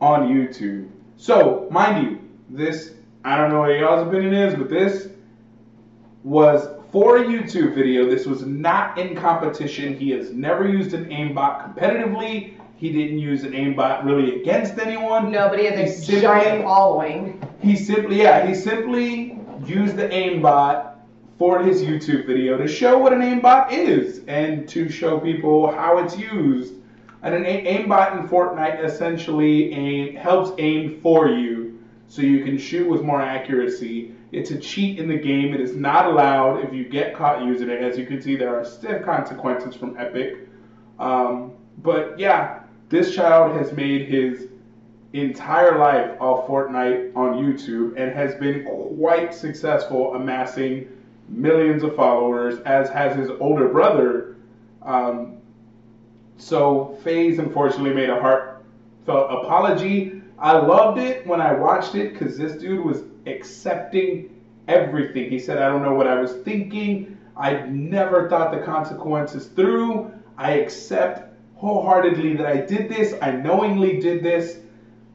on 0.00 0.28
YouTube. 0.28 0.88
So, 1.18 1.68
mind 1.70 2.02
you, 2.06 2.20
this 2.48 2.92
I 3.26 3.36
don't 3.36 3.50
know 3.50 3.58
what 3.58 3.76
y'all's 3.76 4.06
opinion 4.06 4.34
is, 4.34 4.54
but 4.54 4.70
this 4.70 5.08
was 6.22 6.68
for 6.92 7.16
a 7.16 7.24
YouTube 7.24 7.74
video. 7.74 8.08
This 8.08 8.24
was 8.24 8.46
not 8.46 8.96
in 8.98 9.16
competition. 9.16 9.98
He 9.98 10.10
has 10.10 10.30
never 10.30 10.68
used 10.68 10.94
an 10.94 11.06
aimbot 11.06 11.74
competitively. 11.74 12.54
He 12.76 12.92
didn't 12.92 13.18
use 13.18 13.42
an 13.42 13.50
aimbot 13.50 14.04
really 14.04 14.40
against 14.40 14.78
anyone. 14.78 15.32
No, 15.32 15.48
but 15.48 15.58
he 15.58 15.66
has 15.66 15.76
a 15.76 15.92
simply- 15.92 16.20
giant 16.22 16.62
following. 16.62 17.42
He 17.60 17.74
simply, 17.74 18.22
yeah, 18.22 18.46
he 18.46 18.54
simply 18.54 19.40
used 19.64 19.96
the 19.96 20.08
aimbot 20.08 20.92
for 21.36 21.64
his 21.64 21.82
YouTube 21.82 22.28
video 22.28 22.56
to 22.56 22.68
show 22.68 22.96
what 22.96 23.12
an 23.12 23.22
aimbot 23.22 23.72
is 23.72 24.20
and 24.28 24.68
to 24.68 24.88
show 24.88 25.18
people 25.18 25.74
how 25.74 25.98
it's 25.98 26.16
used. 26.16 26.74
And 27.24 27.34
an 27.34 27.42
aimbot 27.42 28.20
in 28.20 28.28
Fortnite 28.28 28.84
essentially 28.84 29.72
aim, 29.72 30.14
helps 30.14 30.52
aim 30.58 31.00
for 31.00 31.28
you 31.28 31.55
so 32.08 32.22
you 32.22 32.44
can 32.44 32.58
shoot 32.58 32.88
with 32.88 33.02
more 33.02 33.20
accuracy. 33.20 34.12
It's 34.32 34.50
a 34.50 34.58
cheat 34.58 34.98
in 34.98 35.08
the 35.08 35.16
game. 35.16 35.54
It 35.54 35.60
is 35.60 35.74
not 35.74 36.06
allowed 36.06 36.64
if 36.64 36.72
you 36.72 36.84
get 36.84 37.14
caught 37.14 37.44
using 37.44 37.68
it. 37.68 37.82
As 37.82 37.98
you 37.98 38.06
can 38.06 38.20
see, 38.20 38.36
there 38.36 38.58
are 38.58 38.64
stiff 38.64 39.04
consequences 39.04 39.74
from 39.74 39.96
Epic. 39.98 40.48
Um, 40.98 41.52
but 41.82 42.18
yeah, 42.18 42.60
this 42.88 43.14
child 43.14 43.56
has 43.56 43.72
made 43.72 44.08
his 44.08 44.48
entire 45.12 45.78
life 45.78 46.20
off 46.20 46.46
Fortnite 46.46 47.14
on 47.16 47.34
YouTube 47.34 47.96
and 47.96 48.12
has 48.12 48.34
been 48.34 48.64
quite 48.64 49.34
successful, 49.34 50.14
amassing 50.14 50.88
millions 51.28 51.82
of 51.82 51.96
followers, 51.96 52.60
as 52.60 52.88
has 52.90 53.16
his 53.16 53.30
older 53.40 53.68
brother. 53.68 54.36
Um, 54.82 55.38
so 56.36 56.98
FaZe 57.02 57.38
unfortunately 57.38 57.94
made 57.94 58.10
a 58.10 58.20
heartfelt 58.20 59.44
apology. 59.44 60.15
I 60.38 60.58
loved 60.58 60.98
it 60.98 61.26
when 61.26 61.40
I 61.40 61.52
watched 61.52 61.94
it 61.94 62.12
because 62.12 62.36
this 62.36 62.52
dude 62.52 62.84
was 62.84 63.04
accepting 63.26 64.42
everything. 64.68 65.30
He 65.30 65.38
said, 65.38 65.58
I 65.58 65.68
don't 65.68 65.82
know 65.82 65.94
what 65.94 66.06
I 66.06 66.20
was 66.20 66.34
thinking. 66.42 67.16
I 67.36 67.66
never 67.66 68.28
thought 68.28 68.52
the 68.52 68.60
consequences 68.60 69.46
through. 69.46 70.12
I 70.36 70.52
accept 70.52 71.34
wholeheartedly 71.56 72.36
that 72.36 72.46
I 72.46 72.56
did 72.56 72.88
this. 72.88 73.14
I 73.22 73.32
knowingly 73.32 73.98
did 73.98 74.22
this. 74.22 74.58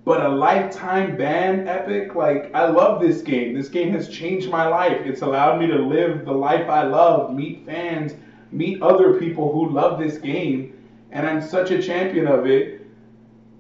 But 0.04 0.26
a 0.26 0.30
lifetime 0.30 1.16
ban, 1.16 1.68
Epic, 1.68 2.16
like, 2.16 2.50
I 2.56 2.68
love 2.68 3.00
this 3.00 3.22
game. 3.22 3.54
This 3.54 3.70
game 3.70 3.94
has 3.94 4.10
changed 4.10 4.50
my 4.50 4.68
life. 4.68 5.06
It's 5.06 5.22
allowed 5.22 5.60
me 5.60 5.68
to 5.68 5.76
live 5.76 6.26
the 6.26 6.32
life 6.32 6.68
I 6.68 6.84
love, 6.84 7.36
meet 7.36 7.66
fans, 7.68 8.14
meet 8.52 8.82
other 8.82 9.20
people 9.20 9.52
who 9.54 9.70
love 9.70 10.00
this 10.00 10.18
game. 10.18 10.76
And 11.12 11.28
I'm 11.28 11.42
such 11.42 11.70
a 11.70 11.82
champion 11.82 12.26
of 12.26 12.48
it. 12.48 12.81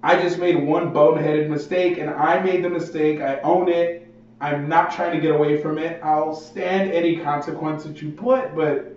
I 0.03 0.19
just 0.21 0.39
made 0.39 0.55
one 0.55 0.91
boneheaded 0.91 1.47
mistake, 1.47 1.97
and 1.99 2.09
I 2.09 2.39
made 2.39 2.63
the 2.63 2.69
mistake. 2.69 3.21
I 3.21 3.39
own 3.41 3.69
it. 3.69 4.07
I'm 4.39 4.67
not 4.67 4.91
trying 4.91 5.13
to 5.13 5.19
get 5.19 5.31
away 5.35 5.61
from 5.61 5.77
it. 5.77 6.01
I'll 6.03 6.33
stand 6.33 6.91
any 6.91 7.17
consequence 7.17 7.83
that 7.83 8.01
you 8.01 8.09
put, 8.11 8.55
but 8.55 8.95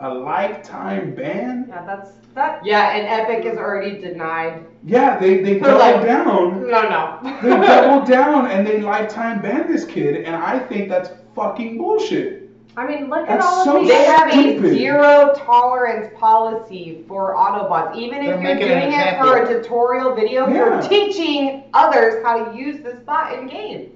a 0.00 0.14
lifetime 0.14 1.12
ban? 1.14 1.66
Yeah, 1.68 1.84
that's 1.84 2.10
that. 2.34 2.64
Yeah, 2.64 2.90
and 2.96 3.08
Epic 3.08 3.44
is 3.44 3.58
already 3.58 4.00
denied. 4.00 4.64
Yeah, 4.84 5.18
they, 5.18 5.42
they 5.42 5.58
doubled 5.58 5.80
like- 5.80 6.06
down. 6.06 6.70
No, 6.70 6.82
no. 6.88 7.18
They 7.42 7.48
doubled 7.66 8.08
down 8.08 8.46
and 8.46 8.64
they 8.64 8.80
lifetime 8.80 9.42
banned 9.42 9.68
this 9.68 9.84
kid, 9.84 10.24
and 10.24 10.36
I 10.36 10.60
think 10.60 10.88
that's 10.88 11.10
fucking 11.34 11.78
bullshit. 11.78 12.47
I 12.78 12.86
mean, 12.86 13.08
look 13.10 13.28
at 13.28 13.40
That's 13.40 13.44
all 13.44 13.64
so 13.64 13.76
of 13.78 13.82
these. 13.82 13.90
They 13.90 14.04
have 14.04 14.28
a 14.28 14.32
Stupid. 14.32 14.70
zero 14.70 15.32
tolerance 15.36 16.12
policy 16.16 17.04
for 17.08 17.34
Autobots. 17.34 17.96
Even 17.96 18.24
They're 18.24 18.34
if 18.34 18.40
you're 18.40 18.54
making 18.54 18.70
an 18.70 18.90
doing 18.90 19.00
it 19.00 19.18
for 19.18 19.36
a 19.36 19.40
example. 19.42 19.62
tutorial 19.64 20.14
video, 20.14 20.46
Yeah. 20.48 20.54
you're 20.80 20.88
teaching 20.88 21.64
others 21.74 22.22
how 22.22 22.44
to 22.44 22.56
use 22.56 22.80
this 22.84 23.00
bot 23.00 23.32
in 23.36 23.48
game. 23.48 23.90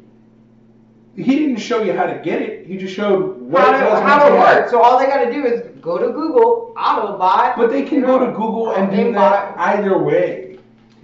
He 1.14 1.22
didn't 1.39 1.59
show 1.59 1.83
you 1.83 1.93
how 1.93 2.07
to 2.07 2.18
get 2.24 2.43
it. 2.43 2.66
He 2.66 2.76
just 2.76 2.95
showed 2.97 3.41
what 3.41 3.62
How, 3.62 3.68
it 3.68 3.80
does 3.80 4.01
to, 4.01 4.05
how 4.05 4.18
once 4.18 4.24
it 4.24 4.33
you 4.35 4.41
have 4.41 4.57
works. 4.57 4.70
So 4.72 4.83
all 4.83 4.99
they 4.99 5.07
gotta 5.07 5.30
do 5.30 5.45
is 5.45 5.61
go 5.80 5.99
to 5.99 6.07
Google, 6.12 6.72
Autobot. 6.76 7.55
But 7.57 7.70
they 7.70 7.83
can 7.85 8.01
go 8.01 8.18
to 8.18 8.33
Google 8.33 8.72
and 8.72 8.91
do 8.91 8.97
Aimbot. 8.97 9.12
that 9.14 9.55
either 9.59 9.97
way. 9.99 10.51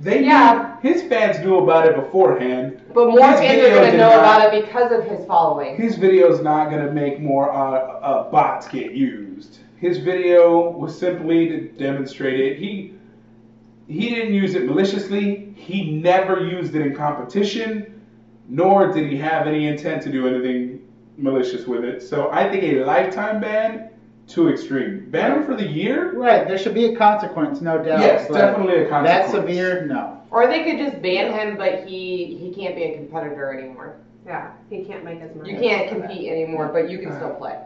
They 0.01 0.23
Yeah. 0.23 0.77
knew, 0.83 0.91
his 0.93 1.03
fans 1.03 1.41
knew 1.41 1.59
about 1.59 1.87
it 1.87 1.97
beforehand. 1.97 2.81
But 2.95 3.09
more 3.09 3.27
His 3.27 3.41
fans 3.41 3.65
are 3.65 3.75
gonna 3.75 3.97
know 3.97 4.11
not- 4.11 4.19
about 4.19 4.55
it 4.55 4.65
because 4.65 4.93
of 4.93 5.05
his 5.05 5.25
following. 5.27 5.77
His 5.77 5.97
video's 5.97 6.41
not 6.43 6.71
gonna 6.71 6.93
make 6.93 7.21
more 7.21 7.53
uh, 7.53 7.57
uh, 8.03 8.31
bots 8.31 8.69
get 8.69 8.93
used. 8.93 9.59
His 9.77 9.99
video 9.99 10.71
was 10.71 10.97
simply 10.97 11.49
to 11.49 11.61
demonstrate 11.79 12.39
it. 12.41 12.59
He 12.59 12.95
he 13.89 14.11
didn't 14.15 14.35
use 14.35 14.55
it 14.55 14.67
maliciously. 14.67 15.53
He 15.57 15.93
never 16.03 16.41
used 16.47 16.75
it 16.75 16.83
in 16.87 16.95
competition, 16.95 17.87
nor 18.49 18.93
did 18.93 19.09
he 19.11 19.17
have 19.17 19.47
any 19.47 19.67
intent 19.67 20.03
to 20.03 20.11
do 20.13 20.29
anything 20.29 20.81
malicious 21.17 21.67
with 21.67 21.85
it. 21.85 22.03
So 22.03 22.29
I 22.31 22.49
think 22.51 22.63
a 22.65 22.85
lifetime 22.85 23.41
ban 23.41 23.88
too 24.29 24.49
extreme. 24.49 25.07
Ban 25.11 25.39
him 25.39 25.45
for 25.45 25.57
the 25.57 25.67
year. 25.67 26.13
Right, 26.15 26.47
there 26.47 26.59
should 26.59 26.75
be 26.75 26.87
a 26.87 26.97
consequence, 26.97 27.61
no 27.61 27.79
doubt. 27.79 28.01
Yes, 28.01 28.29
definitely 28.29 28.85
a 28.85 28.89
consequence. 28.89 29.33
That 29.33 29.41
severe, 29.41 29.87
no. 29.87 30.23
Or 30.31 30.47
they 30.47 30.65
could 30.65 30.79
just 30.79 31.01
ban 31.03 31.33
him, 31.33 31.57
but 31.57 31.87
he 31.87 32.37
he 32.37 32.53
can't 32.55 32.77
be 32.77 32.85
a 32.85 32.97
competitor 32.97 33.53
anymore. 33.59 33.97
Yeah, 34.27 34.53
he 34.69 34.85
can't 34.85 35.05
make 35.05 35.21
as 35.21 35.35
much. 35.35 35.47
You 35.47 35.57
can't 35.57 35.89
compete 35.89 36.31
anymore, 36.31 36.69
but 36.73 36.91
you 36.91 36.99
can 36.99 37.15
still 37.17 37.35
play. 37.35 37.59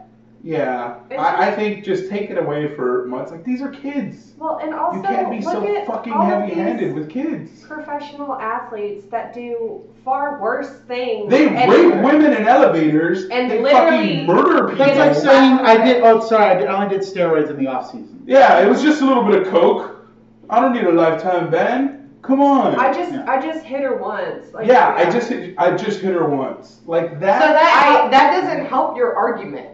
Yeah, 0.45 0.99
I, 1.11 1.47
I 1.47 1.55
think 1.55 1.85
just 1.85 2.09
take 2.09 2.29
it 2.29 2.37
away 2.37 2.75
for 2.75 3.05
months. 3.05 3.31
Like 3.31 3.45
these 3.45 3.61
are 3.61 3.69
kids. 3.69 4.33
Well, 4.37 4.59
and 4.61 4.73
also 4.73 4.97
You 4.97 5.03
can't 5.03 5.31
be 5.31 5.39
look 5.39 5.53
so 5.53 5.77
at 5.77 5.87
fucking 5.87 6.11
all 6.11 6.25
heavy-handed 6.25 6.89
these 6.89 6.93
with 6.93 7.09
kids. 7.09 7.63
professional 7.63 8.35
athletes 8.35 9.05
that 9.05 9.33
do 9.33 9.81
far 10.03 10.41
worse 10.41 10.69
things. 10.85 11.29
They 11.29 11.47
and, 11.47 11.71
rape 11.71 12.03
women 12.03 12.33
in 12.33 12.45
elevators. 12.45 13.23
And 13.29 13.49
they 13.49 13.63
fucking 13.63 14.25
murder 14.25 14.67
people. 14.67 14.85
That's 14.85 14.97
like 14.97 15.15
saying 15.15 15.59
I 15.59 15.81
did. 15.81 16.03
Oh, 16.03 16.19
sorry, 16.19 16.51
I, 16.51 16.59
did, 16.59 16.67
I 16.67 16.83
only 16.83 16.97
did 16.97 17.07
steroids 17.07 17.49
in 17.49 17.57
the 17.57 17.67
off 17.67 17.85
season. 17.85 18.21
Yeah, 18.27 18.59
it 18.59 18.67
was 18.67 18.81
just 18.81 19.01
a 19.01 19.05
little 19.05 19.23
bit 19.23 19.43
of 19.43 19.47
coke. 19.47 20.05
I 20.49 20.59
don't 20.59 20.73
need 20.73 20.83
a 20.83 20.91
lifetime 20.91 21.49
ban. 21.51 22.11
Come 22.21 22.41
on. 22.41 22.75
I 22.75 22.91
just 22.91 23.13
Yeah. 23.13 23.25
I 23.29 23.41
just 23.41 23.63
hit 23.65 23.81
her 23.81 23.95
once. 23.95 24.53
Like, 24.53 24.67
yeah, 24.67 24.93
I 24.97 25.09
just 25.09 25.29
hit, 25.29 25.55
I 25.57 25.71
just 25.71 26.01
hit 26.01 26.13
her 26.13 26.27
once. 26.29 26.81
Like 26.85 27.19
that. 27.21 27.41
So 27.41 27.47
that. 27.47 27.53
that 27.53 28.11
that 28.11 28.41
doesn't 28.41 28.65
help 28.65 28.97
your 28.97 29.15
argument. 29.15 29.72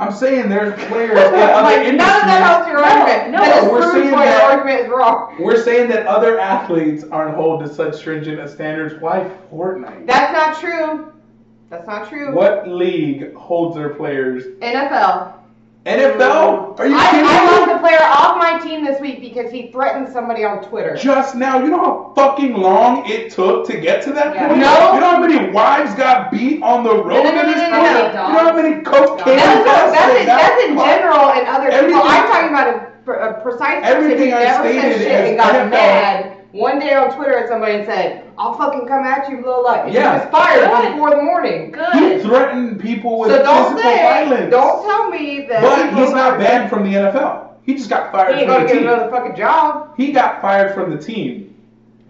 I'm 0.00 0.12
saying 0.12 0.48
there's 0.48 0.74
players 0.86 1.10
in 1.18 1.18
other 1.18 1.32
like, 1.62 1.76
industries. 1.86 1.98
none 1.98 2.20
of 2.20 2.26
that 2.26 2.42
helps 2.42 2.68
your 2.68 2.78
argument. 2.84 3.30
no, 3.32 3.38
that 3.38 3.54
just 3.60 3.70
we're 3.70 3.92
saying 3.92 4.12
why 4.12 4.24
that- 4.26 4.42
your 4.42 4.50
argument 4.58 4.80
is 4.80 4.88
wrong. 4.88 5.36
We're 5.38 5.62
saying 5.62 5.88
that 5.90 6.06
other 6.06 6.38
athletes 6.40 7.04
aren't 7.10 7.34
held 7.34 7.60
to 7.60 7.68
such 7.72 7.94
stringent 7.96 8.48
standards. 8.50 9.00
Why 9.00 9.30
Fortnite? 9.52 10.06
That's 10.06 10.32
not 10.32 10.58
true. 10.60 11.12
That's 11.68 11.86
not 11.86 12.08
true. 12.08 12.34
what 12.34 12.66
league 12.68 13.32
holds 13.34 13.76
their 13.76 13.90
players? 13.90 14.44
NFL. 14.60 15.34
NFL? 15.86 16.78
Are 16.78 16.86
you 16.86 16.94
I, 16.94 17.10
kidding 17.10 17.26
I 17.26 17.40
me? 17.40 17.50
lost 17.56 17.70
a 17.72 17.78
player 17.80 18.02
off 18.02 18.36
my 18.36 18.58
team 18.62 18.84
this 18.84 19.00
week 19.00 19.20
because 19.20 19.50
he 19.50 19.68
threatened 19.72 20.08
somebody 20.12 20.44
on 20.44 20.62
Twitter. 20.68 20.94
Just 20.94 21.34
now, 21.34 21.58
you 21.62 21.70
know 21.70 21.78
how 21.78 22.12
fucking 22.14 22.52
long 22.52 23.08
it 23.08 23.32
took 23.32 23.66
to 23.68 23.80
get 23.80 24.02
to 24.04 24.12
that 24.12 24.34
Yeah. 24.34 24.48
point? 24.48 24.60
No. 24.60 24.92
You 24.94 25.00
know 25.00 25.10
how 25.12 25.20
many 25.20 25.50
wives 25.50 25.94
got 25.94 26.30
beat 26.30 26.62
on 26.62 26.84
the 26.84 26.94
road 26.94 27.24
No, 27.24 27.30
no, 27.30 27.42
no, 27.42 27.46
this 27.46 27.56
no, 27.56 27.70
no, 27.70 27.80
point? 27.80 28.14
no. 28.14 28.26
You 28.28 28.32
know 28.34 28.44
how 28.44 28.52
many 28.56 28.82
cocaine 28.82 29.36
That's, 29.36 29.64
deaths 29.64 29.92
that's, 29.92 30.14
in 30.14 30.20
in, 30.20 30.26
that's 30.26 30.62
in 30.64 30.76
general 30.76 31.30
and 31.32 31.46
other 31.48 31.64
people. 31.70 31.78
Everything- 31.78 32.02
I'm 32.04 32.28
talking 32.28 32.48
about 32.50 32.68
a, 32.68 33.12
a 33.12 33.42
precise 33.42 33.80
person 33.80 33.84
Everything 33.84 34.34
I 34.34 34.38
never 34.44 34.64
said 34.68 34.80
stated 34.80 34.98
shit 35.00 35.28
and 35.30 35.36
got 35.38 35.54
NFL. 35.54 35.70
mad 35.70 36.36
one 36.52 36.78
day 36.78 36.94
on 36.94 37.14
Twitter 37.14 37.36
at 37.38 37.48
somebody 37.48 37.74
and 37.74 37.86
said, 37.86 38.24
I'll 38.38 38.54
fucking 38.54 38.86
come 38.88 39.04
at 39.04 39.28
you, 39.30 39.36
blah, 39.38 39.60
blah, 39.60 39.62
blah. 39.62 39.84
And 39.84 39.92
Yeah. 39.94 40.18
He 40.18 40.24
was 40.24 40.30
fired 40.30 40.60
Good. 40.68 40.84
at 40.92 40.96
4 40.98 41.12
in 41.12 41.18
the 41.18 41.22
morning. 41.24 41.70
Good. 41.70 41.94
He 41.94 42.22
threatened 42.26 42.80
people 42.80 43.18
with 43.20 43.30
So 43.30 43.42
don't 43.42 43.72
physical 43.74 43.82
say, 43.82 44.02
violence. 44.02 44.50
don't 44.50 44.84
tell 44.86 45.10
me 45.10 45.46
that. 45.48 45.62
But 45.62 45.98
he's 45.98 46.10
not 46.12 46.38
banned 46.38 46.70
from 46.70 46.84
the 46.84 46.94
NFL. 46.96 47.48
He 47.62 47.74
just 47.74 47.90
got 47.90 48.10
fired 48.10 48.34
He 48.34 48.40
ain't 48.42 48.48
from 48.50 48.56
gonna 48.62 48.66
the 48.68 48.72
get 48.74 48.80
team. 48.80 48.88
another 48.88 49.10
fucking 49.10 49.36
job. 49.36 49.94
He 49.96 50.12
got 50.12 50.40
fired 50.40 50.74
from 50.74 50.90
the 50.90 50.98
team. 50.98 51.54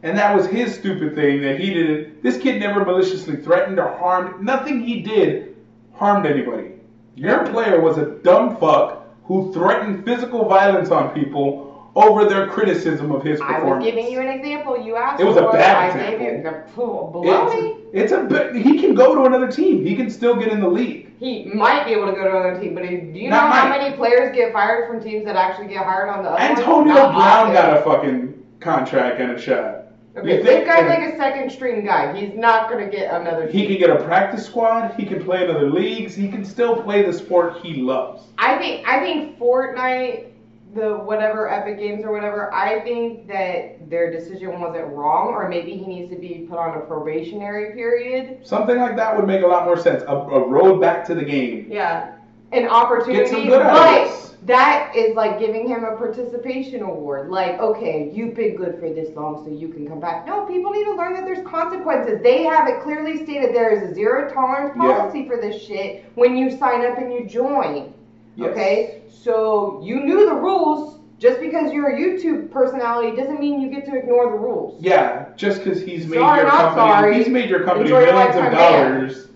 And 0.03 0.17
that 0.17 0.35
was 0.35 0.47
his 0.47 0.75
stupid 0.75 1.15
thing 1.15 1.43
that 1.43 1.61
he 1.61 1.75
didn't. 1.75 2.23
This 2.23 2.39
kid 2.39 2.59
never 2.61 2.85
maliciously 2.85 3.37
threatened 3.37 3.79
or 3.79 3.89
harmed. 3.99 4.43
Nothing 4.43 4.81
he 4.81 5.01
did 5.01 5.57
harmed 5.93 6.25
anybody. 6.25 6.69
Your 7.17 7.45
player 7.49 7.81
was 7.81 7.99
a 7.99 8.07
dumb 8.07 8.57
fuck 8.57 9.05
who 9.25 9.53
threatened 9.53 10.05
physical 10.07 10.49
violence 10.49 10.91
on 10.91 11.11
people 11.11 11.70
over 12.01 12.25
their 12.25 12.47
criticism 12.49 13.13
of 13.13 13.23
his 13.23 13.41
performance. 13.41 13.65
I 13.65 13.75
was 13.77 13.85
giving 13.85 14.11
you 14.11 14.21
an 14.21 14.29
example. 14.29 14.77
You 14.81 14.97
asked 14.97 15.21
It 15.21 15.25
was 15.25 15.37
a 15.37 15.43
bad 15.53 15.91
I 15.97 16.11
gave 16.11 16.21
you 16.21 16.29
It's, 16.39 16.73
baloney. 16.75 17.77
it's 17.93 18.13
a. 18.13 18.53
He 18.59 18.79
can 18.79 18.95
go 18.95 19.15
to 19.15 19.25
another 19.25 19.51
team. 19.51 19.85
He 19.85 19.95
can 19.97 20.11
still 20.11 20.37
get 20.37 20.49
in 20.49 20.61
the 20.61 20.69
league. 20.69 21.09
He 21.19 21.45
might 21.45 21.85
be 21.85 21.93
able 21.93 22.07
to 22.07 22.13
go 22.13 22.25
to 22.25 22.31
another 22.31 22.59
team, 22.61 22.75
but 22.75 22.83
do 22.83 22.95
you 22.95 23.25
know 23.29 23.37
Not 23.37 23.53
how 23.53 23.69
many 23.69 23.95
players 23.97 24.35
get 24.35 24.53
fired 24.55 24.89
from 24.89 25.03
teams 25.03 25.25
that 25.27 25.37
actually 25.37 25.69
get 25.69 25.85
hired 25.85 26.09
on 26.09 26.23
the 26.23 26.31
other? 26.31 26.41
Antonio 26.41 26.95
Brown 26.95 27.15
often. 27.15 27.53
got 27.53 27.77
a 27.77 27.83
fucking 27.83 28.43
contract 28.61 29.21
and 29.21 29.33
a 29.33 29.41
shot. 29.41 29.77
Okay, 30.17 30.39
You 30.39 30.43
this 30.43 30.47
think- 30.47 30.67
guy's 30.67 30.89
like 30.89 31.13
a 31.15 31.17
second 31.19 31.51
string 31.53 31.85
guy. 31.85 32.17
He's 32.19 32.35
not 32.35 32.69
gonna 32.71 32.89
get 32.89 33.13
another. 33.15 33.47
He 33.47 33.61
team. 33.67 33.79
can 33.79 33.79
get 33.89 33.91
a 34.01 34.03
practice 34.05 34.45
squad. 34.47 34.95
He 34.97 35.05
can 35.05 35.23
play 35.23 35.45
in 35.45 35.51
other 35.51 35.71
leagues. 35.71 36.15
He 36.15 36.29
can 36.29 36.45
still 36.45 36.83
play 36.83 37.03
the 37.03 37.13
sport 37.13 37.59
he 37.63 37.75
loves. 37.83 38.23
I 38.39 38.57
think 38.59 38.89
I 38.89 38.99
think 39.01 39.39
Fortnite, 39.39 40.30
the 40.75 40.95
whatever 40.95 41.51
Epic 41.51 41.79
Games 41.79 42.05
or 42.05 42.13
whatever. 42.13 42.53
I 42.55 42.81
think 42.81 43.27
that 43.29 43.91
their 43.91 44.11
decision 44.11 44.61
wasn't 44.61 44.87
wrong, 44.89 45.29
or 45.29 45.49
maybe 45.49 45.73
he 45.73 45.87
needs 45.87 46.11
to 46.11 46.19
be 46.19 46.47
put 46.49 46.59
on 46.59 46.77
a 46.77 46.81
probationary 46.81 47.75
period. 47.75 48.47
Something 48.47 48.79
like 48.79 48.97
that 48.97 49.17
would 49.17 49.27
make 49.27 49.43
a 49.43 49.47
lot 49.47 49.65
more 49.65 49.79
sense. 49.79 50.03
A, 50.07 50.15
a 50.15 50.49
road 50.49 50.81
back 50.81 51.05
to 51.07 51.15
the 51.15 51.25
game. 51.25 51.67
Yeah, 51.69 52.13
an 52.53 52.69
opportunity. 52.69 53.25
Get 53.25 53.31
some 53.31 53.47
good 53.47 53.63
but 53.63 54.31
that 54.47 54.93
is 54.97 55.15
like 55.15 55.39
giving 55.39 55.69
him 55.69 55.85
a 55.85 55.97
participation 55.97 56.83
award. 56.83 57.31
Like, 57.31 57.59
okay, 57.59 58.11
you've 58.13 58.35
been 58.35 58.57
good 58.57 58.79
for 58.81 58.89
this 58.93 59.15
long, 59.15 59.45
so 59.45 59.51
you 59.51 59.69
can 59.69 59.87
come 59.87 60.01
back. 60.01 60.27
No, 60.27 60.47
people 60.47 60.73
need 60.73 60.85
to 60.85 60.95
learn 60.95 61.15
that 61.15 61.25
there's 61.25 61.47
consequences. 61.47 62.23
They 62.23 62.45
have 62.45 62.67
it 62.69 62.81
clearly 62.83 63.23
stated 63.25 63.55
there 63.55 63.71
is 63.71 63.91
a 63.91 63.95
zero 63.95 64.33
tolerance 64.33 64.75
Yeah. 64.81 64.95
policy 64.95 65.27
for 65.27 65.37
this 65.41 65.61
shit 65.63 66.05
when 66.15 66.37
you 66.37 66.57
sign 66.57 66.87
up 66.87 66.99
and 66.99 67.13
you 67.13 67.27
join. 67.27 67.93
Yes. 68.41 68.51
Okay, 68.51 69.03
so 69.09 69.81
you 69.85 70.01
knew 70.05 70.27
the 70.29 70.35
rules. 70.35 70.97
Just 71.19 71.39
because 71.39 71.71
you're 71.71 71.91
a 71.91 71.99
YouTube 72.01 72.51
personality 72.51 73.15
doesn't 73.15 73.39
mean 73.39 73.61
you 73.61 73.69
get 73.69 73.85
to 73.85 73.95
ignore 73.95 74.31
the 74.33 74.39
rules. 74.39 74.83
Yeah, 74.83 75.27
just 75.37 75.63
because 75.63 75.83
he's 75.83 76.07
made 76.07 76.17
Sorry, 76.17 76.41
your 76.41 76.51
company, 76.51 76.77
sorry. 76.81 77.15
he's 77.19 77.29
made 77.29 77.51
your 77.51 77.63
company 77.63 77.85
Enjoy 77.91 78.01
your 78.01 78.15
millions 78.15 78.37
of 78.37 78.53
dollars, 78.53 79.29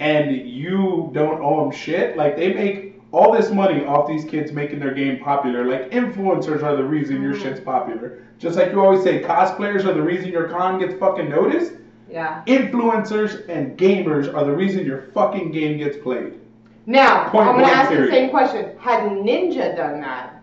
and 0.00 0.36
you 0.36 1.10
don't 1.14 1.40
owe 1.40 1.64
him 1.64 1.70
shit. 1.72 2.16
Like 2.18 2.36
they 2.36 2.52
make 2.52 3.00
all 3.10 3.32
this 3.32 3.50
money 3.50 3.86
off 3.86 4.06
these 4.06 4.26
kids 4.26 4.52
making 4.52 4.80
their 4.80 4.92
game 4.92 5.18
popular. 5.24 5.64
Like 5.64 5.90
influencers 5.90 6.62
are 6.62 6.76
the 6.76 6.84
reason 6.84 7.22
your 7.22 7.32
Mm-hmm. 7.32 7.42
shit's 7.42 7.60
popular. 7.60 8.24
Just 8.38 8.58
like 8.58 8.70
you 8.72 8.80
always 8.82 9.02
say, 9.02 9.22
cosplayers 9.22 9.86
are 9.86 9.94
the 9.94 10.02
reason 10.02 10.28
your 10.30 10.48
con 10.48 10.78
gets 10.78 10.92
fucking 11.00 11.30
noticed. 11.30 11.72
Yeah. 12.10 12.42
Influencers 12.46 13.48
and 13.48 13.78
gamers 13.78 14.32
are 14.32 14.44
the 14.44 14.52
reason 14.54 14.84
your 14.84 15.10
fucking 15.14 15.52
game 15.52 15.78
gets 15.78 15.96
played. 15.96 16.34
Now, 16.88 17.28
Point 17.28 17.48
I'm 17.48 17.56
going 17.56 17.66
to 17.68 17.72
ask 17.74 17.90
period. 17.90 18.08
the 18.08 18.12
same 18.12 18.30
question. 18.30 18.78
Had 18.78 19.00
Ninja 19.02 19.76
done 19.76 20.00
that, 20.00 20.42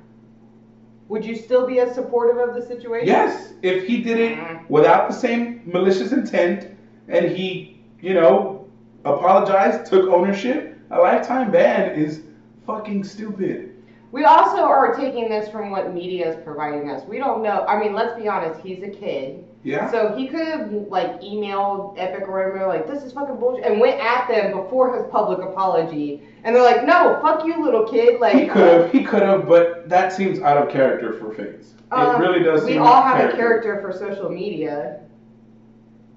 would 1.07 1.25
you 1.25 1.35
still 1.35 1.65
be 1.65 1.79
as 1.79 1.95
supportive 1.95 2.37
of 2.37 2.53
the 2.53 2.61
situation? 2.61 3.07
Yes, 3.07 3.53
if 3.63 3.87
he 3.87 4.01
did 4.01 4.17
Mm-hmm. 4.17 4.55
it 4.65 4.69
without 4.69 5.07
the 5.09 5.15
same 5.15 5.61
malicious 5.65 6.11
intent 6.11 6.67
and 7.07 7.25
he, 7.31 7.81
you 7.99 8.13
know, 8.13 8.67
apologized, 9.05 9.87
took 9.87 10.07
ownership, 10.09 10.77
a 10.91 10.99
lifetime 10.99 11.49
ban 11.51 11.95
is 11.95 12.21
fucking 12.67 13.03
stupid. 13.03 13.71
We 14.11 14.23
also 14.25 14.57
are 14.61 14.93
taking 14.93 15.27
this 15.29 15.49
from 15.49 15.71
what 15.71 15.95
media 15.95 16.29
is 16.31 16.43
providing 16.43 16.91
us. 16.91 17.07
We 17.07 17.17
don't 17.17 17.41
know. 17.41 17.65
I 17.65 17.79
mean, 17.79 17.93
let's 17.93 18.13
be 18.19 18.27
honest. 18.27 18.61
He's 18.61 18.83
a 18.83 18.89
kid. 18.89 19.44
Yeah. 19.66 19.89
So 19.89 20.16
he 20.16 20.28
could 20.28 20.47
have 20.47 20.72
like 20.89 21.20
emailed 21.22 21.95
Epic 21.97 22.28
or 22.28 22.51
whatever, 22.51 22.68
like 22.68 22.88
this 22.88 23.01
is 23.01 23.11
fucking 23.13 23.38
bullshit, 23.38 23.66
and 23.66 23.80
went 23.80 23.99
at 23.99 24.28
them 24.28 24.51
before 24.51 24.95
his 24.95 25.11
public 25.11 25.39
apology. 25.39 26.22
And 26.43 26.55
they're 26.55 26.63
like, 26.63 26.86
no, 26.86 27.18
fuck 27.20 27.43
you, 27.47 27.63
little 27.63 27.84
kid. 27.84 28.20
Like 28.20 28.36
he 28.36 28.45
could 28.45 28.82
have, 28.82 28.91
he 28.91 29.03
could 29.03 29.24
have, 29.24 29.47
but 29.47 29.89
that 29.89 30.13
seems 30.13 30.39
out 30.39 30.57
of 30.57 30.72
character 30.72 31.13
for 31.13 31.34
FaZe. 31.34 31.74
um, 31.91 32.16
it 32.16 32.20
really 32.20 32.43
does 32.43 32.63
We 32.63 32.74
seem 32.74 32.84
all 32.84 33.01
have 33.01 33.28
a 33.28 33.36
character 33.36 33.82
for 33.82 33.91
social 33.91 34.30
media. 34.30 35.01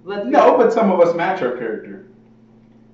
Let's 0.05 0.27
No, 0.27 0.59
but 0.59 0.71
some 0.71 0.93
of 0.93 1.01
us 1.01 1.17
match 1.17 1.41
our 1.41 1.57
character. 1.57 2.07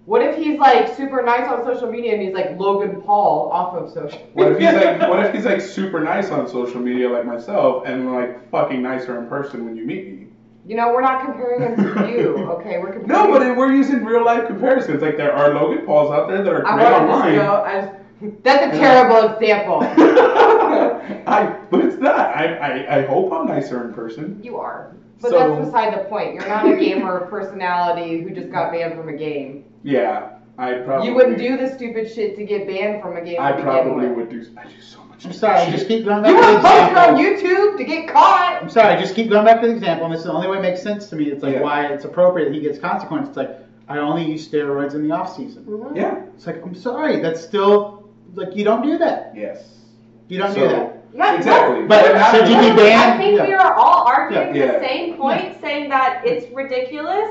What 0.06 0.22
if 0.22 0.36
he's 0.36 0.58
like 0.60 0.94
super 0.96 1.20
nice 1.22 1.48
on 1.48 1.64
social 1.64 1.90
media 1.90 2.12
and 2.12 2.22
he's 2.22 2.34
like 2.34 2.56
Logan 2.56 3.02
Paul 3.02 3.50
off 3.50 3.74
of 3.74 3.88
social? 3.88 4.20
Media? 4.20 4.28
What 4.34 4.52
if 4.52 4.58
he's 4.58 4.72
like, 4.72 5.00
what 5.08 5.26
if 5.26 5.34
he's 5.34 5.44
like 5.46 5.60
super 5.60 6.00
nice 6.00 6.30
on 6.30 6.46
social 6.46 6.80
media 6.80 7.08
like 7.08 7.26
myself 7.26 7.84
and 7.86 8.12
like 8.12 8.48
fucking 8.52 8.80
nicer 8.80 9.18
in 9.18 9.26
person 9.26 9.64
when 9.64 9.76
you 9.76 9.84
meet 9.84 10.06
me? 10.06 10.24
You 10.66 10.76
know, 10.76 10.88
we're 10.92 11.02
not 11.02 11.24
comparing 11.24 11.60
him 11.62 11.76
to 11.76 12.08
you, 12.10 12.36
okay? 12.52 12.78
We're 12.78 12.92
comparing. 12.92 13.08
No, 13.08 13.30
but 13.30 13.42
it, 13.46 13.54
we're 13.56 13.72
using 13.74 14.04
real 14.04 14.24
life 14.24 14.46
comparisons. 14.46 15.02
Like 15.02 15.16
there 15.16 15.32
are 15.32 15.52
Logan 15.54 15.84
Pauls 15.84 16.10
out 16.10 16.28
there 16.28 16.42
that 16.42 16.52
are 16.52 16.66
I 16.66 16.74
great 16.74 16.84
want 16.90 17.02
to 17.02 17.08
just 17.08 17.18
online. 17.18 17.34
go. 17.34 17.62
I 17.62 17.80
just, 17.80 18.42
that's 18.42 18.74
a 18.74 18.78
terrible 18.78 19.34
example. 19.34 19.80
I, 21.26 21.58
but 21.70 21.84
it's 21.84 21.96
not. 21.96 22.18
I, 22.18 22.54
I, 22.56 22.98
I 22.98 23.02
hope 23.06 23.32
I'm 23.32 23.46
nicer 23.46 23.86
in 23.86 23.92
person. 23.94 24.40
You 24.42 24.56
are, 24.58 24.94
but 25.20 25.30
So- 25.30 25.38
that's 25.54 25.66
beside 25.66 25.92
the 25.98 26.04
point. 26.08 26.34
You're 26.34 26.48
not 26.48 26.66
a 26.66 26.76
gamer 26.76 27.26
personality 27.26 28.22
who 28.22 28.30
just 28.30 28.50
got 28.50 28.72
banned 28.72 28.94
from 28.94 29.08
a 29.08 29.16
game. 29.16 29.64
Yeah, 29.82 30.33
I 30.56 30.74
probably. 30.74 31.08
You 31.08 31.14
wouldn't 31.14 31.38
do 31.38 31.56
the 31.56 31.68
stupid 31.74 32.12
shit 32.12 32.36
to 32.36 32.44
get 32.44 32.66
banned 32.66 33.02
from 33.02 33.16
a 33.16 33.22
game. 33.22 33.38
I 33.40 33.50
to 33.50 33.56
begin 33.56 33.68
probably 33.70 34.06
with. 34.08 34.16
would 34.16 34.30
do. 34.30 34.46
I 34.56 34.64
do 34.64 34.80
so 34.80 35.02
much. 35.04 35.24
I'm 35.26 35.32
sorry, 35.32 35.70
just 35.72 35.88
keep 35.88 36.04
going 36.04 36.22
back 36.22 36.30
You 36.30 36.40
to 36.40 36.46
the 36.46 36.52
would 36.54 36.62
post 36.62 36.92
it 36.92 36.96
on 36.96 37.18
example. 37.18 37.50
YouTube 37.50 37.78
to 37.78 37.84
get 37.84 38.08
caught. 38.08 38.58
I'm 38.62 38.70
sorry, 38.70 39.00
just 39.00 39.14
keep 39.14 39.30
going 39.30 39.44
back 39.44 39.60
to 39.62 39.66
the 39.66 39.72
example, 39.72 40.04
and 40.06 40.14
this 40.14 40.20
is 40.20 40.26
the 40.26 40.32
only 40.32 40.48
way 40.48 40.58
it 40.58 40.62
makes 40.62 40.82
sense 40.82 41.08
to 41.10 41.16
me. 41.16 41.24
It's 41.30 41.42
like 41.42 41.54
Yeah. 41.54 41.62
why 41.62 41.86
it's 41.86 42.04
appropriate 42.04 42.46
that 42.46 42.54
he 42.54 42.60
gets 42.60 42.78
consequences. 42.78 43.28
It's 43.30 43.36
like 43.36 43.50
I 43.88 43.98
only 43.98 44.24
use 44.24 44.48
steroids 44.48 44.94
in 44.94 45.06
the 45.06 45.14
off 45.14 45.34
season. 45.36 45.64
Mm-hmm. 45.64 45.96
Yeah. 45.96 46.22
It's 46.36 46.46
like 46.46 46.62
I'm 46.64 46.74
sorry, 46.74 47.20
that's 47.20 47.40
still 47.42 48.08
like 48.34 48.54
you 48.54 48.64
don't 48.64 48.82
do 48.82 48.96
that. 48.98 49.32
Yes. 49.34 49.80
You 50.28 50.38
don't 50.38 50.52
So- 50.52 50.60
do 50.60 50.68
that. 50.68 50.90
Yeah, 51.16 51.36
Exactly. 51.36 51.86
But 51.86 52.12
But 52.12 52.30
should 52.32 52.48
you 52.48 52.56
be 52.56 52.68
banned? 52.70 52.78
I 52.80 52.82
banned? 52.82 53.20
think 53.20 53.36
Yeah. 53.38 53.46
we 53.46 53.54
are 53.54 53.74
all 53.74 54.04
arguing 54.06 54.54
Yeah. 54.54 54.72
the 54.78 54.80
same 54.80 55.14
point, 55.16 55.60
saying 55.60 55.88
that 55.90 56.22
it's 56.24 56.52
ridiculous 56.52 57.28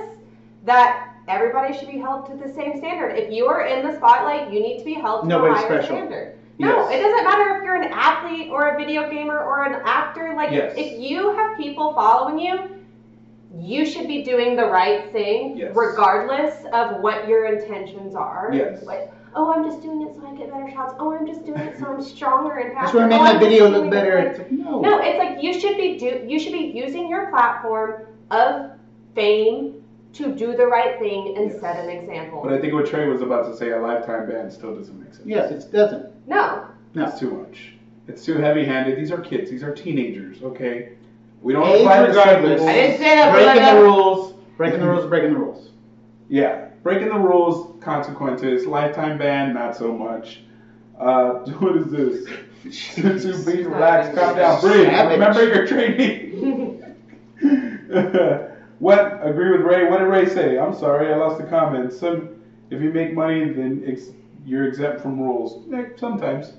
that 0.66 1.12
everybody 1.28 1.78
should 1.78 1.90
be 1.90 1.98
held 2.00 2.26
to 2.28 2.36
the 2.36 2.52
same 2.54 2.78
standard. 2.78 3.18
If 3.18 3.32
you 3.32 3.45
are 3.48 3.66
in 3.66 3.86
the 3.88 3.95
spotlight, 3.95 4.52
you 4.52 4.60
need 4.60 4.80
to 4.80 4.86
be 4.86 4.94
held 4.94 5.24
to 5.24 5.28
Nobody's 5.28 5.58
a 5.64 5.68
higher 5.68 5.82
special. 5.82 5.98
standard. 5.98 6.38
No, 6.60 6.90
Yes. 6.90 6.91
it 6.94 7.02
doesn't 7.02 7.24
matter 7.24 7.58
if 7.58 7.64
you're 7.64 7.76
an 7.76 7.91
athlete 7.91 8.50
or 8.52 8.70
a 8.70 8.78
video 8.78 9.10
gamer 9.10 9.40
or 9.40 9.64
an 9.66 9.82
actor. 9.86 10.34
Like, 10.36 10.52
Yes. 10.52 10.74
if 10.78 11.00
you 11.00 11.32
have 11.36 11.58
people 11.58 11.94
following 11.94 12.40
you, 12.40 12.60
you 13.56 13.86
should 13.86 14.08
be 14.08 14.24
doing 14.24 14.56
the 14.56 14.66
right 14.66 15.12
thing, 15.12 15.58
Yes. 15.58 15.76
regardless 15.76 16.66
of 16.74 17.02
what 17.02 17.28
your 17.28 17.45
intentions 17.45 18.16
are. 18.16 18.50
Yes. 18.54 18.84
Like, 18.84 19.12
oh, 19.36 19.52
I'm 19.52 19.64
just 19.64 19.82
doing 19.82 20.02
it 20.04 20.14
so 20.16 20.28
I 20.28 20.36
get 20.36 20.52
better 20.52 20.70
shots. 20.72 20.94
Oh, 21.00 21.14
I'm 21.14 21.26
just 21.26 21.44
doing 21.45 21.60
it 21.60 21.78
so 21.80 21.88
I'm 21.88 22.02
stronger 22.02 22.54
and 22.58 22.74
faster. 22.74 23.00
That's 23.00 23.10
what 23.12 23.22
made 23.24 23.30
oh, 23.30 23.34
my 23.34 23.38
video 23.38 23.68
look 23.70 23.90
better. 23.90 24.36
like, 24.38 24.52
no. 24.52 24.80
no, 24.80 25.00
it's 25.02 25.18
like 25.18 25.41
you 25.41 25.60
should 25.60 25.78
be 25.78 25.98
do 25.98 26.24
you 26.28 26.40
should 26.40 26.54
be 26.54 26.72
using 26.76 27.08
your 27.10 27.30
platform 27.30 28.04
of 28.32 28.72
fame 29.16 29.82
to 30.14 30.31
do 30.35 30.56
the 30.56 30.65
right 30.68 30.98
thing 30.99 31.35
and 31.38 31.49
Yes. 31.52 31.60
set 31.60 31.77
an 31.84 31.90
example. 31.90 32.41
But 32.44 32.53
I 32.53 32.60
think 32.60 32.73
what 32.73 32.85
Trey 32.85 33.07
was 33.10 33.22
about 33.22 33.45
to 33.48 33.56
say, 33.56 33.72
a 33.72 33.80
lifetime 33.80 34.27
ban 34.27 34.49
still 34.52 34.76
doesn't 34.76 34.99
make 34.99 35.14
sense. 35.14 35.26
Yes, 35.27 35.52
it 35.52 35.72
doesn't. 35.72 36.06
no. 36.27 36.64
No. 36.95 37.06
It's 37.06 37.19
too 37.19 37.31
much. 37.31 37.73
It's 38.07 38.23
too 38.23 38.35
heavy-handed. 38.38 38.98
These 38.98 39.11
are 39.11 39.19
kids. 39.19 39.49
These 39.49 39.64
are 39.64 39.73
teenagers. 39.73 40.44
Okay. 40.44 40.90
We 41.41 41.53
don't 41.53 41.65
Age 41.68 41.81
apply 41.81 42.02
the 42.03 42.07
regardless. 42.10 42.61
I 42.61 42.73
didn't 42.73 42.98
say 42.98 43.15
that, 43.15 43.31
Breaking 43.34 43.53
Belinda. 43.53 43.80
the 43.80 43.84
rules. 43.84 44.34
Breaking 44.57 44.80
the 44.80 44.88
rules. 44.88 45.06
Breaking 45.07 45.34
the 45.34 45.40
rules. 45.40 45.69
Yeah, 46.30 46.65
breaking 46.84 47.10
the 47.10 47.18
rules, 47.19 47.81
consequences. 47.81 48.65
Lifetime 48.68 49.18
ban, 49.18 49.53
not 49.53 49.76
so 49.76 49.91
much. 49.91 50.41
Uh, 50.99 51.40
what 51.60 51.76
is 51.77 51.91
this? 51.91 52.26
to 52.95 53.44
be 53.52 53.64
relaxed, 53.64 54.14
calm 54.15 54.35
down, 54.38 54.61
breathe. 54.61 54.85
Savage. 54.85 55.19
Remember 55.19 55.44
your 55.44 55.65
training. 55.68 56.80
what? 58.84 59.26
Agree 59.26 59.51
with 59.51 59.61
Ray. 59.61 59.89
What 59.89 59.99
did 59.99 60.05
Ray 60.07 60.26
say? 60.27 60.57
I'm 60.60 60.73
sorry, 60.73 61.11
I 61.14 61.15
lost 61.15 61.38
the 61.39 61.45
comment. 61.45 61.93
Some, 61.93 62.30
if 62.69 62.81
you 62.81 62.91
make 62.91 63.14
money, 63.14 63.49
then 63.49 63.84
ex- 63.85 64.11
you're 64.45 64.68
exempt 64.68 65.01
from 65.01 65.19
rules. 65.19 65.64
Eh, 65.73 65.85
Sometimes. 65.95 66.53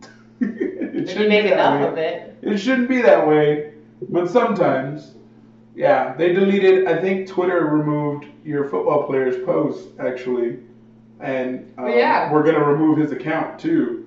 it 0.40 0.94
If 0.94 0.94
you 0.94 1.06
shouldn't 1.06 1.28
make 1.28 1.44
be 1.44 1.50
that 1.50 1.58
enough 1.58 1.80
way. 1.80 1.88
of 1.88 1.98
it. 1.98 2.38
It 2.42 2.58
shouldn't 2.58 2.88
be 2.88 3.00
that 3.02 3.26
way, 3.26 3.72
but 4.10 4.28
sometimes, 4.28 5.14
yeah, 5.74 6.14
they 6.16 6.32
deleted. 6.32 6.86
I 6.86 7.00
think 7.00 7.26
Twitter 7.26 7.66
removed 7.66 8.26
your 8.44 8.68
football 8.68 9.06
player's 9.06 9.36
post 9.44 9.88
actually, 9.98 10.58
and 11.20 11.72
um, 11.78 11.88
Yeah. 11.88 12.30
we're 12.30 12.42
gonna 12.44 12.62
remove 12.64 12.98
his 12.98 13.12
account 13.12 13.58
too. 13.58 14.03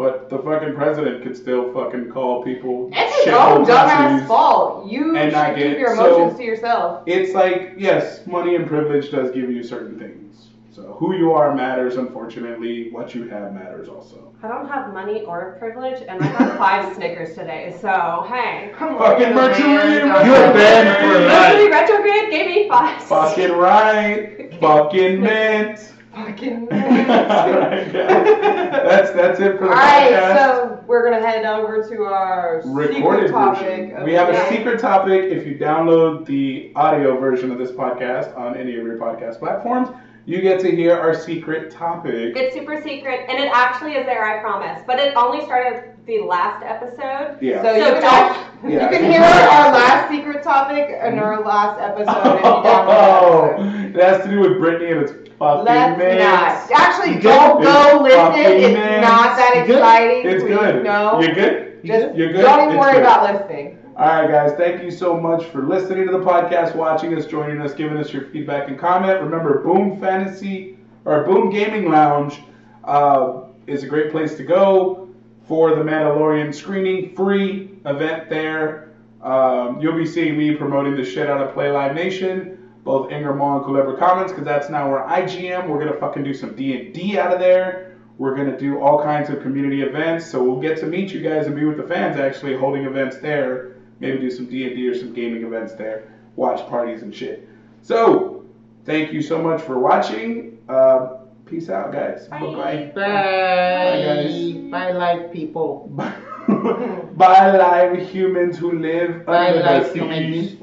But 0.00 0.30
the 0.30 0.38
fucking 0.38 0.76
president 0.76 1.22
could 1.22 1.36
still 1.36 1.74
fucking 1.74 2.10
call 2.10 2.42
people. 2.42 2.88
It's 2.90 3.24
his 3.26 3.34
own 3.34 3.66
dumbass 3.66 4.26
fault. 4.26 4.90
You 4.90 5.14
and 5.14 5.30
not 5.30 5.48
should 5.48 5.56
get 5.56 5.62
keep 5.66 5.76
it. 5.76 5.78
your 5.78 5.94
So- 5.94 6.16
emotions 6.16 6.38
to 6.38 6.44
yourself. 6.46 7.02
It's 7.04 7.34
like 7.34 7.74
yes, 7.76 8.26
money 8.26 8.56
and 8.56 8.66
privilege 8.66 9.10
does 9.10 9.30
give 9.30 9.50
you 9.50 9.62
certain 9.62 9.98
things. 9.98 10.48
So 10.70 10.96
who 10.98 11.14
you 11.14 11.32
are 11.34 11.54
matters. 11.54 11.96
Unfortunately, 11.96 12.90
what 12.90 13.14
you 13.14 13.28
have 13.28 13.52
matters 13.52 13.90
also. 13.90 14.32
I 14.42 14.48
don't 14.48 14.66
have 14.68 14.94
money 14.94 15.20
or 15.24 15.56
privilege, 15.58 16.00
and 16.08 16.24
I 16.24 16.32
got 16.38 16.56
five 16.64 16.94
Snickers 16.94 17.34
today. 17.34 17.76
So 17.82 18.24
hey, 18.26 18.72
come 18.78 18.96
Fucking 18.96 19.34
Mercury, 19.34 19.96
You're 19.96 20.54
banned 20.54 20.96
for 20.96 21.28
life. 21.28 21.52
Mercury 21.52 21.70
retrograde 21.70 22.30
gave 22.30 22.46
me 22.46 22.68
five. 22.70 23.02
Fucking 23.02 23.52
right. 23.52 24.50
Fucking 24.60 25.20
mint. 25.20 25.92
Fucking. 26.26 26.68
Alright, 26.70 27.92
guys. 27.92 27.92
That's 27.92 29.10
that's 29.12 29.40
it 29.40 29.58
for 29.58 29.64
the 29.64 29.70
Alright, 29.70 30.12
podcast. 30.12 30.36
so 30.36 30.84
we're 30.86 31.04
gonna 31.08 31.24
head 31.26 31.44
over 31.44 31.82
to 31.88 32.02
our 32.04 32.62
Recorded 32.64 32.94
secret 33.28 33.30
topic. 33.30 33.66
version. 33.90 34.04
We 34.04 34.12
have 34.14 34.28
the 34.28 34.42
a 34.44 34.48
secret 34.48 34.80
topic. 34.80 35.24
If 35.24 35.46
you 35.46 35.56
download 35.56 36.26
the 36.26 36.72
audio 36.76 37.18
version 37.18 37.50
of 37.50 37.58
this 37.58 37.70
podcast 37.70 38.36
on 38.36 38.56
any 38.56 38.76
of 38.76 38.84
your 38.84 38.96
podcast 38.96 39.38
platforms, 39.38 39.88
you 40.26 40.40
get 40.40 40.60
to 40.60 40.70
hear 40.70 40.94
our 40.96 41.14
secret 41.14 41.70
topic. 41.70 42.36
It's 42.36 42.54
super 42.54 42.80
secret, 42.82 43.26
and 43.28 43.38
it 43.38 43.50
actually 43.52 43.92
is 43.94 44.06
there, 44.06 44.24
I 44.24 44.40
promise. 44.40 44.82
But 44.86 44.98
it 44.98 45.16
only 45.16 45.44
started 45.44 45.84
the 46.06 46.20
last 46.20 46.62
episode. 46.64 47.38
Yeah. 47.40 47.62
So, 47.62 47.72
you, 47.74 47.84
can 47.84 48.02
don't- 48.02 48.46
Yeah. 48.70 48.90
you 48.90 48.98
can 48.98 49.10
hear 49.10 49.20
our 49.22 49.72
last 49.72 50.10
secret 50.10 50.42
topic 50.42 50.88
in 50.90 51.18
our 51.18 51.40
last 51.42 51.80
episode 51.80 52.34
if 52.36 52.44
you 52.44 52.50
download 52.50 52.62
that 52.64 53.22
Oh, 53.22 53.50
episode. 53.54 53.96
it 53.96 54.02
has 54.02 54.22
to 54.24 54.30
do 54.30 54.40
with 54.40 54.58
Brittany 54.58 54.92
and 54.92 55.00
it's 55.00 55.12
fucking 55.40 55.64
Let's 55.64 55.98
mix. 55.98 56.22
not. 56.22 56.70
Actually, 56.80 57.18
don't 57.20 57.62
go 57.62 58.00
listen. 58.04 58.32
It's 58.36 58.74
mix. 58.78 59.00
not 59.02 59.36
that 59.36 59.54
You 59.56 59.66
good? 59.66 59.78
exciting. 59.78 60.30
It's 60.30 60.42
Please, 60.44 60.54
good. 60.56 60.84
No. 60.84 61.20
You're 61.20 61.34
good? 61.34 61.80
Just 61.84 62.14
You're 62.14 62.32
good? 62.32 62.42
don't 62.42 62.60
even 62.60 62.74
It's 62.76 62.78
worry 62.78 62.92
good. 62.92 63.02
about 63.02 63.34
listening. 63.34 63.78
All 63.96 64.06
right, 64.06 64.30
guys. 64.30 64.52
Thank 64.56 64.82
you 64.84 64.90
so 64.90 65.18
much 65.20 65.44
for 65.46 65.62
listening 65.66 66.06
to 66.06 66.12
the 66.12 66.20
podcast, 66.24 66.76
watching 66.76 67.14
us, 67.16 67.26
joining 67.26 67.60
us, 67.60 67.74
giving 67.74 67.98
us 67.98 68.12
your 68.12 68.26
feedback 68.26 68.68
and 68.68 68.78
comment. 68.78 69.20
Remember, 69.20 69.58
Boom 69.62 69.98
Fantasy 70.00 70.78
or 71.04 71.24
Boom 71.24 71.50
Gaming 71.50 71.90
Lounge 71.90 72.40
uh, 72.84 73.42
is 73.66 73.82
a 73.82 73.86
great 73.86 74.10
place 74.12 74.36
to 74.36 74.44
go 74.44 75.08
for 75.46 75.70
the 75.74 75.82
Mandalorian 75.82 76.54
screening, 76.54 77.14
free 77.16 77.78
event 77.86 78.28
there. 78.30 78.90
Um, 79.22 79.80
you'll 79.80 79.96
be 79.96 80.06
seeing 80.06 80.38
me 80.38 80.54
promoting 80.54 80.96
the 80.96 81.04
shit 81.04 81.28
out 81.28 81.40
of 81.42 81.52
Play 81.52 81.70
Live 81.70 81.94
Nation, 81.94 82.59
both 82.90 83.12
Ingram 83.12 83.40
and 83.40 83.64
Culebra 83.64 83.96
Commons, 83.96 84.32
because 84.32 84.44
that's 84.44 84.68
now 84.68 84.90
where 84.90 85.06
I 85.06 85.22
GM. 85.22 85.68
We're 85.68 85.78
gonna 85.78 85.96
fucking 86.00 86.24
do 86.24 86.34
some 86.34 86.56
D 86.56 86.76
and 86.76 86.92
D 86.92 87.16
out 87.20 87.32
of 87.32 87.38
there. 87.38 87.94
We're 88.18 88.34
gonna 88.34 88.58
do 88.58 88.80
all 88.80 89.00
kinds 89.00 89.30
of 89.30 89.40
community 89.42 89.82
events, 89.82 90.26
so 90.26 90.42
we'll 90.42 90.60
get 90.60 90.76
to 90.80 90.86
meet 90.86 91.12
you 91.12 91.20
guys 91.22 91.46
and 91.46 91.54
be 91.54 91.64
with 91.64 91.76
the 91.76 91.84
fans 91.84 92.18
actually 92.18 92.56
holding 92.56 92.86
events 92.86 93.18
there. 93.18 93.76
Maybe 94.00 94.18
do 94.18 94.28
some 94.28 94.46
D 94.46 94.66
and 94.66 94.74
D 94.74 94.88
or 94.88 94.96
some 94.96 95.12
gaming 95.12 95.44
events 95.44 95.74
there, 95.74 96.12
watch 96.34 96.68
parties 96.68 97.02
and 97.02 97.14
shit. 97.14 97.48
So, 97.82 98.44
thank 98.84 99.12
you 99.12 99.22
so 99.22 99.40
much 99.40 99.62
for 99.62 99.78
watching. 99.78 100.58
Uh, 100.68 101.18
peace 101.46 101.70
out, 101.70 101.92
guys. 101.92 102.26
Bye. 102.26 102.40
Bye 102.40 102.92
Bye. 102.92 104.02
guys. 104.04 104.52
Bye, 104.74 104.90
life 104.90 105.32
people. 105.32 105.86
bye. 105.92 106.12
Bye, 107.14 107.56
live 107.56 108.08
humans 108.10 108.58
who 108.58 108.80
live 108.80 109.24
Bye, 109.26 109.50
under 109.50 109.58
the 109.60 109.64
life 109.64 109.92
sea. 109.92 109.98
humans. 110.00 110.56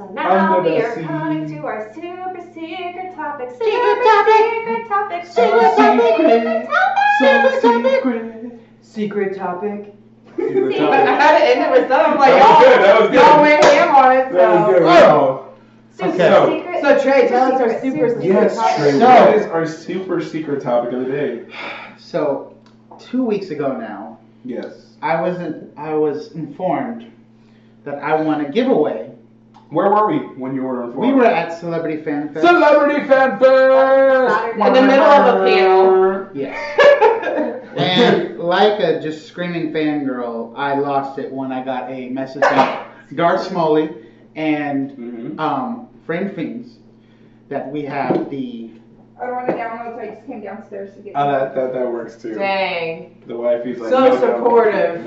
So 0.00 0.06
now 0.14 0.56
Under 0.56 0.70
we 0.70 0.80
are 0.80 0.94
sea. 0.94 1.02
coming 1.04 1.46
to 1.48 1.58
our 1.66 1.92
super 1.92 2.40
secret 2.54 3.14
topic. 3.14 3.50
Super 3.50 3.64
Secret 3.64 4.02
topic. 4.02 4.46
Secret 4.56 4.88
topic. 4.88 5.26
Secret 5.26 5.74
Super 5.76 5.76
topic. 5.76 6.16
secret 6.16 6.68
topic. 7.20 7.60
So 7.60 7.82
secret. 8.00 8.60
Secret 8.80 9.36
topic. 9.36 9.94
Secret 10.38 10.80
I 10.80 11.04
had 11.04 11.38
to 11.38 11.44
end 11.44 11.60
it 11.60 11.70
with 11.70 11.88
something. 11.90 12.12
I'm 12.12 12.18
like, 12.18 12.30
That 12.30 12.48
y'all, 12.48 12.60
good, 12.62 12.82
that 12.82 13.00
was 13.02 13.10
good. 13.10 13.20
y'all 13.20 13.40
went 13.42 13.62
ham 13.62 13.94
on 13.94 14.16
it. 14.16 14.32
That 14.32 14.50
was 14.54 14.66
So. 14.66 14.72
good. 14.72 14.82
Oh. 14.88 15.46
Super 15.92 16.08
Okay. 16.12 16.58
secret. 16.60 16.80
So 16.82 17.02
Trey, 17.02 17.28
tell 17.28 17.52
us 17.52 17.60
our 17.60 17.68
Super 17.68 18.08
super 18.08 18.08
secret. 18.08 18.22
secret 18.22 18.24
Yes, 18.42 18.56
topic. 18.56 18.76
Trey. 18.78 18.90
So- 18.92 19.06
What 19.26 19.34
is 19.34 19.46
our 19.48 19.66
super 19.66 20.20
secret 20.22 20.62
topic 20.62 20.94
of 20.94 21.00
the 21.04 21.12
day? 21.12 21.42
So, 21.98 22.54
two 22.98 23.22
weeks 23.22 23.50
ago 23.50 23.76
now, 23.76 24.16
Yes. 24.46 24.94
I 25.02 25.20
wasn't. 25.20 25.74
I 25.76 25.92
was 25.92 26.32
informed 26.32 27.04
that 27.84 28.02
I 28.02 28.14
won 28.22 28.40
a 28.40 28.48
giveaway. 28.48 29.09
Where 29.70 29.88
were 29.88 30.08
we 30.08 30.18
when 30.36 30.54
you 30.54 30.62
were 30.62 30.82
informed? 30.84 31.08
We 31.08 31.14
were 31.14 31.26
at 31.26 31.58
Celebrity 31.58 32.02
Fan 32.02 32.32
Fest. 32.34 32.44
Celebrity 32.46 33.06
Fan 33.06 33.38
Fest! 33.38 34.54
In 34.54 34.72
the 34.74 34.82
middle 34.82 35.04
of 35.04 35.40
a 35.40 35.44
panel. 35.44 36.28
Yes. 36.34 37.56
And 37.76 38.38
like 38.40 38.80
a 38.80 39.00
just 39.00 39.28
screaming 39.28 39.72
fangirl, 39.72 40.52
I 40.56 40.74
lost 40.74 41.20
it 41.20 41.30
when 41.32 41.52
I 41.52 41.62
got 41.64 41.88
a 41.88 42.08
message 42.08 42.42
from 42.44 43.16
Darth 43.16 43.42
Smalley 43.48 43.90
and 44.34 44.90
Mhm. 44.90 45.38
um, 45.38 45.88
Frame 46.04 46.30
Fiends 46.34 46.78
that 47.48 47.70
we 47.70 47.82
have 47.82 48.28
the. 48.28 48.72
I 49.22 49.26
don't 49.26 49.36
want 49.36 49.46
to 49.48 49.52
download, 49.52 49.94
so 49.94 50.00
I 50.00 50.06
just 50.14 50.26
came 50.26 50.40
downstairs 50.42 50.94
to 50.96 51.00
get. 51.00 51.12
Oh, 51.14 51.30
that, 51.30 51.54
that, 51.54 51.72
that 51.72 51.86
works 51.92 52.16
too. 52.16 52.34
Dang. 52.34 53.22
The 53.28 53.36
wifey's 53.36 53.78
like, 53.78 53.90
So 53.90 54.00
no 54.00 54.16
download. 54.16 54.36
supportive. 54.36 55.04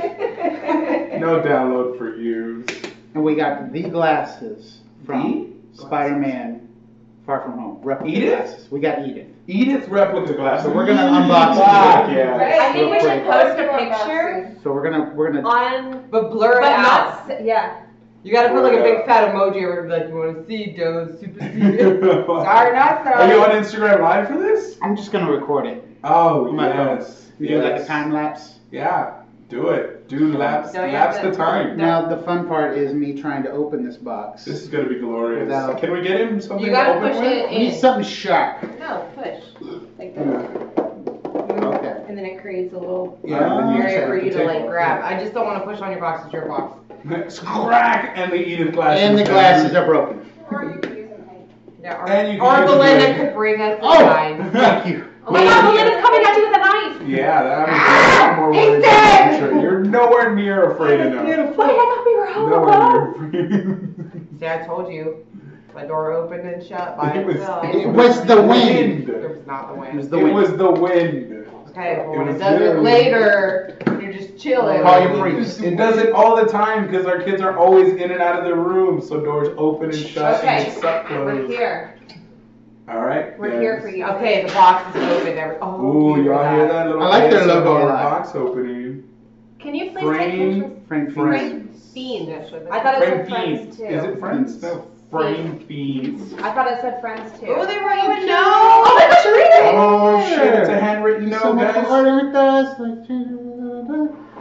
No 1.19 1.41
download 1.41 1.98
for 1.98 2.15
you. 2.15 2.64
And 3.14 3.23
we 3.23 3.35
got 3.35 3.72
the 3.72 3.84
glasses 3.84 4.80
from 5.06 5.53
Spider 5.73 6.15
Man 6.15 6.68
Far 7.26 7.41
From 7.41 7.53
Home. 7.60 7.80
Replica 7.84 8.10
Edith? 8.18 8.40
glasses. 8.40 8.72
We 8.72 8.80
got 8.80 9.06
Edith. 9.07 9.27
Edith 9.48 9.88
replica 9.90 10.34
glasses. 10.34 10.65
So 10.65 10.73
we're 10.76 10.85
gonna 10.85 11.02
unbox 11.02 11.56
Fuck 11.57 12.10
it. 12.10 12.15
yeah. 12.18 12.68
I 12.69 12.73
think 12.73 12.91
we 12.91 12.99
should 12.99 13.23
quick. 13.23 13.26
post 13.26 13.60
a 13.60 13.77
picture 13.77 14.56
So 14.64 14.73
we're 14.73 14.84
gonna 14.84 15.11
we're 15.14 15.31
gonna 15.31 15.48
on, 15.48 16.10
But 16.10 16.31
blur 16.31 16.61
but 16.61 16.72
it 16.72 16.80
out. 16.80 17.27
not, 17.30 17.44
yeah. 17.45 17.81
You 18.23 18.31
gotta 18.31 18.49
put 18.49 18.64
like 18.64 18.73
a 18.80 18.81
big 18.84 19.06
fat 19.06 19.34
emoji 19.35 19.57
over 19.65 19.85
it, 19.85 19.90
like 19.90 20.07
you 20.07 20.15
want 20.15 20.38
to 20.38 20.48
see 20.48 20.76
those 20.77 21.19
super 21.19 21.40
secret. 21.44 22.26
Sorry, 22.26 22.73
not 22.73 23.03
sorry. 23.03 23.15
Are 23.15 23.34
you 23.35 23.41
on. 23.41 23.49
Instagram 23.52 23.99
Live 24.02 24.27
for 24.30 24.38
this? 24.40 24.77
I'm 24.81 24.95
just 24.95 25.11
gonna 25.11 25.30
record 25.30 25.65
it. 25.68 25.85
Oh, 26.06 26.48
On 26.48 26.56
my 26.56 26.72
phone. 26.72 26.98
yes. 26.99 27.31
We 27.40 27.48
do 27.49 27.61
like 27.61 27.81
a 27.81 27.85
time 27.85 28.11
lapse. 28.14 28.60
Yeah, 28.72 29.23
do 29.53 29.69
it. 29.69 30.07
Do 30.09 30.35
laps, 30.38 30.71
Don't 30.73 30.88
you 30.89 30.93
laps 30.95 31.17
have 31.17 31.25
to- 31.25 31.31
the 31.31 31.38
time. 31.38 31.77
Now 31.77 32.05
the 32.07 32.17
fun 32.23 32.47
part 32.47 32.77
is 32.77 32.93
me 32.93 33.19
trying 33.21 33.43
to 33.43 33.51
open 33.51 33.85
this 33.85 33.97
box. 33.97 34.45
This 34.45 34.61
is 34.63 34.67
gonna 34.69 34.89
be 34.89 34.99
glorious. 34.99 35.43
Without- 35.47 35.77
Can 35.80 35.91
we 35.91 36.01
get 36.01 36.19
him 36.19 36.41
something 36.41 36.65
You 36.65 36.71
gotta 36.71 36.93
to 36.93 36.97
open 36.99 37.11
push 37.11 37.19
with? 37.21 37.31
it 37.31 37.45
I 37.47 37.49
need 37.57 37.73
in. 37.73 37.80
something 37.80 38.03
sharp. 38.03 38.63
No, 38.80 39.05
push. 39.15 39.43
Like 39.99 40.13
Yeah. 40.15 40.23
that. 40.23 40.75
Mm-hmm. 40.75 41.63
Okay. 41.65 41.95
And 42.07 42.17
then 42.17 42.25
it 42.25 42.41
creates 42.41 42.73
a 42.73 42.77
little. 42.77 43.19
Yeah, 43.23 43.59
and 43.59 43.69
then 43.69 43.75
you 43.77 43.81
Area 43.84 43.97
set 43.99 44.07
for 44.07 44.17
up 44.17 44.23
you 44.23 44.31
the 44.31 44.39
to 44.39 44.45
like 44.45 44.57
table. 44.57 44.69
grab. 44.69 45.01
I 45.03 45.19
just 45.19 45.34
don't 45.34 45.45
want 45.45 45.63
to 45.63 45.69
push 45.69 45.81
on 45.81 45.91
your 45.91 45.99
box. 46.01 46.25
It's 46.25 46.34
your 46.34 46.47
box. 46.47 47.39
Crack 47.39 48.13
and 48.17 48.31
the 48.31 48.35
Edith 48.38 48.73
glasses. 48.73 49.03
And 49.03 49.17
the 49.17 49.23
glasses 49.25 49.73
are 49.75 49.85
broken. 49.85 50.25
Or 50.51 50.63
you 50.65 50.80
can 50.80 50.95
use 50.97 51.09
an 51.11 51.25
egg. 51.30 51.38
Yeah, 51.81 52.01
or, 52.01 52.09
And 52.09 52.34
you 52.34 52.39
can 52.39 52.47
or 52.47 52.61
use 52.61 52.69
a 52.71 52.73
Belinda 52.73 53.05
blade. 53.05 53.15
could 53.17 53.34
bring 53.34 53.61
us 53.61 53.80
the 53.80 53.85
Oh, 53.85 53.93
sign. 53.93 54.51
thank 54.51 54.85
you. 54.88 55.05
Oh 55.26 55.32
my 55.32 55.44
god, 55.44 55.72
Belinda's 55.72 56.02
coming 56.02 56.22
at 56.26 56.36
you 56.38 56.48
with 56.50 56.58
a 56.58 56.60
knife! 56.60 57.08
Yeah, 57.08 57.44
that 57.44 57.70
is 57.70 57.76
a 57.76 58.26
lot 58.28 58.38
more 58.38 58.54
He's 58.54 58.70
worried 58.70 58.82
dead! 58.82 59.22
about 59.22 59.32
the 59.32 59.48
future. 59.48 59.62
You're 59.62 59.80
nowhere 59.84 60.36
near 60.36 60.72
afraid 60.72 61.00
enough. 61.00 61.26
Wait, 61.26 61.40
I 61.40 61.45
thought 61.56 62.06
we 62.06 62.16
were 62.16 62.26
home 62.28 62.50
Nowhere 62.50 62.74
alone. 62.74 63.32
near 63.32 63.41
afraid. 64.06 64.28
See, 64.40 64.48
I 64.48 64.58
told 64.66 64.91
you. 64.91 65.26
My 65.74 65.86
door 65.86 66.12
opened 66.14 66.48
and 66.48 66.64
shut 66.64 66.95
by 66.98 67.14
It 67.16 67.26
was, 67.26 67.38
itself. 67.38 67.66
It 67.66 67.88
was 67.88 68.22
the 68.26 68.40
wind. 68.44 69.10
It 69.10 69.28
was 69.38 69.48
not 69.48 69.70
the 69.70 69.74
It 69.74 69.80
wind. 69.80 69.98
was 69.98 70.10
the 70.10 70.18
It 70.20 70.34
was 70.34 70.56
the 70.56 70.72
wind. 70.72 71.48
Okay, 71.72 72.04
well, 72.06 72.14
It 72.14 72.18
when 72.20 72.28
it 72.28 72.32
was 72.34 72.40
does 72.41 72.62
it 72.62 72.80
later, 72.80 73.78
you're 74.00 74.14
just 74.14 74.38
chilling. 74.38 74.84
Call 74.84 75.02
your 75.02 75.20
priest. 75.20 75.62
It 75.64 75.76
does 75.76 75.98
it 75.98 76.12
all 76.12 76.36
the 76.36 76.45
time 76.45 76.86
because 76.86 77.08
our 77.08 77.24
kids 77.24 77.41
are 77.41 77.58
always 77.58 77.94
in 77.94 78.12
and 78.12 78.22
out 78.22 78.38
of 78.38 78.44
their 78.45 78.56
room, 78.58 79.02
so 79.02 79.20
doors 79.22 79.50
open 79.58 79.90
and 79.90 79.98
shut 79.98 80.40
Okay, 80.41 80.66
and 80.66 80.74
suck 80.80 81.10
We're 81.10 81.48
here. 81.48 81.95
All 82.89 83.01
right. 83.05 83.38
We're 83.39 83.60
here 83.61 83.80
for 83.81 83.88
you. 83.89 84.05
Okay, 84.05 84.45
the 84.45 84.51
box 84.53 84.95
is 84.95 85.03
open. 85.03 85.38
Every, 85.38 85.57
oh, 85.61 85.81
Ooh, 85.81 86.15
look 86.18 86.26
y'all 86.26 86.55
hear 86.55 86.68
that 86.68 86.88
little 86.88 87.01
I 87.03 87.07
like 87.19 87.31
their 87.31 87.41
ASMR 87.41 87.47
logo 87.47 87.77
a 87.77 87.85
lot. 87.88 88.03
box 88.03 88.35
opening? 88.35 89.03
Can 89.60 89.73
you 89.73 89.91
please 89.91 89.95
take 89.95 90.03
Frame, 90.03 90.61
pictures? 90.61 90.88
Frame 90.88 91.11
frame, 91.14 91.69
Fiends. 91.93 92.53
I 92.69 92.80
thought 92.84 93.01
it 93.01 93.07
frame 93.07 93.18
said 93.18 93.30
friends 93.30 93.60
fiends. 93.61 93.77
too. 93.77 93.85
Is 93.85 94.03
it 94.03 94.19
friends? 94.19 94.61
No, 94.61 94.88
frame 95.10 95.60
fiends. 95.68 96.34
I 96.34 96.53
thought 96.53 96.68
it 96.72 96.81
said 96.81 96.99
friends 96.99 97.39
too. 97.39 97.45
Oh, 97.55 97.65
they 97.65 97.77
were 97.77 97.93
even 97.93 98.27
no. 98.27 98.35
Oh 98.43 98.95
my 98.99 99.07
gosh, 99.07 99.26
read 99.26 99.53
it. 99.53 99.76
Oh 99.76 100.27
shit! 100.27 100.53
It's 100.55 100.69
a 100.69 100.77
handwritten 100.80 101.30
note, 101.30 101.41
so 101.41 101.53
much 101.53 101.73
guys. 101.76 101.88
harder 101.88 102.15
with 102.26 102.35
us. 102.35 102.80
Like, 102.80 103.07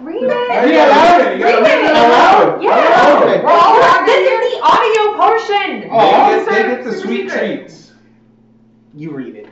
Read 0.02 0.16
it. 0.16 0.22
You 0.22 0.28
gotta 0.28 0.48
read 0.50 1.32
it. 1.32 1.38
You 1.38 1.44
Read 1.44 1.62
read 1.62 1.84
it 1.84 1.90
it. 1.90 1.96
out. 1.96 2.60
Yeah. 2.60 3.20
Okay. 3.22 3.44
We're 3.44 3.50
all 3.52 3.76
this 4.04 4.26
is 4.26 4.40
the 4.50 4.60
audio 4.64 5.02
portion. 5.16 5.88
Oh, 5.92 6.44
They 6.44 6.44
get, 6.44 6.48
they 6.48 6.62
get 6.76 6.84
the 6.84 6.92
sweet 6.98 7.30
treats. 7.30 7.81
You 8.94 9.10
read 9.12 9.36
it. 9.36 9.48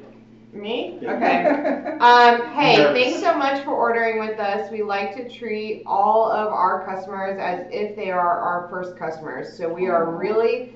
Me? 0.52 0.98
Yeah. 1.00 1.12
Okay. 1.14 1.44
Um, 2.00 2.42
hey, 2.42 2.90
thanks 2.92 3.18
so 3.18 3.32
much 3.34 3.60
for 3.60 3.70
ordering 3.72 4.18
with 4.18 4.38
us. 4.38 4.70
We 4.70 4.82
like 4.82 5.10
to 5.12 5.22
treat 5.22 5.82
all 5.86 6.28
of 6.30 6.50
our 6.52 6.78
customers 6.84 7.36
as 7.38 7.60
if 7.70 7.94
they 7.94 8.10
are 8.10 8.38
our 8.38 8.60
first 8.68 8.96
customers. 8.96 9.48
So 9.48 9.68
we 9.68 9.86
are 9.86 10.04
really 10.04 10.70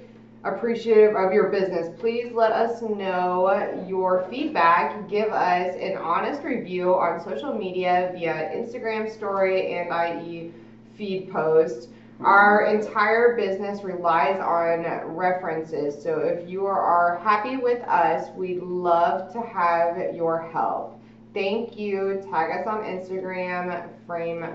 appreciative 0.44 1.14
of 1.14 1.32
your 1.32 1.44
business. 1.44 1.88
Please 1.98 2.32
let 2.32 2.52
us 2.52 2.82
know 2.82 3.50
your 3.86 4.18
feedback. 4.28 5.08
Give 5.08 5.30
us 5.32 5.74
an 5.80 5.96
honest 5.96 6.42
review 6.42 6.94
on 6.94 7.18
social 7.18 7.52
media 7.52 8.08
via 8.12 8.44
Instagram 8.54 9.08
story 9.08 9.66
and 9.72 9.90
IG 9.90 10.52
feed 10.96 11.28
post. 11.28 11.88
Our 12.20 12.66
entire 12.66 13.36
business 13.36 13.82
relies 13.82 14.38
on 14.40 14.84
references. 15.14 16.00
So 16.00 16.18
if 16.20 16.48
you 16.48 16.64
are 16.66 17.20
happy 17.22 17.56
with 17.56 17.82
us, 17.82 18.28
we'd 18.36 18.62
love 18.62 19.32
to 19.32 19.40
have 19.42 20.14
your 20.14 20.40
help. 20.52 21.00
Thank 21.34 21.76
you. 21.76 22.24
Tag 22.30 22.60
us 22.60 22.66
on 22.66 22.82
Instagram, 22.84 23.88
frame 24.06 24.46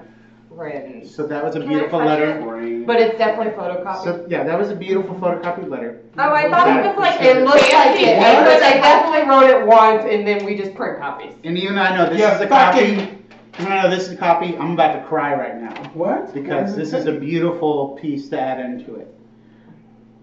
friends. 0.56 1.14
So 1.14 1.28
that 1.28 1.44
was 1.44 1.56
a 1.56 1.60
Can 1.60 1.68
I 1.68 1.72
beautiful 1.74 2.00
touch 2.00 2.08
letter. 2.08 2.42
Frame. 2.42 2.86
But 2.86 3.02
it's 3.02 3.18
definitely 3.18 3.54
photocopied. 3.54 4.04
So 4.04 4.26
yeah, 4.30 4.44
that 4.46 4.58
was 4.58 4.70
a 4.72 4.76
beautiful 4.76 5.14
photocopied 5.16 5.70
letter. 5.70 6.00
Oh, 6.18 6.34
I 6.34 6.50
thought 6.50 6.68
it 6.70 6.86
was 6.88 6.98
like 6.98 7.22
it 7.22 7.44
looks 7.44 7.62
like 7.74 8.00
it, 8.00 8.18
What? 8.18 8.44
because 8.46 8.62
I 8.64 8.78
definitely 8.78 9.30
wrote 9.30 9.50
it 9.50 9.68
once 9.68 10.06
and 10.10 10.26
then 10.26 10.44
we 10.46 10.56
just 10.56 10.74
print 10.74 10.98
copies. 11.00 11.34
And 11.44 11.58
even 11.58 11.76
though 11.76 11.82
I 11.82 11.96
know 11.98 12.10
this 12.10 12.20
Yeah, 12.20 12.36
is 12.36 12.42
a 12.42 12.48
fucking- 12.48 12.96
copy, 12.96 13.02
even 13.04 13.29
though 13.60 13.66
I 13.68 13.84
know 13.84 13.90
this 13.90 14.08
is 14.08 14.14
a 14.14 14.18
copy, 14.18 14.58
I'm 14.58 14.72
about 14.72 14.94
to 15.02 15.08
cry 15.08 15.34
right 15.36 15.56
now 15.56 15.92
What? 15.94 16.34
because 16.34 16.76
this 16.76 16.94
is 16.94 17.06
a 17.06 17.12
beautiful 17.14 17.98
piece 18.02 18.30
to 18.30 18.40
add 18.40 18.60
into 18.60 18.96
it. 18.96 19.08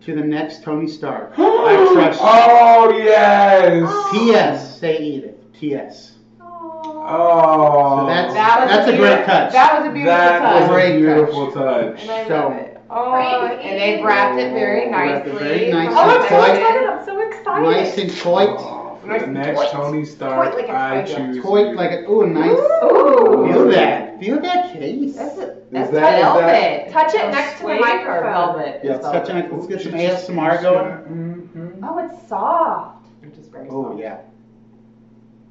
To 0.03 0.15
the 0.15 0.21
next 0.23 0.63
Tony 0.63 0.87
Stark, 0.89 1.33
I 1.39 1.43
oh 1.43 1.95
trust 1.95 2.21
you. 2.21 2.27
Oh, 2.29 2.97
yes. 2.97 4.11
T.S. 4.13 4.79
Say 4.81 4.99
Edith. 5.03 5.53
T.S. 5.59 6.13
Oh. 6.41 8.01
So 8.01 8.07
that's- 8.07 8.35
That 8.35 8.61
was 8.61 8.71
That's 8.71 8.89
a 8.89 8.97
great 8.97 9.25
touch. 9.27 9.53
That 9.53 9.79
was 9.79 9.89
a 9.89 9.93
beautiful 9.93 10.13
that 10.17 10.39
touch. 10.41 10.61
was 10.61 10.71
a 10.71 10.73
Great 10.73 10.97
beautiful 10.99 11.53
touch. 11.53 12.01
And 12.03 12.11
I 12.11 12.29
So- 12.29 12.35
love 12.49 12.53
it. 12.53 12.73
Oh, 12.89 13.15
and 13.17 13.81
they 13.81 14.01
wrapped 14.01 14.39
it 14.39 14.53
very 14.53 14.87
oh, 14.87 14.91
Wrapped 14.93 15.27
it 15.27 15.33
nicely. 15.33 15.49
very 15.49 15.73
nicely. 15.73 15.97
Oh, 15.97 16.03
I'm 16.03 16.29
so 16.29 16.43
excited. 16.45 16.89
I'm 16.89 17.05
so 17.05 17.21
excited. 17.29 17.63
Nice 17.65 17.99
and 17.99 18.11
toit. 18.13 18.61
For 19.07 19.13
Nice 19.13 19.21
the 19.23 19.27
next. 19.29 19.71
Tony 19.71 20.05
Stark, 20.05 20.53
Toit 20.53 20.57
like 20.61 20.69
a 20.69 20.73
I 20.77 21.03
tiger. 21.03 21.15
choose 21.33 21.43
Toit 21.45 21.69
you. 21.71 21.75
like 21.77 21.91
a 21.93 22.11
ooh 22.11 22.27
nice. 22.27 22.51
Ooh. 22.53 23.47
Feel 23.53 23.69
that. 23.69 24.21
Feel 24.21 24.41
that 24.41 24.73
case. 24.73 25.15
That's 25.17 25.39
a, 25.39 25.43
Is 25.43 25.57
that's 25.71 25.91
that- 25.93 26.15
is 26.19 26.23
velvet. 26.25 26.41
that- 26.43 26.91
Touch 26.91 27.15
it 27.15 27.31
next 27.31 27.53
to 27.61 27.67
the 27.67 27.77
Suede 27.77 27.77
or 27.77 27.81
microphone. 27.81 28.23
velvet? 28.33 28.81
Yeah, 28.83 28.91
It's 28.97 28.99
it's 29.01 29.07
touching 29.07 29.35
velvet. 29.37 29.53
it. 29.53 29.55
Let's 29.55 29.67
get 29.69 29.81
some 29.83 29.93
ASMR 29.95 30.63
going. 30.63 31.49
Mhm. 31.55 31.79
Oh, 31.83 31.99
it's 31.99 32.29
soft. 32.29 33.07
Which 33.23 33.39
is 33.39 33.47
very 33.49 33.69
Oh 33.71 33.91
soft. 33.91 34.01
yeah. 34.01 34.17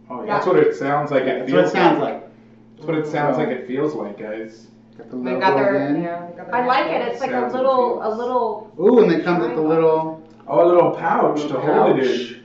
Oh 0.09 0.23
yeah. 0.23 0.33
That's 0.33 0.45
what 0.47 0.57
it 0.57 0.75
sounds 0.75 1.11
like. 1.11 1.23
it 1.23 1.25
That's 1.39 1.51
what 1.51 1.59
it 1.59 1.61
feels 1.63 1.71
sounds 1.71 1.99
like. 1.99 2.23
That's 2.75 2.87
what 2.87 2.97
it 2.97 3.07
sounds 3.07 3.37
like. 3.37 3.47
It 3.49 3.67
feels 3.67 3.93
like, 3.95 4.17
guys. 4.19 4.67
Got 4.97 5.09
the 5.09 5.17
They 5.17 5.31
logo 5.31 5.39
got 5.39 5.55
their, 5.55 5.75
again. 5.75 6.03
yeah, 6.03 6.25
they 6.27 6.37
got 6.37 6.45
their 6.47 6.55
I 6.55 6.65
like 6.65 6.87
it. 6.91 7.01
It's 7.07 7.19
like 7.21 7.31
a 7.31 7.33
Sounds 7.33 7.53
little, 7.53 7.99
a 8.01 8.09
little. 8.15 8.71
Ooh, 8.79 8.99
and 9.03 9.11
it 9.11 9.23
comes 9.23 9.41
with 9.45 9.55
the 9.55 9.61
little. 9.61 10.21
Oh, 10.47 10.63
a 10.63 10.67
little 10.67 10.91
pouch 10.91 11.41
to 11.47 11.59
hold 11.59 11.97
it 11.99 12.03
in. 12.05 12.07
pouch. 12.07 12.35
My 12.37 12.44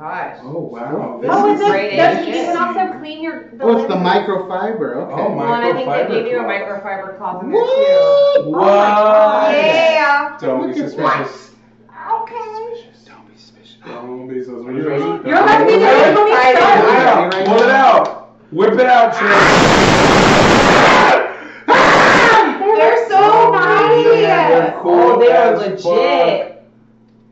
gosh. 0.00 0.38
Oh 0.42 0.58
wow. 0.60 1.18
Oh, 1.18 1.20
this 1.20 1.30
oh, 1.32 1.54
is 1.54 1.60
and 1.60 1.70
great 1.70 1.96
does- 1.96 2.16
idea. 2.18 2.34
you 2.36 2.42
can 2.46 2.56
also 2.56 2.98
clean 2.98 3.22
your. 3.22 3.50
The 3.52 3.62
Oh, 3.64 3.76
it's 3.78 3.88
the 3.88 3.94
lenses. 3.96 4.28
microfiber. 4.28 4.96
Okay. 4.96 5.12
Oh 5.22 5.28
my- 5.28 5.44
Well, 5.44 5.54
and 5.54 5.64
I 5.64 5.72
think 5.72 5.88
Microfiber 5.88 6.08
they 6.08 6.22
gave 6.24 6.32
you 6.32 6.38
a 6.40 6.44
cloth. 6.44 6.82
microfiber 6.82 7.18
cloth 7.18 7.42
in 7.44 7.50
there 7.52 7.60
too. 7.60 8.50
What? 8.50 8.62
Oh 8.62 8.64
what? 8.64 9.52
Yeah. 9.52 10.38
Don't 10.40 10.60
be 10.62 10.66
Look 10.68 10.76
at 10.78 10.90
suspicious. 10.90 11.50
Okay. 12.10 12.34
Don't 13.06 13.26
be 13.28 13.36
suspicious. 13.36 13.76
Don't 13.84 14.28
be 14.28 14.42
suspicious. 14.42 14.66
Are 14.66 14.72
you 14.72 14.88
ready? 14.88 15.04
You're 15.28 15.38
allowed 15.38 15.58
to 15.58 15.66
be 15.66 15.76
there. 15.78 16.14
Let 16.14 16.24
me 16.24 16.32
Excited. 16.32 16.56
start. 16.58 16.80
Pull 16.80 16.92
it 16.92 17.00
out. 17.00 17.34
Ready? 17.34 17.46
Pull 17.46 17.62
it 17.62 17.70
out. 17.70 18.52
Whip 18.52 18.74
it 18.74 18.86
out, 18.86 19.14
Trey. 19.14 19.28
They're 22.80 23.08
so 23.08 23.18
oh, 23.20 23.50
nice. 23.52 24.04
They're 24.04 24.78
cool 24.80 24.92
oh, 24.92 25.20
they 25.20 25.30
are 25.32 25.54
as 25.54 25.84
legit. 25.84 26.59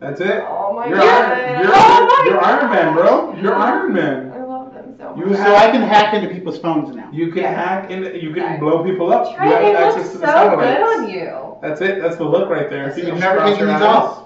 That's 0.01 0.21
it. 0.21 0.45
Oh 0.47 0.75
my 0.75 0.87
You're, 0.87 0.99
god. 0.99 1.61
you're, 1.63 1.73
oh 1.75 2.23
you're 2.27 2.41
my 2.41 2.53
Iron 2.53 2.71
Man, 2.71 2.95
bro. 2.95 3.35
You're 3.35 3.55
Iron 3.57 3.93
Man. 3.93 4.33
I 4.33 4.43
love 4.45 4.73
them 4.73 4.95
so 4.97 5.11
much. 5.15 5.19
You 5.27 5.35
So 5.35 5.55
I 5.57 5.71
can 5.73 5.83
hack 5.83 6.15
into 6.15 6.29
people's 6.33 6.59
phones 6.59 6.95
now. 6.95 7.09
You 7.13 7.33
can 7.33 7.43
Yeah. 7.43 7.51
hack 7.53 7.91
and 7.91 8.05
you 8.23 8.33
can 8.33 8.43
Okay. 8.45 8.57
blow 8.59 8.85
people 8.85 9.13
up. 9.13 9.35
Trey, 9.35 9.47
you 9.47 9.53
have 9.53 9.61
they 9.63 9.75
access 9.75 10.07
so 10.07 10.13
to 10.13 10.19
the 10.19 10.27
good 10.27 10.35
satellites. 10.35 10.99
on 10.99 11.09
you. 11.09 11.57
That's 11.61 11.81
it. 11.81 12.01
That's 12.01 12.17
the 12.17 12.25
look 12.25 12.49
right 12.49 12.71
there. 12.71 12.87
I've 12.93 12.99
You 12.99 13.07
can 13.07 13.19
never 13.19 13.39
cross 13.39 13.51
taken 13.51 13.67
these 13.67 13.75
eyes. 13.77 13.83
off. 13.83 14.23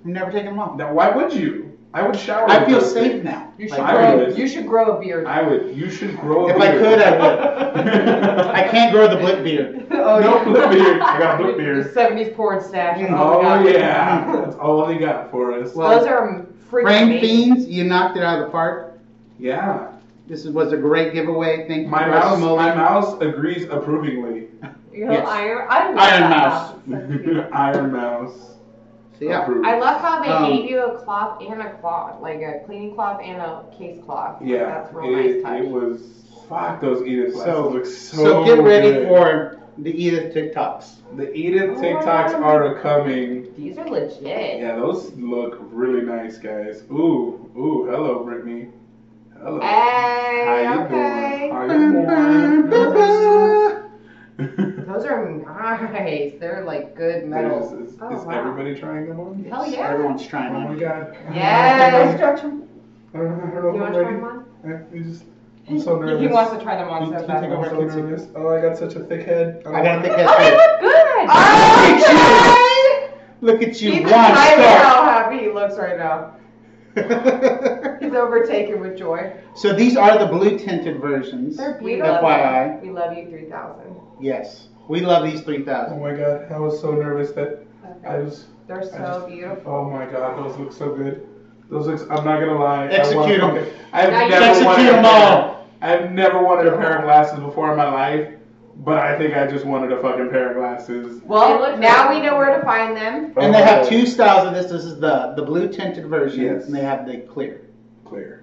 I've 0.00 0.06
never 0.06 0.30
taken 0.30 0.46
them 0.46 0.58
off. 0.58 0.76
Now, 0.78 0.94
why 0.94 1.10
would 1.10 1.34
you? 1.34 1.59
I 1.92 2.06
would 2.06 2.16
shower. 2.18 2.48
I 2.48 2.64
feel 2.66 2.80
safe 2.80 3.12
things. 3.12 3.24
now. 3.24 3.52
You 3.58 3.68
should 3.68 3.80
I 3.80 3.92
grow. 4.14 4.26
would. 4.26 4.38
You 4.38 4.46
should 4.46 4.66
grow 4.66 4.96
a 4.96 5.00
beard. 5.00 5.26
I 5.26 5.42
would. 5.42 5.76
You 5.76 5.90
should 5.90 6.16
grow. 6.18 6.48
A 6.48 6.54
beard. 6.54 6.56
If 6.56 6.62
I 6.62 6.70
beard. 6.70 6.82
could, 6.84 7.00
I 7.02 7.10
would. 7.18 8.46
I 8.54 8.68
can't 8.68 8.92
grow 8.92 9.08
the 9.08 9.16
blip 9.16 9.42
beard. 9.42 9.86
oh, 9.90 10.20
no 10.20 10.38
you- 10.38 10.44
blip 10.44 10.70
beard. 10.70 11.00
I 11.00 11.18
got 11.18 11.40
a 11.40 11.42
blip 11.42 11.56
The 11.56 11.62
beard. 11.62 11.92
'70s 11.94 12.34
porn 12.36 12.60
stash. 12.62 13.00
That's 13.00 13.12
all 13.12 13.40
we 13.40 13.46
Oh 13.46 13.62
got. 13.62 13.64
yeah, 13.72 14.36
that's 14.44 14.56
all 14.56 14.86
they 14.86 14.98
got 14.98 15.30
for 15.32 15.52
us. 15.52 15.74
Well, 15.74 15.98
Those 15.98 16.06
are 16.06 16.46
freaking 16.70 16.82
Frame 16.82 17.08
amazing. 17.08 17.20
Fiends, 17.54 17.66
you 17.66 17.84
knocked 17.84 18.16
it 18.16 18.22
out 18.22 18.38
of 18.38 18.44
the 18.46 18.50
park. 18.52 18.98
Yeah, 19.40 19.88
This 20.28 20.44
is- 20.44 20.52
was 20.52 20.72
a 20.72 20.76
great 20.76 21.12
giveaway. 21.12 21.66
Thank 21.66 21.82
you, 21.84 21.88
my 21.88 22.08
Russ 22.08 22.24
mouse. 22.24 22.38
Smoley. 22.38 22.56
My 22.56 22.74
mouse 22.76 23.20
agrees 23.20 23.64
approvingly. 23.68 24.46
You 24.92 25.06
know, 25.06 25.12
Yes. 25.12 25.28
iron. 25.28 25.66
I 25.68 25.88
love 25.88 25.98
Iron 25.98 26.20
that 26.20 26.30
Mouse. 26.30 26.74
It's 26.88 27.08
so 27.08 27.18
cute. 27.24 27.46
Iron 27.52 27.92
mouse. 27.92 28.49
So 29.20 29.26
yeah, 29.26 29.42
Approved. 29.42 29.66
I 29.66 29.78
love 29.78 30.00
how 30.00 30.22
they 30.22 30.28
Um, 30.30 30.50
gave 30.50 30.70
you 30.70 30.82
a 30.82 30.96
cloth 30.98 31.42
and 31.46 31.60
a 31.60 31.70
cloth, 31.74 32.22
like 32.22 32.40
a 32.40 32.60
cleaning 32.64 32.94
cloth 32.94 33.20
and 33.22 33.36
a 33.40 33.64
case 33.76 33.98
cloth. 34.04 34.40
Like, 34.40 34.48
Yeah, 34.48 34.64
that's 34.64 34.92
a 34.92 34.96
real 34.96 35.18
it, 35.18 35.34
nice 35.34 35.42
touch. 35.42 35.60
it 35.60 35.68
was. 35.68 36.00
Fuck 36.48 36.80
those 36.80 37.06
Edith 37.06 37.34
glasses 37.34 37.54
So- 37.54 37.68
look 37.68 37.86
so. 37.86 38.16
so 38.16 38.44
get 38.44 38.64
ready 38.64 38.90
good. 38.92 39.08
for 39.08 39.58
the 39.78 39.90
Edith 40.04 40.34
TikToks. 40.34 40.94
the 41.16 41.32
Edith 41.36 41.78
TikToks 41.78 42.34
are 42.40 42.74
coming. 42.80 43.48
These 43.56 43.76
are 43.78 43.86
legit. 43.88 44.60
Yeah, 44.60 44.76
those 44.76 45.12
look 45.16 45.58
really 45.70 46.00
nice, 46.00 46.38
guys. 46.38 46.82
Ooh, 46.90 47.50
ooh, 47.56 47.86
hello, 47.90 48.24
Brittany. 48.24 48.68
Nice. 55.88 56.32
They're 56.40 56.64
like 56.64 56.94
good 56.96 57.26
metal. 57.26 57.64
Is, 57.82 57.90
is, 57.92 57.98
Oh, 58.00 58.16
is 58.16 58.24
wow. 58.24 58.32
everybody 58.38 58.74
trying 58.78 59.08
them 59.08 59.20
on? 59.20 59.44
Hell 59.44 59.66
yeah. 59.70 59.88
Everyone's 59.88 60.26
trying 60.26 60.52
them. 60.52 60.64
Oh 60.66 60.68
my 60.74 60.78
god. 60.78 61.16
Yes. 61.34 62.16
Stretch 62.16 62.44
'em. 62.44 62.68
I 63.14 63.18
don't 63.18 63.28
know, 63.38 63.44
I 63.44 63.50
don't 63.50 63.54
know 63.54 63.60
You 63.62 63.74
if 63.74 63.80
want 63.80 63.86
I'm 63.86 63.92
to 63.92 63.98
try 64.00 64.02
ready. 64.02 64.16
them 64.16 64.24
on? 64.24 64.44
I, 64.64 64.66
I 64.96 65.02
just, 65.02 65.24
I'm 65.68 65.80
so 65.80 65.98
nervous. 65.98 66.20
He 66.20 66.26
wants 66.28 66.52
to 66.52 66.60
try 66.62 66.76
them 66.76 66.88
on 66.88 67.10
Can- 67.10 67.20
so 67.20 67.26
can 67.26 67.40
bad. 67.42 67.44
I'm 67.52 67.64
so 67.64 67.80
nervous. 67.80 68.28
Oh, 68.34 68.48
I 68.48 68.60
got 68.60 68.76
such 68.78 68.94
a 68.96 69.00
thick 69.00 69.26
head. 69.26 69.62
I 69.66 69.82
got 69.82 69.98
a 69.98 70.02
thick 70.02 70.12
head 70.12 70.26
Oh, 70.28 70.38
they 70.38 70.50
look 70.56 70.80
good. 70.80 70.96
Oh, 71.32 73.10
Look 73.42 73.62
at 73.62 73.80
you, 73.80 73.90
Keep 73.92 74.02
one 74.04 74.12
in 74.12 74.18
mind 74.34 74.60
star. 74.60 74.78
how 74.84 75.02
happy 75.04 75.38
he 75.38 75.48
looks 75.48 75.78
right 75.78 75.96
now. 75.96 76.34
He's 78.00 78.12
overtaken 78.14 78.80
with 78.80 78.98
joy. 78.98 79.32
so 79.54 79.72
these 79.72 79.96
are 79.96 80.18
the 80.18 80.26
blue 80.26 80.58
tinted 80.58 81.00
versions. 81.00 81.56
They're 81.56 81.74
FYI. 81.80 82.82
We 82.82 82.90
love 82.90 83.16
you 83.16 83.28
3000. 83.30 83.96
Yes, 84.20 84.68
we 84.90 85.00
love 85.00 85.22
these 85.22 85.40
three 85.42 85.62
thousand. 85.62 85.98
Oh 85.98 86.02
my 86.02 86.12
god, 86.12 86.50
I 86.50 86.58
was 86.58 86.80
so 86.80 86.90
nervous 86.90 87.30
that 87.32 87.64
I 88.04 88.18
was. 88.18 88.46
They're 88.66 88.82
so 88.82 88.98
just- 88.98 89.28
beautiful. 89.28 89.72
Oh 89.72 89.88
my 89.88 90.04
god, 90.04 90.36
those 90.44 90.58
look 90.58 90.72
so 90.72 90.92
good. 90.94 91.26
Those 91.70 91.86
looks. 91.86 92.02
I'm 92.02 92.24
not 92.24 92.40
gonna 92.40 92.58
lie. 92.58 92.86
I 92.86 92.88
Execute 92.88 93.40
want 93.40 93.56
'em. 93.58 93.64
fucking- 93.64 93.80
I've 93.92 94.10
Now 94.10 94.28
never 94.28 94.44
execute 94.44 94.66
wanted 94.66 94.86
a 94.88 94.98
'em 94.98 95.04
all. 95.04 95.66
I've 95.80 96.10
never 96.10 96.42
wanted 96.42 96.66
a 96.72 96.76
pair 96.76 96.98
of 96.98 97.04
glasses 97.04 97.38
before 97.38 97.70
in 97.70 97.76
my 97.76 97.88
life, 97.88 98.34
but 98.78 98.98
I 98.98 99.16
think 99.16 99.36
I 99.36 99.46
just 99.46 99.64
wanted 99.64 99.92
a 99.92 100.02
fucking 100.02 100.28
pair 100.28 100.50
of 100.50 100.56
glasses. 100.56 101.22
Well, 101.24 101.78
now 101.78 102.10
we 102.12 102.20
know 102.20 102.36
where 102.36 102.58
to 102.58 102.64
find 102.64 102.96
them. 102.96 103.32
And 103.36 103.54
they 103.54 103.62
have 103.62 103.86
oh. 103.86 103.88
two 103.88 104.06
styles 104.06 104.44
of 104.48 104.54
this. 104.54 104.72
This 104.72 104.84
is 104.84 104.98
the 104.98 105.34
the 105.36 105.42
blue 105.42 105.68
tinted 105.68 106.06
version, 106.06 106.42
Yes. 106.42 106.66
and 106.66 106.74
they 106.74 106.82
have 106.82 107.06
the 107.06 107.18
clear. 107.18 107.60
Clear. 108.04 108.42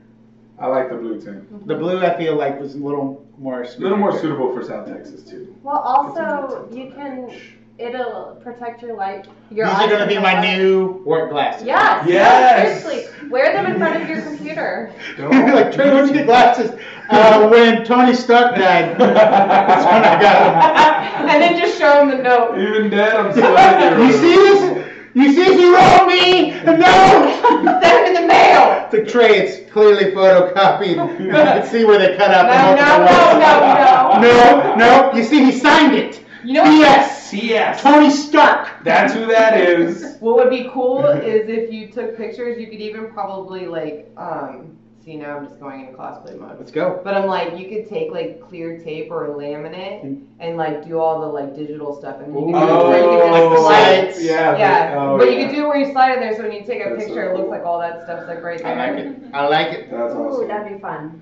I 0.57 0.67
like 0.67 0.89
the 0.89 0.95
blue 0.95 1.19
tint. 1.19 1.67
The 1.67 1.75
blue 1.75 1.99
I 1.99 2.17
feel 2.17 2.35
like 2.35 2.57
was 2.57 2.75
a 2.75 2.79
little 2.79 3.26
more. 3.37 3.63
A 3.63 3.69
little 3.77 3.97
more 3.97 4.17
suitable 4.19 4.53
for 4.53 4.63
South 4.63 4.87
Texas 4.87 5.23
too. 5.23 5.55
Well, 5.63 5.77
also 5.79 6.67
you 6.71 6.91
can. 6.91 7.31
It'll 7.79 8.39
protect 8.43 8.81
your 8.81 8.95
light. 8.95 9.27
Your 9.51 9.67
These 9.67 9.75
eyes 9.75 9.87
are 9.91 9.97
gonna 9.99 10.07
be 10.07 10.15
my 10.17 10.33
light. 10.41 10.57
new 10.57 10.93
work 11.05 11.29
glasses. 11.29 11.67
Yes. 11.67 12.07
Yes. 12.09 12.83
Seriously, 12.83 13.29
wear 13.29 13.53
them 13.53 13.71
in 13.71 13.77
front 13.77 14.01
of 14.01 14.09
your 14.09 14.19
computer. 14.23 14.91
Don't 15.17 15.29
be 15.29 15.51
like 15.53 15.71
Trey, 15.71 15.91
where'd 15.93 16.07
you 16.07 16.13
get 16.15 16.25
glasses? 16.25 16.71
Uh, 17.11 17.47
when 17.49 17.85
Tony 17.85 18.15
Stark 18.15 18.55
died, 18.55 18.97
that's 18.99 19.85
when 19.85 20.03
I 20.03 20.19
got 20.19 21.19
them. 21.19 21.29
and 21.29 21.39
then 21.39 21.59
just 21.59 21.77
show 21.77 22.01
him 22.01 22.09
the 22.09 22.17
note. 22.23 22.57
Even 22.57 22.89
dead, 22.89 23.15
I'm 23.15 23.31
still 23.31 23.53
them. 23.53 24.07
You 24.07 24.11
see 24.13 24.35
this? 24.35 24.86
You 25.17 25.33
see 25.33 25.45
this? 25.45 25.59
You 25.59 25.75
wrote 25.75 26.05
me? 26.05 26.51
No. 26.63 27.41
Send 27.47 27.83
them 27.83 28.05
in 28.05 28.13
the 28.13 28.27
mail. 28.27 28.85
It's 28.85 28.93
like 28.93 29.07
Trey. 29.07 29.39
It's 29.39 29.71
clearly 29.71 30.11
photocopied. 30.11 31.19
You 31.19 31.31
can 31.31 31.65
see 31.71 31.85
where 31.85 31.97
they 31.97 32.15
cut 32.15 32.29
out 32.29 32.45
the 32.45 32.75
No, 32.75 32.99
multiple 32.99 33.39
no, 33.39 34.21
no, 34.21 34.75
no. 34.75 34.75
No, 34.75 35.11
no. 35.11 35.13
You 35.17 35.23
see, 35.23 35.43
he 35.43 35.51
signed 35.51 35.95
it. 35.95 36.23
You 36.43 36.53
know 36.53 36.61
what? 36.61 36.69
P.S. 36.69 37.33
Yes. 37.33 37.81
Tony 37.81 38.11
Stark. 38.11 38.83
That's 38.83 39.11
who 39.13 39.25
that 39.25 39.59
is. 39.59 40.17
What 40.19 40.35
would 40.35 40.51
be 40.51 40.69
cool 40.71 41.07
is 41.07 41.49
if 41.49 41.73
you 41.73 41.87
took 41.87 42.15
pictures, 42.15 42.59
you 42.59 42.67
could 42.67 42.79
even 42.79 43.11
probably 43.11 43.65
like, 43.65 44.07
um, 44.17 44.77
see 45.07 45.15
now 45.15 45.37
I'm 45.37 45.47
just 45.47 45.59
going 45.59 45.85
into 45.85 45.93
cosplay 45.93 46.37
mode. 46.37 46.57
Let's 46.59 46.71
go. 46.71 46.99
But 47.03 47.13
I'm 47.13 47.27
like, 47.27 47.57
you 47.57 47.69
could 47.69 47.87
take 47.87 48.11
like 48.11 48.41
clear 48.41 48.77
tape 48.79 49.09
or 49.09 49.29
laminate 49.29 50.21
and 50.39 50.57
like 50.57 50.85
do 50.85 50.99
all 50.99 51.21
the 51.21 51.27
like 51.27 51.55
digital 51.55 51.97
stuff, 51.97 52.17
and 52.19 52.33
you 52.33 52.39
could 52.41 52.51
do 52.51 52.57
it 52.57 52.87
where 52.87 53.03
you 53.03 53.49
could 53.49 53.55
just 53.55 53.63
slide. 53.63 54.05
sites. 54.05 54.23
Yeah. 54.23 54.57
Yeah, 54.57 54.91
the- 54.91 54.99
oh, 54.99 55.17
but 55.17 55.31
you 55.31 55.37
yeah. 55.37 55.47
could 55.47 55.55
do 55.55 55.63
it 55.63 55.67
where 55.67 55.77
you 55.77 55.91
slide 55.93 56.11
it 56.11 56.19
there, 56.19 56.35
so 56.35 56.43
when 56.43 56.51
you 56.51 56.65
take 56.65 56.85
a 56.85 56.89
That's 56.89 57.05
picture, 57.05 57.25
so 57.25 57.31
it 57.31 57.37
looks 57.37 57.49
like 57.49 57.63
all 57.63 57.79
that 57.79 58.03
stuff's 58.03 58.27
like 58.27 58.43
right 58.43 58.61
there. 58.61 58.77
I 58.77 58.91
like 58.91 59.05
it. 59.05 59.21
I 59.33 59.47
like 59.47 59.67
it. 59.73 59.89
That's 59.89 60.13
Ooh, 60.13 60.27
awesome. 60.27 60.47
that'd 60.49 60.73
be 60.73 60.79
fun. 60.79 61.21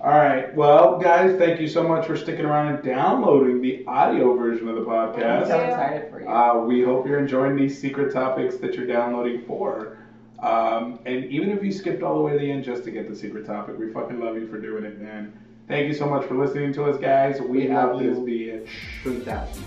All 0.00 0.12
right. 0.12 0.54
Well, 0.54 0.98
guys, 0.98 1.38
thank 1.38 1.60
you 1.60 1.68
so 1.68 1.86
much 1.86 2.06
for 2.06 2.16
sticking 2.16 2.44
around 2.44 2.74
and 2.74 2.84
downloading 2.84 3.60
the 3.60 3.84
audio 3.86 4.34
version 4.36 4.68
of 4.68 4.76
the 4.76 4.82
podcast. 4.82 5.42
I'm 5.42 5.46
so 5.46 5.60
excited 5.60 6.10
for 6.10 6.20
you. 6.20 6.28
Uh, 6.28 6.64
we 6.66 6.82
hope 6.82 7.06
you're 7.06 7.18
enjoying 7.18 7.56
these 7.56 7.78
secret 7.80 8.12
topics 8.12 8.56
that 8.58 8.74
you're 8.74 8.86
downloading 8.86 9.44
for. 9.46 9.95
Um, 10.40 10.98
and 11.06 11.24
even 11.26 11.50
if 11.50 11.62
you 11.62 11.72
skipped 11.72 12.02
all 12.02 12.16
the 12.16 12.20
way 12.20 12.32
to 12.32 12.38
the 12.38 12.50
end 12.50 12.64
just 12.64 12.84
to 12.84 12.90
get 12.90 13.08
the 13.08 13.16
secret 13.16 13.46
topic, 13.46 13.78
we 13.78 13.92
fucking 13.92 14.20
love 14.20 14.36
you 14.36 14.46
for 14.48 14.60
doing 14.60 14.84
it, 14.84 15.00
man. 15.00 15.32
Thank 15.68 15.88
you 15.88 15.94
so 15.94 16.06
much 16.06 16.24
for 16.26 16.34
listening 16.34 16.72
to 16.74 16.84
us, 16.84 16.98
guys. 16.98 17.40
We, 17.40 17.66
We 17.66 17.68
love 17.68 17.98
this 17.98 18.18
bitch. 18.18 18.68
3000. 19.02 19.64